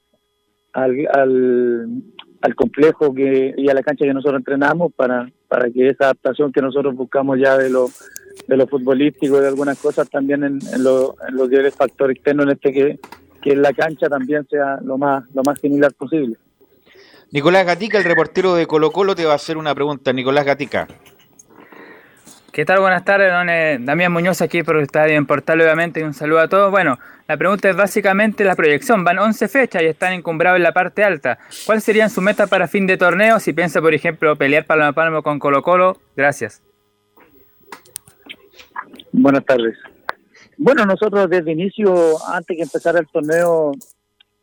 al, 0.72 2.54
complejo 2.56 3.14
que, 3.14 3.54
y 3.56 3.68
a 3.68 3.74
la 3.74 3.82
cancha 3.82 4.04
que 4.04 4.14
nosotros 4.14 4.40
entrenamos 4.40 4.92
para, 4.94 5.30
para 5.48 5.70
que 5.70 5.88
esa 5.88 6.04
adaptación 6.06 6.52
que 6.52 6.62
nosotros 6.62 6.94
buscamos 6.94 7.38
ya 7.38 7.56
de 7.56 7.70
lo, 7.70 7.88
de 8.48 8.56
lo 8.56 8.66
futbolístico 8.66 9.40
de 9.40 9.48
algunas 9.48 9.78
cosas 9.78 10.08
también 10.10 10.44
en, 10.44 10.58
en 10.72 10.84
lo, 10.84 11.14
en 11.28 11.36
lo 11.36 11.48
que 11.48 11.56
en 11.56 12.50
este 12.50 12.72
que, 12.72 12.98
que 13.42 13.52
en 13.52 13.62
la 13.62 13.72
cancha 13.72 14.08
también 14.08 14.46
sea 14.48 14.78
lo 14.82 14.98
más, 14.98 15.24
lo 15.34 15.42
más 15.42 15.60
similar 15.60 15.92
posible. 15.94 16.36
Nicolás 17.34 17.66
Gatica, 17.66 17.98
el 17.98 18.04
reportero 18.04 18.54
de 18.54 18.68
Colo 18.68 18.92
Colo, 18.92 19.16
te 19.16 19.24
va 19.24 19.32
a 19.32 19.34
hacer 19.34 19.56
una 19.56 19.74
pregunta. 19.74 20.12
Nicolás 20.12 20.44
Gatica. 20.44 20.86
¿Qué 22.52 22.64
tal? 22.64 22.78
Buenas 22.78 23.04
tardes, 23.04 23.32
don 23.32 23.50
eh, 23.50 23.78
Damián 23.80 24.12
Muñoz 24.12 24.40
aquí 24.40 24.62
por 24.62 24.76
Estadio 24.76 25.16
en 25.16 25.26
Portal, 25.26 25.60
obviamente, 25.60 25.98
y 25.98 26.04
un 26.04 26.14
saludo 26.14 26.38
a 26.38 26.48
todos. 26.48 26.70
Bueno, 26.70 26.96
la 27.26 27.36
pregunta 27.36 27.68
es 27.68 27.74
básicamente 27.74 28.44
la 28.44 28.54
proyección. 28.54 29.02
Van 29.02 29.18
11 29.18 29.48
fechas 29.48 29.82
y 29.82 29.86
están 29.86 30.12
encumbrados 30.12 30.58
en 30.58 30.62
la 30.62 30.70
parte 30.70 31.02
alta. 31.02 31.40
¿Cuáles 31.66 31.82
serían 31.82 32.08
sus 32.08 32.22
metas 32.22 32.48
para 32.48 32.68
fin 32.68 32.86
de 32.86 32.96
torneo? 32.96 33.40
Si 33.40 33.52
piensa, 33.52 33.80
por 33.80 33.94
ejemplo, 33.94 34.36
pelear 34.36 34.64
palmo 34.64 34.84
a 34.84 34.92
palmo 34.92 35.24
con 35.24 35.40
Colo 35.40 35.60
Colo. 35.64 35.98
Gracias. 36.16 36.62
Buenas 39.10 39.44
tardes. 39.44 39.76
Bueno, 40.56 40.86
nosotros 40.86 41.28
desde 41.28 41.50
inicio, 41.50 42.14
antes 42.28 42.56
que 42.56 42.62
empezara 42.62 43.00
el 43.00 43.08
torneo, 43.08 43.72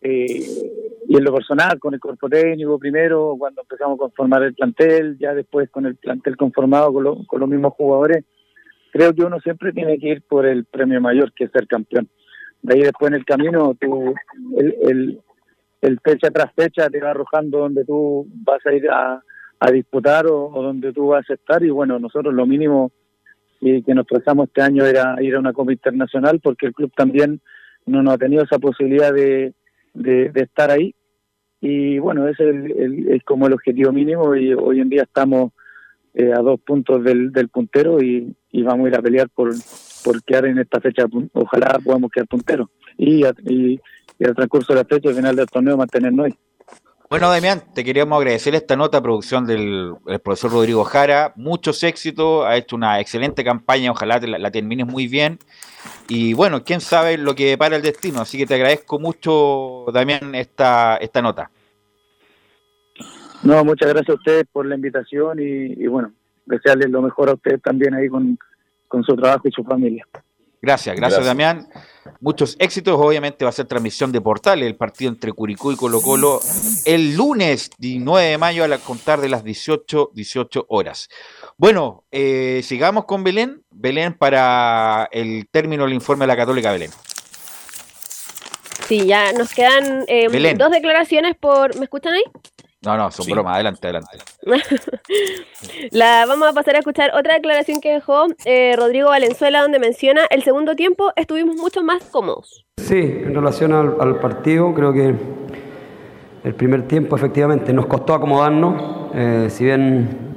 eh, 0.02 0.91
y 1.12 1.18
en 1.18 1.24
lo 1.26 1.34
personal, 1.34 1.78
con 1.78 1.94
el 1.94 2.00
cuerpo 2.00 2.30
técnico 2.30 2.80
primero, 2.80 3.36
cuando 3.38 3.62
empezamos 3.64 3.96
a 3.96 4.04
conformar 4.04 4.44
el 4.44 4.54
plantel, 4.54 5.18
ya 5.20 5.34
después 5.34 5.70
con 5.70 5.86
el 5.86 5.96
plantel 5.98 6.38
conformado 6.38 6.94
con, 6.94 7.04
lo- 7.04 7.26
con 7.28 7.40
los 7.42 7.50
mismos 7.50 7.74
jugadores, 7.74 8.24
creo 8.94 9.14
que 9.14 9.24
uno 9.24 9.40
siempre 9.42 9.74
tiene 9.74 9.98
que 10.00 10.08
ir 10.08 10.22
por 10.22 10.46
el 10.46 10.64
premio 10.66 11.02
mayor, 11.02 11.34
que 11.34 11.46
es 11.46 11.52
ser 11.52 11.68
campeón. 11.68 12.08
De 12.62 12.76
ahí 12.76 12.82
después 12.84 13.10
en 13.12 13.16
el 13.18 13.26
camino, 13.26 13.76
tú, 13.80 14.14
el, 14.58 15.20
el, 15.82 16.00
fecha 16.02 16.30
tras 16.32 16.54
fecha 16.54 16.90
te 16.90 17.02
va 17.02 17.10
arrojando 17.12 17.58
donde 17.60 17.84
tú 17.84 18.28
vas 18.46 18.66
a 18.66 18.74
ir 18.74 18.90
a, 18.90 19.22
a 19.60 19.72
disputar 19.72 20.28
o, 20.28 20.46
o 20.48 20.64
donde 20.64 20.94
tú 20.94 21.08
vas 21.08 21.30
a 21.30 21.34
estar. 21.34 21.62
Y 21.64 21.72
bueno, 21.72 22.00
nosotros 22.00 22.34
lo 22.34 22.46
mínimo 22.46 22.92
y 23.60 23.84
que 23.84 23.94
nos 23.94 24.08
trazamos 24.08 24.48
este 24.48 24.62
año 24.62 24.86
era 24.86 25.16
ir 25.22 25.36
a 25.36 25.40
una 25.40 25.52
Copa 25.54 25.74
Internacional 25.74 26.40
porque 26.42 26.68
el 26.68 26.74
club 26.74 26.92
también 26.96 27.42
no 27.86 28.02
nos 28.02 28.14
ha 28.14 28.18
tenido 28.18 28.44
esa 28.44 28.60
posibilidad 28.60 29.12
de, 29.14 29.54
de 29.94 30.42
estar 30.42 30.72
ahí. 30.72 30.96
Y 31.62 32.00
bueno, 32.00 32.28
ese 32.28 32.50
es, 32.50 32.56
el, 32.56 33.08
es 33.10 33.24
como 33.24 33.46
el 33.48 33.54
objetivo 33.54 33.92
mínimo 33.92 34.36
y 34.36 34.54
hoy 34.54 34.80
en 34.80 34.90
día 34.90 35.04
estamos 35.04 35.52
eh, 36.16 36.34
a 36.34 36.40
dos 36.40 36.60
puntos 36.60 37.04
del, 37.04 37.32
del 37.32 37.50
puntero 37.50 38.02
y, 38.02 38.36
y 38.52 38.64
vamos 38.64 38.86
a 38.86 38.90
ir 38.90 38.96
a 38.96 39.02
pelear 39.02 39.30
por, 39.30 39.54
por 40.04 40.24
quedar 40.24 40.48
en 40.48 40.58
esta 40.58 40.82
fecha. 40.82 41.06
Ojalá 41.34 41.80
podamos 41.84 42.10
quedar 42.12 42.28
punteros 42.28 42.68
y, 42.98 43.24
y, 43.48 43.80
y 44.20 44.34
transcurso 44.36 44.74
de 44.74 44.80
la 44.80 44.86
fecha, 44.86 45.10
al 45.10 45.16
final 45.16 45.36
del 45.36 45.46
torneo, 45.46 45.78
mantenernos 45.78 46.26
ahí. 46.26 46.34
Bueno, 47.12 47.30
Damián, 47.30 47.62
te 47.76 47.84
queríamos 47.84 48.18
agradecer 48.18 48.56
esta 48.56 48.78
nota, 48.78 49.02
producción 49.02 49.46
del, 49.46 49.96
profesor 50.24 50.54
Rodrigo 50.54 50.86
Jara. 50.86 51.34
Muchos 51.36 51.84
éxitos, 51.84 52.46
ha 52.46 52.56
hecho 52.56 52.78
una 52.78 53.02
excelente 53.02 53.44
campaña, 53.44 53.92
ojalá 53.92 54.18
te 54.18 54.28
la, 54.28 54.40
la 54.40 54.50
termines 54.50 54.88
muy 54.88 55.08
bien. 55.08 55.38
Y 56.08 56.32
bueno, 56.32 56.64
quién 56.64 56.80
sabe 56.80 57.18
lo 57.18 57.36
que 57.36 57.58
para 57.58 57.76
el 57.76 57.82
destino. 57.82 58.22
Así 58.22 58.38
que 58.38 58.46
te 58.46 58.54
agradezco 58.54 58.98
mucho, 58.98 59.88
Damián, 59.92 60.34
esta, 60.36 60.96
esta 61.02 61.22
nota. 61.22 61.52
No, 63.44 63.66
muchas 63.66 63.90
gracias 63.90 64.12
a 64.12 64.18
ustedes 64.18 64.46
por 64.50 64.66
la 64.66 64.76
invitación 64.76 65.38
y, 65.42 65.84
y 65.84 65.88
bueno, 65.88 66.14
desearles 66.46 66.90
lo 66.90 67.02
mejor 67.02 67.28
a 67.28 67.34
ustedes 67.34 67.62
también 67.62 67.94
ahí 67.94 68.08
con, 68.08 68.40
con 68.88 69.04
su 69.04 69.18
trabajo 69.18 69.50
y 69.50 69.52
su 69.52 69.66
familia. 69.66 70.08
Gracias, 70.62 70.96
gracias, 70.96 71.26
Gracias. 71.26 71.26
Damián. 71.26 71.68
Muchos 72.20 72.56
éxitos. 72.60 72.96
Obviamente 73.00 73.46
va 73.46 73.50
a 73.50 73.54
ser 73.54 73.66
transmisión 73.66 74.12
de 74.12 74.22
portales 74.22 74.68
el 74.68 74.76
partido 74.76 75.10
entre 75.10 75.34
Curicó 75.34 75.72
y 75.72 75.76
Colo 75.76 76.02
Colo 76.02 76.40
el 76.86 77.16
lunes 77.16 77.72
19 77.80 78.28
de 78.28 78.38
mayo 78.38 78.64
a 78.64 78.68
la 78.68 78.78
contar 78.78 79.22
de 79.22 79.30
las 79.30 79.44
18, 79.44 80.12
18 80.14 80.66
horas. 80.70 81.10
Bueno, 81.58 82.04
eh, 82.12 82.62
sigamos 82.64 83.06
con 83.06 83.24
Belén. 83.24 83.64
Belén 83.72 84.14
para 84.14 85.10
el 85.12 85.48
término 85.50 85.86
del 85.86 85.94
informe 85.94 86.24
de 86.24 86.28
la 86.28 86.38
Católica 86.38 86.72
Belén. 86.72 86.92
Sí, 88.88 89.06
ya 89.06 89.32
nos 89.34 89.54
quedan 89.54 90.04
eh, 90.08 90.56
dos 90.58 90.70
declaraciones 90.70 91.36
por... 91.38 91.76
¿Me 91.78 91.86
escuchan 91.86 92.14
ahí? 92.14 92.24
No, 92.84 92.98
no, 92.98 93.12
son 93.12 93.28
bromas. 93.28 93.56
Adelante, 93.56 93.88
adelante. 93.88 94.18
La, 95.92 96.26
vamos 96.26 96.50
a 96.50 96.54
pasar 96.54 96.76
a 96.76 96.80
escuchar 96.80 97.12
otra 97.14 97.36
declaración 97.36 97.80
que 97.80 97.92
dejó 97.94 98.26
eh, 98.46 98.76
Rodrigo 98.76 99.10
Valenzuela, 99.10 99.62
donde 99.62 99.78
menciona 99.78 100.22
el 100.32 100.42
segundo 100.42 100.76
tiempo 100.76 101.12
estuvimos 101.16 101.58
mucho 101.58 101.84
más 101.84 102.04
cómodos. 102.06 102.66
Sí, 102.78 102.98
en 102.98 103.36
relación 103.36 103.74
al, 103.74 103.98
al 104.00 104.20
partido, 104.20 104.74
creo 104.74 104.94
que 104.94 105.14
el 106.44 106.56
primer 106.56 106.88
tiempo 106.88 107.16
efectivamente 107.16 107.72
nos 107.72 107.86
costó 107.86 108.16
acomodarnos, 108.16 109.12
eh, 109.14 109.48
si 109.52 109.66
bien 109.66 110.36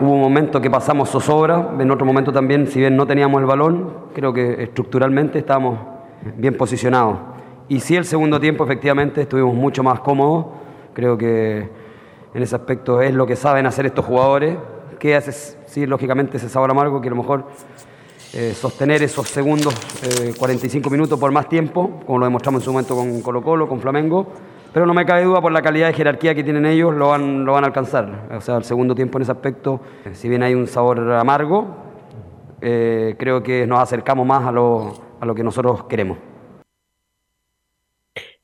hubo 0.00 0.12
un 0.12 0.20
momento 0.22 0.62
que 0.62 0.70
pasamos 0.70 1.10
zozobra, 1.10 1.74
en 1.78 1.90
otro 1.90 2.06
momento 2.06 2.32
también, 2.32 2.66
si 2.66 2.80
bien 2.80 2.96
no 2.96 3.06
teníamos 3.06 3.42
el 3.42 3.46
balón, 3.46 4.08
creo 4.14 4.32
que 4.32 4.62
estructuralmente 4.62 5.38
estábamos 5.38 5.78
bien 6.36 6.56
posicionados. 6.56 7.18
Y 7.68 7.80
sí, 7.80 7.94
el 7.94 8.06
segundo 8.06 8.40
tiempo 8.40 8.64
efectivamente 8.64 9.20
estuvimos 9.20 9.54
mucho 9.54 9.82
más 9.82 10.00
cómodos, 10.00 10.46
creo 10.94 11.18
que 11.18 11.68
en 12.32 12.42
ese 12.42 12.56
aspecto 12.56 13.02
es 13.02 13.12
lo 13.14 13.26
que 13.26 13.36
saben 13.36 13.66
hacer 13.66 13.86
estos 13.86 14.04
jugadores, 14.04 14.56
que 14.98 15.14
hace, 15.14 15.32
sí, 15.66 15.86
lógicamente 15.86 16.38
ese 16.38 16.48
sabor 16.48 16.70
amargo 16.70 17.00
que 17.00 17.08
a 17.08 17.10
lo 17.10 17.16
mejor 17.16 17.44
eh, 18.32 18.54
sostener 18.54 19.02
esos 19.02 19.28
segundos 19.28 19.74
eh, 20.02 20.32
45 20.38 20.88
minutos 20.88 21.20
por 21.20 21.30
más 21.30 21.48
tiempo, 21.48 22.00
como 22.06 22.20
lo 22.20 22.24
demostramos 22.24 22.62
en 22.62 22.64
su 22.64 22.72
momento 22.72 22.96
con 22.96 23.20
Colo 23.20 23.42
Colo, 23.42 23.68
con 23.68 23.80
Flamengo, 23.80 24.26
pero 24.72 24.86
no 24.86 24.94
me 24.94 25.06
cabe 25.06 25.22
duda 25.22 25.40
por 25.40 25.52
la 25.52 25.62
calidad 25.62 25.86
de 25.86 25.92
jerarquía 25.92 26.34
que 26.34 26.42
tienen 26.42 26.66
ellos, 26.66 26.92
lo 26.92 27.10
van, 27.10 27.44
lo 27.44 27.52
van 27.52 27.62
a 27.62 27.68
alcanzar. 27.68 28.28
O 28.36 28.40
sea, 28.40 28.56
el 28.56 28.64
segundo 28.64 28.94
tiempo 28.94 29.18
en 29.18 29.22
ese 29.22 29.30
aspecto, 29.30 29.80
eh, 30.04 30.14
si 30.14 30.28
bien 30.28 30.42
hay 30.42 30.54
un 30.54 30.66
sabor 30.66 31.12
amargo, 31.12 31.76
eh, 32.60 33.14
creo 33.16 33.42
que 33.42 33.66
nos 33.68 33.78
acercamos 33.78 34.26
más 34.26 34.44
a 34.44 34.50
lo, 34.50 34.94
a 35.20 35.26
lo 35.26 35.34
que 35.34 35.44
nosotros 35.44 35.84
queremos. 35.84 36.18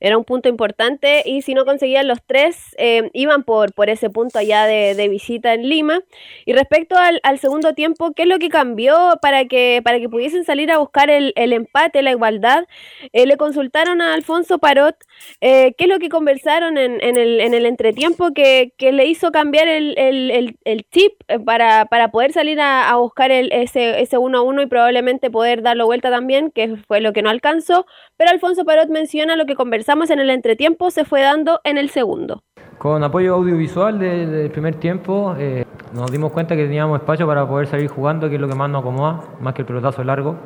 Era 0.01 0.17
un 0.17 0.25
punto 0.25 0.49
importante 0.49 1.23
y 1.27 1.43
si 1.43 1.55
no 1.55 1.65
conseguían 1.65 2.09
los 2.09 2.23
tres, 2.27 2.75
eh, 2.79 3.11
iban 3.13 3.45
por, 3.45 3.75
por 3.75 3.91
ese 3.91 4.09
punto 4.09 4.39
allá 4.39 4.65
de, 4.65 4.95
de 4.95 5.09
visita 5.09 5.53
en 5.53 5.69
Lima. 5.69 6.01
Y 6.47 6.55
respecto 6.55 6.97
al, 6.97 7.21
al, 7.23 7.39
segundo 7.39 7.75
tiempo, 7.75 8.13
¿qué 8.13 8.23
es 8.23 8.29
lo 8.29 8.39
que 8.39 8.49
cambió 8.49 9.19
para 9.21 9.45
que, 9.45 9.83
para 9.85 9.99
que 10.01 10.09
pudiesen 10.09 10.45
salir 10.45 10.73
a 10.73 10.79
buscar 10.79 11.11
el, 11.11 11.33
el 11.37 11.53
empate, 11.53 12.03
la 12.03 12.13
igualdad? 12.13 12.67
Eh, 13.13 13.27
le 13.27 13.37
consultaron 13.37 14.01
a 14.01 14.15
Alfonso 14.15 14.59
Parot 14.59 14.97
eh, 15.41 15.75
qué 15.77 15.85
es 15.85 15.91
lo 15.91 15.99
que 15.99 16.09
conversaron 16.09 16.79
en, 16.79 17.03
en, 17.03 17.17
el, 17.17 17.41
en 17.41 17.55
el 17.55 17.67
entretiempo 17.67 18.33
que, 18.33 18.73
que 18.79 18.93
le 18.93 19.07
hizo 19.07 19.33
cambiar 19.33 19.69
el, 19.69 19.95
el, 19.99 20.57
el, 20.65 20.87
chip 20.91 21.13
para, 21.45 21.85
para 21.87 22.11
poder 22.11 22.33
salir 22.33 22.61
a, 22.61 22.89
a 22.89 22.97
buscar 22.97 23.31
el, 23.31 23.53
ese, 23.53 24.01
ese 24.01 24.19
1 24.19 24.39
a 24.39 24.43
1 24.43 24.63
y 24.63 24.67
probablemente 24.67 25.31
poder 25.31 25.63
darlo 25.63 25.87
vuelta 25.87 26.11
también, 26.11 26.51
que 26.51 26.77
fue 26.89 27.01
lo 27.01 27.13
que 27.13 27.23
no 27.23 27.31
alcanzó. 27.31 27.87
Pero 28.17 28.31
Alfonso 28.31 28.65
Parot 28.65 28.89
menciona 28.89 29.37
lo 29.37 29.47
que 29.47 29.55
conversamos 29.91 30.11
en 30.11 30.21
el 30.21 30.31
entretiempo 30.31 30.93
se 30.93 31.05
fue 31.05 31.23
dando 31.23 31.61
en 31.65 31.77
el 31.77 31.91
segundo. 31.91 32.45
Con 32.79 33.03
apoyo 33.03 33.35
audiovisual 33.35 33.99
del 33.99 34.31
de 34.31 34.49
primer 34.49 34.77
tiempo 34.77 35.35
eh, 35.37 35.65
nos 35.93 36.13
dimos 36.13 36.31
cuenta 36.31 36.55
que 36.55 36.63
teníamos 36.63 37.01
espacio 37.01 37.27
para 37.27 37.45
poder 37.49 37.67
salir 37.67 37.89
jugando, 37.89 38.29
que 38.29 38.37
es 38.37 38.41
lo 38.41 38.49
que 38.49 38.55
más 38.55 38.71
nos 38.71 38.83
acomoda, 38.83 39.25
más 39.41 39.53
que 39.53 39.63
el 39.63 39.67
pelotazo 39.67 40.05
largo. 40.05 40.37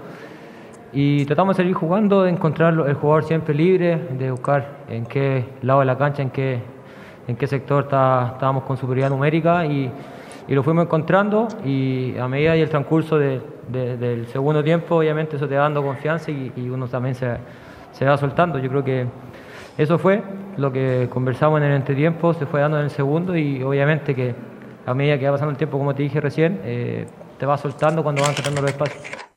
Y 0.95 1.26
tratamos 1.26 1.57
de 1.57 1.62
salir 1.62 1.74
jugando, 1.74 2.22
de 2.22 2.30
encontrar 2.30 2.72
el 2.72 2.95
jugador 2.95 3.24
siempre 3.24 3.55
libre, 3.55 3.99
de 4.18 4.30
buscar 4.30 4.78
en 4.88 5.05
qué 5.05 5.45
lado 5.61 5.80
de 5.80 5.86
la 5.86 5.99
cancha, 5.99 6.22
en 6.22 6.30
qué, 6.30 6.61
en 7.28 7.36
qué 7.36 7.47
sector 7.47 7.84
está, 7.84 8.30
estábamos 8.34 8.62
con 8.62 8.78
superioridad 8.78 9.11
numérica 9.11 9.66
y, 9.66 9.90
y, 10.49 10.55
lo 10.55 10.62
fuimos 10.62 10.84
encontrando 10.84 11.49
y 11.66 12.16
a 12.16 12.26
medida 12.28 12.57
y 12.57 12.62
el 12.62 12.70
transcurso 12.70 13.18
de, 13.18 13.42
de, 13.68 13.99
del 13.99 14.26
segundo 14.28 14.64
tiempo, 14.64 14.97
obviamente 14.97 15.36
eso 15.36 15.47
te 15.47 15.55
va 15.55 15.64
dando 15.64 15.82
confianza 15.82 16.30
y, 16.30 16.51
y 16.57 16.70
uno 16.70 16.88
también 16.88 17.14
se, 17.14 17.36
se 17.92 18.05
va 18.05 18.16
soltando. 18.16 18.59
Yo 18.59 18.68
creo 18.70 18.84
que 18.84 19.07
eso 19.77 19.99
fue 19.99 20.22
lo 20.57 20.72
que 20.72 21.09
conversamos 21.11 21.61
en 21.61 21.66
el 21.66 21.72
entretiempo, 21.72 22.33
se 22.35 22.47
fue 22.47 22.61
dando 22.61 22.79
en 22.79 22.85
el 22.85 22.91
segundo 22.91 23.37
y 23.37 23.62
obviamente 23.62 24.14
que 24.14 24.35
a 24.87 24.95
medida 24.95 25.18
que 25.18 25.27
va 25.27 25.33
pasando 25.33 25.51
el 25.51 25.57
tiempo, 25.57 25.79
como 25.79 25.95
te 25.95 26.03
dije 26.03 26.20
recién, 26.20 26.61
eh, 26.64 27.07
te 27.39 27.47
va 27.47 27.57
soltando 27.57 28.03
cuando 28.03 28.22
van 28.22 28.35
sacando 28.35 28.61
los 28.61 28.70
espacios. 28.70 29.34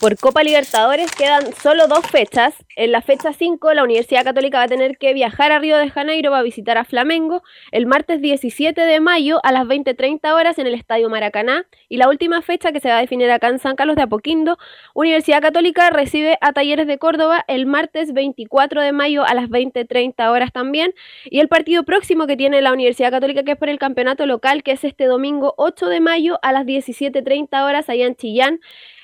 Por 0.00 0.16
Copa 0.16 0.44
Libertadores 0.44 1.10
quedan 1.10 1.52
solo 1.60 1.88
dos 1.88 2.06
fechas. 2.06 2.54
En 2.76 2.92
la 2.92 3.02
fecha 3.02 3.32
5, 3.32 3.74
la 3.74 3.82
Universidad 3.82 4.22
Católica 4.22 4.58
va 4.58 4.64
a 4.64 4.68
tener 4.68 4.96
que 4.96 5.12
viajar 5.12 5.50
a 5.50 5.58
Río 5.58 5.76
de 5.76 5.90
Janeiro 5.90 6.30
para 6.30 6.44
visitar 6.44 6.78
a 6.78 6.84
Flamengo 6.84 7.42
el 7.72 7.86
martes 7.86 8.22
17 8.22 8.80
de 8.80 9.00
mayo 9.00 9.40
a 9.42 9.50
las 9.50 9.64
20.30 9.64 10.32
horas 10.32 10.58
en 10.60 10.68
el 10.68 10.74
Estadio 10.74 11.10
Maracaná. 11.10 11.66
Y 11.88 11.96
la 11.96 12.08
última 12.08 12.42
fecha 12.42 12.70
que 12.70 12.78
se 12.78 12.88
va 12.88 12.98
a 12.98 13.00
definir 13.00 13.28
acá 13.32 13.48
en 13.48 13.58
San 13.58 13.74
Carlos 13.74 13.96
de 13.96 14.02
Apoquindo, 14.02 14.56
Universidad 14.94 15.42
Católica 15.42 15.90
recibe 15.90 16.38
a 16.40 16.52
Talleres 16.52 16.86
de 16.86 16.98
Córdoba 16.98 17.44
el 17.48 17.66
martes 17.66 18.12
24 18.12 18.80
de 18.82 18.92
mayo 18.92 19.24
a 19.24 19.34
las 19.34 19.48
20.30 19.48 20.30
horas 20.30 20.52
también. 20.52 20.94
Y 21.24 21.40
el 21.40 21.48
partido 21.48 21.82
próximo 21.82 22.28
que 22.28 22.36
tiene 22.36 22.62
la 22.62 22.72
Universidad 22.72 23.10
Católica, 23.10 23.42
que 23.42 23.52
es 23.52 23.58
por 23.58 23.68
el 23.68 23.80
campeonato 23.80 24.26
local, 24.26 24.62
que 24.62 24.72
es 24.72 24.84
este 24.84 25.06
domingo 25.06 25.54
8 25.56 25.86
de 25.86 25.98
mayo 25.98 26.38
a 26.42 26.52
las 26.52 26.66
17.30 26.66 27.64
horas 27.64 27.88
allá 27.88 28.06
en 28.06 28.14
Chillán 28.14 28.60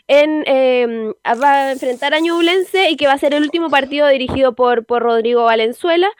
en, 0.09 0.45
eh, 0.47 1.15
va 1.43 1.55
a 1.55 1.73
enfrentar 1.73 2.15
a 2.15 2.21
Ñublense 2.21 2.91
y 2.91 2.97
que 2.97 3.07
va 3.07 3.15
a 3.15 3.19
ser 3.19 3.35
el 3.35 3.43
último 3.43 3.71
partido 3.71 4.09
dirigido 4.09 4.55
por, 4.55 4.85
por 4.85 5.03
Rodrigo 5.03 5.45
Valenzuela. 5.45 6.11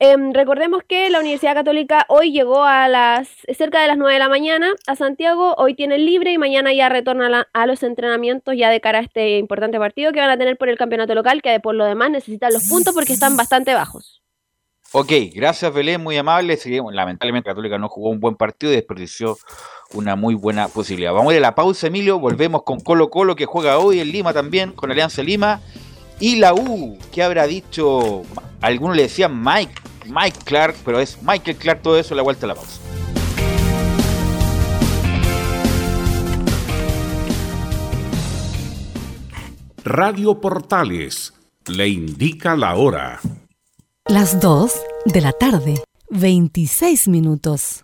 Eh, 0.00 0.16
recordemos 0.32 0.82
que 0.86 1.08
la 1.08 1.20
Universidad 1.20 1.54
Católica 1.54 2.04
hoy 2.08 2.32
llegó 2.32 2.64
a 2.64 2.88
las 2.88 3.28
cerca 3.56 3.80
de 3.80 3.86
las 3.86 3.96
9 3.96 4.14
de 4.14 4.18
la 4.18 4.28
mañana 4.28 4.72
a 4.88 4.96
Santiago, 4.96 5.54
hoy 5.56 5.74
tiene 5.74 5.98
libre 5.98 6.32
y 6.32 6.38
mañana 6.38 6.72
ya 6.74 6.88
retorna 6.88 7.46
a, 7.52 7.66
los 7.66 7.82
entrenamientos 7.84 8.56
ya 8.56 8.70
de 8.70 8.80
cara 8.80 8.98
a 8.98 9.02
este 9.02 9.38
importante 9.38 9.78
partido 9.78 10.12
que 10.12 10.18
van 10.18 10.30
a 10.30 10.36
tener 10.36 10.58
por 10.58 10.68
el 10.68 10.76
campeonato 10.76 11.14
local, 11.14 11.42
que 11.42 11.60
por 11.60 11.76
lo 11.76 11.84
demás 11.84 12.10
necesitan 12.10 12.52
los 12.52 12.68
puntos 12.68 12.92
porque 12.92 13.12
están 13.12 13.36
bastante 13.36 13.72
bajos. 13.72 14.20
Ok, 14.92 15.12
gracias 15.32 15.72
Belén, 15.72 16.02
muy 16.02 16.16
amable. 16.16 16.58
Lamentablemente 16.92 17.48
Católica 17.48 17.78
no 17.78 17.88
jugó 17.88 18.10
un 18.10 18.20
buen 18.20 18.34
partido 18.34 18.72
y 18.72 18.76
desperdició 18.76 19.36
una 19.94 20.16
muy 20.16 20.34
buena 20.34 20.68
posibilidad. 20.68 21.12
Vamos 21.12 21.32
a 21.32 21.36
ir 21.36 21.38
a 21.38 21.48
la 21.48 21.54
pausa, 21.54 21.86
Emilio. 21.86 22.18
Volvemos 22.18 22.62
con 22.64 22.80
Colo 22.80 23.10
Colo, 23.10 23.36
que 23.36 23.46
juega 23.46 23.78
hoy 23.78 24.00
en 24.00 24.10
Lima 24.10 24.32
también, 24.32 24.72
con 24.72 24.90
Alianza 24.90 25.22
Lima. 25.22 25.60
Y 26.20 26.36
la 26.36 26.54
U, 26.54 26.98
que 27.12 27.22
habrá 27.22 27.46
dicho, 27.46 28.22
algunos 28.60 28.96
le 28.96 29.02
decían 29.02 29.42
Mike, 29.42 29.74
Mike 30.06 30.38
Clark, 30.44 30.76
pero 30.84 31.00
es 31.00 31.22
Michael 31.22 31.56
Clark, 31.56 31.82
todo 31.82 31.98
eso, 31.98 32.14
la 32.14 32.22
vuelta 32.22 32.46
a 32.46 32.48
la 32.48 32.54
pausa. 32.54 32.80
Radio 39.84 40.40
Portales 40.40 41.34
le 41.66 41.88
indica 41.88 42.56
la 42.56 42.74
hora. 42.76 43.20
Las 44.06 44.40
2 44.40 44.72
de 45.06 45.20
la 45.20 45.32
tarde, 45.32 45.82
26 46.10 47.08
minutos. 47.08 47.83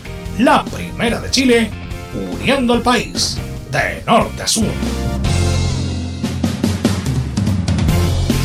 La 0.39 0.63
primera 0.65 1.19
de 1.19 1.29
Chile, 1.29 1.69
uniendo 2.33 2.73
al 2.73 2.81
país 2.81 3.37
de 3.71 4.03
norte 4.05 4.41
a 4.41 4.47
sur. 4.47 4.65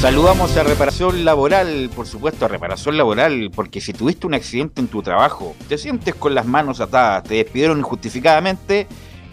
Saludamos 0.01 0.57
a 0.57 0.63
Reparación 0.63 1.25
Laboral, 1.25 1.91
por 1.95 2.07
supuesto 2.07 2.45
a 2.45 2.49
Reparación 2.49 2.97
Laboral, 2.97 3.51
porque 3.55 3.81
si 3.81 3.93
tuviste 3.93 4.27
un 4.27 4.35
accidente 4.35 4.81
en 4.81 4.89
tu 4.89 5.03
trabajo, 5.03 5.57
te 5.69 5.79
sientes 5.79 6.15
con 6.15 6.35
las 6.35 6.45
manos 6.45 6.81
atadas, 6.81 7.25
te 7.25 7.37
despidieron 7.37 7.79
injustificadamente, 7.79 8.87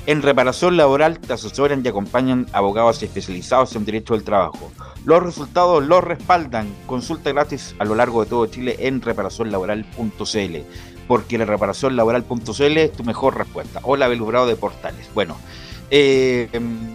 en 0.06 0.22
Reparación 0.22 0.76
Laboral 0.76 1.20
te 1.20 1.32
asesoran 1.32 1.82
y 1.84 1.88
acompañan 1.88 2.46
abogados 2.52 3.02
especializados 3.02 3.74
en 3.76 3.86
derecho 3.86 4.16
del 4.16 4.24
trabajo. 4.24 4.72
Los 5.06 5.24
resultados 5.24 5.86
los 5.86 6.04
respaldan. 6.04 6.68
Consulta 6.88 7.32
gratis 7.32 7.74
a 7.80 7.86
lo 7.86 7.96
largo 7.96 8.24
de 8.24 8.30
todo 8.30 8.46
Chile 8.48 8.76
en 8.80 9.02
reparacionlaboral.cl, 9.02 10.58
porque 11.08 11.38
la 11.38 11.46
reparacionlaboral.cl 11.46 12.78
es 12.78 12.92
tu 12.92 13.04
mejor 13.04 13.38
respuesta. 13.38 13.80
Hola, 13.84 14.08
Belurado 14.08 14.48
de 14.48 14.56
Portales. 14.56 15.10
Bueno, 15.14 15.38
eh, 15.90 16.50
em, 16.54 16.94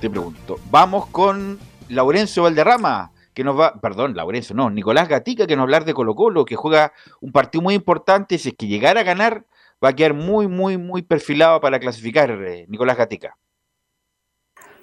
te 0.00 0.10
pregunto, 0.10 0.58
vamos 0.70 1.06
con 1.06 1.58
Laurencio 1.88 2.44
Valderrama, 2.44 3.12
que 3.34 3.44
nos 3.44 3.58
va, 3.58 3.74
perdón, 3.80 4.14
Laurencio, 4.14 4.54
no, 4.54 4.70
Nicolás 4.70 5.08
Gatica, 5.08 5.46
que 5.46 5.56
nos 5.56 5.62
va 5.62 5.64
a 5.64 5.68
hablar 5.68 5.84
de 5.84 5.94
Colo 5.94 6.14
Colo, 6.14 6.44
que 6.44 6.56
juega 6.56 6.92
un 7.20 7.32
partido 7.32 7.62
muy 7.62 7.74
importante, 7.74 8.38
si 8.38 8.50
es 8.50 8.54
que 8.56 8.66
llegara 8.66 9.00
a 9.00 9.04
ganar, 9.04 9.44
va 9.82 9.90
a 9.90 9.92
quedar 9.94 10.14
muy, 10.14 10.46
muy, 10.46 10.78
muy 10.78 11.02
perfilado 11.02 11.60
para 11.60 11.78
clasificar, 11.78 12.30
eh, 12.30 12.66
Nicolás 12.68 12.96
Gatica. 12.96 13.36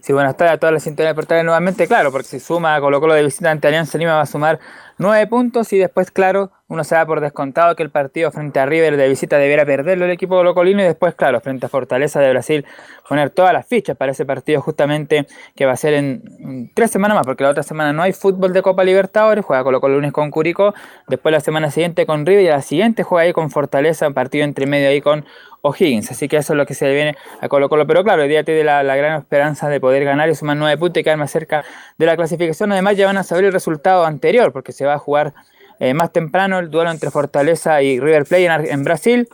Sí, 0.01 0.13
buenas 0.13 0.37
tardes 0.37 0.53
a 0.53 0.57
todas 0.57 0.73
las 0.73 0.83
sintonías 0.83 1.11
de 1.11 1.15
portales 1.15 1.43
nuevamente, 1.43 1.87
claro, 1.87 2.11
porque 2.11 2.27
si 2.27 2.39
suma 2.39 2.79
Colo 2.79 3.01
Colo 3.01 3.13
de 3.13 3.23
visita 3.23 3.51
ante 3.51 3.67
Alianza 3.67 3.97
Lima 3.97 4.15
va 4.15 4.21
a 4.21 4.25
sumar 4.25 4.59
nueve 4.97 5.27
puntos 5.27 5.71
y 5.73 5.77
después, 5.77 6.11
claro, 6.11 6.51
uno 6.69 6.83
se 6.83 6.95
da 6.95 7.05
por 7.05 7.21
descontado 7.21 7.75
que 7.75 7.83
el 7.83 7.89
partido 7.89 8.29
frente 8.31 8.59
a 8.59 8.65
River 8.65 8.97
de 8.97 9.07
visita 9.07 9.37
debiera 9.37 9.65
perderlo 9.65 10.05
el 10.05 10.11
equipo 10.11 10.35
colocolino 10.35 10.81
y 10.81 10.85
después, 10.85 11.15
claro, 11.15 11.39
frente 11.39 11.65
a 11.65 11.69
Fortaleza 11.69 12.19
de 12.19 12.29
Brasil 12.29 12.65
poner 13.07 13.29
todas 13.29 13.53
las 13.53 13.65
fichas 13.65 13.95
para 13.95 14.11
ese 14.11 14.25
partido 14.25 14.59
justamente 14.61 15.27
que 15.55 15.65
va 15.65 15.71
a 15.71 15.77
ser 15.77 15.93
en, 15.93 16.71
tres 16.73 16.91
semanas 16.91 17.15
más, 17.15 17.25
porque 17.25 17.43
la 17.43 17.51
otra 17.51 17.63
semana 17.63 17.93
no 17.93 18.01
hay 18.01 18.11
fútbol 18.11 18.51
de 18.51 18.61
Copa 18.61 18.83
Libertadores, 18.83 19.45
juega 19.45 19.63
Colo 19.63 19.79
Colo 19.79 19.95
lunes 19.95 20.11
con 20.11 20.29
Curicó, 20.29 20.73
después 21.07 21.31
la 21.31 21.39
semana 21.39 21.71
siguiente 21.71 22.05
con 22.05 22.25
River 22.25 22.43
y 22.43 22.47
la 22.49 22.61
siguiente 22.61 23.03
juega 23.03 23.25
ahí 23.25 23.33
con 23.33 23.49
Fortaleza, 23.49 24.07
un 24.07 24.13
partido 24.13 24.43
entre 24.43 24.65
medio 24.65 24.89
ahí 24.89 24.99
con 24.99 25.25
O'Higgins, 25.61 26.11
así 26.11 26.27
que 26.27 26.37
eso 26.37 26.53
es 26.53 26.57
lo 26.57 26.65
que 26.65 26.73
se 26.73 26.91
viene 26.93 27.15
a 27.39 27.47
Colo 27.47 27.69
Colo, 27.69 27.87
pero 27.87 28.03
claro, 28.03 28.23
hoy 28.23 28.29
día 28.29 28.43
tiene 28.43 28.63
la, 28.63 28.83
la 28.83 28.95
gran 28.95 29.19
esperanza 29.19 29.69
de 29.69 29.79
poder 29.79 30.03
ganar 30.03 30.29
y 30.29 30.35
sumar 30.35 30.57
nueve 30.57 30.77
puntos 30.77 30.99
y 30.99 31.03
quedar 31.03 31.17
más 31.17 31.31
cerca 31.31 31.63
de 31.97 32.05
la 32.05 32.17
clasificación, 32.17 32.73
además 32.73 32.97
ya 32.97 33.05
van 33.05 33.17
a 33.17 33.23
saber 33.23 33.45
el 33.45 33.53
resultado 33.53 34.05
anterior, 34.05 34.51
porque 34.51 34.73
se 34.73 34.83
va 34.87 34.95
a 34.95 34.99
jugar 34.99 35.33
eh, 35.79 35.93
más 35.93 36.11
temprano 36.11 36.59
el 36.59 36.71
duelo 36.71 36.89
entre 36.89 37.11
Fortaleza 37.11 37.81
y 37.81 37.99
River 37.99 38.25
Plate 38.25 38.71
en, 38.71 38.83
Brasil. 38.83 39.29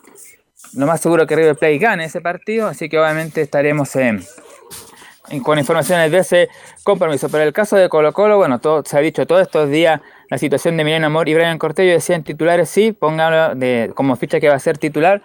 Lo 0.75 0.85
más 0.85 0.99
seguro 1.01 1.25
que 1.25 1.35
River 1.35 1.55
Plate 1.55 1.77
gane 1.77 2.05
ese 2.05 2.19
partido, 2.19 2.67
así 2.67 2.89
que 2.89 2.99
obviamente 2.99 3.41
estaremos 3.41 3.91
con 5.43 5.57
informaciones 5.57 6.11
de 6.11 6.17
ese 6.17 6.49
compromiso. 6.83 7.29
Pero 7.29 7.43
el 7.43 7.53
caso 7.53 7.77
de 7.77 7.87
Colo 7.87 8.11
Colo, 8.11 8.37
bueno, 8.37 8.59
todo, 8.59 8.83
se 8.85 8.97
ha 8.97 9.01
dicho 9.01 9.25
todos 9.25 9.41
estos 9.43 9.69
días 9.69 10.01
la 10.29 10.37
situación 10.37 10.77
de 10.77 10.83
Milena 10.83 11.07
Amor 11.07 11.29
y 11.29 11.35
Brian 11.35 11.59
Cortello 11.59 11.91
decían 11.91 12.23
titulares 12.23 12.69
sí, 12.69 12.91
pónganlo 12.91 13.55
como 13.93 14.15
ficha 14.15 14.39
que 14.39 14.49
va 14.49 14.55
a 14.55 14.59
ser 14.59 14.77
titular. 14.77 15.21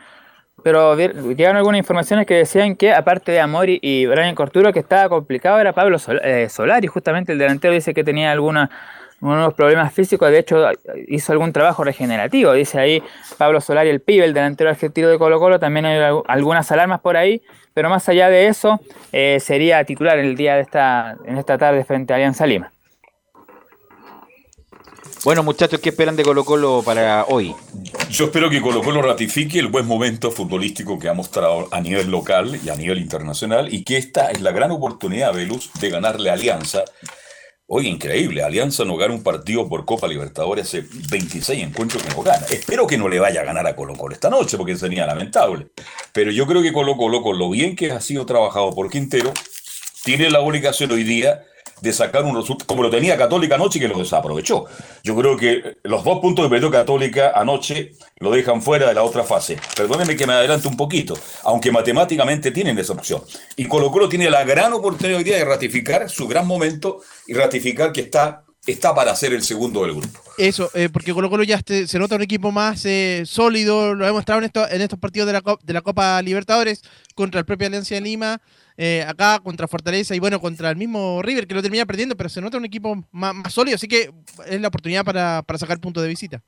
Pero 0.62 0.96
llegaron 0.96 1.56
algunas 1.56 1.78
informaciones 1.78 2.26
que 2.26 2.34
decían 2.34 2.74
que 2.74 2.92
aparte 2.92 3.30
de 3.32 3.40
Amori 3.40 3.78
y 3.80 4.06
Brian 4.06 4.34
Corturo 4.34 4.72
que 4.72 4.80
estaba 4.80 5.08
complicado 5.08 5.60
era 5.60 5.72
Pablo 5.72 5.98
Sol- 5.98 6.20
eh, 6.24 6.48
Solari, 6.50 6.88
justamente 6.88 7.32
el 7.32 7.38
delantero 7.38 7.72
dice 7.72 7.94
que 7.94 8.02
tenía 8.02 8.32
alguna, 8.32 8.68
unos 9.20 9.54
problemas 9.54 9.92
físicos, 9.92 10.30
de 10.30 10.38
hecho 10.38 10.68
hizo 11.08 11.32
algún 11.32 11.52
trabajo 11.52 11.82
regenerativo, 11.82 12.52
dice 12.52 12.78
ahí 12.78 13.02
Pablo 13.36 13.60
Solari, 13.60 13.90
el 13.90 14.00
pibe, 14.00 14.24
el 14.24 14.34
delantero 14.34 14.70
argentino 14.70 15.08
de 15.08 15.18
Colo 15.18 15.40
Colo, 15.40 15.58
también 15.58 15.86
hay 15.86 15.98
algu- 15.98 16.24
algunas 16.28 16.70
alarmas 16.70 17.00
por 17.00 17.16
ahí, 17.16 17.42
pero 17.74 17.90
más 17.90 18.08
allá 18.08 18.28
de 18.30 18.46
eso 18.46 18.80
eh, 19.12 19.38
sería 19.40 19.84
titular 19.84 20.18
el 20.18 20.36
día 20.36 20.54
de 20.54 20.62
esta, 20.62 21.16
en 21.24 21.36
esta 21.38 21.58
tarde 21.58 21.84
frente 21.84 22.12
a 22.12 22.16
Alianza 22.16 22.46
Lima. 22.46 22.72
Bueno, 25.24 25.42
muchachos, 25.42 25.80
¿qué 25.80 25.88
esperan 25.88 26.14
de 26.14 26.22
Colo 26.22 26.44
Colo 26.44 26.80
para 26.84 27.24
hoy? 27.24 27.52
Yo 28.08 28.26
espero 28.26 28.48
que 28.48 28.62
Colo 28.62 28.82
Colo 28.82 29.02
ratifique 29.02 29.58
el 29.58 29.66
buen 29.66 29.84
momento 29.84 30.30
futbolístico 30.30 30.96
que 30.96 31.08
ha 31.08 31.12
mostrado 31.12 31.66
a 31.72 31.80
nivel 31.80 32.08
local 32.08 32.58
y 32.64 32.68
a 32.68 32.76
nivel 32.76 32.98
internacional 32.98 33.74
y 33.74 33.82
que 33.82 33.96
esta 33.96 34.30
es 34.30 34.40
la 34.40 34.52
gran 34.52 34.70
oportunidad, 34.70 35.34
Velus, 35.34 35.72
de 35.80 35.90
ganarle 35.90 36.30
a 36.30 36.34
Alianza. 36.34 36.84
Oye, 37.70 37.90
increíble, 37.90 38.42
Alianza 38.42 38.86
no 38.86 38.96
gana 38.96 39.12
un 39.12 39.22
partido 39.22 39.68
por 39.68 39.84
Copa 39.84 40.08
Libertadores 40.08 40.64
hace 40.64 40.86
26 41.10 41.64
encuentros 41.64 42.02
que 42.02 42.08
no 42.14 42.22
gana. 42.22 42.46
Espero 42.50 42.86
que 42.86 42.96
no 42.96 43.10
le 43.10 43.20
vaya 43.20 43.42
a 43.42 43.44
ganar 43.44 43.66
a 43.66 43.76
Colo 43.76 43.94
Colo 43.94 44.14
esta 44.14 44.30
noche 44.30 44.56
porque 44.56 44.74
sería 44.74 45.06
lamentable. 45.06 45.66
Pero 46.14 46.30
yo 46.30 46.46
creo 46.46 46.62
que 46.62 46.72
Colo 46.72 46.96
Colo, 46.96 47.20
con 47.20 47.38
lo 47.38 47.50
bien 47.50 47.76
que 47.76 47.92
ha 47.92 48.00
sido 48.00 48.24
trabajado 48.24 48.70
por 48.70 48.88
Quintero, 48.88 49.34
tiene 50.02 50.30
la 50.30 50.40
obligación 50.40 50.92
hoy 50.92 51.02
día 51.02 51.44
de 51.80 51.92
sacar 51.92 52.24
un 52.24 52.36
resultado, 52.36 52.66
como 52.66 52.82
lo 52.82 52.90
tenía 52.90 53.16
Católica 53.16 53.54
anoche, 53.54 53.78
que 53.78 53.88
lo 53.88 53.98
desaprovechó. 53.98 54.66
Yo 55.02 55.16
creo 55.16 55.36
que 55.36 55.78
los 55.84 56.04
dos 56.04 56.18
puntos 56.20 56.44
que 56.44 56.50
perdió 56.50 56.70
Católica 56.70 57.32
anoche 57.34 57.92
lo 58.18 58.30
dejan 58.30 58.62
fuera 58.62 58.88
de 58.88 58.94
la 58.94 59.02
otra 59.02 59.24
fase. 59.24 59.58
Perdónenme 59.76 60.16
que 60.16 60.26
me 60.26 60.32
adelante 60.32 60.68
un 60.68 60.76
poquito, 60.76 61.14
aunque 61.44 61.70
matemáticamente 61.70 62.50
tienen 62.50 62.78
esa 62.78 62.92
opción. 62.92 63.22
Y 63.56 63.66
Colo 63.66 63.90
Colo 63.90 64.08
tiene 64.08 64.30
la 64.30 64.44
gran 64.44 64.72
oportunidad 64.72 65.18
hoy 65.18 65.24
día 65.24 65.36
de 65.36 65.44
ratificar 65.44 66.08
su 66.10 66.26
gran 66.26 66.46
momento 66.46 67.00
y 67.26 67.34
ratificar 67.34 67.92
que 67.92 68.02
está, 68.02 68.44
está 68.72 68.94
para 68.94 69.14
ser 69.16 69.32
el 69.32 69.42
segundo 69.42 69.82
del 69.82 69.94
grupo. 69.94 70.20
Eso, 70.36 70.70
eh, 70.74 70.88
porque 70.92 71.12
Colo 71.12 71.28
Colo 71.30 71.42
ya 71.42 71.56
este- 71.56 71.86
se 71.86 71.98
nota 71.98 72.16
un 72.16 72.22
equipo 72.22 72.52
más 72.52 72.84
eh, 72.84 73.22
sólido, 73.26 73.94
lo 73.94 74.04
hemos 74.04 74.18
mostrado 74.18 74.40
en, 74.40 74.44
esto- 74.46 74.68
en 74.68 74.80
estos 74.80 74.98
partidos 74.98 75.26
de 75.26 75.72
la, 75.72 75.82
Copa 75.82 76.20
Libertadores 76.22 76.82
contra 77.14 77.40
el 77.40 77.46
propio 77.46 77.66
Alianza 77.66 77.94
de 77.96 78.00
Lima, 78.00 78.40
eh, 78.76 79.04
acá 79.06 79.40
contra 79.40 79.66
Fortaleza 79.66 80.14
y 80.14 80.20
bueno, 80.20 80.40
contra 80.40 80.70
el 80.70 80.76
mismo 80.76 81.20
River 81.22 81.46
que 81.46 81.54
lo 81.54 81.62
termina 81.62 81.86
perdiendo, 81.86 82.16
pero 82.16 82.28
se 82.28 82.40
nota 82.40 82.56
un 82.58 82.64
equipo 82.64 82.94
más, 83.10 83.34
más 83.34 83.52
sólido, 83.52 83.74
así 83.74 83.88
que 83.88 84.10
es 84.46 84.60
la 84.60 84.68
oportunidad 84.68 85.04
para, 85.04 85.42
para 85.42 85.58
sacar 85.58 85.80
puntos 85.80 86.02
de 86.02 86.08
visita. 86.08 86.42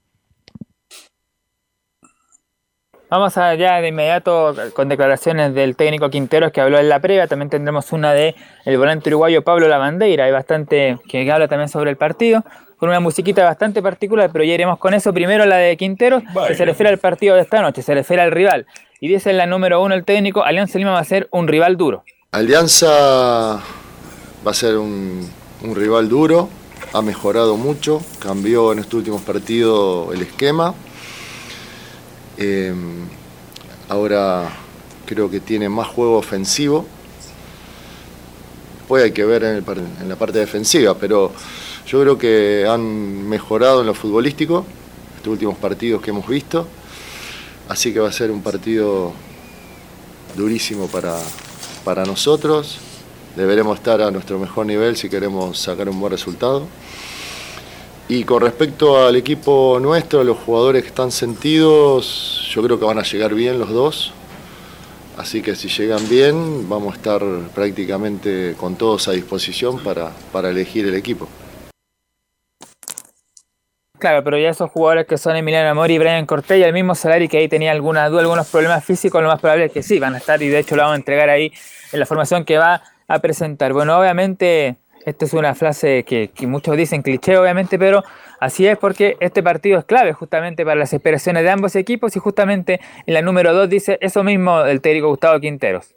Vamos 3.11 3.37
allá 3.37 3.81
de 3.81 3.89
inmediato 3.89 4.55
con 4.73 4.89
declaraciones 4.89 5.53
del 5.53 5.75
técnico 5.75 6.11
Quinteros 6.11 6.53
que 6.53 6.61
habló 6.61 6.79
en 6.79 6.89
la 6.89 7.01
previa. 7.01 7.27
También 7.27 7.51
tendremos 7.51 7.91
una 7.91 8.13
de 8.13 8.37
el 8.65 8.79
volante 8.79 9.11
uruguayo 9.11 9.43
Pablo 9.43 9.67
Lavandeira. 9.67 10.27
Hay 10.27 10.31
bastante 10.31 10.97
que 11.09 11.29
habla 11.33 11.49
también 11.49 11.69
sobre 11.69 11.91
el 11.91 11.97
partido. 11.97 12.45
Con 12.77 12.89
una 12.89 13.01
musiquita 13.01 13.45
bastante 13.45 13.83
particular, 13.83 14.31
pero 14.33 14.45
ya 14.45 14.55
iremos 14.55 14.79
con 14.79 14.95
eso. 14.95 15.13
Primero 15.13 15.45
la 15.45 15.57
de 15.57 15.77
Quinteros, 15.77 16.23
que 16.47 16.55
se 16.55 16.65
refiere 16.65 16.89
al 16.89 16.99
partido 16.99 17.35
de 17.35 17.43
esta 17.43 17.61
noche, 17.61 17.83
se 17.83 17.95
refiere 17.95 18.23
al 18.23 18.31
rival. 18.31 18.67
Y 19.01 19.09
dice 19.09 19.31
en 19.31 19.39
la 19.39 19.47
número 19.47 19.83
uno 19.83 19.97
el 19.97 20.05
técnico, 20.05 20.45
Alianza 20.45 20.79
Lima 20.79 20.93
va 20.93 21.01
a 21.01 21.05
ser 21.05 21.27
un 21.33 21.49
rival 21.49 21.77
duro. 21.77 22.05
Alianza 22.31 23.61
va 24.47 24.51
a 24.51 24.55
ser 24.55 24.77
un, 24.77 25.29
un 25.63 25.75
rival 25.75 26.09
duro, 26.09 26.49
ha 26.93 27.03
mejorado 27.03 27.57
mucho, 27.57 28.01
cambió 28.21 28.73
en 28.73 28.79
estos 28.79 28.95
últimos 28.95 29.21
partidos 29.23 30.15
el 30.15 30.23
esquema. 30.23 30.75
Eh, 32.43 32.73
ahora 33.91 34.49
creo 35.05 35.31
que 35.31 35.41
tiene 35.41 35.69
más 35.69 35.89
juego 35.89 36.17
ofensivo. 36.17 36.87
Después 38.79 39.05
hay 39.05 39.13
que 39.13 39.27
ver 39.27 39.45
en, 39.45 39.57
el 39.57 39.65
en 40.01 40.09
la 40.09 40.17
parte 40.17 40.39
defensiva, 40.39 40.95
pero 40.95 41.33
yo 41.87 42.01
creo 42.01 42.17
que 42.17 42.67
han 42.67 43.29
mejorado 43.29 43.83
en 43.83 43.89
lo 43.89 43.95
futbolístico 43.95 44.65
estos 45.17 45.33
últimos 45.33 45.59
partidos 45.59 46.01
que 46.01 46.11
hemos 46.13 46.27
visto. 46.27 46.67
Así 47.69 47.93
que 47.93 48.01
va 48.01 48.09
a 48.09 48.13
ser 48.13 48.31
un 48.31 48.41
partido 48.41 49.13
durísimo 50.35 50.87
para, 50.87 51.19
para 51.85 52.07
nosotros. 52.07 52.79
Deberemos 53.37 53.77
estar 53.77 54.01
a 54.01 54.11
nuestro 54.11 54.39
mejor 54.39 54.65
nivel 54.65 54.97
si 54.97 55.11
queremos 55.11 55.59
sacar 55.59 55.91
un 55.91 56.01
buen 56.01 56.13
resultado. 56.13 56.67
Y 58.11 58.25
con 58.25 58.43
respecto 58.43 59.07
al 59.07 59.15
equipo 59.15 59.79
nuestro, 59.81 60.25
los 60.25 60.37
jugadores 60.39 60.83
que 60.83 60.89
están 60.89 61.13
sentidos, 61.13 62.45
yo 62.53 62.61
creo 62.61 62.77
que 62.77 62.85
van 62.85 62.99
a 62.99 63.03
llegar 63.03 63.35
bien 63.35 63.61
los 63.61 63.71
dos. 63.71 64.13
Así 65.17 65.43
que 65.43 65.55
si 65.55 65.69
llegan 65.69 66.09
bien, 66.09 66.69
vamos 66.69 66.95
a 66.95 66.97
estar 66.97 67.23
prácticamente 67.55 68.57
con 68.59 68.75
todos 68.75 69.07
a 69.07 69.13
disposición 69.13 69.79
para, 69.79 70.11
para 70.33 70.51
elegir 70.51 70.89
el 70.89 70.97
equipo. 70.97 71.29
Claro, 74.01 74.25
pero 74.25 74.37
ya 74.39 74.49
esos 74.49 74.73
jugadores 74.73 75.07
que 75.07 75.17
son 75.17 75.37
Emiliano 75.37 75.69
Amor 75.69 75.93
y 75.93 75.99
Brian 75.99 76.27
Cortés 76.27 76.59
y 76.59 76.65
el 76.65 76.73
mismo 76.73 76.97
Solari 76.97 77.29
que 77.29 77.39
ahí 77.39 77.47
tenía 77.47 77.71
alguna 77.71 78.09
duda, 78.09 78.23
algunos 78.23 78.49
problemas 78.49 78.85
físicos, 78.85 79.23
lo 79.23 79.29
más 79.29 79.41
probable 79.41 79.67
es 79.67 79.73
que 79.73 79.85
sí, 79.85 80.01
van 80.01 80.17
a 80.17 80.19
estar 80.19 80.43
y 80.43 80.49
de 80.49 80.59
hecho 80.59 80.75
lo 80.75 80.83
vamos 80.83 80.95
a 80.95 80.97
entregar 80.97 81.31
ahí 81.31 81.53
en 81.93 82.01
la 82.01 82.07
formación 82.07 82.45
que 82.45 82.59
va 82.59 82.83
a 83.07 83.19
presentar. 83.21 83.73
Bueno, 83.73 83.97
obviamente, 83.97 84.79
esta 85.05 85.25
es 85.25 85.33
una 85.33 85.55
frase 85.55 86.05
que, 86.05 86.31
muchos 86.47 86.77
dicen 86.77 87.03
cliché, 87.03 87.37
obviamente, 87.39 87.79
pero 87.79 88.03
así 88.39 88.67
es 88.67 88.77
porque 88.77 89.17
este 89.21 89.43
partido 89.43 89.79
es 89.79 89.85
clave 89.85 90.13
justamente 90.13 90.65
para 90.65 90.77
las 90.77 90.93
esperaciones 90.93 91.43
de 91.43 91.51
ambos 91.51 91.75
equipos 91.77 92.15
y 92.17 92.19
justamente 92.19 92.81
en 93.07 93.15
la 93.15 93.23
número 93.23 93.55
2 93.55 93.69
dice 93.69 93.99
eso 94.01 94.23
mismo 94.23 94.63
el 94.63 94.81
técnico 94.81 95.09
Gustavo 95.09 95.41
Quinteros. 95.41 95.95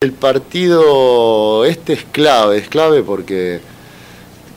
El 0.00 0.12
partido 0.12 1.64
este 1.64 1.94
es 1.94 2.04
clave, 2.04 2.58
es 2.58 2.68
clave 2.68 3.02
porque 3.02 3.60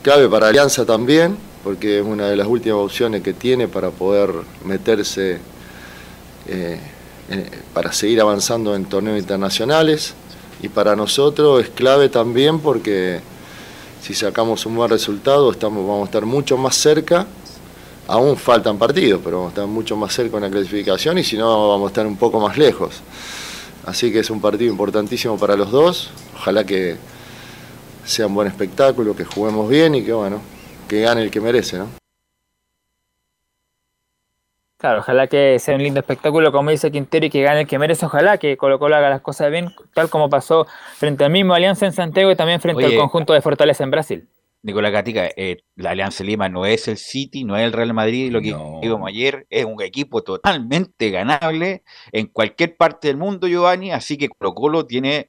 clave 0.02 0.28
para 0.28 0.48
Alianza 0.48 0.86
también, 0.86 1.36
porque 1.64 1.98
es 1.98 2.04
una 2.04 2.28
de 2.28 2.36
las 2.36 2.46
últimas 2.46 2.78
opciones 2.78 3.22
que 3.22 3.32
tiene 3.32 3.68
para 3.68 3.90
poder 3.90 4.30
meterse, 4.64 5.38
eh, 6.48 6.78
para 7.72 7.92
seguir 7.92 8.20
avanzando 8.20 8.74
en 8.76 8.84
torneos 8.84 9.18
internacionales. 9.18 10.14
Y 10.62 10.68
para 10.68 10.94
nosotros 10.94 11.60
es 11.60 11.70
clave 11.70 12.08
también 12.08 12.60
porque 12.60 13.20
si 14.02 14.14
sacamos 14.14 14.66
un 14.66 14.74
buen 14.74 14.90
resultado, 14.90 15.52
estamos, 15.52 15.86
vamos 15.86 16.02
a 16.02 16.04
estar 16.06 16.26
mucho 16.26 16.58
más 16.58 16.74
cerca. 16.74 17.24
Aún 18.08 18.36
faltan 18.36 18.76
partidos, 18.76 19.20
pero 19.22 19.36
vamos 19.36 19.50
a 19.50 19.54
estar 19.54 19.66
mucho 19.68 19.96
más 19.96 20.12
cerca 20.12 20.38
en 20.38 20.42
la 20.42 20.50
clasificación 20.50 21.18
y 21.18 21.24
si 21.24 21.36
no, 21.36 21.68
vamos 21.68 21.86
a 21.86 21.90
estar 21.90 22.06
un 22.06 22.16
poco 22.16 22.40
más 22.40 22.58
lejos. 22.58 23.00
Así 23.86 24.12
que 24.12 24.18
es 24.18 24.30
un 24.30 24.40
partido 24.40 24.72
importantísimo 24.72 25.38
para 25.38 25.56
los 25.56 25.70
dos. 25.70 26.10
Ojalá 26.34 26.64
que 26.64 26.96
sea 28.04 28.26
un 28.26 28.34
buen 28.34 28.48
espectáculo, 28.48 29.14
que 29.14 29.24
juguemos 29.24 29.68
bien 29.70 29.94
y 29.94 30.02
que 30.02 30.12
bueno, 30.12 30.40
que 30.88 31.02
gane 31.02 31.22
el 31.22 31.30
que 31.30 31.40
merece, 31.40 31.78
¿no? 31.78 32.01
Claro, 34.82 34.98
ojalá 34.98 35.28
que 35.28 35.60
sea 35.60 35.76
un 35.76 35.82
lindo 35.84 36.00
espectáculo, 36.00 36.50
como 36.50 36.70
dice 36.70 36.90
Quintero, 36.90 37.26
y 37.26 37.30
que 37.30 37.40
gane 37.40 37.60
el 37.60 37.66
que 37.68 37.78
merece. 37.78 38.04
Ojalá 38.04 38.38
que 38.38 38.56
Colo 38.56 38.80
Colo 38.80 38.96
haga 38.96 39.10
las 39.10 39.20
cosas 39.20 39.48
bien, 39.48 39.72
tal 39.94 40.10
como 40.10 40.28
pasó 40.28 40.66
frente 40.96 41.24
al 41.24 41.30
mismo 41.30 41.54
Alianza 41.54 41.86
en 41.86 41.92
Santiago 41.92 42.32
y 42.32 42.34
también 42.34 42.60
frente 42.60 42.84
Oye, 42.84 42.96
al 42.96 43.00
conjunto 43.00 43.32
de 43.32 43.40
Fortaleza 43.40 43.84
en 43.84 43.92
Brasil. 43.92 44.28
Nicolás 44.62 44.90
Gatica, 44.90 45.30
eh, 45.36 45.58
la 45.76 45.90
Alianza 45.90 46.24
Lima 46.24 46.48
no 46.48 46.66
es 46.66 46.88
el 46.88 46.96
City, 46.96 47.44
no 47.44 47.56
es 47.56 47.62
el 47.62 47.72
Real 47.72 47.94
Madrid, 47.94 48.32
lo 48.32 48.40
que 48.40 48.56
dijimos 48.82 49.08
ayer, 49.08 49.46
es 49.50 49.64
un 49.64 49.80
equipo 49.80 50.24
totalmente 50.24 51.10
ganable 51.10 51.84
en 52.10 52.26
cualquier 52.26 52.76
parte 52.76 53.06
del 53.06 53.18
mundo, 53.18 53.46
Giovanni, 53.46 53.92
así 53.92 54.18
que 54.18 54.30
Colo 54.30 54.52
Colo 54.52 54.86
tiene 54.86 55.28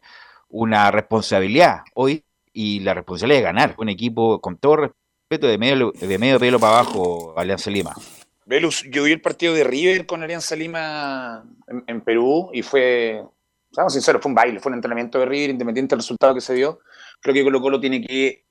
una 0.49 0.89
responsabilidad 0.89 1.81
hoy 1.93 2.23
y 2.53 2.79
la 2.79 2.95
responsabilidad 2.95 3.37
de 3.37 3.43
ganar, 3.43 3.75
un 3.77 3.89
equipo 3.89 4.41
con 4.41 4.57
todo 4.57 4.77
respeto 4.77 5.45
de 5.45 5.59
medio, 5.59 5.91
de 5.91 6.17
medio 6.17 6.39
pelo 6.39 6.59
para 6.59 6.79
abajo, 6.79 7.35
Alianza 7.37 7.69
Lima. 7.69 7.93
Velus, 8.45 8.83
yo 8.91 9.03
vi 9.03 9.13
el 9.13 9.21
partido 9.21 9.53
de 9.53 9.63
River 9.63 10.05
con 10.05 10.21
Alianza 10.21 10.55
Lima 10.55 11.45
en, 11.87 12.01
Perú 12.01 12.49
y 12.53 12.61
fue, 12.61 13.23
seamos 13.71 13.93
sinceros, 13.93 14.21
fue 14.21 14.29
un 14.29 14.35
baile, 14.35 14.59
fue 14.59 14.71
un 14.71 14.75
entrenamiento 14.75 15.19
de 15.19 15.25
River, 15.25 15.51
independiente 15.51 15.95
del 15.95 16.01
resultado 16.01 16.33
que 16.33 16.41
se 16.41 16.53
dio. 16.53 16.79
Creo 17.21 17.33
que 17.33 17.43
Colo 17.43 17.61
Colo 17.61 17.79
tiene 17.79 18.01
que, 18.05 18.45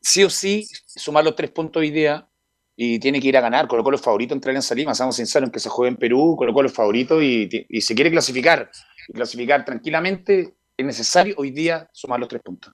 sí 0.00 0.22
o 0.24 0.30
sí, 0.30 0.68
sumar 0.86 1.24
los 1.24 1.34
tres 1.34 1.50
puntos 1.50 1.80
hoy 1.80 1.90
día 1.90 2.28
y 2.76 2.98
tiene 2.98 3.20
que 3.20 3.28
ir 3.28 3.36
a 3.38 3.40
ganar. 3.40 3.68
Colo 3.68 3.82
Colo 3.82 3.96
es 3.96 4.02
favorito 4.02 4.34
entre 4.34 4.50
Alianza 4.50 4.74
Lima, 4.74 4.94
seamos 4.94 5.16
sinceros, 5.16 5.48
en 5.48 5.52
que 5.52 5.60
se 5.60 5.70
juegue 5.70 5.90
en 5.90 5.96
Perú, 5.96 6.36
Colo 6.36 6.52
Colo 6.52 6.68
es 6.68 6.74
favorito 6.74 7.22
y, 7.22 7.48
y 7.68 7.80
si 7.80 7.94
quiere 7.94 8.10
clasificar, 8.10 8.70
clasificar 9.14 9.64
tranquilamente, 9.64 10.54
es 10.76 10.86
necesario 10.86 11.34
hoy 11.38 11.50
día 11.52 11.88
sumar 11.92 12.20
los 12.20 12.28
tres 12.28 12.42
puntos. 12.42 12.72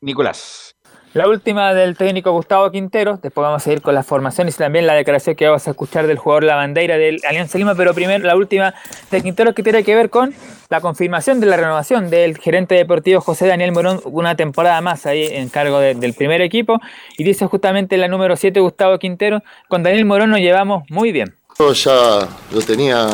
Nicolás. 0.00 0.73
La 1.14 1.28
última 1.28 1.74
del 1.74 1.96
técnico 1.96 2.32
Gustavo 2.32 2.72
Quintero, 2.72 3.20
después 3.22 3.44
vamos 3.44 3.64
a 3.64 3.72
ir 3.72 3.80
con 3.80 3.94
las 3.94 4.04
formaciones 4.04 4.56
y 4.56 4.58
también 4.58 4.84
la 4.84 4.94
declaración 4.94 5.36
que 5.36 5.46
vamos 5.46 5.64
a 5.68 5.70
escuchar 5.70 6.08
del 6.08 6.18
jugador 6.18 6.42
La 6.42 6.56
Bandeira 6.56 6.98
del 6.98 7.20
Alianza 7.24 7.56
Lima, 7.56 7.76
pero 7.76 7.94
primero 7.94 8.26
la 8.26 8.34
última 8.34 8.74
de 9.12 9.22
Quintero 9.22 9.54
que 9.54 9.62
tiene 9.62 9.84
que 9.84 9.94
ver 9.94 10.10
con 10.10 10.34
la 10.70 10.80
confirmación 10.80 11.38
de 11.38 11.46
la 11.46 11.56
renovación 11.56 12.10
del 12.10 12.36
gerente 12.38 12.74
deportivo 12.74 13.20
José 13.20 13.46
Daniel 13.46 13.70
Morón 13.70 14.00
una 14.06 14.34
temporada 14.34 14.80
más 14.80 15.06
ahí 15.06 15.26
en 15.30 15.48
cargo 15.50 15.78
de- 15.78 15.94
del 15.94 16.14
primer 16.14 16.40
equipo 16.40 16.80
y 17.16 17.22
dice 17.22 17.46
justamente 17.46 17.96
la 17.96 18.08
número 18.08 18.34
7 18.36 18.58
Gustavo 18.58 18.98
Quintero, 18.98 19.40
con 19.68 19.84
Daniel 19.84 20.06
Morón 20.06 20.30
nos 20.30 20.40
llevamos 20.40 20.82
muy 20.90 21.12
bien. 21.12 21.32
Yo 21.56 21.72
ya 21.74 22.26
lo 22.50 22.60
tenía 22.62 23.06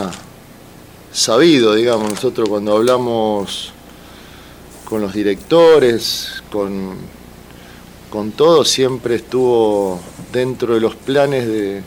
sabido, 1.13 1.75
digamos, 1.75 2.09
nosotros 2.09 2.49
cuando 2.49 2.79
hablamos 2.79 3.75
con 4.87 5.03
los 5.03 5.13
directores, 5.13 6.43
con, 6.51 6.97
con 8.11 8.33
todo, 8.33 8.65
siempre 8.65 9.15
estuvo 9.15 10.01
dentro 10.33 10.75
de 10.75 10.81
los 10.81 10.97
planes 10.97 11.47
de 11.47 11.83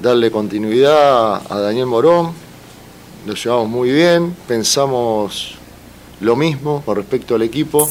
darle 0.00 0.30
continuidad 0.30 1.42
a 1.50 1.58
Daniel 1.60 1.86
Morón, 1.86 2.32
lo 3.26 3.34
llevamos 3.34 3.68
muy 3.68 3.90
bien, 3.90 4.34
pensamos 4.46 5.56
lo 6.20 6.36
mismo 6.36 6.82
con 6.84 6.96
respecto 6.96 7.34
al 7.34 7.42
equipo, 7.42 7.88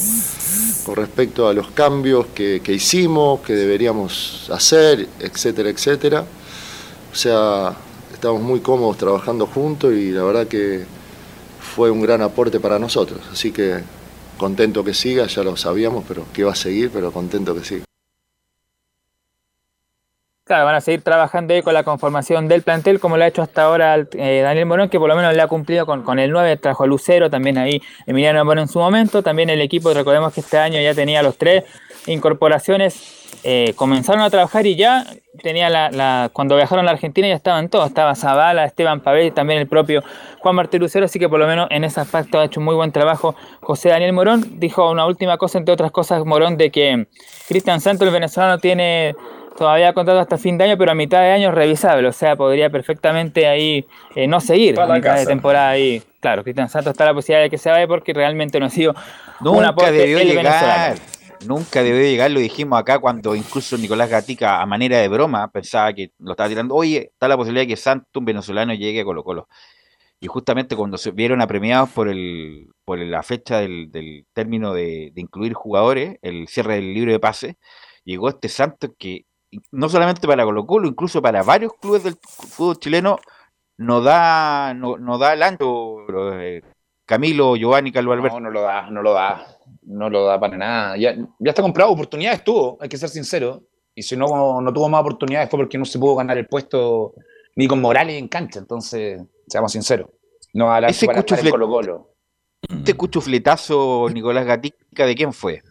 con 0.86 0.96
respecto 0.96 1.48
a 1.48 1.54
los 1.54 1.72
cambios 1.72 2.28
que, 2.34 2.62
hicimos, 2.68 3.42
que 3.42 3.54
deberíamos 3.54 4.50
hacer, 4.52 5.08
etcétera, 5.20 5.70
etcétera. 5.70 6.26
O 7.12 7.16
sea, 7.16 7.76
estamos 8.14 8.42
muy 8.42 8.60
cómodos 8.60 8.98
trabajando 8.98 9.48
juntos 9.48 9.94
y 9.94 10.12
la 10.12 10.24
verdad 10.24 10.48
que 10.48 10.86
fue 11.76 11.90
un 11.90 12.02
gran 12.02 12.22
aporte 12.22 12.60
para 12.60 12.78
nosotros. 12.78 13.20
Así 13.32 13.52
que 13.52 13.80
contento 14.40 14.84
que 14.84 14.96
siga, 14.96 15.28
ya 15.28 15.44
lo 15.44 15.56
sabíamos, 15.56 16.04
pero 16.08 16.26
que 16.34 16.44
va 16.44 16.54
a 16.54 16.56
seguir, 16.56 16.90
pero 16.92 17.12
contento 17.12 17.54
que 17.54 17.64
siga. 17.64 17.86
Claro, 20.50 20.66
van 20.66 20.74
a 20.74 20.82
seguir 20.82 21.04
trabajando 21.04 21.54
ahí 21.54 21.62
con 21.62 21.76
la 21.76 21.84
conformación 21.84 22.48
del 22.48 22.64
plantel, 22.64 23.00
como 23.00 23.18
lo 23.18 23.24
ha 23.24 23.28
hecho 23.28 23.44
hasta 23.44 23.62
ahora 23.62 23.96
eh, 24.14 24.42
Daniel 24.42 24.66
Morón, 24.66 24.90
que 24.90 24.98
por 24.98 25.08
lo 25.08 25.16
menos 25.16 25.36
le 25.36 25.44
ha 25.44 25.48
cumplido 25.48 25.86
con, 25.86 26.02
con 26.02 26.18
el 26.18 26.32
9, 26.32 26.58
trajo 26.58 26.86
a 26.86 26.88
Lucero, 26.88 27.30
también 27.30 27.60
ahí 27.60 27.80
Emiliano 28.08 28.44
Morón 28.44 28.64
en 28.64 28.68
su 28.68 28.80
momento, 28.80 29.22
también 29.22 29.52
el 29.52 29.62
equipo, 29.62 29.94
recordemos 29.94 30.34
que 30.34 30.40
este 30.40 30.58
año 30.58 30.82
ya 30.82 30.96
tenía 30.96 31.22
los 31.22 31.38
tres 31.38 31.66
incorporaciones, 32.08 33.19
eh, 33.44 33.74
comenzaron 33.76 34.22
a 34.22 34.30
trabajar 34.30 34.66
y 34.66 34.76
ya 34.76 35.06
tenía 35.42 35.70
la, 35.70 35.90
la- 35.92 36.30
cuando 36.34 36.56
viajaron 36.56 36.84
a 36.84 36.86
la 36.86 36.92
Argentina 36.92 37.28
ya 37.28 37.36
estaban 37.36 37.70
todos, 37.70 37.88
estaba 37.88 38.14
Zavala, 38.16 38.66
Esteban 38.66 39.00
Pavel 39.00 39.28
y 39.28 39.32
también 39.32 39.60
el 39.60 39.68
propio 39.68 40.04
Juan 40.40 40.56
Martín 40.56 40.82
Lucero, 40.82 41.06
así 41.06 41.20
que 41.20 41.30
por 41.30 41.40
lo 41.40 41.48
menos 41.48 41.68
en 41.72 41.84
ese 41.84 42.00
aspecto 42.02 42.40
ha 42.40 42.46
hecho 42.46 42.60
un 42.60 42.66
muy 42.66 42.76
buen 42.76 42.92
trabajo 42.92 43.36
José 43.62 43.90
Daniel 43.90 44.14
Morón, 44.14 44.60
dijo 44.60 44.90
una 44.92 45.06
última 45.06 45.38
cosa, 45.38 45.58
entre 45.58 45.74
otras 45.74 45.92
cosas, 45.92 46.26
Morón, 46.26 46.58
de 46.58 46.70
que 46.72 47.08
Cristian 47.48 47.80
Santos, 47.82 48.08
el 48.08 48.14
venezolano, 48.14 48.58
tiene 48.58 49.16
todavía 49.58 49.94
contrato 49.94 50.20
hasta 50.20 50.38
fin 50.38 50.58
de 50.58 50.64
año, 50.66 50.78
pero 50.78 50.92
a 50.92 50.96
mitad 50.96 51.20
de 51.22 51.32
año 51.32 51.50
es 51.50 51.56
revisable, 51.56 52.08
o 52.08 52.14
sea, 52.14 52.36
podría 52.36 52.70
perfectamente 52.70 53.48
ahí 53.48 53.86
eh, 54.16 54.28
no 54.28 54.40
seguir 54.42 54.76
Pa' 54.76 54.84
a 54.84 55.00
de 55.00 55.26
temporada 55.26 55.70
ahí. 55.70 56.02
Claro, 56.20 56.44
Cristian 56.44 56.70
Santos 56.70 56.92
está 56.92 57.06
la 57.06 57.14
posibilidad 57.14 57.44
de 57.44 57.50
que 57.50 57.58
se 57.58 57.70
vaya 57.70 57.88
porque 57.88 58.14
realmente 58.14 58.60
no 58.60 58.66
ha 58.66 58.70
sido 58.70 58.94
un 59.42 59.54
Nunca 59.54 59.70
aporte 59.70 59.92
debió 59.94 60.20
el 60.20 60.28
llegar. 60.28 60.44
venezolano. 60.44 61.19
Nunca 61.48 61.82
debió 61.84 62.02
llegar, 62.02 62.32
lo 62.32 62.40
dijimos 62.42 62.80
acá 62.80 63.00
cuando 63.00 63.34
incluso 63.34 63.78
Nicolás 63.78 64.10
Gatica, 64.10 64.62
a 64.62 64.66
manera 64.66 64.98
de 64.98 65.08
broma, 65.08 65.50
pensaba 65.52 65.94
que 65.94 66.12
lo 66.20 66.32
estaba 66.32 66.50
tirando. 66.50 66.76
Oye, 66.76 67.12
está 67.14 67.30
la 67.30 67.38
posibilidad 67.38 67.64
de 67.64 67.68
que 67.70 67.78
Santos, 67.78 68.10
un 68.16 68.26
venezolano, 68.26 68.74
llegue 68.74 69.02
a 69.02 69.06
Colo 69.06 69.24
Colo. 69.24 69.48
Y 70.20 70.28
justamente 70.28 70.76
cuando 70.76 70.98
se 70.98 71.12
vieron 71.12 71.42
apremiados 71.42 71.90
por 71.92 72.10
el 72.10 72.70
por 72.86 73.00
la 73.00 73.24
fecha 73.24 73.60
del, 73.60 73.92
del 73.92 74.26
término 74.34 74.74
de, 74.74 75.12
de 75.14 75.22
incluir 75.22 75.54
jugadores, 75.54 76.18
el 76.22 76.48
cierre 76.50 76.76
del 76.76 76.94
libro 76.94 77.12
de 77.14 77.20
pase, 77.20 77.58
llegó 78.04 78.30
este 78.30 78.50
Santos 78.50 78.92
que 78.98 79.26
no 79.72 79.90
solamente 79.90 80.28
para 80.28 80.44
Colo 80.44 80.66
Colo, 80.66 80.88
incluso 80.88 81.22
para 81.22 81.44
varios 81.44 81.74
clubes 81.82 82.04
del 82.04 82.18
fútbol 82.22 82.80
chileno, 82.80 83.20
no 83.78 84.02
da, 84.02 84.74
no, 84.74 84.98
no 84.98 85.18
da 85.18 85.34
el 85.34 85.44
ancho. 85.44 85.98
eh, 86.40 86.62
Camilo, 87.06 87.56
Giovanni, 87.56 87.92
Carlos 87.92 88.14
Alberto. 88.14 88.40
No, 88.40 88.48
no 88.48 88.52
lo 88.52 88.62
da, 88.62 88.90
no 88.92 89.02
lo 89.02 89.14
da. 89.14 89.48
No 89.84 90.10
lo 90.10 90.26
da 90.26 90.40
para 90.40 90.58
nada. 90.58 90.98
Ya, 90.98 91.16
ya 91.16 91.50
está 91.50 91.62
comprado, 91.62 91.92
oportunidades 91.92 92.44
tuvo, 92.44 92.78
hay 92.82 92.90
que 92.90 92.98
ser 92.98 93.10
sincero. 93.10 93.64
Y 93.96 94.04
si 94.04 94.16
no, 94.16 94.62
no 94.62 94.74
tuvo 94.74 94.88
más 94.90 95.02
oportunidades 95.02 95.50
fue 95.50 95.60
porque 95.60 95.78
no 95.78 95.86
se 95.86 96.00
pudo 96.00 96.16
ganar 96.16 96.38
el 96.38 96.48
puesto 96.48 97.14
ni 97.56 97.68
con 97.68 97.82
Morales 97.82 98.16
en 98.18 98.28
cancha. 98.28 98.60
Entonces, 98.60 99.22
seamos 99.48 99.72
sinceros. 99.72 100.10
No 100.54 100.72
a 100.72 100.80
dar 100.82 100.90
Ese 100.92 101.06
para 101.06 101.20
estar 101.20 101.40
en 101.40 101.46
cuchufle- 101.46 101.52
Colo 101.52 101.68
Colo. 101.70 102.10
Este 102.70 102.94
cuchufletazo, 102.94 104.08
Nicolás 104.12 104.46
Gatica, 104.46 105.06
¿de 105.06 105.16
quién 105.16 105.32
fue? 105.34 105.64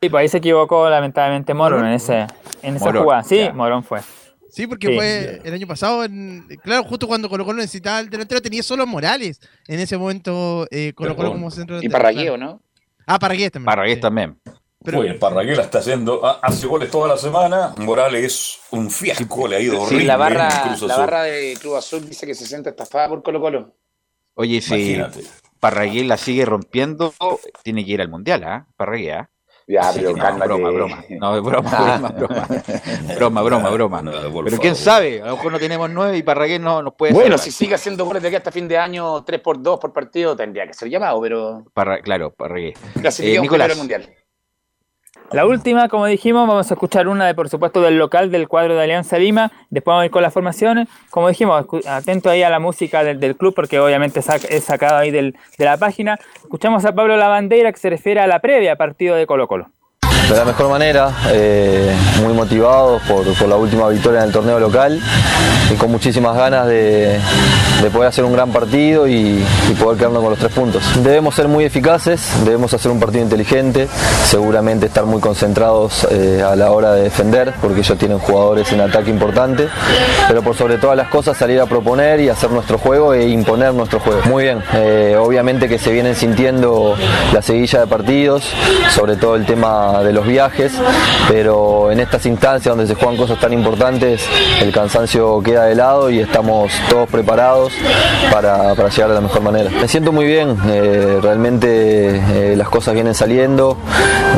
Sí, 0.00 0.08
pues 0.08 0.14
ahí 0.22 0.28
se 0.28 0.38
equivocó 0.38 0.88
lamentablemente 0.88 1.52
Morón 1.54 1.84
en, 1.86 1.92
ese, 1.92 2.26
en 2.62 2.76
esa 2.76 2.86
Morón, 2.86 3.02
jugada. 3.04 3.22
Sí, 3.22 3.38
ya. 3.38 3.52
Morón 3.52 3.84
fue. 3.84 4.00
Sí, 4.52 4.66
porque 4.66 4.88
Sí. 4.88 4.94
fue 4.94 5.40
el 5.44 5.54
año 5.54 5.66
pasado, 5.66 6.04
en- 6.04 6.46
claro, 6.62 6.84
justo 6.84 7.06
cuando 7.08 7.28
Colo 7.30 7.44
Colo 7.46 7.56
necesitaba 7.58 8.00
el 8.00 8.10
delantero, 8.10 8.42
tenía 8.42 8.62
solo 8.62 8.86
Morales. 8.86 9.40
En 9.66 9.80
ese 9.80 9.96
momento, 9.96 10.66
eh, 10.70 10.92
Colo 10.94 11.16
Colo 11.16 11.32
como 11.32 11.50
centro 11.50 11.76
Y 11.76 11.80
delantero, 11.80 11.92
Parragueo, 12.02 12.34
claro. 12.36 12.52
¿no? 12.52 12.62
Ah, 13.06 13.18
Parragués 13.18 13.50
también. 13.50 13.66
Parragués 13.66 14.00
también. 14.00 14.38
Uy, 14.84 15.06
el 15.06 15.18
Parraguela 15.18 15.62
está 15.62 15.78
haciendo, 15.78 16.24
ha- 16.26 16.40
hace 16.42 16.66
goles 16.66 16.90
toda 16.90 17.08
la 17.08 17.16
semana. 17.16 17.72
Morales 17.78 18.24
es 18.24 18.58
un 18.72 18.90
fiasco, 18.90 19.48
le 19.48 19.56
ha 19.56 19.60
ido 19.60 19.74
Sí, 19.74 19.80
horrible. 19.86 20.04
la 20.04 20.12
en 20.14 20.18
barra, 20.18 20.76
la 20.86 20.96
barra 20.98 21.22
de 21.22 21.56
Club 21.60 21.76
Azul 21.76 22.06
dice 22.08 22.26
que 22.26 22.34
se 22.34 22.44
siente 22.46 22.68
estafada 22.68 23.08
por 23.08 23.22
Colo 23.22 23.40
Colo. 23.40 23.74
Oye, 24.34 24.60
si 24.60 24.74
Imagínate. 24.74 25.20
Parragués 25.60 26.04
la 26.06 26.16
sigue 26.16 26.44
rompiendo, 26.44 27.14
tiene 27.62 27.84
que 27.86 27.92
ir 27.92 28.00
al 28.02 28.08
Mundial, 28.08 28.42
¿ah? 28.44 28.66
Parragués, 28.76 29.14
¿ah? 29.14 29.30
Ya, 29.72 29.84
Sí, 29.84 30.00
pero 30.02 30.14
no, 30.16 30.38
broma, 30.44 30.70
broma. 30.70 31.04
No, 31.08 31.36
es 31.36 31.42
broma, 31.42 31.70
broma, 31.70 32.08
broma. 32.10 32.46
Broma, 33.16 33.42
broma, 33.42 33.70
broma. 33.70 34.02
por 34.32 34.44
Pero 34.44 34.58
quién 34.58 34.76
sabe, 34.76 35.22
a 35.22 35.26
lo 35.28 35.36
mejor 35.36 35.52
no 35.52 35.58
tenemos 35.58 35.88
nueve 35.90 36.18
y 36.18 36.22
Parragués 36.22 36.60
no 36.60 36.82
nos 36.82 36.94
puede 36.94 37.14
Bueno, 37.14 37.38
si 37.38 37.50
sigue 37.50 37.74
haciendo 37.74 38.04
goles 38.04 38.22
de 38.22 38.28
aquí 38.28 38.36
hasta 38.36 38.52
fin 38.52 38.68
de 38.68 38.76
año, 38.76 39.24
3 39.24 39.40
por 39.40 39.62
2 39.62 39.80
por 39.80 39.92
partido, 39.94 40.36
tendría 40.36 40.66
que 40.66 40.74
ser 40.74 40.90
llamado, 40.90 41.20
pero 41.22 41.64
Parra- 41.72 42.02
claro, 42.02 42.32
Parragués. 42.34 42.74
Eh, 43.20 43.40
Nicolás. 43.40 43.76
Mundial. 43.76 44.06
La 45.32 45.46
última, 45.46 45.88
como 45.88 46.04
dijimos, 46.06 46.46
vamos 46.46 46.70
a 46.70 46.74
escuchar 46.74 47.08
una 47.08 47.26
de, 47.26 47.34
por 47.34 47.48
supuesto, 47.48 47.80
del 47.80 47.96
local 47.96 48.30
del 48.30 48.48
cuadro 48.48 48.74
de 48.74 48.82
Alianza 48.82 49.16
Lima. 49.18 49.50
Después 49.70 49.92
vamos 49.92 50.02
a 50.02 50.06
ir 50.06 50.10
con 50.10 50.22
las 50.22 50.32
formaciones. 50.32 50.88
Como 51.10 51.28
dijimos, 51.28 51.64
atento 51.88 52.28
ahí 52.28 52.42
a 52.42 52.50
la 52.50 52.58
música 52.58 53.02
del, 53.02 53.36
club, 53.36 53.54
porque 53.54 53.80
obviamente 53.80 54.20
es 54.20 54.64
sacado 54.64 54.98
ahí 54.98 55.10
del- 55.10 55.34
de 55.56 55.64
la 55.64 55.78
página. 55.78 56.18
Escuchamos 56.36 56.84
a 56.84 56.94
Pablo 56.94 57.16
Lavandeira 57.16 57.72
que 57.72 57.78
se 57.78 57.88
refiere 57.88 58.20
a 58.20 58.26
la 58.26 58.40
previa 58.40 58.76
partido 58.76 59.16
de 59.16 59.26
Colo 59.26 59.48
Colo. 59.48 59.70
De 60.32 60.38
la 60.38 60.44
mejor 60.46 60.70
manera, 60.70 61.10
eh, 61.30 61.94
muy 62.22 62.32
motivados 62.32 63.02
por, 63.02 63.22
la 63.46 63.56
última 63.56 63.88
victoria 63.88 64.20
en 64.20 64.26
el 64.26 64.32
torneo 64.32 64.58
local 64.58 64.98
y 65.70 65.74
con 65.74 65.90
muchísimas 65.90 66.34
ganas 66.34 66.66
de, 66.66 67.20
de 67.82 67.90
poder 67.90 68.08
hacer 68.08 68.24
un 68.24 68.32
gran 68.32 68.50
partido 68.50 69.06
y, 69.06 69.44
y 69.70 69.74
poder 69.78 69.98
quedarnos 69.98 70.22
con 70.22 70.30
los 70.30 70.38
tres 70.38 70.52
puntos. 70.52 70.82
Debemos 71.02 71.34
ser 71.34 71.48
muy 71.48 71.64
eficaces, 71.64 72.22
debemos 72.44 72.72
hacer 72.72 72.90
un 72.90 72.98
partido 72.98 73.22
inteligente, 73.24 73.88
seguramente 74.24 74.86
estar 74.86 75.04
muy 75.04 75.20
concentrados 75.20 76.06
eh, 76.10 76.42
a 76.42 76.56
la 76.56 76.70
hora 76.70 76.94
de 76.94 77.02
defender, 77.02 77.52
porque 77.60 77.80
ellos 77.80 77.98
tienen 77.98 78.18
jugadores 78.18 78.72
en 78.72 78.80
ataque 78.80 79.10
importante, 79.10 79.68
pero 80.28 80.42
por 80.42 80.56
sobre 80.56 80.78
todas 80.78 80.96
las 80.96 81.08
cosas 81.08 81.36
salir 81.36 81.60
a 81.60 81.66
proponer 81.66 82.20
y 82.20 82.30
hacer 82.30 82.50
nuestro 82.50 82.78
juego 82.78 83.12
e 83.12 83.28
imponer 83.28 83.74
nuestro 83.74 84.00
juego. 84.00 84.20
Muy 84.24 84.44
bien, 84.44 84.62
eh, 84.72 85.14
obviamente 85.18 85.68
que 85.68 85.78
se 85.78 85.92
vienen 85.92 86.14
sintiendo 86.14 86.94
la 87.34 87.42
seguilla 87.42 87.80
de 87.80 87.86
partidos, 87.86 88.44
sobre 88.94 89.16
todo 89.16 89.36
el 89.36 89.44
tema 89.44 90.02
de 90.02 90.12
los 90.12 90.21
viajes, 90.26 90.72
pero 91.28 91.90
en 91.90 92.00
estas 92.00 92.26
instancias 92.26 92.74
donde 92.74 92.86
se 92.86 92.94
juegan 92.94 93.16
cosas 93.16 93.40
tan 93.40 93.52
importantes, 93.52 94.24
el 94.60 94.72
cansancio 94.72 95.42
queda 95.42 95.64
de 95.64 95.74
lado 95.74 96.10
y 96.10 96.20
estamos 96.20 96.72
todos 96.88 97.08
preparados 97.08 97.72
para, 98.30 98.74
para 98.74 98.88
llegar 98.88 99.08
de 99.08 99.14
la 99.14 99.20
mejor 99.20 99.42
manera. 99.42 99.70
Me 99.70 99.88
siento 99.88 100.12
muy 100.12 100.26
bien, 100.26 100.56
eh, 100.66 101.18
realmente 101.20 102.16
eh, 102.16 102.56
las 102.56 102.68
cosas 102.68 102.94
vienen 102.94 103.14
saliendo, 103.14 103.76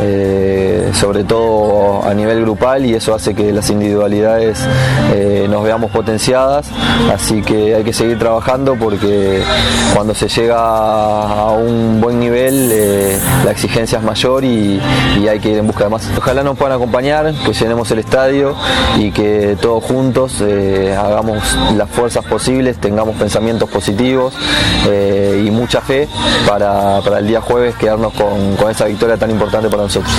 eh, 0.01 0.64
sobre 0.93 1.23
todo 1.23 2.03
a 2.03 2.13
nivel 2.13 2.41
grupal 2.41 2.85
y 2.85 2.93
eso 2.93 3.13
hace 3.13 3.33
que 3.33 3.51
las 3.51 3.69
individualidades 3.69 4.59
eh, 5.13 5.47
nos 5.49 5.63
veamos 5.63 5.91
potenciadas, 5.91 6.67
así 7.13 7.41
que 7.41 7.75
hay 7.75 7.83
que 7.83 7.93
seguir 7.93 8.19
trabajando 8.19 8.75
porque 8.75 9.41
cuando 9.93 10.13
se 10.13 10.27
llega 10.27 10.57
a 10.57 11.51
un 11.51 11.99
buen 12.01 12.19
nivel 12.19 12.69
eh, 12.71 13.19
la 13.43 13.51
exigencia 13.51 13.99
es 13.99 14.03
mayor 14.03 14.43
y, 14.43 14.81
hay 15.25 15.39
que 15.39 15.49
ir 15.49 15.57
en 15.57 15.65
busca 15.65 15.85
de 15.85 15.89
más. 15.89 16.07
Ojalá 16.15 16.43
nos 16.43 16.55
puedan 16.55 16.75
acompañar, 16.75 17.33
que 17.43 17.51
llenemos 17.51 17.89
el 17.89 17.99
estadio 17.99 18.55
y 18.95 19.11
que 19.11 19.57
todos 19.59 19.83
juntos 19.83 20.39
eh, 20.41 20.95
hagamos 20.95 21.57
las 21.75 21.89
fuerzas 21.89 22.23
posibles, 22.25 22.77
tengamos 22.77 23.15
pensamientos 23.15 23.67
positivos 23.69 24.35
y 24.85 25.49
mucha 25.49 25.81
fe 25.81 26.07
para, 26.47 26.99
el 26.99 27.27
día 27.27 27.41
jueves 27.41 27.73
quedarnos 27.75 28.13
con 28.13 28.69
esa 28.69 28.85
victoria 28.85 29.17
tan 29.17 29.31
importante 29.31 29.67
para 29.67 29.83
nosotros. 29.83 30.13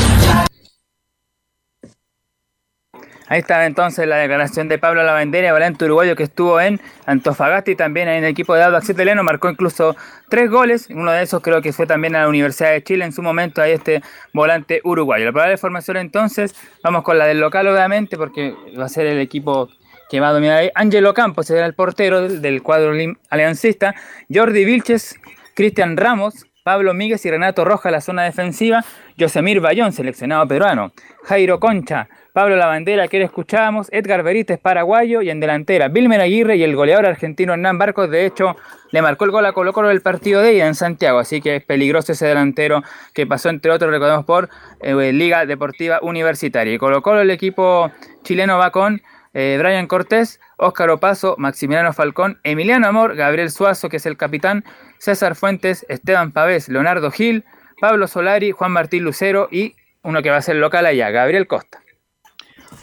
Ahí 3.28 3.40
estaba 3.40 3.66
entonces 3.66 4.06
la 4.06 4.18
declaración 4.18 4.68
de 4.68 4.78
Pablo 4.78 5.02
Lavandera, 5.02 5.52
volante 5.52 5.84
uruguayo 5.84 6.14
que 6.14 6.22
estuvo 6.22 6.60
en 6.60 6.80
Antofagasta 7.06 7.72
y 7.72 7.76
también 7.76 8.08
en 8.08 8.22
el 8.22 8.30
equipo 8.30 8.54
de 8.54 8.62
Aldo 8.62 8.76
Axiteleno, 8.76 9.24
marcó 9.24 9.50
incluso 9.50 9.96
tres 10.28 10.48
goles, 10.48 10.88
uno 10.90 11.10
de 11.10 11.22
esos 11.22 11.42
creo 11.42 11.60
que 11.60 11.72
fue 11.72 11.86
también 11.86 12.14
a 12.14 12.20
la 12.20 12.28
Universidad 12.28 12.70
de 12.70 12.84
Chile 12.84 13.04
en 13.04 13.12
su 13.12 13.22
momento, 13.22 13.60
ahí 13.60 13.72
este 13.72 14.00
volante 14.32 14.80
uruguayo. 14.84 15.24
La 15.24 15.32
probable 15.32 15.56
formación 15.56 15.96
entonces, 15.96 16.54
vamos 16.84 17.02
con 17.02 17.18
la 17.18 17.26
del 17.26 17.40
local 17.40 17.66
obviamente, 17.66 18.16
porque 18.16 18.54
va 18.78 18.84
a 18.84 18.88
ser 18.88 19.06
el 19.06 19.18
equipo 19.18 19.68
que 20.08 20.20
va 20.20 20.28
a 20.28 20.32
dominar 20.32 20.58
ahí. 20.58 20.70
Ángelo 20.74 21.12
Campos 21.12 21.46
será 21.46 21.66
el 21.66 21.74
portero 21.74 22.28
del, 22.28 22.62
cuadro 22.62 22.92
aliancista, 23.30 23.94
Jordi 24.32 24.64
Vilches, 24.64 25.18
Cristian 25.54 25.96
Ramos, 25.96 26.46
Pablo 26.62 26.94
Míguez 26.94 27.24
y 27.24 27.30
Renato 27.30 27.64
Roja 27.64 27.90
la 27.90 28.00
zona 28.00 28.24
defensiva, 28.24 28.84
Yosemir 29.16 29.60
Bayón, 29.60 29.92
seleccionado 29.92 30.46
peruano, 30.48 30.92
Jairo 31.24 31.60
Concha, 31.60 32.08
Pablo 32.36 32.54
Lavandera, 32.56 33.08
que 33.08 33.22
escuchábamos, 33.22 33.88
Edgar 33.92 34.22
Benítez, 34.22 34.60
paraguayo, 34.60 35.22
y 35.22 35.30
en 35.30 35.40
delantera, 35.40 35.88
Vilmer 35.88 36.20
Aguirre 36.20 36.56
y 36.56 36.64
el 36.64 36.76
goleador 36.76 37.06
argentino 37.06 37.54
Hernán 37.54 37.78
Barcos, 37.78 38.10
de 38.10 38.26
hecho, 38.26 38.56
le 38.90 39.00
marcó 39.00 39.24
el 39.24 39.30
gol 39.30 39.46
a 39.46 39.52
Colo 39.54 39.72
Colo 39.72 39.88
del 39.88 40.02
partido 40.02 40.42
de 40.42 40.52
ida 40.52 40.66
en 40.66 40.74
Santiago, 40.74 41.18
así 41.18 41.40
que 41.40 41.56
es 41.56 41.64
peligroso 41.64 42.12
ese 42.12 42.26
delantero 42.26 42.82
que 43.14 43.26
pasó, 43.26 43.48
entre 43.48 43.70
otros, 43.70 43.90
recordemos, 43.90 44.26
por 44.26 44.50
eh, 44.82 45.14
Liga 45.14 45.46
Deportiva 45.46 45.98
Universitaria. 46.02 46.74
Y 46.74 46.76
Colo 46.76 47.00
Colo, 47.00 47.22
el 47.22 47.30
equipo 47.30 47.90
chileno 48.22 48.58
va 48.58 48.70
con 48.70 49.00
eh, 49.32 49.56
Brian 49.58 49.86
Cortés, 49.86 50.38
Óscar 50.58 50.90
Opaso, 50.90 51.36
Maximiliano 51.38 51.94
Falcón, 51.94 52.38
Emiliano 52.44 52.86
Amor, 52.86 53.16
Gabriel 53.16 53.50
Suazo, 53.50 53.88
que 53.88 53.96
es 53.96 54.04
el 54.04 54.18
capitán, 54.18 54.62
César 54.98 55.36
Fuentes, 55.36 55.86
Esteban 55.88 56.32
Pavés, 56.32 56.68
Leonardo 56.68 57.10
Gil, 57.10 57.44
Pablo 57.80 58.06
Solari, 58.06 58.50
Juan 58.50 58.72
Martín 58.72 59.04
Lucero 59.04 59.48
y 59.50 59.74
uno 60.02 60.20
que 60.20 60.28
va 60.28 60.36
a 60.36 60.42
ser 60.42 60.56
local 60.56 60.84
allá, 60.84 61.08
Gabriel 61.08 61.46
Costa. 61.46 61.80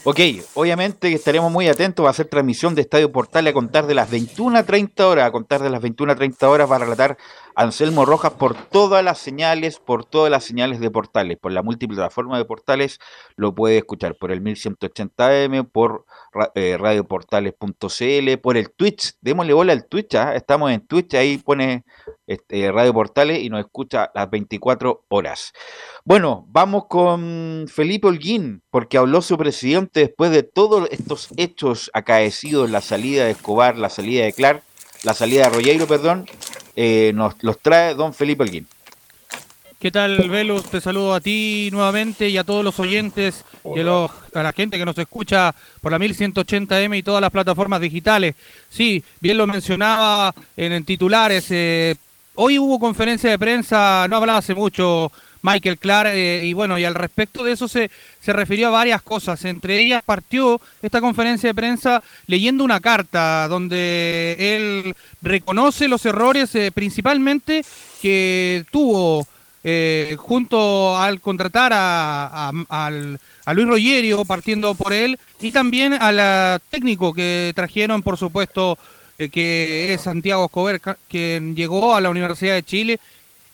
Ok, 0.05 0.19
obviamente 0.55 1.07
que 1.07 1.15
estaremos 1.15 1.49
muy 1.49 1.69
atentos, 1.69 2.05
va 2.05 2.09
a 2.09 2.13
ser 2.13 2.25
transmisión 2.25 2.75
de 2.75 2.81
Estadio 2.81 3.13
Portal 3.13 3.47
a 3.47 3.53
contar 3.53 3.87
de 3.87 3.93
las 3.93 4.11
21 4.11 4.57
a 4.57 4.63
30 4.63 5.07
horas, 5.07 5.25
a 5.25 5.31
contar 5.31 5.63
de 5.63 5.69
las 5.69 5.81
21 5.81 6.11
a 6.11 6.15
30 6.17 6.49
horas 6.49 6.69
va 6.69 6.75
a 6.75 6.79
relatar 6.79 7.17
Anselmo 7.55 8.03
Rojas 8.03 8.33
por 8.33 8.53
todas 8.53 9.01
las 9.01 9.17
señales, 9.17 9.79
por 9.79 10.03
todas 10.03 10.29
las 10.29 10.43
señales 10.43 10.81
de 10.81 10.91
portales, 10.91 11.37
por 11.37 11.53
la 11.53 11.63
multiplataforma 11.63 12.37
de 12.37 12.43
portales, 12.43 12.99
lo 13.37 13.55
puede 13.55 13.77
escuchar 13.77 14.17
por 14.17 14.33
el 14.33 14.43
1180M, 14.43 15.71
por 15.71 16.03
eh, 16.55 16.77
radioportales.cl, 16.77 18.37
por 18.41 18.57
el 18.57 18.71
Twitch, 18.71 19.13
démosle 19.21 19.53
bola 19.53 19.73
al 19.73 19.87
Twitch, 19.87 20.15
¿ah? 20.15 20.35
estamos 20.35 20.71
en 20.71 20.85
Twitch, 20.85 21.13
ahí 21.15 21.37
pone 21.37 21.83
este, 22.27 22.71
Radio 22.71 22.93
Portales 22.93 23.39
y 23.41 23.49
nos 23.49 23.59
escucha 23.59 24.11
las 24.13 24.29
24 24.29 25.05
horas. 25.09 25.53
Bueno, 26.05 26.45
vamos 26.49 26.85
con 26.87 27.65
Felipe 27.67 28.07
Holguín, 28.07 28.61
porque 28.69 28.97
habló 28.97 29.21
su 29.21 29.37
presidente 29.37 30.01
después 30.01 30.31
de 30.31 30.43
todos 30.43 30.87
estos 30.91 31.29
hechos 31.37 31.91
acaecidos, 31.93 32.69
la 32.69 32.81
salida 32.81 33.25
de 33.25 33.31
Escobar, 33.31 33.77
la 33.77 33.89
salida 33.89 34.25
de 34.25 34.33
Clark, 34.33 34.63
la 35.03 35.13
salida 35.13 35.43
de 35.43 35.49
Rollero, 35.49 35.87
perdón, 35.87 36.25
eh, 36.75 37.11
nos 37.13 37.35
los 37.43 37.59
trae 37.59 37.93
don 37.93 38.13
Felipe 38.13 38.43
Holguín. 38.43 38.67
¿Qué 39.83 39.91
tal, 39.91 40.29
Velus? 40.29 40.63
Te 40.71 40.79
saludo 40.79 41.13
a 41.13 41.19
ti 41.19 41.67
nuevamente 41.73 42.29
y 42.29 42.37
a 42.37 42.45
todos 42.45 42.63
los 42.63 42.79
oyentes 42.79 43.43
y 43.75 43.81
a, 43.81 43.83
los- 43.83 44.11
a 44.33 44.41
la 44.41 44.53
gente 44.53 44.77
que 44.77 44.85
nos 44.85 44.97
escucha 44.97 45.53
por 45.81 45.91
la 45.91 45.99
1180M 45.99 46.97
y 46.99 47.03
todas 47.03 47.19
las 47.19 47.31
plataformas 47.31 47.81
digitales. 47.81 48.33
Sí, 48.69 49.03
bien 49.19 49.37
lo 49.37 49.45
mencionaba 49.45 50.33
en, 50.55 50.71
en 50.71 50.85
titulares. 50.85 51.47
eh, 51.49 51.95
hoy 52.35 52.57
hubo 52.59 52.79
conferencia 52.79 53.29
de 53.29 53.37
prensa, 53.37 54.07
no 54.09 54.15
hablaba 54.15 54.39
hace 54.39 54.55
mucho 54.55 55.11
Michael 55.41 55.77
Clark, 55.77 56.11
eh, 56.13 56.43
y 56.45 56.53
bueno, 56.53 56.79
y 56.79 56.85
al 56.85 56.95
respecto 56.95 57.43
de 57.43 57.51
eso 57.51 57.67
se, 57.67 57.91
se 58.21 58.31
refirió 58.31 58.69
a 58.69 58.71
varias 58.71 59.01
cosas. 59.01 59.43
Entre 59.43 59.81
ellas 59.81 60.01
partió 60.05 60.61
esta 60.81 61.01
conferencia 61.01 61.49
de 61.49 61.55
prensa 61.55 62.01
leyendo 62.27 62.63
una 62.63 62.79
carta 62.79 63.49
donde 63.49 64.37
él 64.39 64.95
reconoce 65.21 65.89
los 65.89 66.05
errores 66.05 66.55
eh, 66.55 66.71
principalmente 66.73 67.65
que 68.01 68.63
tuvo 68.71 69.27
eh, 69.65 70.17
junto 70.19 70.97
al 70.97 71.21
contratar 71.21 71.71
a, 71.73 72.51
Luis 73.53 73.67
Rogerio, 73.67 74.25
partiendo 74.25 74.75
por 74.75 74.91
él, 74.91 75.17
y 75.39 75.51
también 75.51 75.93
al 75.93 76.59
técnico 76.69 77.13
que 77.13 77.53
trajeron, 77.55 78.03
por 78.03 78.17
supuesto, 78.17 78.77
eh, 79.17 79.29
que 79.29 79.93
es 79.93 80.01
Santiago 80.01 80.45
Escobar, 80.45 80.81
quien 81.07 81.55
llegó 81.55 81.95
a 81.95 82.01
la 82.01 82.09
Universidad 82.09 82.55
de 82.55 82.63
Chile, 82.63 82.99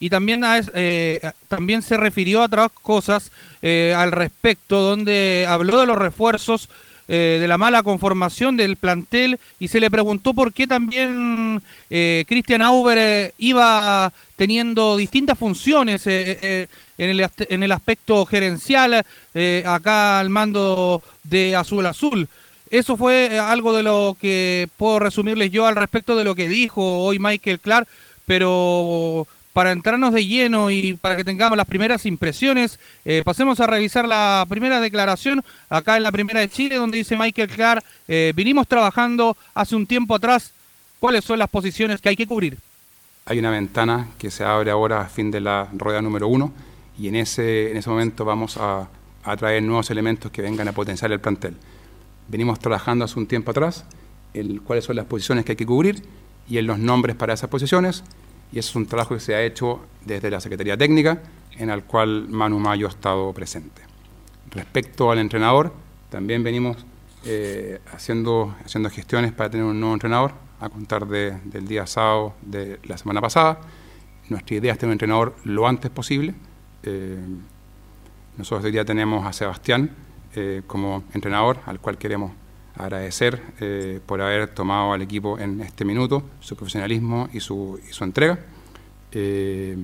y 0.00 0.10
también, 0.10 0.42
a 0.42 0.60
eh, 0.74 1.20
también 1.46 1.82
se 1.82 1.96
refirió 1.96 2.40
a 2.40 2.46
otras 2.46 2.70
cosas 2.72 3.30
al 3.62 4.12
respecto, 4.12 4.80
donde 4.80 5.46
habló 5.48 5.78
de 5.78 5.86
los 5.86 5.98
refuerzos, 5.98 6.70
eh, 7.12 7.38
de 7.40 7.48
la 7.48 7.58
mala 7.58 7.82
conformación 7.82 8.56
del 8.56 8.76
plantel, 8.76 9.40
y 9.58 9.66
se 9.66 9.80
le 9.80 9.90
preguntó 9.90 10.32
por 10.32 10.52
qué 10.52 10.68
también 10.68 11.60
eh, 11.90 12.24
Christian 12.28 12.62
Auber 12.62 13.34
iba 13.36 14.12
teniendo 14.36 14.96
distintas 14.96 15.36
funciones 15.36 16.06
eh, 16.06 16.68
en, 16.96 17.10
el, 17.10 17.28
en 17.36 17.62
el 17.64 17.72
aspecto 17.72 18.24
gerencial, 18.26 19.04
acá 19.64 20.20
al 20.20 20.30
mando 20.30 21.02
de 21.24 21.56
Azul 21.56 21.84
Azul. 21.86 22.28
Eso 22.70 22.96
fue 22.96 23.40
algo 23.40 23.76
de 23.76 23.82
lo 23.82 24.16
que 24.20 24.68
puedo 24.76 25.00
resumirles 25.00 25.50
yo 25.50 25.66
al 25.66 25.74
respecto 25.74 26.14
de 26.14 26.22
lo 26.22 26.36
que 26.36 26.48
dijo 26.48 27.00
hoy 27.00 27.18
Michael 27.18 27.58
Clark, 27.58 27.88
pero 28.24 29.26
para 29.52 29.72
entrarnos 29.72 30.12
de 30.12 30.26
lleno 30.26 30.70
y 30.70 30.94
para 30.94 31.16
que 31.16 31.24
tengamos 31.24 31.56
las 31.56 31.66
primeras 31.66 32.06
impresiones, 32.06 32.78
eh, 33.04 33.22
pasemos 33.24 33.58
a 33.60 33.66
revisar 33.66 34.06
la 34.06 34.46
primera 34.48 34.80
declaración 34.80 35.42
acá 35.68 35.96
en 35.96 36.04
la 36.04 36.12
primera 36.12 36.40
de 36.40 36.48
Chile, 36.48 36.76
donde 36.76 36.98
dice 36.98 37.16
Michael 37.16 37.48
Clark, 37.48 37.84
eh, 38.06 38.32
vinimos 38.34 38.68
trabajando 38.68 39.36
hace 39.54 39.74
un 39.74 39.86
tiempo 39.86 40.14
atrás, 40.14 40.52
cuáles 41.00 41.24
son 41.24 41.38
las 41.38 41.48
posiciones 41.48 42.00
que 42.00 42.10
hay 42.10 42.16
que 42.16 42.26
cubrir. 42.26 42.58
Hay 43.26 43.38
una 43.38 43.50
ventana 43.50 44.08
que 44.18 44.30
se 44.30 44.44
abre 44.44 44.70
ahora 44.70 45.02
a 45.02 45.08
fin 45.08 45.30
de 45.30 45.40
la 45.40 45.68
rueda 45.72 46.00
número 46.00 46.28
uno 46.28 46.52
y 46.98 47.08
en 47.08 47.16
ese, 47.16 47.70
en 47.70 47.76
ese 47.76 47.90
momento 47.90 48.24
vamos 48.24 48.56
a, 48.56 48.88
a 49.24 49.36
traer 49.36 49.62
nuevos 49.62 49.90
elementos 49.90 50.30
que 50.30 50.42
vengan 50.42 50.68
a 50.68 50.72
potenciar 50.72 51.12
el 51.12 51.20
plantel. 51.20 51.56
Venimos 52.28 52.58
trabajando 52.58 53.04
hace 53.04 53.18
un 53.18 53.26
tiempo 53.26 53.50
atrás 53.50 53.84
el, 54.34 54.62
cuáles 54.62 54.84
son 54.84 54.96
las 54.96 55.06
posiciones 55.06 55.44
que 55.44 55.52
hay 55.52 55.56
que 55.56 55.66
cubrir 55.66 56.02
y 56.48 56.58
en 56.58 56.66
los 56.66 56.78
nombres 56.78 57.16
para 57.16 57.34
esas 57.34 57.50
posiciones 57.50 58.04
y 58.52 58.58
eso 58.58 58.70
es 58.70 58.76
un 58.76 58.86
trabajo 58.86 59.14
que 59.14 59.20
se 59.20 59.34
ha 59.34 59.42
hecho 59.42 59.80
desde 60.04 60.30
la 60.30 60.40
Secretaría 60.40 60.76
Técnica 60.76 61.22
en 61.58 61.70
el 61.70 61.84
cual 61.84 62.28
Manu 62.28 62.58
Mayo 62.58 62.86
ha 62.86 62.90
estado 62.90 63.32
presente. 63.32 63.82
Respecto 64.50 65.10
al 65.10 65.18
entrenador, 65.18 65.72
también 66.08 66.42
venimos 66.42 66.76
eh, 67.24 67.80
haciendo, 67.92 68.54
haciendo 68.64 68.88
gestiones 68.90 69.32
para 69.32 69.50
tener 69.50 69.66
un 69.66 69.78
nuevo 69.78 69.94
entrenador 69.94 70.32
a 70.58 70.68
contar 70.70 71.06
de- 71.06 71.38
del 71.44 71.68
día 71.68 71.86
sábado 71.86 72.34
de 72.42 72.78
la 72.84 72.96
semana 72.96 73.20
pasada. 73.20 73.60
Nuestra 74.30 74.56
idea 74.56 74.72
es 74.72 74.78
tener 74.78 74.88
un 74.90 74.92
entrenador 74.94 75.34
lo 75.44 75.66
antes 75.68 75.90
posible. 75.90 76.34
Eh, 76.82 77.18
Nosotros 78.38 78.64
hoy 78.64 78.72
día 78.72 78.84
tenemos 78.86 79.26
a 79.26 79.32
Sebastián 79.34 79.90
eh, 80.34 80.62
como 80.66 81.04
entrenador, 81.12 81.58
al 81.66 81.78
cual 81.78 81.98
queremos 81.98 82.32
agradecer 82.84 83.40
eh, 83.60 84.00
por 84.04 84.20
haber 84.20 84.48
tomado 84.48 84.92
al 84.92 85.02
equipo 85.02 85.38
en 85.38 85.60
este 85.60 85.84
minuto, 85.84 86.22
su 86.40 86.56
profesionalismo 86.56 87.28
y 87.32 87.40
su, 87.40 87.80
y 87.88 87.92
su 87.92 88.04
entrega. 88.04 88.38
Eh, 89.12 89.76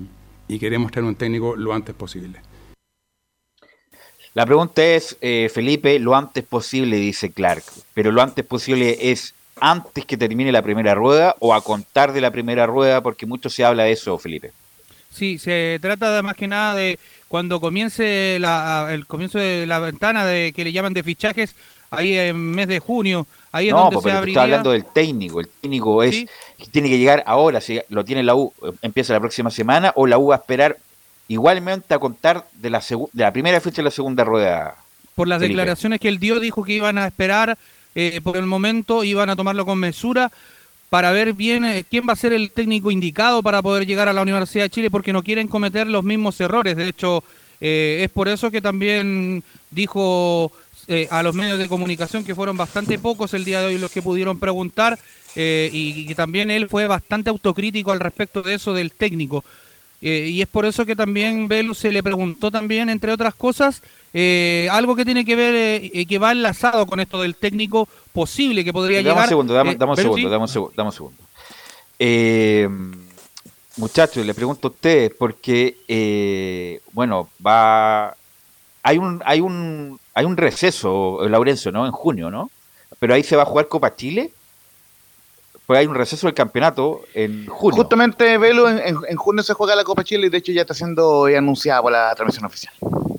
y 0.48 0.58
queremos 0.58 0.92
tener 0.92 1.08
un 1.08 1.16
técnico 1.16 1.56
lo 1.56 1.74
antes 1.74 1.94
posible. 1.94 2.40
La 4.34 4.44
pregunta 4.44 4.84
es, 4.84 5.16
eh, 5.20 5.50
Felipe, 5.52 5.98
lo 5.98 6.14
antes 6.14 6.44
posible, 6.44 6.96
dice 6.96 7.32
Clark, 7.32 7.64
pero 7.94 8.12
lo 8.12 8.20
antes 8.20 8.44
posible 8.44 9.10
es 9.10 9.34
antes 9.58 10.04
que 10.04 10.18
termine 10.18 10.52
la 10.52 10.60
primera 10.60 10.94
rueda 10.94 11.34
o 11.40 11.54
a 11.54 11.62
contar 11.62 12.12
de 12.12 12.20
la 12.20 12.30
primera 12.30 12.66
rueda, 12.66 13.00
porque 13.00 13.24
mucho 13.24 13.48
se 13.48 13.64
habla 13.64 13.84
de 13.84 13.92
eso, 13.92 14.18
Felipe. 14.18 14.52
Sí, 15.10 15.38
se 15.38 15.78
trata 15.80 16.14
de 16.14 16.22
más 16.22 16.36
que 16.36 16.46
nada 16.46 16.74
de 16.74 16.98
cuando 17.28 17.60
comience 17.60 18.36
la, 18.38 18.88
el 18.92 19.06
comienzo 19.06 19.38
de 19.38 19.66
la 19.66 19.78
ventana 19.78 20.26
de 20.26 20.52
que 20.52 20.64
le 20.64 20.72
llaman 20.72 20.92
de 20.92 21.02
fichajes, 21.02 21.54
ahí 21.90 22.16
en 22.16 22.36
mes 22.36 22.68
de 22.68 22.78
junio, 22.78 23.26
ahí 23.52 23.68
es 23.68 23.74
no, 23.74 23.90
donde 23.90 24.00
se 24.00 24.10
abriría. 24.10 24.32
estás 24.32 24.44
hablando 24.44 24.70
del 24.70 24.84
técnico. 24.84 25.40
El 25.40 25.48
técnico 25.48 26.02
es 26.02 26.26
tiene 26.70 26.88
que 26.88 26.98
llegar 26.98 27.22
ahora, 27.26 27.60
si 27.60 27.80
lo 27.88 28.04
tiene 28.04 28.22
la 28.22 28.34
U, 28.34 28.52
empieza 28.82 29.12
la 29.12 29.20
próxima 29.20 29.50
semana, 29.50 29.92
o 29.96 30.06
la 30.06 30.18
U 30.18 30.28
va 30.28 30.36
a 30.36 30.38
esperar 30.38 30.76
igualmente 31.28 31.92
a 31.94 31.98
contar 31.98 32.46
de 32.54 32.70
la, 32.70 32.80
de 32.80 33.22
la 33.22 33.32
primera 33.32 33.60
fecha 33.60 33.76
de 33.76 33.84
la 33.84 33.90
segunda 33.90 34.24
rueda. 34.24 34.76
por 35.14 35.26
las 35.28 35.38
Felipe. 35.40 35.56
declaraciones 35.56 36.00
que 36.00 36.08
él 36.08 36.18
dio, 36.18 36.38
dijo 36.40 36.62
que 36.62 36.72
iban 36.72 36.98
a 36.98 37.06
esperar 37.06 37.58
eh, 37.94 38.20
por 38.22 38.36
el 38.36 38.46
momento, 38.46 39.02
iban 39.04 39.30
a 39.30 39.36
tomarlo 39.36 39.64
con 39.64 39.78
mesura 39.78 40.30
para 40.90 41.10
ver 41.10 41.32
bien 41.32 41.64
eh, 41.64 41.84
quién 41.90 42.04
va 42.08 42.12
a 42.12 42.16
ser 42.16 42.32
el 42.32 42.50
técnico 42.52 42.90
indicado 42.90 43.42
para 43.42 43.60
poder 43.62 43.86
llegar 43.86 44.08
a 44.08 44.12
la 44.12 44.22
Universidad 44.22 44.64
de 44.64 44.70
Chile, 44.70 44.90
porque 44.90 45.12
no 45.12 45.22
quieren 45.22 45.48
cometer 45.48 45.86
los 45.86 46.04
mismos 46.04 46.40
errores. 46.40 46.76
De 46.76 46.88
hecho, 46.88 47.24
eh, 47.60 48.02
es 48.04 48.10
por 48.10 48.28
eso 48.28 48.50
que 48.50 48.60
también 48.60 49.42
dijo 49.70 50.52
eh, 50.88 51.08
a 51.10 51.22
los 51.22 51.34
medios 51.34 51.58
de 51.58 51.68
comunicación 51.68 52.24
que 52.24 52.34
fueron 52.34 52.56
bastante 52.56 52.98
pocos 52.98 53.34
el 53.34 53.44
día 53.44 53.60
de 53.60 53.66
hoy 53.66 53.78
los 53.78 53.90
que 53.90 54.02
pudieron 54.02 54.38
preguntar 54.38 54.98
eh, 55.34 55.68
y, 55.72 56.06
que 56.06 56.14
también 56.14 56.50
él 56.50 56.68
fue 56.68 56.86
bastante 56.86 57.30
autocrítico 57.30 57.92
al 57.92 58.00
respecto 58.00 58.42
de 58.42 58.54
eso 58.54 58.72
del 58.72 58.92
técnico. 58.92 59.44
Eh, 60.02 60.28
y 60.30 60.42
es 60.42 60.48
por 60.48 60.66
eso 60.66 60.84
que 60.84 60.94
también 60.94 61.48
Velus 61.48 61.78
se 61.78 61.90
le 61.90 62.02
preguntó 62.02 62.50
también, 62.50 62.90
entre 62.90 63.12
otras 63.12 63.34
cosas, 63.34 63.82
eh, 64.12 64.68
algo 64.70 64.94
que 64.94 65.04
tiene 65.04 65.24
que 65.24 65.36
ver, 65.36 65.54
eh, 65.92 66.06
que 66.06 66.18
va 66.18 66.32
enlazado 66.32 66.86
con 66.86 67.00
esto 67.00 67.22
del 67.22 67.34
técnico 67.34 67.88
posible 68.12 68.64
que 68.64 68.72
podría 68.72 68.98
Dame 68.98 69.08
llegar. 69.08 69.24
un 69.24 69.28
segundo, 69.28 69.54
dame, 69.54 69.74
dame 69.74 69.92
un 69.92 69.96
segundo, 69.96 70.16
sí. 70.18 70.24
dame 70.24 70.42
un 70.42 70.48
segundo, 70.48 70.74
dame 70.76 70.88
un 70.88 70.92
segundo. 70.92 71.16
Muchachos, 73.78 74.24
le 74.24 74.34
pregunto 74.34 74.68
a 74.68 74.70
ustedes, 74.70 75.12
porque, 75.18 76.80
bueno, 76.92 77.28
va. 77.44 78.14
Hay 78.88 78.98
un, 78.98 79.20
hay 79.26 79.40
un, 79.40 79.98
hay 80.14 80.24
un 80.24 80.36
receso, 80.36 81.18
Laurencio, 81.28 81.72
¿no? 81.72 81.86
En 81.86 81.92
junio, 81.92 82.30
¿no? 82.30 82.50
Pero 83.00 83.14
ahí 83.14 83.24
se 83.24 83.34
va 83.34 83.42
a 83.42 83.46
jugar 83.46 83.66
Copa 83.66 83.96
Chile. 83.96 84.30
Pues 85.66 85.80
hay 85.80 85.86
un 85.88 85.96
receso 85.96 86.28
del 86.28 86.34
campeonato 86.34 87.02
en 87.12 87.46
junio. 87.48 87.76
Justamente, 87.76 88.38
Velo, 88.38 88.68
en, 88.68 88.78
en- 88.78 88.98
en 89.08 89.16
junio 89.16 89.42
se 89.42 89.54
juega 89.54 89.74
la 89.74 89.82
Copa 89.82 90.04
Chile 90.04 90.28
y 90.28 90.30
de 90.30 90.38
hecho 90.38 90.52
ya 90.52 90.60
está 90.60 90.74
siendo 90.74 91.24
anunciada 91.24 91.82
por 91.82 91.90
la 91.90 92.14
transmisión 92.14 92.44
oficial. 92.44 92.72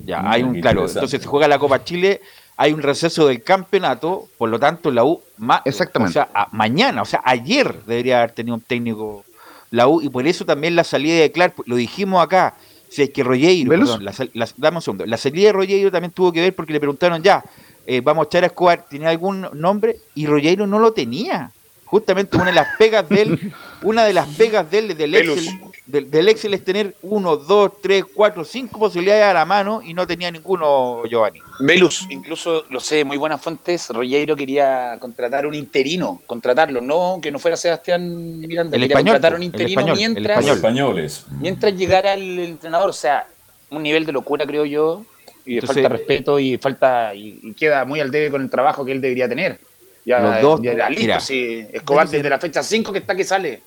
Ya, 0.06 0.22
hay 0.24 0.42
un, 0.42 0.58
claro, 0.58 0.86
entonces 0.86 1.20
se 1.20 1.28
juega 1.28 1.46
la 1.46 1.58
Copa 1.58 1.84
Chile, 1.84 2.22
hay 2.56 2.72
un 2.72 2.80
receso 2.80 3.26
del 3.28 3.42
campeonato, 3.42 4.26
por 4.38 4.48
lo 4.48 4.58
tanto 4.58 4.90
la 4.90 5.04
U, 5.04 5.20
ma- 5.36 5.60
Exactamente. 5.66 6.10
o 6.10 6.12
sea, 6.14 6.28
a- 6.32 6.48
mañana, 6.52 7.02
o 7.02 7.04
sea, 7.04 7.20
ayer 7.26 7.82
debería 7.84 8.18
haber 8.20 8.30
tenido 8.32 8.54
un 8.54 8.62
técnico 8.62 9.26
la 9.70 9.86
U, 9.86 10.00
y 10.00 10.08
por 10.08 10.26
eso 10.26 10.46
también 10.46 10.74
la 10.74 10.84
salida 10.84 11.20
de 11.20 11.30
Clark, 11.30 11.52
lo 11.66 11.76
dijimos 11.76 12.24
acá, 12.24 12.54
si 12.90 13.02
es 13.02 13.10
que 13.10 13.22
Rogueiro, 13.22 13.70
¿Velus? 13.70 13.90
perdón, 13.90 14.04
la, 14.04 14.14
la- 14.34 14.48
dame 14.56 14.76
un 14.78 14.82
segundo, 14.82 15.06
la 15.06 15.16
salida 15.16 15.46
de 15.48 15.52
Rogueiro 15.52 15.90
también 15.90 16.12
tuvo 16.12 16.32
que 16.32 16.40
ver 16.40 16.54
porque 16.54 16.72
le 16.72 16.80
preguntaron 16.80 17.22
ya, 17.22 17.44
eh, 17.86 18.00
vamos 18.02 18.24
a 18.24 18.28
echar 18.28 18.44
a 18.44 18.46
Escobar, 18.48 18.86
¿tenía 18.88 19.08
algún 19.10 19.46
nombre? 19.54 19.96
Y 20.14 20.26
Rogueiro 20.26 20.66
no 20.66 20.78
lo 20.78 20.92
tenía. 20.92 21.50
Justamente 21.84 22.36
una 22.36 22.46
de 22.46 22.52
las 22.52 22.76
pegas 22.76 23.08
de 23.08 23.22
él, 23.22 23.52
una 23.82 24.04
de 24.04 24.12
las 24.12 24.28
pegas 24.28 24.70
de 24.70 24.78
él, 24.78 24.96
del 24.96 25.10
Velus. 25.10 25.38
Excel, 25.38 25.58
del, 25.88 26.10
del 26.10 26.28
Excel 26.28 26.54
es 26.54 26.62
tener 26.62 26.94
uno, 27.02 27.36
dos, 27.36 27.72
tres, 27.82 28.04
cuatro, 28.14 28.44
cinco 28.44 28.78
posibilidades 28.78 29.24
a 29.24 29.32
la 29.34 29.44
mano 29.44 29.80
y 29.82 29.94
no 29.94 30.06
tenía 30.06 30.30
ninguno 30.30 31.02
Giovanni. 31.08 31.40
Velus, 31.60 32.06
incluso 32.10 32.64
lo 32.70 32.78
sé 32.78 33.04
muy 33.04 33.16
buenas 33.16 33.40
fuentes, 33.40 33.88
Rollero 33.88 34.36
quería 34.36 34.96
contratar 35.00 35.46
un 35.46 35.54
interino, 35.54 36.22
contratarlo, 36.26 36.80
no 36.80 37.18
que 37.20 37.32
no 37.32 37.38
fuera 37.38 37.56
Sebastián 37.56 38.38
Miranda, 38.38 38.76
El 38.76 38.82
quería 38.82 38.94
español, 38.96 39.14
contratar 39.14 39.34
un 39.34 39.40
el 39.42 39.46
interino 39.46 39.80
español, 39.80 39.90
el 39.98 39.98
mientras, 40.14 40.38
español. 40.38 40.56
Españoles. 40.56 41.26
mientras 41.40 41.74
llegara 41.76 42.14
el 42.14 42.38
entrenador, 42.38 42.90
o 42.90 42.92
sea, 42.92 43.26
un 43.70 43.82
nivel 43.82 44.04
de 44.06 44.12
locura 44.12 44.46
creo 44.46 44.64
yo, 44.64 45.04
y 45.46 45.54
de 45.54 45.60
Entonces- 45.60 45.76
falta 45.82 45.88
de 45.88 45.96
respeto 45.96 46.38
y 46.38 46.58
falta 46.58 47.14
y, 47.14 47.40
y 47.42 47.54
queda 47.54 47.84
muy 47.86 48.00
al 48.00 48.10
debe 48.10 48.30
con 48.30 48.42
el 48.42 48.50
trabajo 48.50 48.84
que 48.84 48.92
él 48.92 49.00
debería 49.00 49.26
tener. 49.28 49.58
Ya, 50.04 50.20
Los 50.20 50.40
dos, 50.42 50.60
ya 50.62 50.88
listo, 50.88 51.02
mira. 51.02 51.20
sí, 51.20 51.66
Escobar 51.72 52.08
desde 52.08 52.28
la 52.30 52.38
fecha 52.38 52.62
5 52.62 52.92
que 52.92 52.98
está 53.00 53.14
que 53.14 53.24
sale. 53.24 53.62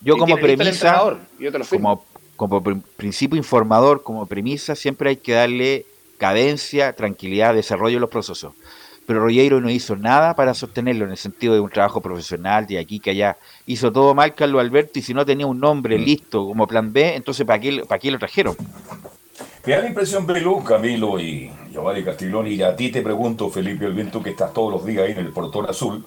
Yo 0.00 0.16
como 0.16 0.36
premisa, 0.36 1.18
yo 1.38 1.50
te 1.52 1.58
lo 1.58 1.64
como, 1.64 2.04
como 2.36 2.62
pr- 2.62 2.82
principio 2.96 3.36
informador, 3.36 4.02
como 4.02 4.26
premisa, 4.26 4.74
siempre 4.74 5.10
hay 5.10 5.16
que 5.16 5.32
darle 5.32 5.86
cadencia, 6.18 6.92
tranquilidad, 6.92 7.54
desarrollo 7.54 7.98
a 7.98 8.00
los 8.00 8.10
procesos. 8.10 8.52
Pero 9.06 9.20
Rollero 9.20 9.60
no 9.60 9.70
hizo 9.70 9.94
nada 9.96 10.34
para 10.34 10.52
sostenerlo 10.52 11.04
en 11.04 11.12
el 11.12 11.16
sentido 11.16 11.54
de 11.54 11.60
un 11.60 11.70
trabajo 11.70 12.00
profesional, 12.00 12.66
de 12.66 12.78
aquí 12.78 12.98
que 12.98 13.10
allá. 13.10 13.36
Hizo 13.64 13.92
todo 13.92 14.14
mal 14.14 14.34
Carlos 14.34 14.60
Alberto 14.60 14.98
y 14.98 15.02
si 15.02 15.14
no 15.14 15.24
tenía 15.24 15.46
un 15.46 15.60
nombre 15.60 15.96
listo 15.98 16.44
como 16.44 16.66
plan 16.66 16.92
B, 16.92 17.14
entonces 17.14 17.46
¿para 17.46 17.60
qué, 17.60 17.84
para 17.88 17.98
qué 18.00 18.10
lo 18.10 18.18
trajeron? 18.18 18.56
Me 19.64 19.72
da 19.74 19.82
la 19.82 19.88
impresión, 19.88 20.26
Belú, 20.26 20.62
Camilo 20.62 21.18
y 21.20 21.50
Giovanni 21.72 22.04
Castiglioni, 22.04 22.50
y 22.54 22.62
a 22.62 22.74
ti 22.74 22.90
te 22.90 23.02
pregunto, 23.02 23.48
Felipe 23.50 23.86
Olguín, 23.86 24.10
tú 24.10 24.22
que 24.22 24.30
estás 24.30 24.52
todos 24.52 24.72
los 24.72 24.84
días 24.84 25.04
ahí 25.06 25.12
en 25.12 25.18
el 25.18 25.32
portón 25.32 25.66
azul, 25.68 26.04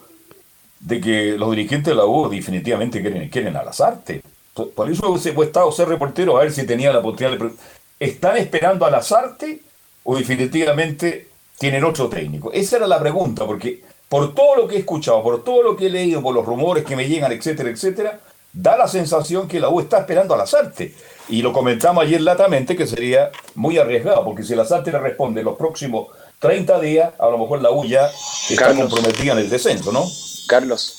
de 0.80 1.00
que 1.00 1.32
los 1.36 1.50
dirigentes 1.50 1.92
de 1.92 1.94
la 1.94 2.06
U 2.06 2.28
definitivamente 2.28 3.00
quieren, 3.00 3.28
quieren 3.28 3.56
a 3.56 3.62
Lazarte. 3.62 4.22
Por 4.52 4.90
eso 4.90 5.16
he 5.24 5.32
puesto 5.32 5.70
ser 5.72 5.88
reportero 5.88 6.36
a 6.36 6.40
ver 6.40 6.52
si 6.52 6.66
tenía 6.66 6.92
la 6.92 6.98
oportunidad 6.98 7.38
de... 7.38 7.50
¿Están 7.98 8.38
esperando 8.38 8.86
a 8.86 8.90
Lazarte 8.90 9.60
o 10.04 10.16
definitivamente 10.16 11.28
tienen 11.58 11.84
otro 11.84 12.08
técnico? 12.08 12.50
Esa 12.52 12.78
era 12.78 12.86
la 12.86 12.98
pregunta, 12.98 13.44
porque 13.46 13.82
por 14.08 14.34
todo 14.34 14.56
lo 14.56 14.66
que 14.66 14.76
he 14.76 14.78
escuchado, 14.80 15.22
por 15.22 15.44
todo 15.44 15.62
lo 15.62 15.76
que 15.76 15.86
he 15.86 15.90
leído, 15.90 16.22
por 16.22 16.34
los 16.34 16.44
rumores 16.44 16.84
que 16.84 16.96
me 16.96 17.06
llegan, 17.06 17.30
etcétera, 17.30 17.70
etcétera, 17.70 18.20
da 18.52 18.76
la 18.76 18.88
sensación 18.88 19.46
que 19.46 19.60
la 19.60 19.68
U 19.68 19.80
está 19.80 20.00
esperando 20.00 20.34
a 20.34 20.38
Lazarte. 20.38 20.94
Y 21.28 21.42
lo 21.42 21.52
comentamos 21.52 22.02
ayer 22.02 22.20
latamente 22.22 22.74
que 22.74 22.86
sería 22.86 23.30
muy 23.54 23.78
arriesgado, 23.78 24.24
porque 24.24 24.42
si 24.42 24.54
Lazarte 24.54 24.90
le 24.90 24.98
responde 24.98 25.42
los 25.42 25.56
próximos 25.56 26.08
30 26.40 26.80
días, 26.80 27.12
a 27.18 27.28
lo 27.28 27.38
mejor 27.38 27.60
la 27.60 27.70
U 27.70 27.84
ya 27.84 28.10
está 28.48 28.66
Carlos. 28.66 28.90
comprometida 28.90 29.32
en 29.32 29.38
el 29.38 29.50
descenso, 29.50 29.92
¿no? 29.92 30.06
Carlos. 30.48 30.96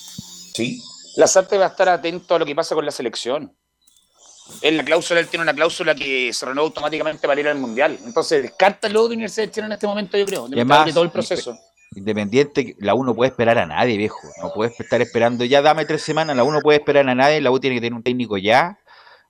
Sí. 0.54 0.82
Lazarte 1.16 1.58
va 1.58 1.66
a 1.66 1.70
estar 1.70 1.90
atento 1.90 2.36
a 2.36 2.40
lo 2.40 2.46
que 2.46 2.56
pasa 2.56 2.76
con 2.76 2.86
la 2.86 2.92
selección. 2.92 3.54
En 4.62 4.78
la 4.78 4.84
cláusula, 4.84 5.20
él 5.20 5.28
tiene 5.28 5.44
una 5.44 5.54
cláusula 5.54 5.96
que 5.96 6.32
se 6.34 6.46
renueva 6.46 6.68
automáticamente 6.68 7.28
para 7.28 7.40
ir 7.40 7.48
al 7.48 7.58
Mundial. 7.58 7.98
Entonces, 8.06 8.44
descártalo 8.44 9.08
de 9.08 9.16
Universidad 9.16 9.48
de 9.48 9.52
Chile 9.52 9.66
en 9.66 9.72
este 9.72 9.88
momento, 9.88 10.18
yo 10.18 10.26
creo. 10.26 10.48
De 10.48 10.94
todo 10.94 11.04
el 11.04 11.12
proceso. 11.12 11.58
Independiente, 11.96 12.76
la 12.80 12.94
U 12.94 13.04
no 13.04 13.16
puede 13.16 13.32
esperar 13.32 13.58
a 13.58 13.66
nadie, 13.66 13.98
viejo. 13.98 14.20
No 14.42 14.54
puede 14.54 14.74
estar 14.78 15.02
esperando 15.02 15.44
ya, 15.44 15.62
dame 15.62 15.86
tres 15.86 16.02
semanas, 16.02 16.36
la 16.36 16.44
U 16.44 16.52
no 16.52 16.62
puede 16.62 16.80
esperar 16.80 17.08
a 17.10 17.16
nadie, 17.16 17.42
la 17.42 17.52
U 17.52 17.60
tiene 17.60 17.78
que 17.78 17.82
tener 17.82 17.94
un 17.94 18.04
técnico 18.04 18.38
ya. 18.38 18.80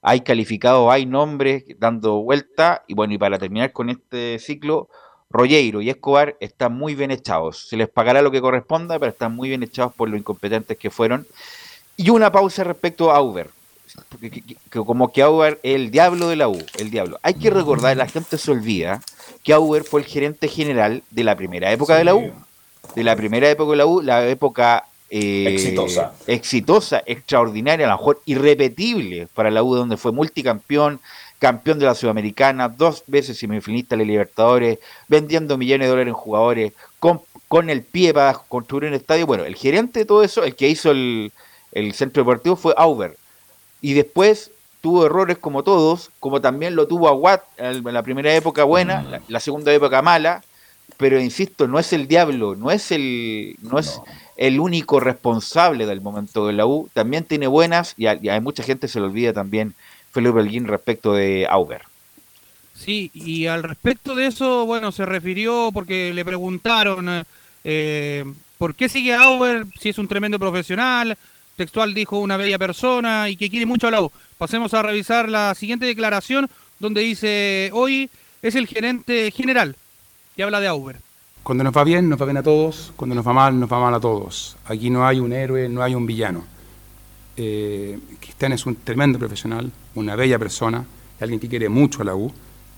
Hay 0.01 0.21
calificados, 0.21 0.91
hay 0.91 1.05
nombres 1.05 1.63
dando 1.77 2.21
vuelta. 2.21 2.83
Y 2.87 2.95
bueno, 2.95 3.13
y 3.13 3.17
para 3.17 3.39
terminar 3.39 3.71
con 3.71 3.89
este 3.89 4.39
ciclo, 4.39 4.89
Rollero 5.31 5.81
y 5.81 5.89
Escobar 5.89 6.35
están 6.39 6.73
muy 6.73 6.95
bien 6.95 7.11
echados. 7.11 7.67
Se 7.67 7.77
les 7.77 7.89
pagará 7.89 8.21
lo 8.21 8.31
que 8.31 8.41
corresponda, 8.41 8.99
pero 8.99 9.11
están 9.11 9.35
muy 9.35 9.49
bien 9.49 9.63
echados 9.63 9.93
por 9.93 10.09
lo 10.09 10.17
incompetentes 10.17 10.77
que 10.77 10.89
fueron. 10.89 11.25
Y 11.97 12.09
una 12.09 12.31
pausa 12.31 12.63
respecto 12.63 13.11
a 13.11 13.19
que- 14.19 14.31
que- 14.31 14.41
que 14.41 14.55
como 14.69 15.11
que 15.11 15.21
Auber 15.21 15.59
es 15.63 15.75
el 15.75 15.91
diablo 15.91 16.29
de 16.29 16.35
la 16.35 16.47
U, 16.47 16.57
el 16.79 16.89
diablo. 16.91 17.19
Hay 17.23 17.33
que 17.35 17.49
recordar, 17.49 17.95
la 17.97 18.07
gente 18.07 18.37
se 18.37 18.51
olvida, 18.51 19.01
que 19.43 19.53
Auber 19.53 19.83
fue 19.83 20.01
el 20.01 20.07
gerente 20.07 20.47
general 20.47 21.03
de 21.11 21.23
la 21.23 21.35
primera 21.35 21.71
época 21.71 21.95
de 21.97 22.03
la 22.05 22.15
U. 22.15 22.31
De 22.95 23.03
la 23.03 23.15
primera 23.15 23.49
época 23.49 23.71
de 23.71 23.77
la 23.77 23.85
U, 23.85 24.01
la 24.01 24.27
época 24.27 24.85
eh, 25.09 25.45
Exitosa. 25.49 26.13
exitosa, 26.25 27.03
extraordinaria, 27.05 27.85
a 27.85 27.89
lo 27.91 27.97
mejor 27.97 28.21
irrepetible 28.25 29.27
para 29.33 29.51
la 29.51 29.61
U, 29.61 29.75
donde 29.75 29.97
fue 29.97 30.11
multicampeón, 30.13 30.99
campeón 31.41 31.79
de 31.79 31.85
la 31.87 31.95
Sudamericana, 31.95 32.69
dos 32.69 33.03
veces 33.07 33.39
semifinalista 33.39 33.97
de 33.97 34.05
Libertadores, 34.05 34.77
vendiendo 35.07 35.57
millones 35.57 35.87
de 35.87 35.89
dólares 35.89 36.11
en 36.11 36.13
jugadores, 36.13 36.73
con, 36.99 37.21
con 37.47 37.71
el 37.71 37.81
pie 37.81 38.13
para 38.13 38.35
construir 38.35 38.91
un 38.91 38.93
estadio. 38.93 39.25
Bueno, 39.25 39.43
el 39.43 39.55
gerente 39.55 39.99
de 39.99 40.05
todo 40.05 40.21
eso, 40.21 40.43
el 40.43 40.55
que 40.55 40.69
hizo 40.69 40.91
el, 40.91 41.31
el 41.71 41.93
centro 41.93 42.21
deportivo 42.21 42.55
fue 42.55 42.75
Auber. 42.77 43.17
Y 43.81 43.93
después 43.93 44.51
tuvo 44.81 45.07
errores 45.07 45.39
como 45.39 45.63
todos, 45.63 46.11
como 46.19 46.41
también 46.41 46.75
lo 46.75 46.87
tuvo 46.87 47.07
Aguat 47.07 47.41
en 47.57 47.83
la 47.91 48.03
primera 48.03 48.31
época 48.35 48.63
buena, 48.63 49.01
la, 49.01 49.21
la 49.27 49.39
segunda 49.39 49.73
época 49.73 50.03
mala, 50.03 50.43
pero 50.97 51.19
insisto, 51.19 51.67
no 51.67 51.79
es 51.79 51.91
el 51.91 52.07
diablo, 52.07 52.55
no 52.55 52.69
es 52.69 52.91
el, 52.91 53.55
no 53.63 53.79
es 53.79 53.99
el 54.37 54.59
único 54.59 54.99
responsable 54.99 55.87
del 55.87 56.01
momento 56.01 56.45
de 56.45 56.53
la 56.53 56.67
U, 56.67 56.87
también 56.93 57.23
tiene 57.23 57.47
buenas, 57.47 57.95
y 57.97 58.05
a, 58.05 58.19
y 58.21 58.29
a 58.29 58.39
mucha 58.41 58.61
gente 58.61 58.87
se 58.87 58.99
le 58.99 59.07
olvida 59.07 59.33
también 59.33 59.73
Felipe 60.11 60.39
Holguín 60.39 60.67
respecto 60.67 61.13
de 61.13 61.47
Auber. 61.49 61.81
Sí, 62.73 63.11
y 63.13 63.45
al 63.45 63.63
respecto 63.63 64.15
de 64.15 64.27
eso, 64.27 64.65
bueno, 64.65 64.91
se 64.91 65.05
refirió 65.05 65.69
porque 65.73 66.13
le 66.13 66.25
preguntaron 66.25 67.23
eh, 67.63 68.25
por 68.57 68.75
qué 68.75 68.89
sigue 68.89 69.13
Auber 69.13 69.65
si 69.79 69.89
es 69.89 69.97
un 69.97 70.07
tremendo 70.07 70.39
profesional. 70.39 71.17
Textual 71.55 71.93
dijo 71.93 72.17
una 72.19 72.37
bella 72.37 72.57
persona 72.57 73.29
y 73.29 73.35
que 73.35 73.49
quiere 73.49 73.65
mucho 73.65 73.87
a 73.87 73.91
la 73.91 74.01
U. 74.01 74.11
Pasemos 74.37 74.73
a 74.73 74.81
revisar 74.81 75.29
la 75.29 75.53
siguiente 75.53 75.85
declaración 75.85 76.49
donde 76.79 77.01
dice, 77.01 77.69
hoy 77.73 78.09
es 78.41 78.55
el 78.55 78.67
gerente 78.67 79.29
general 79.31 79.75
que 80.35 80.43
habla 80.43 80.59
de 80.59 80.67
Auber. 80.67 80.97
Cuando 81.43 81.63
nos 81.63 81.75
va 81.75 81.83
bien, 81.83 82.09
nos 82.09 82.21
va 82.21 82.25
bien 82.25 82.37
a 82.37 82.43
todos. 82.43 82.93
Cuando 82.95 83.15
nos 83.15 83.27
va 83.27 83.33
mal, 83.33 83.59
nos 83.59 83.71
va 83.71 83.79
mal 83.79 83.93
a 83.93 83.99
todos. 83.99 84.57
Aquí 84.65 84.89
no 84.89 85.05
hay 85.05 85.19
un 85.19 85.33
héroe, 85.33 85.69
no 85.69 85.83
hay 85.83 85.95
un 85.95 86.05
villano. 86.05 86.45
Eh, 87.43 87.97
Cristian 88.19 88.51
es 88.51 88.67
un 88.67 88.75
tremendo 88.75 89.17
profesional, 89.17 89.71
una 89.95 90.15
bella 90.15 90.37
persona, 90.37 90.85
alguien 91.19 91.39
que 91.39 91.49
quiere 91.49 91.69
mucho 91.69 92.03
a 92.03 92.05
la 92.05 92.15
U 92.15 92.31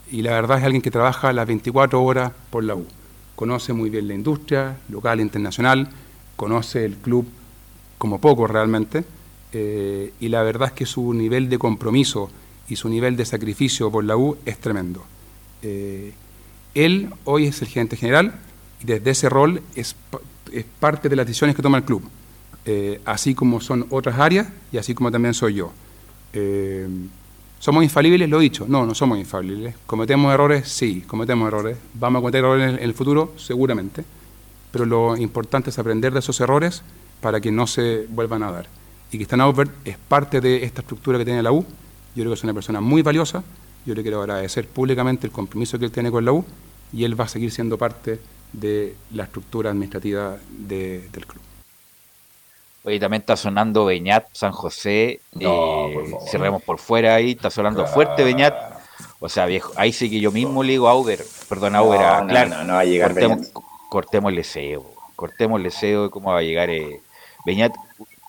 y 0.10 0.22
la 0.22 0.31
verdad 0.31 0.60
es 0.60 0.64
alguien 0.64 0.81
que 0.81 0.90
trabaja 0.90 1.34
las 1.34 1.45
24 1.45 2.02
horas 2.02 2.31
por 2.49 2.64
la 2.64 2.73
U. 2.73 2.85
Conoce 3.35 3.73
muy 3.73 3.90
bien 3.90 4.07
la 4.07 4.14
industria, 4.14 4.77
local 4.88 5.19
e 5.19 5.22
internacional, 5.22 5.90
conoce 6.38 6.85
el 6.85 6.95
club 6.95 7.27
como 7.98 8.22
poco 8.22 8.48
realmente 8.48 9.03
eh, 9.52 10.14
y 10.22 10.30
la 10.30 10.44
verdad 10.44 10.69
es 10.69 10.73
que 10.76 10.85
su 10.85 11.14
nivel 11.14 11.49
de 11.49 11.57
compromiso 11.57 12.30
y 12.69 12.77
su 12.77 12.88
nivel 12.88 13.18
de 13.18 13.26
sacrificio 13.26 13.91
por 13.91 14.06
la 14.06 14.15
U 14.15 14.38
es 14.45 14.60
tremendo. 14.60 15.03
Eh, 15.61 16.14
él 16.73 17.10
hoy 17.26 17.48
es 17.48 17.61
el 17.61 17.68
gerente 17.68 17.98
general 17.98 18.34
y 18.81 18.85
desde 18.85 19.11
ese 19.11 19.27
rol 19.27 19.61
es, 19.76 19.94
es 20.53 20.65
parte 20.80 21.10
de 21.10 21.18
las 21.18 21.26
decisiones 21.26 21.53
que 21.53 21.61
toma 21.61 21.80
el 21.80 21.84
club, 21.84 22.10
eh, 22.65 23.02
así 23.06 23.35
como 23.35 23.60
son 23.61 23.85
otras 23.90 24.19
áreas 24.19 24.48
y 24.72 24.77
así 24.77 24.94
como 24.94 25.11
también 25.11 25.34
soy 25.34 25.56
yo. 25.56 25.72
Eh, 26.34 26.88
¿Somos 27.60 27.84
infalibles? 27.84 28.30
Lo 28.30 28.40
he 28.40 28.44
dicho. 28.44 28.65
No, 28.68 28.85
no 28.85 28.94
somos 28.94 29.18
infalibles. 29.18 29.76
¿Cometemos 29.85 30.34
errores? 30.34 30.68
Sí, 30.68 31.02
cometemos 31.07 31.48
errores. 31.48 31.77
¿Vamos 31.94 32.19
a 32.19 32.22
cometer 32.22 32.40
errores 32.40 32.73
en 32.73 32.84
el, 32.84 32.94
futuro? 32.94 33.34
Seguramente. 33.38 34.03
Pero 34.72 34.85
lo 34.85 35.15
importante 35.15 35.69
es 35.69 35.80
aprender 35.80 36.11
de 36.11 36.19
esos 36.19 36.40
errores 36.41 36.81
para 37.22 37.40
que 37.40 37.52
no 37.52 37.65
se 37.68 38.06
vuelvan 38.10 38.44
a 38.44 38.52
dar. 38.52 38.68
Y 39.11 39.18
Cristian 39.18 39.40
Aubert 39.41 39.72
es 39.85 39.98
parte 39.98 40.41
de 40.41 40.64
esta 40.65 40.81
estructura 40.81 41.18
que 41.18 41.23
tiene 41.26 41.41
la 41.41 41.52
U. 41.53 41.61
Yo 42.15 42.23
creo 42.23 42.30
que 42.30 42.34
es 42.34 42.44
una 42.44 42.53
persona 42.53 42.81
muy 42.81 43.02
valiosa. 43.02 43.44
Yo 43.85 43.94
le 43.95 44.02
quiero 44.02 44.19
agradecer 44.22 44.68
públicamente 44.68 45.27
el 45.27 45.31
compromiso 45.31 45.80
que 45.80 45.85
él 45.85 45.91
tiene 45.91 46.11
con 46.11 46.26
la 46.26 46.34
U 46.34 46.44
y 46.91 47.06
él 47.06 47.18
va 47.19 47.26
a 47.26 47.27
seguir 47.30 47.52
siendo 47.52 47.77
parte 47.77 48.19
de 48.52 48.95
la 49.14 49.23
estructura 49.23 49.69
administrativa 49.72 50.38
de- 50.68 51.07
del 51.14 51.26
club. 51.26 51.41
Oye, 52.86 53.00
también 53.00 53.22
está 53.22 53.38
sonando 53.38 53.86
Beñat, 53.86 54.28
San 54.34 54.52
José. 54.52 55.22
No, 55.34 55.88
eh, 55.88 55.94
por 56.12 56.28
cerremos 56.30 56.62
por 56.64 56.80
fuera 56.80 57.16
ahí, 57.16 57.32
está 57.32 57.50
sonando 57.50 57.86
fuerte 57.88 58.24
Beñat. 58.24 58.54
O 59.20 59.30
sea, 59.30 59.46
viejo, 59.46 59.72
ahí 59.78 59.94
sí 59.94 60.10
que 60.10 60.20
yo 60.20 60.32
mismo 60.32 60.64
le 60.64 60.74
digo 60.74 60.90
a 60.90 60.92
Auber, 60.92 61.24
perdón, 61.48 61.76
a 61.76 61.80
Auber, 61.80 62.02
No, 62.02 62.08
a 62.08 62.22
no, 62.22 62.28
Clark, 62.28 62.50
no, 62.50 62.64
no 62.66 62.74
va 62.74 62.80
a 62.82 62.86
llegar 62.86 63.12
cortemos, 63.12 63.38
Beñat. 63.40 63.54
cortemos 63.90 64.30
el 64.32 64.36
deseo, 64.36 64.94
cortemos 65.16 65.58
el 65.60 65.64
deseo 65.64 66.04
de 66.04 66.10
cómo 66.10 66.32
va 66.34 66.40
a 66.40 66.42
llegar 66.44 66.70
eh, 66.70 67.00
Beñat, 67.46 67.74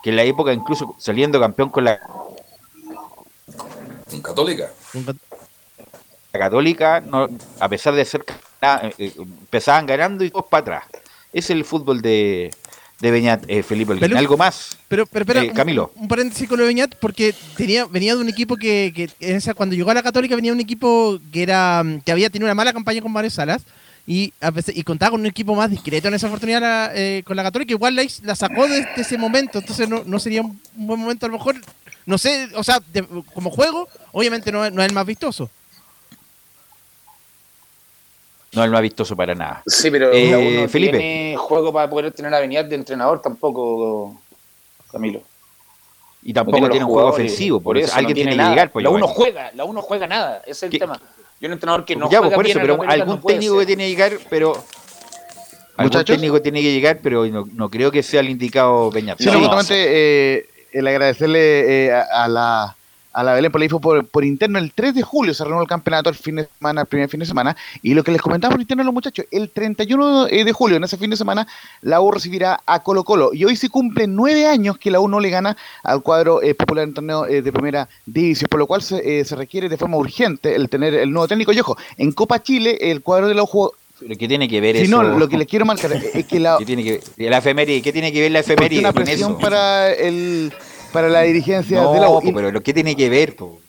que 0.04 0.10
en 0.10 0.16
la 0.16 0.22
época 0.22 0.52
incluso 0.52 0.94
saliendo 0.98 1.40
campeón 1.40 1.70
con 1.70 1.84
la 1.84 1.98
En 4.12 4.22
Católica. 4.22 4.70
la 6.32 6.38
Católica, 6.38 7.00
no, 7.00 7.28
a 7.58 7.68
pesar 7.68 7.94
de 7.94 8.04
ser 8.04 8.24
eh, 8.62 8.94
eh, 8.98 9.12
empezaban 9.18 9.86
ganando 9.86 10.22
y 10.22 10.30
todos 10.30 10.46
para 10.46 10.60
atrás. 10.60 10.84
Es 11.32 11.50
el 11.50 11.64
fútbol 11.64 12.00
de, 12.02 12.54
de 13.00 13.10
Beñat, 13.10 13.44
eh, 13.48 13.62
Felipe. 13.62 13.96
Pero- 13.98 14.16
¿Algo 14.18 14.36
más? 14.36 14.76
Pero, 14.88 15.04
pero, 15.06 15.22
espera, 15.24 15.42
Eh, 15.42 15.52
Camilo. 15.52 15.92
Un, 15.96 16.02
un 16.02 16.08
paréntesis 16.08 16.48
con 16.48 16.58
lo 16.58 16.64
de 16.64 16.68
Beñat, 16.68 16.94
porque 17.00 17.34
tenía, 17.56 17.86
venía 17.86 18.14
de 18.14 18.20
un 18.22 18.28
equipo 18.28 18.56
que, 18.56 18.92
que 18.94 19.10
en 19.20 19.36
esa, 19.36 19.54
cuando 19.54 19.74
llegó 19.74 19.90
a 19.90 19.94
la 19.94 20.02
Católica 20.02 20.36
venía 20.36 20.50
de 20.52 20.56
un 20.56 20.60
equipo 20.60 21.18
que 21.32 21.42
era 21.42 21.82
que 22.04 22.12
había 22.12 22.30
tenido 22.30 22.46
una 22.46 22.54
mala 22.54 22.72
campaña 22.72 23.02
con 23.02 23.12
Mario 23.12 23.30
Salas 23.30 23.62
y, 24.06 24.32
a 24.40 24.50
veces- 24.50 24.76
y 24.76 24.82
contaba 24.84 25.10
con 25.12 25.20
un 25.20 25.26
equipo 25.26 25.54
más 25.54 25.70
discreto 25.70 26.08
en 26.08 26.14
esa 26.14 26.26
oportunidad 26.28 26.60
la- 26.60 26.90
eh, 26.94 27.22
con 27.26 27.36
la 27.36 27.42
Católica. 27.42 27.72
Igual 27.72 27.96
la, 27.96 28.04
la 28.22 28.36
sacó 28.36 28.66
de, 28.68 28.80
de 28.80 29.02
ese 29.02 29.18
momento, 29.18 29.58
entonces 29.58 29.88
no, 29.88 30.02
no 30.06 30.18
sería 30.18 30.42
un 30.42 30.60
un 30.76 30.86
buen 30.86 31.00
momento 31.00 31.26
a 31.26 31.28
lo 31.28 31.36
mejor. 31.38 31.56
No 32.06 32.18
sé, 32.18 32.48
o 32.54 32.62
sea, 32.62 32.80
de- 32.92 33.06
como 33.32 33.50
juego, 33.50 33.88
obviamente 34.12 34.52
no, 34.52 34.68
no 34.70 34.82
es 34.82 34.88
el 34.88 34.94
más 34.94 35.06
vistoso. 35.06 35.50
No, 38.54 38.64
él 38.64 38.70
no 38.70 38.78
ha 38.78 38.80
vistoso 38.80 39.16
para 39.16 39.34
nada. 39.34 39.62
Sí, 39.66 39.90
pero 39.90 40.12
Eh, 40.12 40.60
la 40.62 40.68
Felipe. 40.68 40.98
tiene 40.98 41.36
juego 41.36 41.72
para 41.72 41.88
poder 41.90 42.12
tener 42.12 42.32
a 42.34 42.40
Beñat 42.40 42.66
de 42.66 42.74
entrenador 42.76 43.20
tampoco, 43.20 44.20
Camilo. 44.90 45.22
Y 46.22 46.32
tampoco 46.32 46.58
No 46.60 46.70
tiene 46.70 46.84
un 46.86 46.90
juego 46.92 47.08
ofensivo, 47.08 47.60
por 47.60 47.76
eso 47.76 47.94
alguien 47.94 48.14
tiene 48.14 48.36
que 48.36 48.42
llegar. 48.42 48.70
pues, 48.72 48.82
la 48.82 48.90
U 48.90 48.94
no 48.94 49.06
Giovanni. 49.06 49.14
juega, 49.16 49.50
la 49.54 49.64
U 49.64 49.72
no 49.72 49.82
juega 49.82 50.06
nada, 50.06 50.38
ese 50.46 50.50
es 50.52 50.62
el 50.64 50.70
¿Qué? 50.70 50.78
tema. 50.78 50.98
Yo 51.40 51.48
un 51.48 51.52
entrenador 51.52 51.84
que 51.84 51.96
no 51.96 52.08
ya, 52.08 52.20
pues, 52.20 52.28
juega 52.32 52.36
por 52.36 52.46
eso, 52.46 52.58
pero 52.60 52.82
algún 52.88 53.16
no 53.16 53.20
técnico 53.20 53.54
ser. 53.54 53.60
que 53.60 53.66
tiene 53.66 53.84
que 53.84 53.90
llegar, 53.90 54.12
pero. 54.30 54.64
Algún 55.76 56.04
técnico 56.04 56.40
tiene 56.40 56.62
que 56.62 56.72
llegar, 56.72 57.00
pero 57.02 57.26
no, 57.26 57.46
no 57.52 57.68
creo 57.68 57.90
que 57.90 58.02
sea 58.02 58.20
el 58.20 58.30
indicado 58.30 58.90
Peña. 58.90 59.16
Sí, 59.18 59.26
no, 59.26 59.40
justamente 59.40 59.74
eh, 60.36 60.46
el 60.72 60.86
agradecerle 60.86 61.86
eh, 61.86 61.92
a, 61.92 62.24
a 62.24 62.28
la 62.28 62.76
a 63.14 63.22
la 63.22 63.32
Belén 63.32 63.50
por 63.50 63.60
la 63.60 63.64
info 63.64 63.80
por, 63.80 64.06
por 64.06 64.24
interno. 64.24 64.58
El 64.58 64.72
3 64.72 64.94
de 64.94 65.02
julio 65.02 65.32
se 65.32 65.44
renovó 65.44 65.62
el 65.62 65.68
campeonato 65.68 66.10
el 66.10 66.16
fin 66.16 66.36
de 66.36 66.48
semana, 66.58 66.82
el 66.82 66.86
primer 66.86 67.08
fin 67.08 67.20
de 67.20 67.26
semana. 67.26 67.56
Y 67.82 67.94
lo 67.94 68.04
que 68.04 68.12
les 68.12 68.20
comentaba 68.20 68.52
por 68.52 68.60
interno 68.60 68.82
a 68.82 68.84
los 68.84 68.94
muchachos, 68.94 69.24
el 69.30 69.50
31 69.50 70.26
de 70.26 70.52
julio, 70.52 70.76
en 70.76 70.84
ese 70.84 70.96
fin 70.98 71.10
de 71.10 71.16
semana, 71.16 71.46
la 71.80 72.00
U 72.00 72.10
recibirá 72.10 72.60
a 72.66 72.82
Colo 72.82 73.04
Colo. 73.04 73.30
Y 73.32 73.44
hoy 73.44 73.56
se 73.56 73.70
cumplen 73.70 74.14
nueve 74.14 74.46
años 74.46 74.76
que 74.78 74.90
la 74.90 75.00
U 75.00 75.08
no 75.08 75.20
le 75.20 75.30
gana 75.30 75.56
al 75.82 76.02
cuadro 76.02 76.42
eh, 76.42 76.54
popular 76.54 76.84
en 76.84 76.94
torneo 76.94 77.26
eh, 77.26 77.42
de 77.42 77.52
primera 77.52 77.88
división, 78.04 78.48
por 78.50 78.58
lo 78.60 78.66
cual 78.66 78.82
se, 78.82 79.20
eh, 79.20 79.24
se 79.24 79.36
requiere 79.36 79.68
de 79.68 79.76
forma 79.76 79.96
urgente 79.96 80.54
el 80.54 80.68
tener 80.68 80.94
el 80.94 81.12
nuevo 81.12 81.28
técnico. 81.28 81.52
Y 81.52 81.60
ojo, 81.60 81.76
en 81.96 82.12
Copa 82.12 82.42
Chile, 82.42 82.78
el 82.80 83.02
cuadro 83.02 83.28
de 83.28 83.34
la 83.34 83.42
U 83.42 83.46
jugó 83.46 83.72
Pero 84.00 84.16
¿qué 84.16 84.28
tiene 84.28 84.48
que 84.48 84.60
ver 84.60 84.76
Si 84.76 84.82
eso? 84.82 85.02
no, 85.02 85.18
lo 85.18 85.28
que 85.28 85.38
les 85.38 85.46
quiero 85.46 85.64
marcar 85.64 85.92
es 85.92 86.26
que 86.26 86.40
la, 86.40 86.56
¿Qué 86.58 86.66
tiene 86.66 86.82
que 86.82 87.00
la 87.18 87.38
efeméride? 87.38 87.82
¿Qué 87.82 87.92
tiene 87.92 88.12
que 88.12 88.20
ver 88.20 88.32
la 88.32 88.40
efeméride 88.40 88.80
una 88.80 88.92
presión 88.92 89.32
eso? 89.32 89.38
para 89.38 89.92
el 89.92 90.52
para 90.94 91.08
la 91.10 91.20
dirigencia 91.22 91.82
no, 91.82 91.92
de 91.92 92.00
la 92.00 92.08
U. 92.08 92.22
po, 92.22 92.32
pero 92.32 92.50
lo 92.50 92.62
que 92.62 92.72
tiene 92.72 92.96
que 92.96 93.10
ver, 93.10 93.36
po? 93.36 93.60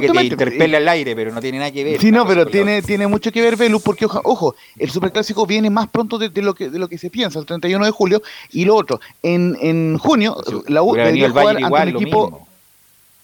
Que 0.00 0.08
te 0.10 0.24
interpele 0.24 0.76
al 0.76 0.86
aire, 0.88 1.16
pero 1.16 1.32
no 1.32 1.40
tiene 1.40 1.58
nada 1.58 1.70
que 1.72 1.82
ver. 1.82 1.98
Sí, 1.98 2.12
no, 2.12 2.26
pero 2.26 2.46
tiene, 2.46 2.82
tiene 2.82 3.06
mucho 3.06 3.32
que 3.32 3.40
ver, 3.40 3.56
Velu, 3.56 3.80
porque 3.80 4.04
oja- 4.04 4.20
ojo, 4.24 4.54
el 4.76 4.90
superclásico 4.90 5.46
viene 5.46 5.70
más 5.70 5.88
pronto 5.88 6.18
de, 6.18 6.28
de 6.28 6.42
lo 6.42 6.52
que 6.54 6.68
de 6.68 6.78
lo 6.78 6.88
que 6.88 6.98
se 6.98 7.08
piensa, 7.08 7.38
el 7.38 7.46
31 7.46 7.82
de 7.86 7.90
julio, 7.90 8.22
y 8.52 8.66
lo 8.66 8.76
otro, 8.76 9.00
en, 9.22 9.56
en 9.62 9.96
junio, 9.98 10.36
la 10.68 10.82
U 10.82 10.94
debería 10.94 11.30
jugar 11.30 11.48
ante 11.56 11.62
igual, 11.62 11.88
un 11.88 11.94
equipo 12.02 12.22
mismo. 12.30 12.48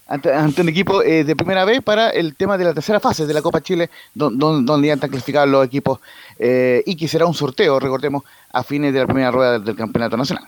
ante, 0.07 0.33
ante 0.33 0.63
un 0.63 0.69
equipo 0.71 1.03
eh, 1.03 1.23
de 1.25 1.37
primera 1.37 1.67
vez 1.67 1.83
para 1.83 2.09
el 2.11 2.35
tema 2.35 2.57
de 2.57 2.65
la 2.65 2.73
tercera 2.73 2.99
fase 2.99 3.27
de 3.27 3.35
la 3.35 3.43
Copa 3.43 3.61
Chile, 3.61 3.91
don- 4.15 4.39
don- 4.39 4.65
donde 4.65 4.89
ya 4.89 4.95
están 4.95 5.11
clasificados 5.11 5.51
los 5.51 5.67
equipos, 5.67 6.01
eh, 6.39 6.83
y 6.87 6.97
que 6.97 7.09
será 7.09 7.27
un 7.27 7.35
sorteo, 7.35 7.79
recordemos, 7.79 8.23
a 8.51 8.63
fines 8.63 8.93
de 8.95 9.01
la 9.01 9.07
primera 9.07 9.31
rueda 9.31 9.53
del, 9.53 9.65
del 9.65 9.77
Campeonato 9.77 10.17
Nacional. 10.17 10.45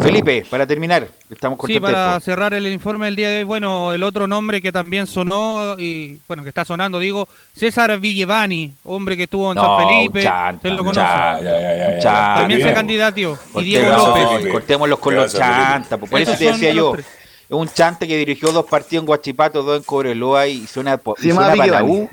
Felipe, 0.00 0.46
para 0.48 0.66
terminar, 0.66 1.08
estamos 1.28 1.58
con 1.58 1.66
Sí, 1.66 1.74
tiempo. 1.74 1.88
para 1.88 2.18
cerrar 2.20 2.54
el 2.54 2.66
informe 2.68 3.06
del 3.06 3.16
día 3.16 3.28
de 3.28 3.38
hoy, 3.38 3.44
bueno, 3.44 3.92
el 3.92 4.02
otro 4.02 4.26
nombre 4.26 4.62
que 4.62 4.72
también 4.72 5.06
sonó 5.06 5.76
y, 5.78 6.18
bueno, 6.28 6.42
que 6.42 6.48
está 6.48 6.64
sonando, 6.64 6.98
digo, 6.98 7.28
César 7.54 7.98
Villevani, 7.98 8.72
hombre 8.84 9.16
que 9.16 9.24
estuvo 9.24 9.50
en 9.50 9.56
No, 9.56 9.78
San 9.78 9.88
Felipe, 9.88 10.18
un 10.20 10.24
chanta, 10.24 10.56
usted 10.56 10.70
lo 10.70 10.78
conoce. 10.78 11.00
chanta, 11.00 11.40
ya, 11.42 11.50
ya, 11.60 11.60
ya, 11.60 11.90
ya. 11.94 11.98
Chanta. 12.00 12.34
También 12.40 12.60
se 12.60 12.64
Bien. 12.64 12.74
candidató. 12.76 13.18
Y 13.20 13.24
Cortemos- 13.24 13.64
Diego 13.64 13.90
no, 13.96 14.06
López. 14.32 14.52
cortémoslos 14.52 14.98
con 15.00 15.14
los 15.16 15.34
chantas. 15.34 15.98
pues, 15.98 16.10
Por 16.10 16.20
eso 16.20 16.32
te 16.36 16.44
decía 16.44 16.72
yo. 16.72 16.92
tres. 16.92 17.06
Es 17.06 17.56
un 17.56 17.68
chante 17.68 18.06
que 18.06 18.16
dirigió 18.16 18.52
dos 18.52 18.64
partidos 18.66 19.02
en 19.02 19.06
Guachipato, 19.06 19.62
dos 19.64 19.76
en 19.78 19.82
Cobreloa 19.82 20.46
y 20.46 20.66
suena, 20.68 21.00
y 21.18 21.22
suena 21.32 21.48
para 21.56 21.66
la. 21.66 21.82
U. 21.84 22.08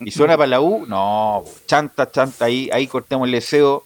Y 0.00 0.10
suena 0.12 0.36
para 0.36 0.46
la 0.46 0.60
U. 0.60 0.86
No, 0.86 1.42
chanta, 1.66 2.08
chanta. 2.10 2.44
Ahí, 2.44 2.70
ahí 2.72 2.86
cortemos 2.86 3.26
el 3.26 3.32
deseo 3.32 3.84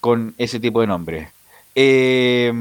con 0.00 0.34
ese 0.38 0.60
tipo 0.60 0.80
de 0.80 0.86
nombre. 0.86 1.30
Eh, 1.74 2.52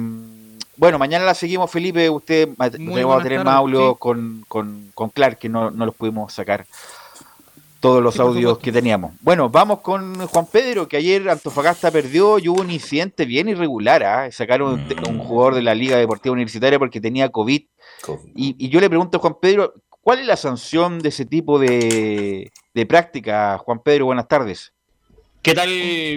bueno, 0.75 0.99
mañana 0.99 1.25
la 1.25 1.33
seguimos, 1.33 1.71
Felipe. 1.71 2.09
Usted 2.09 2.49
va- 2.59 2.69
Muy 2.77 3.01
vamos 3.03 3.19
a 3.21 3.23
tener 3.23 3.43
más 3.43 3.63
sí. 3.65 3.95
con, 3.99 4.45
con, 4.47 4.91
con 4.93 5.09
Clark, 5.09 5.37
que 5.39 5.49
no, 5.49 5.71
no 5.71 5.85
los 5.85 5.95
pudimos 5.95 6.33
sacar 6.33 6.65
todos 7.79 8.01
los 8.03 8.15
Sí, 8.15 8.21
audios 8.21 8.57
que 8.57 8.71
teníamos. 8.71 9.13
Bueno, 9.21 9.49
vamos 9.49 9.79
con 9.81 10.15
Juan 10.27 10.47
Pedro, 10.51 10.87
que 10.87 10.97
ayer 10.97 11.29
Antofagasta 11.29 11.91
perdió 11.91 12.39
y 12.39 12.49
hubo 12.49 12.61
un 12.61 12.71
incidente 12.71 13.25
bien 13.25 13.49
irregular. 13.49 14.03
¿ah? 14.03 14.31
Sacaron 14.31 14.73
un, 14.73 14.87
Mm. 14.87 15.09
un 15.09 15.19
jugador 15.19 15.55
de 15.55 15.61
la 15.61 15.75
Liga 15.75 15.97
Deportiva 15.97 16.33
Universitaria 16.33 16.79
porque 16.79 16.99
tenía 17.01 17.29
COVID. 17.29 17.61
Y, 18.35 18.55
y 18.57 18.69
yo 18.69 18.79
le 18.79 18.89
pregunto 18.89 19.17
a 19.17 19.21
Juan 19.21 19.35
Pedro, 19.41 19.73
¿cuál 20.01 20.19
es 20.19 20.25
la 20.25 20.37
sanción 20.37 20.99
de 20.99 21.09
ese 21.09 21.25
tipo 21.25 21.59
de, 21.59 22.51
de 22.73 22.85
práctica? 22.85 23.57
Juan 23.59 23.79
Pedro, 23.83 24.05
buenas 24.05 24.27
tardes. 24.27 24.73
¿Qué 25.47 25.55
tal, 25.55 25.69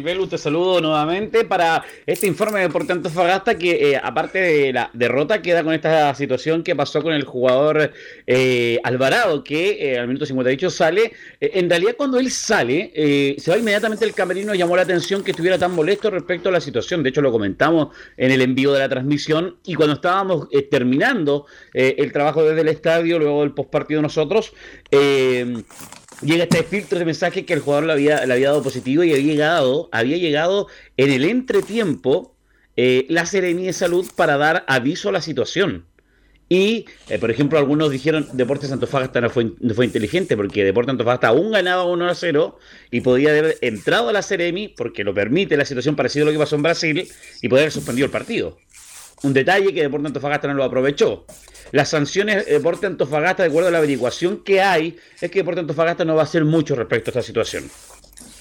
Belu? 0.02 0.26
Te 0.26 0.38
saludo 0.38 0.80
nuevamente 0.80 1.44
para 1.44 1.84
este 2.04 2.26
informe 2.26 2.58
de 2.58 2.66
Deporte 2.66 2.90
Antofagasta 2.90 3.56
que, 3.56 3.92
eh, 3.92 4.00
aparte 4.02 4.40
de 4.40 4.72
la 4.72 4.90
derrota, 4.92 5.40
queda 5.40 5.62
con 5.62 5.72
esta 5.72 6.12
situación 6.16 6.64
que 6.64 6.74
pasó 6.74 7.00
con 7.00 7.12
el 7.12 7.22
jugador 7.22 7.92
eh, 8.26 8.80
Alvarado, 8.82 9.44
que 9.44 9.92
eh, 9.92 10.00
al 10.00 10.08
minuto 10.08 10.26
58 10.26 10.68
sale. 10.70 11.12
En 11.38 11.70
realidad, 11.70 11.94
cuando 11.96 12.18
él 12.18 12.28
sale, 12.32 12.90
se 13.38 13.50
va 13.52 13.56
inmediatamente 13.56 14.04
el 14.04 14.14
camerino, 14.14 14.52
llamó 14.52 14.74
la 14.74 14.82
atención 14.82 15.22
que 15.22 15.30
estuviera 15.30 15.56
tan 15.56 15.76
molesto 15.76 16.10
respecto 16.10 16.48
a 16.48 16.52
la 16.52 16.60
situación. 16.60 17.04
De 17.04 17.10
hecho, 17.10 17.22
lo 17.22 17.30
comentamos 17.30 17.94
en 18.16 18.32
el 18.32 18.42
envío 18.42 18.72
de 18.72 18.80
la 18.80 18.88
transmisión 18.88 19.58
y 19.64 19.74
cuando 19.74 19.94
estábamos 19.94 20.48
terminando 20.72 21.46
el 21.72 22.10
trabajo 22.10 22.42
desde 22.42 22.62
el 22.62 22.68
estadio, 22.68 23.20
luego 23.20 23.42
del 23.42 23.52
postpartido 23.52 24.02
nosotros, 24.02 24.52
llega 26.22 26.44
este 26.44 26.62
filtro 26.62 26.98
de 26.98 27.04
mensaje 27.04 27.44
que 27.44 27.54
el 27.54 27.60
jugador 27.60 27.86
le 27.86 27.92
había, 27.92 28.26
le 28.26 28.34
había 28.34 28.48
dado 28.48 28.62
positivo 28.62 29.04
y 29.04 29.12
había 29.12 29.24
llegado, 29.24 29.88
había 29.92 30.16
llegado 30.16 30.68
en 30.96 31.10
el 31.10 31.24
entretiempo 31.24 32.34
eh, 32.76 33.06
la 33.08 33.26
Seremi 33.26 33.66
de 33.66 33.72
Salud 33.72 34.06
para 34.16 34.36
dar 34.36 34.64
aviso 34.66 35.08
a 35.08 35.12
la 35.12 35.20
situación. 35.20 35.86
Y, 36.52 36.86
eh, 37.08 37.18
por 37.20 37.30
ejemplo, 37.30 37.58
algunos 37.58 37.92
dijeron 37.92 38.26
Deportes 38.32 38.72
Antofagasta 38.72 39.20
no 39.20 39.30
fue, 39.30 39.52
no 39.60 39.72
fue 39.72 39.84
inteligente 39.84 40.36
porque 40.36 40.64
Deportes 40.64 40.90
Antofagasta 40.90 41.28
aún 41.28 41.52
ganaba 41.52 41.84
1 41.84 42.08
a 42.08 42.14
0 42.14 42.58
y 42.90 43.02
podía 43.02 43.30
haber 43.30 43.56
entrado 43.60 44.08
a 44.08 44.12
la 44.12 44.20
Seremi 44.20 44.66
porque 44.66 45.04
lo 45.04 45.14
permite 45.14 45.56
la 45.56 45.64
situación 45.64 45.94
parecida 45.94 46.24
a 46.24 46.26
lo 46.26 46.32
que 46.32 46.38
pasó 46.38 46.56
en 46.56 46.64
Brasil 46.64 47.08
y 47.40 47.48
poder 47.48 47.62
haber 47.62 47.72
suspendido 47.72 48.06
el 48.06 48.10
partido. 48.10 48.58
Un 49.22 49.32
detalle 49.34 49.74
que 49.74 49.82
Deportes 49.82 50.06
Antofagasta 50.06 50.48
no 50.48 50.54
lo 50.54 50.64
aprovechó. 50.64 51.26
Las 51.72 51.90
sanciones 51.90 52.46
de 52.46 52.52
Deportes 52.52 52.84
Antofagasta, 52.84 53.42
de 53.42 53.50
acuerdo 53.50 53.68
a 53.68 53.72
la 53.72 53.78
averiguación 53.78 54.42
que 54.42 54.60
hay, 54.60 54.96
es 55.20 55.30
que 55.30 55.40
Deportes 55.40 55.62
Antofagasta 55.62 56.04
no 56.04 56.14
va 56.14 56.22
a 56.22 56.24
hacer 56.24 56.44
mucho 56.44 56.74
respecto 56.74 57.10
a 57.10 57.12
esta 57.12 57.22
situación. 57.22 57.70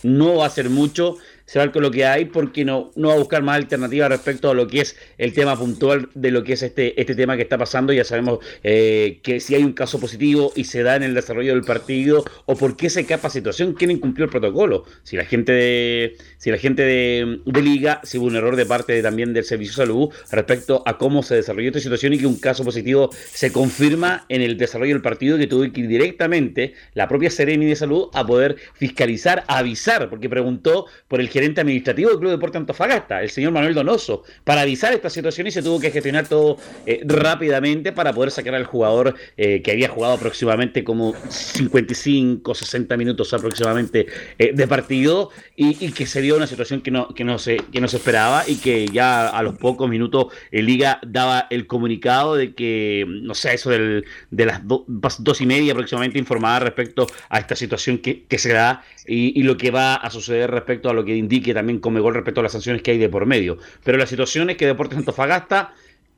No 0.03 0.37
va 0.37 0.45
a 0.45 0.47
hacer 0.47 0.69
mucho 0.69 1.17
se 1.49 1.57
va 1.57 1.71
con 1.71 1.81
lo 1.81 1.89
que 1.89 2.05
hay 2.05 2.25
porque 2.25 2.63
no, 2.63 2.91
no 2.95 3.07
va 3.07 3.15
a 3.15 3.17
buscar 3.17 3.41
más 3.41 3.55
alternativas 3.55 4.07
respecto 4.09 4.51
a 4.51 4.53
lo 4.53 4.67
que 4.67 4.81
es 4.81 4.95
el 5.17 5.33
tema 5.33 5.57
puntual 5.57 6.07
de 6.13 6.29
lo 6.29 6.43
que 6.43 6.53
es 6.53 6.61
este, 6.61 7.01
este 7.01 7.15
tema 7.15 7.35
que 7.37 7.41
está 7.41 7.57
pasando. 7.57 7.91
Ya 7.91 8.03
sabemos 8.03 8.37
eh, 8.61 9.19
que 9.23 9.39
si 9.39 9.55
hay 9.55 9.63
un 9.63 9.73
caso 9.73 9.99
positivo 9.99 10.53
y 10.55 10.65
se 10.65 10.83
da 10.83 10.95
en 10.95 11.01
el 11.01 11.15
desarrollo 11.15 11.55
del 11.55 11.63
partido 11.63 12.23
o 12.45 12.55
por 12.55 12.77
qué 12.77 12.91
se 12.91 13.07
capa 13.07 13.31
situación, 13.31 13.73
quién 13.73 13.89
incumplió 13.89 14.25
el 14.25 14.29
protocolo. 14.29 14.85
Si 15.01 15.17
la 15.17 15.25
gente 15.25 15.51
de, 15.51 16.17
si 16.39 16.49
la 16.49 16.57
gente 16.57 16.81
de, 16.83 17.39
liga, 17.61 18.01
si 18.03 18.17
hubo 18.17 18.25
un 18.25 18.35
error 18.35 18.55
de 18.55 18.65
parte 18.65 18.99
también 19.03 19.33
del 19.33 19.43
servicio 19.43 19.73
de 19.73 19.87
salud 19.87 20.09
respecto 20.31 20.81
a 20.85 20.97
cómo 20.97 21.21
se 21.21 21.35
desarrolló 21.35 21.67
esta 21.67 21.79
situación 21.79 22.13
y 22.13 22.17
que 22.17 22.25
un 22.25 22.39
caso 22.39 22.63
positivo 22.63 23.11
se 23.31 23.51
confirma 23.51 24.25
en 24.29 24.41
el 24.41 24.57
desarrollo 24.57 24.93
del 24.93 25.01
partido 25.01 25.37
que 25.37 25.45
tuvo 25.45 25.71
que 25.71 25.81
ir 25.81 25.87
directamente 25.87 26.73
la 26.93 27.07
propia 27.07 27.29
Sereni 27.29 27.67
de 27.67 27.75
Salud 27.75 28.07
a 28.13 28.25
poder 28.25 28.55
fiscalizar, 28.73 29.43
avisar, 29.47 30.09
porque 30.09 30.29
preguntó 30.29 30.85
por 31.07 31.19
el 31.19 31.29
gerente 31.29 31.61
administrativo 31.61 32.09
del 32.09 32.19
Club 32.19 32.31
Deporte 32.31 32.57
Antofagasta, 32.57 33.21
el 33.21 33.29
señor 33.29 33.51
Manuel 33.51 33.75
Donoso, 33.75 34.23
para 34.43 34.61
avisar 34.61 34.93
esta 34.93 35.09
situación 35.09 35.47
y 35.47 35.51
se 35.51 35.61
tuvo 35.61 35.79
que 35.79 35.91
gestionar 35.91 36.27
todo 36.27 36.57
eh, 36.85 37.01
rápidamente 37.05 37.91
para 37.91 38.13
poder 38.13 38.31
sacar 38.31 38.55
al 38.55 38.65
jugador 38.65 39.15
eh, 39.37 39.61
que 39.61 39.71
había 39.71 39.89
jugado 39.89 40.13
aproximadamente 40.13 40.83
como 40.83 41.13
55, 41.29 42.55
60 42.55 42.97
minutos 42.97 43.33
aproximadamente 43.33 44.07
eh, 44.37 44.51
de 44.53 44.67
partido 44.67 45.29
y, 45.55 45.91
que 45.91 46.05
se 46.05 46.21
dio 46.21 46.28
una 46.37 46.47
situación 46.47 46.81
que 46.81 46.91
no, 46.91 47.13
que, 47.13 47.23
no 47.23 47.37
se, 47.37 47.57
que 47.57 47.81
no 47.81 47.87
se 47.87 47.97
esperaba 47.97 48.43
y 48.47 48.55
que 48.55 48.87
ya 48.87 49.29
a 49.29 49.43
los 49.43 49.57
pocos 49.57 49.89
minutos 49.89 50.27
el 50.51 50.65
Liga 50.65 50.99
daba 51.05 51.47
el 51.49 51.67
comunicado 51.67 52.35
de 52.35 52.53
que, 52.53 53.05
no 53.07 53.33
sé, 53.33 53.53
eso 53.53 53.69
del, 53.69 54.05
de 54.31 54.45
las 54.45 54.61
dos 54.65 55.41
y 55.41 55.45
media 55.45 55.73
aproximadamente 55.73 56.19
informaba 56.19 56.59
respecto 56.59 57.07
a 57.29 57.39
esta 57.39 57.55
situación 57.55 57.99
que, 57.99 58.23
que 58.23 58.37
se 58.37 58.53
da 58.53 58.83
y, 59.05 59.41
lo 59.43 59.57
que 59.57 59.71
va 59.71 59.95
a 59.95 60.09
suceder 60.09 60.51
respecto 60.51 60.89
a 60.89 60.93
lo 60.93 61.03
que 61.03 61.15
indique 61.15 61.53
también 61.53 61.79
gol 61.81 62.13
respecto 62.13 62.41
a 62.41 62.43
las 62.43 62.51
sanciones 62.51 62.81
que 62.81 62.91
hay 62.91 62.97
de 62.97 63.09
por 63.09 63.25
medio. 63.25 63.57
Pero 63.83 63.97
la 63.97 64.05
situación 64.05 64.49
es 64.49 64.57
que 64.57 64.65
Deportes 64.65 64.97
Antofagasta, 64.97 65.73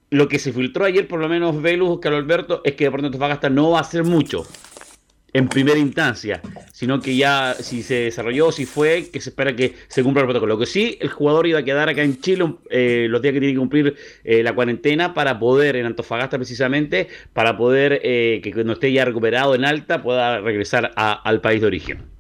lo 0.10 0.28
que 0.28 0.40
se 0.40 0.52
filtró 0.52 0.86
ayer, 0.86 1.08
por 1.08 1.20
lo 1.20 1.30
menos 1.30 1.62
Velus, 1.62 2.00
Carlos 2.00 2.22
Alberto, 2.22 2.62
es 2.66 2.74
que 2.74 2.86
Deportes 2.86 3.08
Antofagasta 3.08 3.50
no 3.50 3.72
va 3.72 3.80
a 3.80 3.82
hacer 3.82 4.04
mucho 4.04 4.46
en 5.34 5.48
primera 5.48 5.78
instancia, 5.78 6.42
sino 6.72 7.00
que 7.00 7.16
ya 7.16 7.56
si 7.56 7.84
se 7.84 7.96
desarrolló, 7.96 8.52
si 8.52 8.66
fue, 8.66 9.10
que 9.12 9.22
se 9.22 9.30
espera 9.30 9.56
que 9.56 9.76
se 9.88 10.04
cumpla 10.04 10.22
el 10.22 10.28
protocolo. 10.28 10.56
Lo 10.56 10.60
que 10.60 10.66
sí, 10.66 10.98
el 11.00 11.10
jugador 11.10 11.48
iba 11.48 11.60
a 11.60 11.64
quedar 11.64 11.90
acá 11.90 12.04
en 12.04 12.20
Chile 12.20 12.56
eh, 12.70 13.08
los 13.10 13.22
días 13.22 13.34
que 13.34 13.40
tiene 13.40 13.54
que 13.54 13.60
cumplir 13.60 13.96
eh, 14.24 14.44
la 14.44 14.54
cuarentena 14.54 15.14
para 15.14 15.40
poder, 15.40 15.76
en 15.76 15.86
Antofagasta 15.86 16.38
precisamente, 16.38 17.08
para 17.34 17.58
poder 17.58 18.02
eh, 18.04 18.42
que 18.44 18.52
cuando 18.52 18.74
esté 18.74 18.92
ya 18.92 19.06
recuperado 19.06 19.56
en 19.56 19.66
alta 19.66 20.02
pueda 20.02 20.42
regresar 20.42 20.92
al 20.96 21.42
país 21.42 21.62
de 21.62 21.68
origen. 21.68 22.11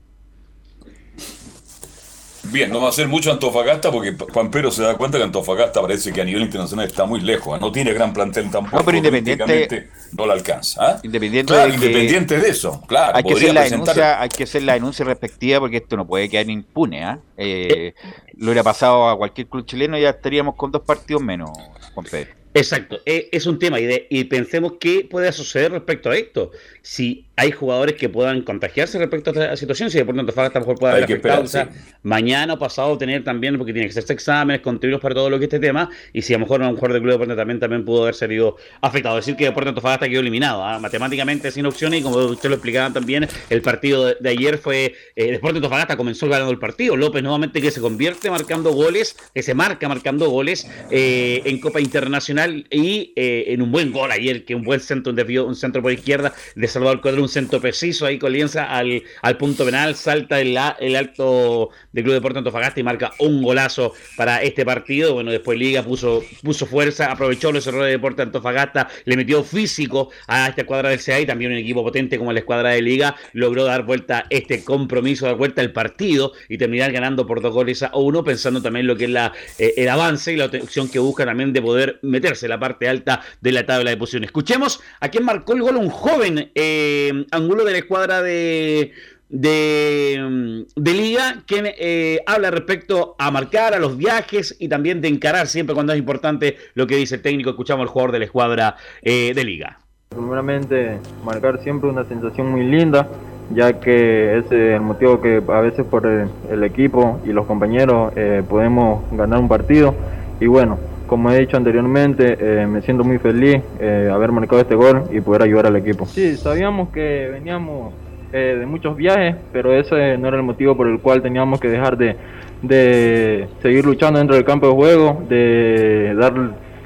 Bien, 2.45 2.71
no 2.71 2.81
va 2.81 2.89
a 2.89 2.91
ser 2.91 3.07
mucho 3.07 3.31
Antofagasta 3.31 3.91
porque 3.91 4.15
Juan 4.31 4.49
Pedro 4.49 4.71
se 4.71 4.81
da 4.81 4.95
cuenta 4.95 5.17
que 5.17 5.23
Antofagasta 5.23 5.81
parece 5.81 6.11
que 6.11 6.21
a 6.21 6.25
nivel 6.25 6.41
internacional 6.41 6.87
está 6.87 7.05
muy 7.05 7.21
lejos. 7.21 7.57
¿eh? 7.57 7.61
No 7.61 7.71
tiene 7.71 7.93
gran 7.93 8.13
plantel 8.13 8.49
tampoco. 8.49 8.77
No, 8.77 8.85
pero 8.85 8.97
independiente. 8.97 9.89
No 10.13 10.25
la 10.25 10.33
alcanza. 10.33 10.85
¿ah? 10.85 10.99
Independiente, 11.03 11.53
de 11.53 11.69
independiente 11.69 12.39
de 12.39 12.49
eso, 12.49 12.81
claro. 12.87 13.15
Hay 13.15 13.23
que, 13.23 13.33
hacer 13.33 13.53
la 13.53 13.63
denuncia, 13.63 14.21
hay 14.21 14.29
que 14.29 14.43
hacer 14.43 14.63
la 14.63 14.73
denuncia 14.73 15.05
respectiva 15.05 15.59
porque 15.59 15.77
esto 15.77 15.95
no 15.95 16.05
puede 16.07 16.29
quedar 16.29 16.49
impune. 16.49 17.03
¿ah? 17.03 17.19
Eh, 17.37 17.93
lo 18.37 18.47
hubiera 18.47 18.63
pasado 18.63 19.09
a 19.09 19.17
cualquier 19.17 19.47
club 19.47 19.65
chileno 19.65 19.97
y 19.97 20.01
ya 20.01 20.09
estaríamos 20.09 20.55
con 20.55 20.71
dos 20.71 20.81
partidos 20.81 21.21
menos, 21.21 21.51
Juan 21.93 22.05
Pedro. 22.09 22.40
Exacto, 22.53 22.99
e, 23.05 23.29
es 23.31 23.45
un 23.45 23.59
tema 23.59 23.79
y, 23.79 24.07
y 24.09 24.25
pensemos 24.25 24.73
qué 24.79 25.07
puede 25.09 25.31
suceder 25.31 25.71
respecto 25.71 26.09
a 26.09 26.17
esto. 26.17 26.51
Si 26.81 27.25
hay 27.37 27.51
jugadores 27.51 27.95
que 27.95 28.09
puedan 28.09 28.41
contagiarse 28.41 28.99
respecto 28.99 29.29
a 29.29 29.33
esta 29.33 29.55
situación, 29.55 29.89
si 29.89 29.97
de 29.97 30.05
por 30.05 30.19
Antofagasta 30.19 30.59
a 30.59 30.61
lo 30.61 30.67
mejor 30.67 30.79
puede 30.79 30.93
haber 30.93 31.03
afectado, 31.05 31.69
mañana 32.03 32.53
o 32.53 32.59
pasado 32.59 32.97
tener 32.97 33.23
también, 33.23 33.57
porque 33.57 33.71
tiene 33.71 33.87
que 33.87 33.91
hacerse 33.91 34.13
exámenes, 34.13 34.61
contribuir 34.61 34.99
para 34.99 35.15
todo 35.15 35.29
lo 35.29 35.39
que 35.39 35.45
es 35.45 35.53
este 35.53 35.65
tema, 35.65 35.89
y 36.11 36.21
si 36.23 36.33
a 36.33 36.37
lo 36.37 36.41
mejor 36.45 36.61
un 36.61 36.75
jugador 36.75 36.93
del 36.93 37.01
Club 37.01 37.11
de 37.11 37.17
Deporte 37.19 37.35
también, 37.35 37.59
también 37.59 37.85
pudo 37.85 38.03
haber 38.03 38.15
salido 38.15 38.57
afectado. 38.81 39.15
decir 39.15 39.35
que 39.35 39.45
Deporte 39.45 39.69
Antofagasta 39.69 40.09
quedó 40.09 40.19
eliminado, 40.19 40.63
¿ah? 40.63 40.77
matemáticamente 40.79 41.51
sin 41.51 41.65
opciones, 41.65 42.01
y 42.01 42.03
como 42.03 42.17
usted 42.17 42.49
lo 42.49 42.55
explicaba 42.55 42.91
también, 42.91 43.27
el 43.49 43.61
partido 43.61 44.13
de, 44.13 44.29
ayer 44.29 44.57
fue, 44.57 44.93
eh, 45.15 45.31
Deporte 45.31 45.57
Antofagasta 45.57 45.95
comenzó 45.95 46.27
ganando 46.27 46.51
el 46.51 46.59
partido, 46.59 46.97
López 46.97 47.23
nuevamente 47.23 47.61
que 47.61 47.71
se 47.71 47.79
convierte 47.79 48.29
marcando 48.29 48.71
goles, 48.73 49.15
que 49.33 49.41
se 49.41 49.53
marca 49.53 49.87
marcando 49.87 50.29
goles 50.29 50.67
eh, 50.89 51.41
en 51.45 51.59
Copa 51.59 51.79
Internacional 51.79 52.40
y 52.49 53.13
eh, 53.15 53.45
en 53.47 53.61
un 53.61 53.71
buen 53.71 53.91
gol 53.91 54.11
ayer, 54.11 54.45
que 54.45 54.55
un 54.55 54.63
buen 54.63 54.79
centro, 54.79 55.13
un 55.45 55.55
centro 55.55 55.81
por 55.81 55.91
izquierda 55.91 56.33
de 56.55 56.67
Salvador 56.67 57.01
Cuadro, 57.01 57.21
un 57.21 57.29
centro 57.29 57.59
preciso, 57.61 58.05
ahí 58.05 58.17
comienza 58.17 58.65
al, 58.65 59.03
al 59.21 59.37
punto 59.37 59.65
penal, 59.65 59.95
salta 59.95 60.39
el, 60.39 60.57
el 60.79 60.95
alto 60.95 61.69
del 61.91 62.03
Club 62.03 62.15
Deporte 62.15 62.39
Antofagasta 62.39 62.79
y 62.79 62.83
marca 62.83 63.11
un 63.19 63.41
golazo 63.41 63.93
para 64.17 64.41
este 64.41 64.65
partido. 64.65 65.13
Bueno, 65.13 65.31
después 65.31 65.57
Liga 65.57 65.83
puso, 65.83 66.23
puso 66.43 66.65
fuerza, 66.65 67.11
aprovechó 67.11 67.51
los 67.51 67.65
errores 67.67 67.87
de 67.87 67.91
Deporte 67.91 68.21
Antofagasta, 68.21 68.89
le 69.05 69.15
metió 69.15 69.43
físico 69.43 70.09
a 70.27 70.47
esta 70.47 70.61
escuadra 70.61 70.89
del 70.89 71.03
CA 71.03 71.19
y 71.19 71.25
también 71.25 71.51
un 71.51 71.57
equipo 71.57 71.83
potente 71.83 72.17
como 72.17 72.33
la 72.33 72.39
escuadra 72.39 72.69
de 72.69 72.81
Liga 72.81 73.15
logró 73.33 73.65
dar 73.65 73.83
vuelta 73.83 74.25
este 74.29 74.63
compromiso, 74.63 75.25
dar 75.25 75.35
vuelta 75.35 75.61
el 75.61 75.71
partido 75.71 76.33
y 76.49 76.57
terminar 76.57 76.91
ganando 76.91 77.25
por 77.25 77.41
dos 77.41 77.53
goles 77.53 77.83
a 77.83 77.91
uno, 77.93 78.23
pensando 78.23 78.61
también 78.61 78.87
lo 78.87 78.95
que 78.95 79.05
es 79.05 79.09
la, 79.11 79.33
eh, 79.59 79.73
el 79.77 79.89
avance 79.89 80.33
y 80.33 80.37
la 80.37 80.45
opción 80.45 80.89
que 80.89 80.99
busca 80.99 81.25
también 81.25 81.53
de 81.53 81.61
poder 81.61 81.99
meterse 82.01 82.30
la 82.47 82.59
parte 82.59 82.87
alta 82.87 83.21
de 83.41 83.51
la 83.51 83.65
tabla 83.65 83.89
de 83.89 83.97
posiciones. 83.97 84.27
Escuchemos 84.27 84.81
a 84.99 85.09
quién 85.09 85.25
marcó 85.25 85.53
el 85.53 85.61
gol, 85.61 85.77
un 85.77 85.89
joven 85.89 86.51
eh, 86.55 87.25
ángulo 87.31 87.63
de 87.65 87.71
la 87.71 87.77
escuadra 87.77 88.21
de, 88.21 88.93
de, 89.31 90.65
de 90.75 90.93
Liga, 90.93 91.43
quien 91.47 91.65
eh, 91.65 92.19
habla 92.25 92.51
respecto 92.51 93.15
a 93.17 93.31
marcar, 93.31 93.73
a 93.73 93.79
los 93.79 93.97
viajes 93.97 94.55
y 94.59 94.67
también 94.67 95.01
de 95.01 95.07
encarar 95.07 95.47
siempre 95.47 95.73
cuando 95.73 95.93
es 95.93 95.99
importante 95.99 96.57
lo 96.75 96.85
que 96.85 96.97
dice 96.97 97.15
el 97.15 97.21
técnico. 97.21 97.49
Escuchamos 97.49 97.83
al 97.83 97.87
jugador 97.87 98.11
de 98.11 98.19
la 98.19 98.25
escuadra 98.25 98.75
eh, 99.01 99.33
de 99.33 99.43
Liga. 99.43 99.79
Primeramente, 100.09 100.99
marcar 101.23 101.63
siempre 101.63 101.89
una 101.89 102.03
sensación 102.03 102.51
muy 102.51 102.65
linda, 102.65 103.07
ya 103.53 103.79
que 103.79 104.39
es 104.39 104.51
el 104.51 104.81
motivo 104.81 105.21
que 105.21 105.41
a 105.47 105.61
veces 105.61 105.85
por 105.85 106.05
el, 106.05 106.63
equipo 106.63 107.21
y 107.25 107.29
los 107.29 107.45
compañeros 107.45 108.11
eh, 108.17 108.43
podemos 108.47 109.03
ganar 109.11 109.39
un 109.39 109.47
partido. 109.47 109.95
Y 110.41 110.47
bueno, 110.47 110.77
como 111.11 111.29
he 111.29 111.39
dicho 111.39 111.57
anteriormente, 111.57 112.37
eh, 112.39 112.65
me 112.65 112.81
siento 112.83 113.03
muy 113.03 113.17
feliz 113.17 113.61
eh, 113.81 114.09
haber 114.09 114.31
marcado 114.31 114.61
este 114.61 114.75
gol 114.75 115.09
y 115.11 115.19
poder 115.19 115.41
ayudar 115.41 115.65
al 115.65 115.75
equipo. 115.75 116.05
Sí, 116.05 116.37
sabíamos 116.37 116.87
que 116.87 117.27
veníamos 117.29 117.93
eh, 118.31 118.55
de 118.57 118.65
muchos 118.65 118.95
viajes, 118.95 119.35
pero 119.51 119.73
ese 119.73 120.17
no 120.17 120.29
era 120.29 120.37
el 120.37 120.43
motivo 120.43 120.77
por 120.77 120.87
el 120.87 121.01
cual 121.01 121.21
teníamos 121.21 121.59
que 121.59 121.67
dejar 121.67 121.97
de, 121.97 122.15
de 122.61 123.49
seguir 123.61 123.85
luchando 123.85 124.19
dentro 124.19 124.37
del 124.37 124.45
campo 124.45 124.67
de 124.67 124.73
juego, 124.73 125.21
de 125.27 126.15
dar 126.17 126.33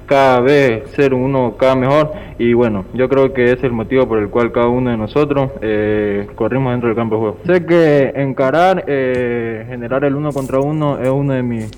cada 0.07 0.39
vez 0.39 0.89
ser 0.95 1.13
uno 1.13 1.55
cada 1.55 1.75
mejor 1.75 2.13
y 2.39 2.53
bueno, 2.53 2.85
yo 2.95 3.07
creo 3.07 3.31
que 3.31 3.43
ese 3.43 3.53
es 3.53 3.63
el 3.65 3.73
motivo 3.73 4.07
por 4.07 4.17
el 4.17 4.29
cual 4.29 4.51
cada 4.51 4.69
uno 4.69 4.89
de 4.89 4.97
nosotros 4.97 5.51
eh, 5.61 6.27
corrimos 6.33 6.71
dentro 6.71 6.89
del 6.89 6.95
campo 6.95 7.15
de 7.15 7.21
juego. 7.21 7.37
Sé 7.45 7.63
que 7.63 8.11
encarar, 8.15 8.85
eh, 8.87 9.65
generar 9.67 10.03
el 10.03 10.15
uno 10.15 10.31
contra 10.31 10.59
uno 10.59 10.97
es 10.97 11.09
uno 11.09 11.33
de 11.33 11.43
mis 11.43 11.69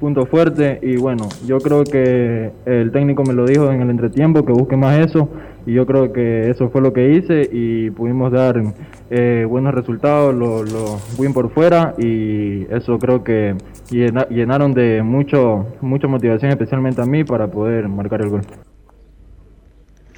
punto 0.00 0.26
fuerte 0.26 0.78
y 0.82 0.96
bueno, 0.96 1.28
yo 1.46 1.58
creo 1.58 1.84
que 1.84 2.50
el 2.66 2.92
técnico 2.92 3.22
me 3.22 3.32
lo 3.32 3.46
dijo 3.46 3.70
en 3.70 3.80
el 3.80 3.90
entretiempo 3.90 4.44
que 4.44 4.52
busque 4.52 4.76
más 4.76 4.98
eso 4.98 5.28
y 5.66 5.72
yo 5.72 5.86
creo 5.86 6.12
que 6.12 6.50
eso 6.50 6.68
fue 6.70 6.80
lo 6.80 6.92
que 6.92 7.12
hice 7.14 7.48
y 7.50 7.90
pudimos 7.90 8.32
dar 8.32 8.60
eh, 9.10 9.46
buenos 9.48 9.74
resultados, 9.74 10.34
los 10.34 10.70
lo 10.70 10.98
win 11.18 11.32
por 11.32 11.50
fuera 11.50 11.94
y 11.98 12.64
eso 12.70 12.98
creo 12.98 13.24
que 13.24 13.54
llenaron 13.90 14.72
de 14.72 15.02
mucho, 15.02 15.66
mucha 15.80 16.08
motivación 16.08 16.50
especialmente 16.50 17.00
a 17.00 17.06
mí 17.06 17.24
para 17.24 17.46
poder 17.48 17.88
marcar 17.88 18.22
el 18.22 18.30
gol. 18.30 18.42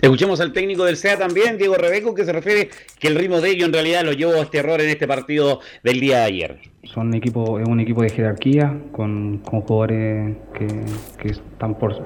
Escuchemos 0.00 0.40
al 0.40 0.52
técnico 0.52 0.84
del 0.84 0.96
SEA 0.96 1.18
también, 1.18 1.56
Diego 1.56 1.74
Rebeco, 1.74 2.14
que 2.14 2.24
se 2.24 2.32
refiere 2.32 2.68
que 2.98 3.08
el 3.08 3.14
ritmo 3.14 3.40
de 3.40 3.50
ello 3.50 3.64
en 3.64 3.72
realidad 3.72 4.04
lo 4.04 4.12
llevó 4.12 4.34
a 4.34 4.42
este 4.42 4.58
error 4.58 4.80
en 4.80 4.90
este 4.90 5.08
partido 5.08 5.60
del 5.82 6.00
día 6.00 6.18
de 6.18 6.24
ayer. 6.24 6.58
Son 6.84 7.14
equipo, 7.14 7.58
es 7.58 7.66
un 7.66 7.80
equipo 7.80 8.02
de 8.02 8.10
jerarquía, 8.10 8.78
con, 8.92 9.42
jugadores 9.42 10.36
que, 10.52 11.28
están 11.28 11.78
por 11.78 12.04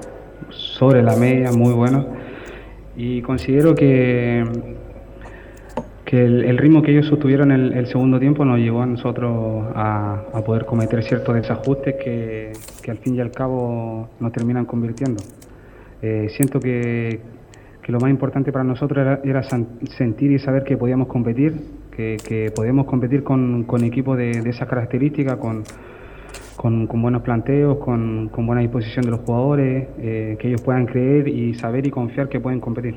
sobre 0.49 1.03
la 1.03 1.17
media, 1.17 1.51
muy 1.51 1.73
buenos. 1.73 2.05
Y 2.95 3.21
considero 3.21 3.75
que, 3.75 4.43
que 6.05 6.23
el, 6.23 6.45
el 6.45 6.57
ritmo 6.57 6.81
que 6.81 6.91
ellos 6.91 7.07
sostuvieron 7.07 7.51
el, 7.51 7.73
el 7.73 7.87
segundo 7.87 8.19
tiempo 8.19 8.45
nos 8.45 8.59
llevó 8.59 8.83
a 8.83 8.85
nosotros 8.85 9.65
a, 9.75 10.23
a 10.33 10.43
poder 10.43 10.65
cometer 10.65 11.03
ciertos 11.03 11.35
desajustes 11.35 11.95
que, 12.01 12.53
que 12.81 12.91
al 12.91 12.97
fin 12.99 13.15
y 13.15 13.19
al 13.19 13.31
cabo 13.31 14.09
nos 14.19 14.31
terminan 14.31 14.65
convirtiendo. 14.65 15.21
Eh, 16.01 16.29
siento 16.35 16.59
que, 16.59 17.19
lo 17.91 17.99
más 17.99 18.09
importante 18.09 18.51
para 18.51 18.63
nosotros 18.63 18.99
era, 18.99 19.19
era 19.23 19.43
sentir 19.43 20.31
y 20.31 20.39
saber 20.39 20.63
que 20.63 20.77
podíamos 20.77 21.07
competir, 21.07 21.53
que, 21.91 22.51
podíamos 22.55 22.87
competir 22.87 23.23
con, 23.23 23.65
equipos 23.83 24.17
de, 24.17 24.31
esas 24.31 24.67
características, 24.67 25.37
con, 25.37 26.87
buenos 27.01 27.21
planteos, 27.21 27.77
con, 27.77 28.29
con 28.29 28.47
buena 28.47 28.61
disposición 28.61 29.05
de 29.05 29.11
los 29.11 29.19
jugadores, 29.21 29.87
eh, 29.99 30.37
que 30.39 30.47
ellos 30.47 30.61
puedan 30.61 30.85
creer 30.85 31.27
y 31.27 31.53
saber 31.53 31.85
y 31.85 31.91
confiar 31.91 32.29
que 32.29 32.39
pueden 32.39 32.59
competir. 32.59 32.95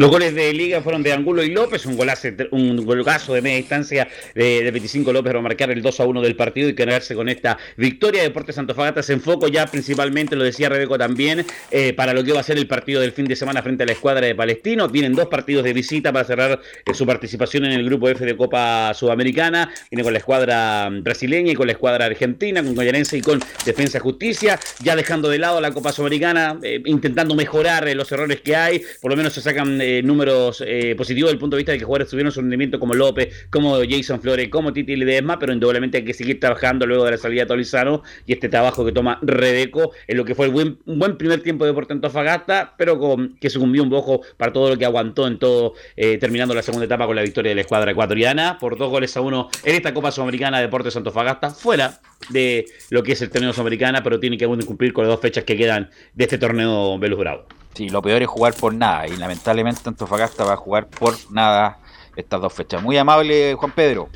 Los 0.00 0.10
goles 0.10 0.34
de 0.34 0.50
Liga 0.54 0.80
fueron 0.80 1.02
de 1.02 1.12
Angulo 1.12 1.42
y 1.42 1.50
López, 1.50 1.84
un 1.84 1.94
golazo, 1.94 2.28
un 2.52 2.86
golazo 2.86 3.34
de 3.34 3.42
media 3.42 3.58
distancia 3.58 4.08
de, 4.34 4.64
de 4.64 4.70
25 4.70 5.12
López 5.12 5.30
para 5.30 5.42
marcar 5.42 5.70
el 5.70 5.82
2 5.82 6.00
a 6.00 6.06
1 6.06 6.22
del 6.22 6.36
partido 6.36 6.70
y 6.70 6.74
quedarse 6.74 7.14
con 7.14 7.28
esta 7.28 7.58
victoria. 7.76 8.22
Deportes 8.22 8.56
Antofagasta 8.56 9.02
se 9.02 9.12
enfoca 9.12 9.48
ya 9.48 9.66
principalmente, 9.66 10.36
lo 10.36 10.44
decía 10.44 10.70
Rebeco 10.70 10.96
también, 10.96 11.44
eh, 11.70 11.92
para 11.92 12.14
lo 12.14 12.24
que 12.24 12.32
va 12.32 12.40
a 12.40 12.42
ser 12.42 12.56
el 12.56 12.66
partido 12.66 13.02
del 13.02 13.12
fin 13.12 13.26
de 13.26 13.36
semana 13.36 13.60
frente 13.62 13.82
a 13.82 13.86
la 13.86 13.92
escuadra 13.92 14.26
de 14.26 14.34
Palestino. 14.34 14.88
Tienen 14.88 15.12
dos 15.12 15.28
partidos 15.28 15.64
de 15.64 15.74
visita 15.74 16.10
para 16.14 16.24
cerrar 16.24 16.62
eh, 16.86 16.94
su 16.94 17.04
participación 17.04 17.66
en 17.66 17.72
el 17.72 17.84
grupo 17.84 18.08
F 18.08 18.24
de 18.24 18.34
Copa 18.38 18.94
Sudamericana. 18.94 19.70
Viene 19.90 20.02
con 20.02 20.14
la 20.14 20.18
escuadra 20.20 20.88
brasileña 20.90 21.52
y 21.52 21.54
con 21.54 21.66
la 21.66 21.72
escuadra 21.72 22.06
argentina, 22.06 22.62
con 22.62 22.74
Goyarense 22.74 23.18
y 23.18 23.20
con 23.20 23.38
Defensa 23.66 24.00
Justicia. 24.00 24.58
Ya 24.82 24.96
dejando 24.96 25.28
de 25.28 25.36
lado 25.36 25.60
la 25.60 25.72
Copa 25.72 25.92
Sudamericana, 25.92 26.58
eh, 26.62 26.80
intentando 26.86 27.34
mejorar 27.34 27.86
los 27.94 28.10
errores 28.10 28.40
que 28.40 28.56
hay. 28.56 28.82
Por 29.02 29.10
lo 29.10 29.16
menos 29.18 29.34
se 29.34 29.42
sacan 29.42 29.89
eh, 29.90 30.02
números 30.02 30.62
eh, 30.66 30.94
positivos 30.96 31.28
desde 31.28 31.34
el 31.34 31.40
punto 31.40 31.56
de 31.56 31.60
vista 31.60 31.72
de 31.72 31.78
que 31.78 31.84
jugadores 31.84 32.08
tuvieron 32.08 32.32
su 32.32 32.40
rendimiento 32.40 32.78
como 32.78 32.94
López, 32.94 33.48
como 33.50 33.78
Jason 33.88 34.20
Flores, 34.20 34.48
como 34.48 34.72
Titi 34.72 34.96
Ledesma, 34.96 35.38
pero 35.38 35.52
indudablemente 35.52 35.98
hay 35.98 36.04
que 36.04 36.14
seguir 36.14 36.38
trabajando 36.38 36.86
luego 36.86 37.04
de 37.04 37.12
la 37.12 37.16
salida 37.16 37.42
de 37.42 37.46
Tolizano 37.46 38.02
y 38.26 38.32
este 38.32 38.48
trabajo 38.48 38.84
que 38.84 38.92
toma 38.92 39.18
Redeco 39.22 39.92
en 40.06 40.16
lo 40.16 40.24
que 40.24 40.34
fue 40.34 40.46
el 40.46 40.52
buen, 40.52 40.78
un 40.86 40.98
buen 40.98 41.16
primer 41.16 41.42
tiempo 41.42 41.64
de 41.64 41.72
Deportes 41.72 41.94
Antofagasta, 41.94 42.74
pero 42.76 42.98
con, 42.98 43.36
que 43.36 43.50
sucumbió 43.50 43.82
un 43.82 43.90
poco 43.90 44.22
para 44.36 44.52
todo 44.52 44.70
lo 44.70 44.78
que 44.78 44.84
aguantó 44.84 45.26
en 45.26 45.38
todo, 45.38 45.74
eh, 45.96 46.18
terminando 46.18 46.54
la 46.54 46.62
segunda 46.62 46.86
etapa 46.86 47.06
con 47.06 47.16
la 47.16 47.22
victoria 47.22 47.50
de 47.50 47.56
la 47.56 47.62
escuadra 47.62 47.90
ecuatoriana 47.90 48.58
por 48.58 48.78
dos 48.78 48.90
goles 48.90 49.16
a 49.16 49.20
uno 49.20 49.48
en 49.64 49.74
esta 49.74 49.92
Copa 49.92 50.10
Sudamericana 50.10 50.58
de 50.58 50.64
Deportes 50.64 50.96
Antofagasta, 50.96 51.50
fuera 51.50 52.00
de 52.28 52.66
lo 52.90 53.02
que 53.02 53.12
es 53.12 53.22
el 53.22 53.30
torneo 53.30 53.52
sudamericana, 53.52 54.02
pero 54.02 54.20
tiene 54.20 54.36
que 54.36 54.46
cumplir 54.46 54.92
con 54.92 55.04
las 55.04 55.12
dos 55.12 55.20
fechas 55.20 55.44
que 55.44 55.56
quedan 55.56 55.90
de 56.14 56.24
este 56.24 56.38
torneo 56.38 56.98
Velus 56.98 57.18
Bravo. 57.18 57.59
Sí, 57.74 57.88
lo 57.88 58.02
peor 58.02 58.22
es 58.22 58.28
jugar 58.28 58.54
por 58.54 58.74
nada 58.74 59.06
y 59.06 59.16
lamentablemente 59.16 59.80
Antofagasta 59.84 60.44
va 60.44 60.54
a 60.54 60.56
jugar 60.56 60.88
por 60.88 61.16
nada 61.30 61.78
estas 62.16 62.40
dos 62.40 62.52
fechas. 62.52 62.82
Muy 62.82 62.96
amable 62.96 63.54
Juan 63.54 63.72
Pedro. 63.72 64.08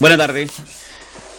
Buenas 0.00 0.18
tardes. 0.18 0.82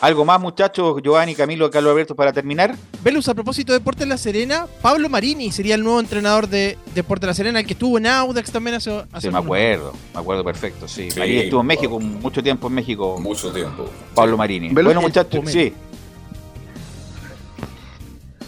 ¿Algo 0.03 0.25
más 0.25 0.37
muchachos, 0.37 1.01
Giovanni, 1.01 1.33
Camilo, 1.33 1.71
Carlos 1.71 1.91
Alberto 1.91 2.13
para 2.13 2.33
terminar? 2.33 2.75
Velus, 3.01 3.29
a 3.29 3.33
propósito 3.33 3.71
de 3.71 3.79
Deportes 3.79 4.05
La 4.05 4.17
Serena, 4.17 4.67
Pablo 4.81 5.07
Marini 5.07 5.49
sería 5.49 5.75
el 5.75 5.83
nuevo 5.83 5.97
entrenador 5.97 6.49
de 6.49 6.77
Deportes 6.93 7.27
La 7.27 7.33
Serena, 7.33 7.61
el 7.61 7.65
que 7.65 7.71
estuvo 7.71 7.97
en 7.97 8.07
Audax 8.07 8.51
también 8.51 8.75
hace, 8.75 8.91
hace 9.13 9.27
Sí, 9.27 9.33
me 9.33 9.39
acuerdo, 9.39 9.93
me 10.13 10.19
acuerdo 10.19 10.43
perfecto, 10.43 10.89
sí. 10.89 11.09
Sí, 11.09 11.17
Marini 11.17 11.39
estuvo 11.43 11.61
en 11.61 11.67
México, 11.67 11.99
mucho 12.01 12.43
tiempo 12.43 12.67
en 12.67 12.73
México. 12.73 13.17
Mucho 13.17 13.53
tiempo. 13.53 13.89
Pablo 14.13 14.35
Marini. 14.35 14.67
Velus, 14.73 14.93
bueno 14.93 15.01
muchachos, 15.01 15.41
sí. 15.49 15.73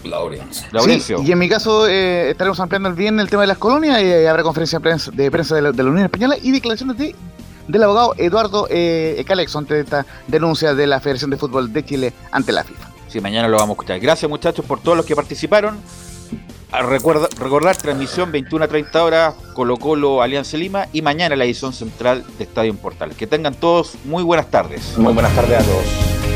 Laurencio. 0.06 0.66
Laurencio. 0.72 1.18
Sí, 1.18 1.24
y 1.26 1.32
en 1.32 1.38
mi 1.38 1.48
caso 1.48 1.86
eh, 1.88 2.30
estaremos 2.30 2.58
ampliando 2.60 2.88
el 2.88 2.94
bien 2.94 3.20
el 3.20 3.28
tema 3.28 3.42
de 3.42 3.48
las 3.48 3.58
colonias, 3.58 4.00
eh, 4.00 4.28
habrá 4.28 4.42
conferencia 4.42 4.78
de 4.78 4.82
prensa 4.82 5.10
de, 5.10 5.30
prensa 5.30 5.54
de, 5.54 5.62
la, 5.62 5.72
de 5.72 5.82
la 5.82 5.90
Unión 5.90 6.04
Española 6.04 6.36
y 6.40 6.50
declaraciones 6.52 6.96
de, 6.98 7.14
del 7.68 7.82
abogado 7.82 8.14
Eduardo 8.18 8.66
eh, 8.70 9.22
Calexo 9.26 9.58
ante 9.58 9.80
esta 9.80 10.06
denuncia 10.26 10.74
de 10.74 10.86
la 10.86 11.00
Federación 11.00 11.30
de 11.30 11.36
Fútbol 11.36 11.72
de 11.72 11.84
Chile 11.84 12.12
ante 12.30 12.52
la 12.52 12.64
FIFA. 12.64 12.90
Sí, 13.08 13.20
mañana 13.20 13.48
lo 13.48 13.56
vamos 13.56 13.70
a 13.70 13.72
escuchar. 13.74 14.00
Gracias 14.00 14.28
muchachos 14.28 14.64
por 14.64 14.80
todos 14.80 14.96
los 14.96 15.06
que 15.06 15.14
participaron. 15.14 15.78
Ah, 16.72 16.82
Recuerda, 16.82 17.28
recordar 17.38 17.76
transmisión 17.76 18.32
21 18.32 18.64
a 18.64 18.68
30 18.68 19.04
horas, 19.04 19.34
Colo 19.54 19.76
Colo 19.76 20.20
Alianza 20.20 20.56
Lima 20.56 20.88
y 20.92 21.00
mañana 21.00 21.36
la 21.36 21.44
edición 21.44 21.72
central 21.72 22.24
de 22.38 22.44
Estadio 22.44 22.74
Portal. 22.74 23.14
Que 23.14 23.26
tengan 23.26 23.54
todos 23.54 23.94
muy 24.04 24.24
buenas 24.24 24.50
tardes. 24.50 24.98
Muy 24.98 25.12
buenas 25.12 25.34
tardes 25.34 25.60
a 25.60 25.62
todos. 25.62 26.35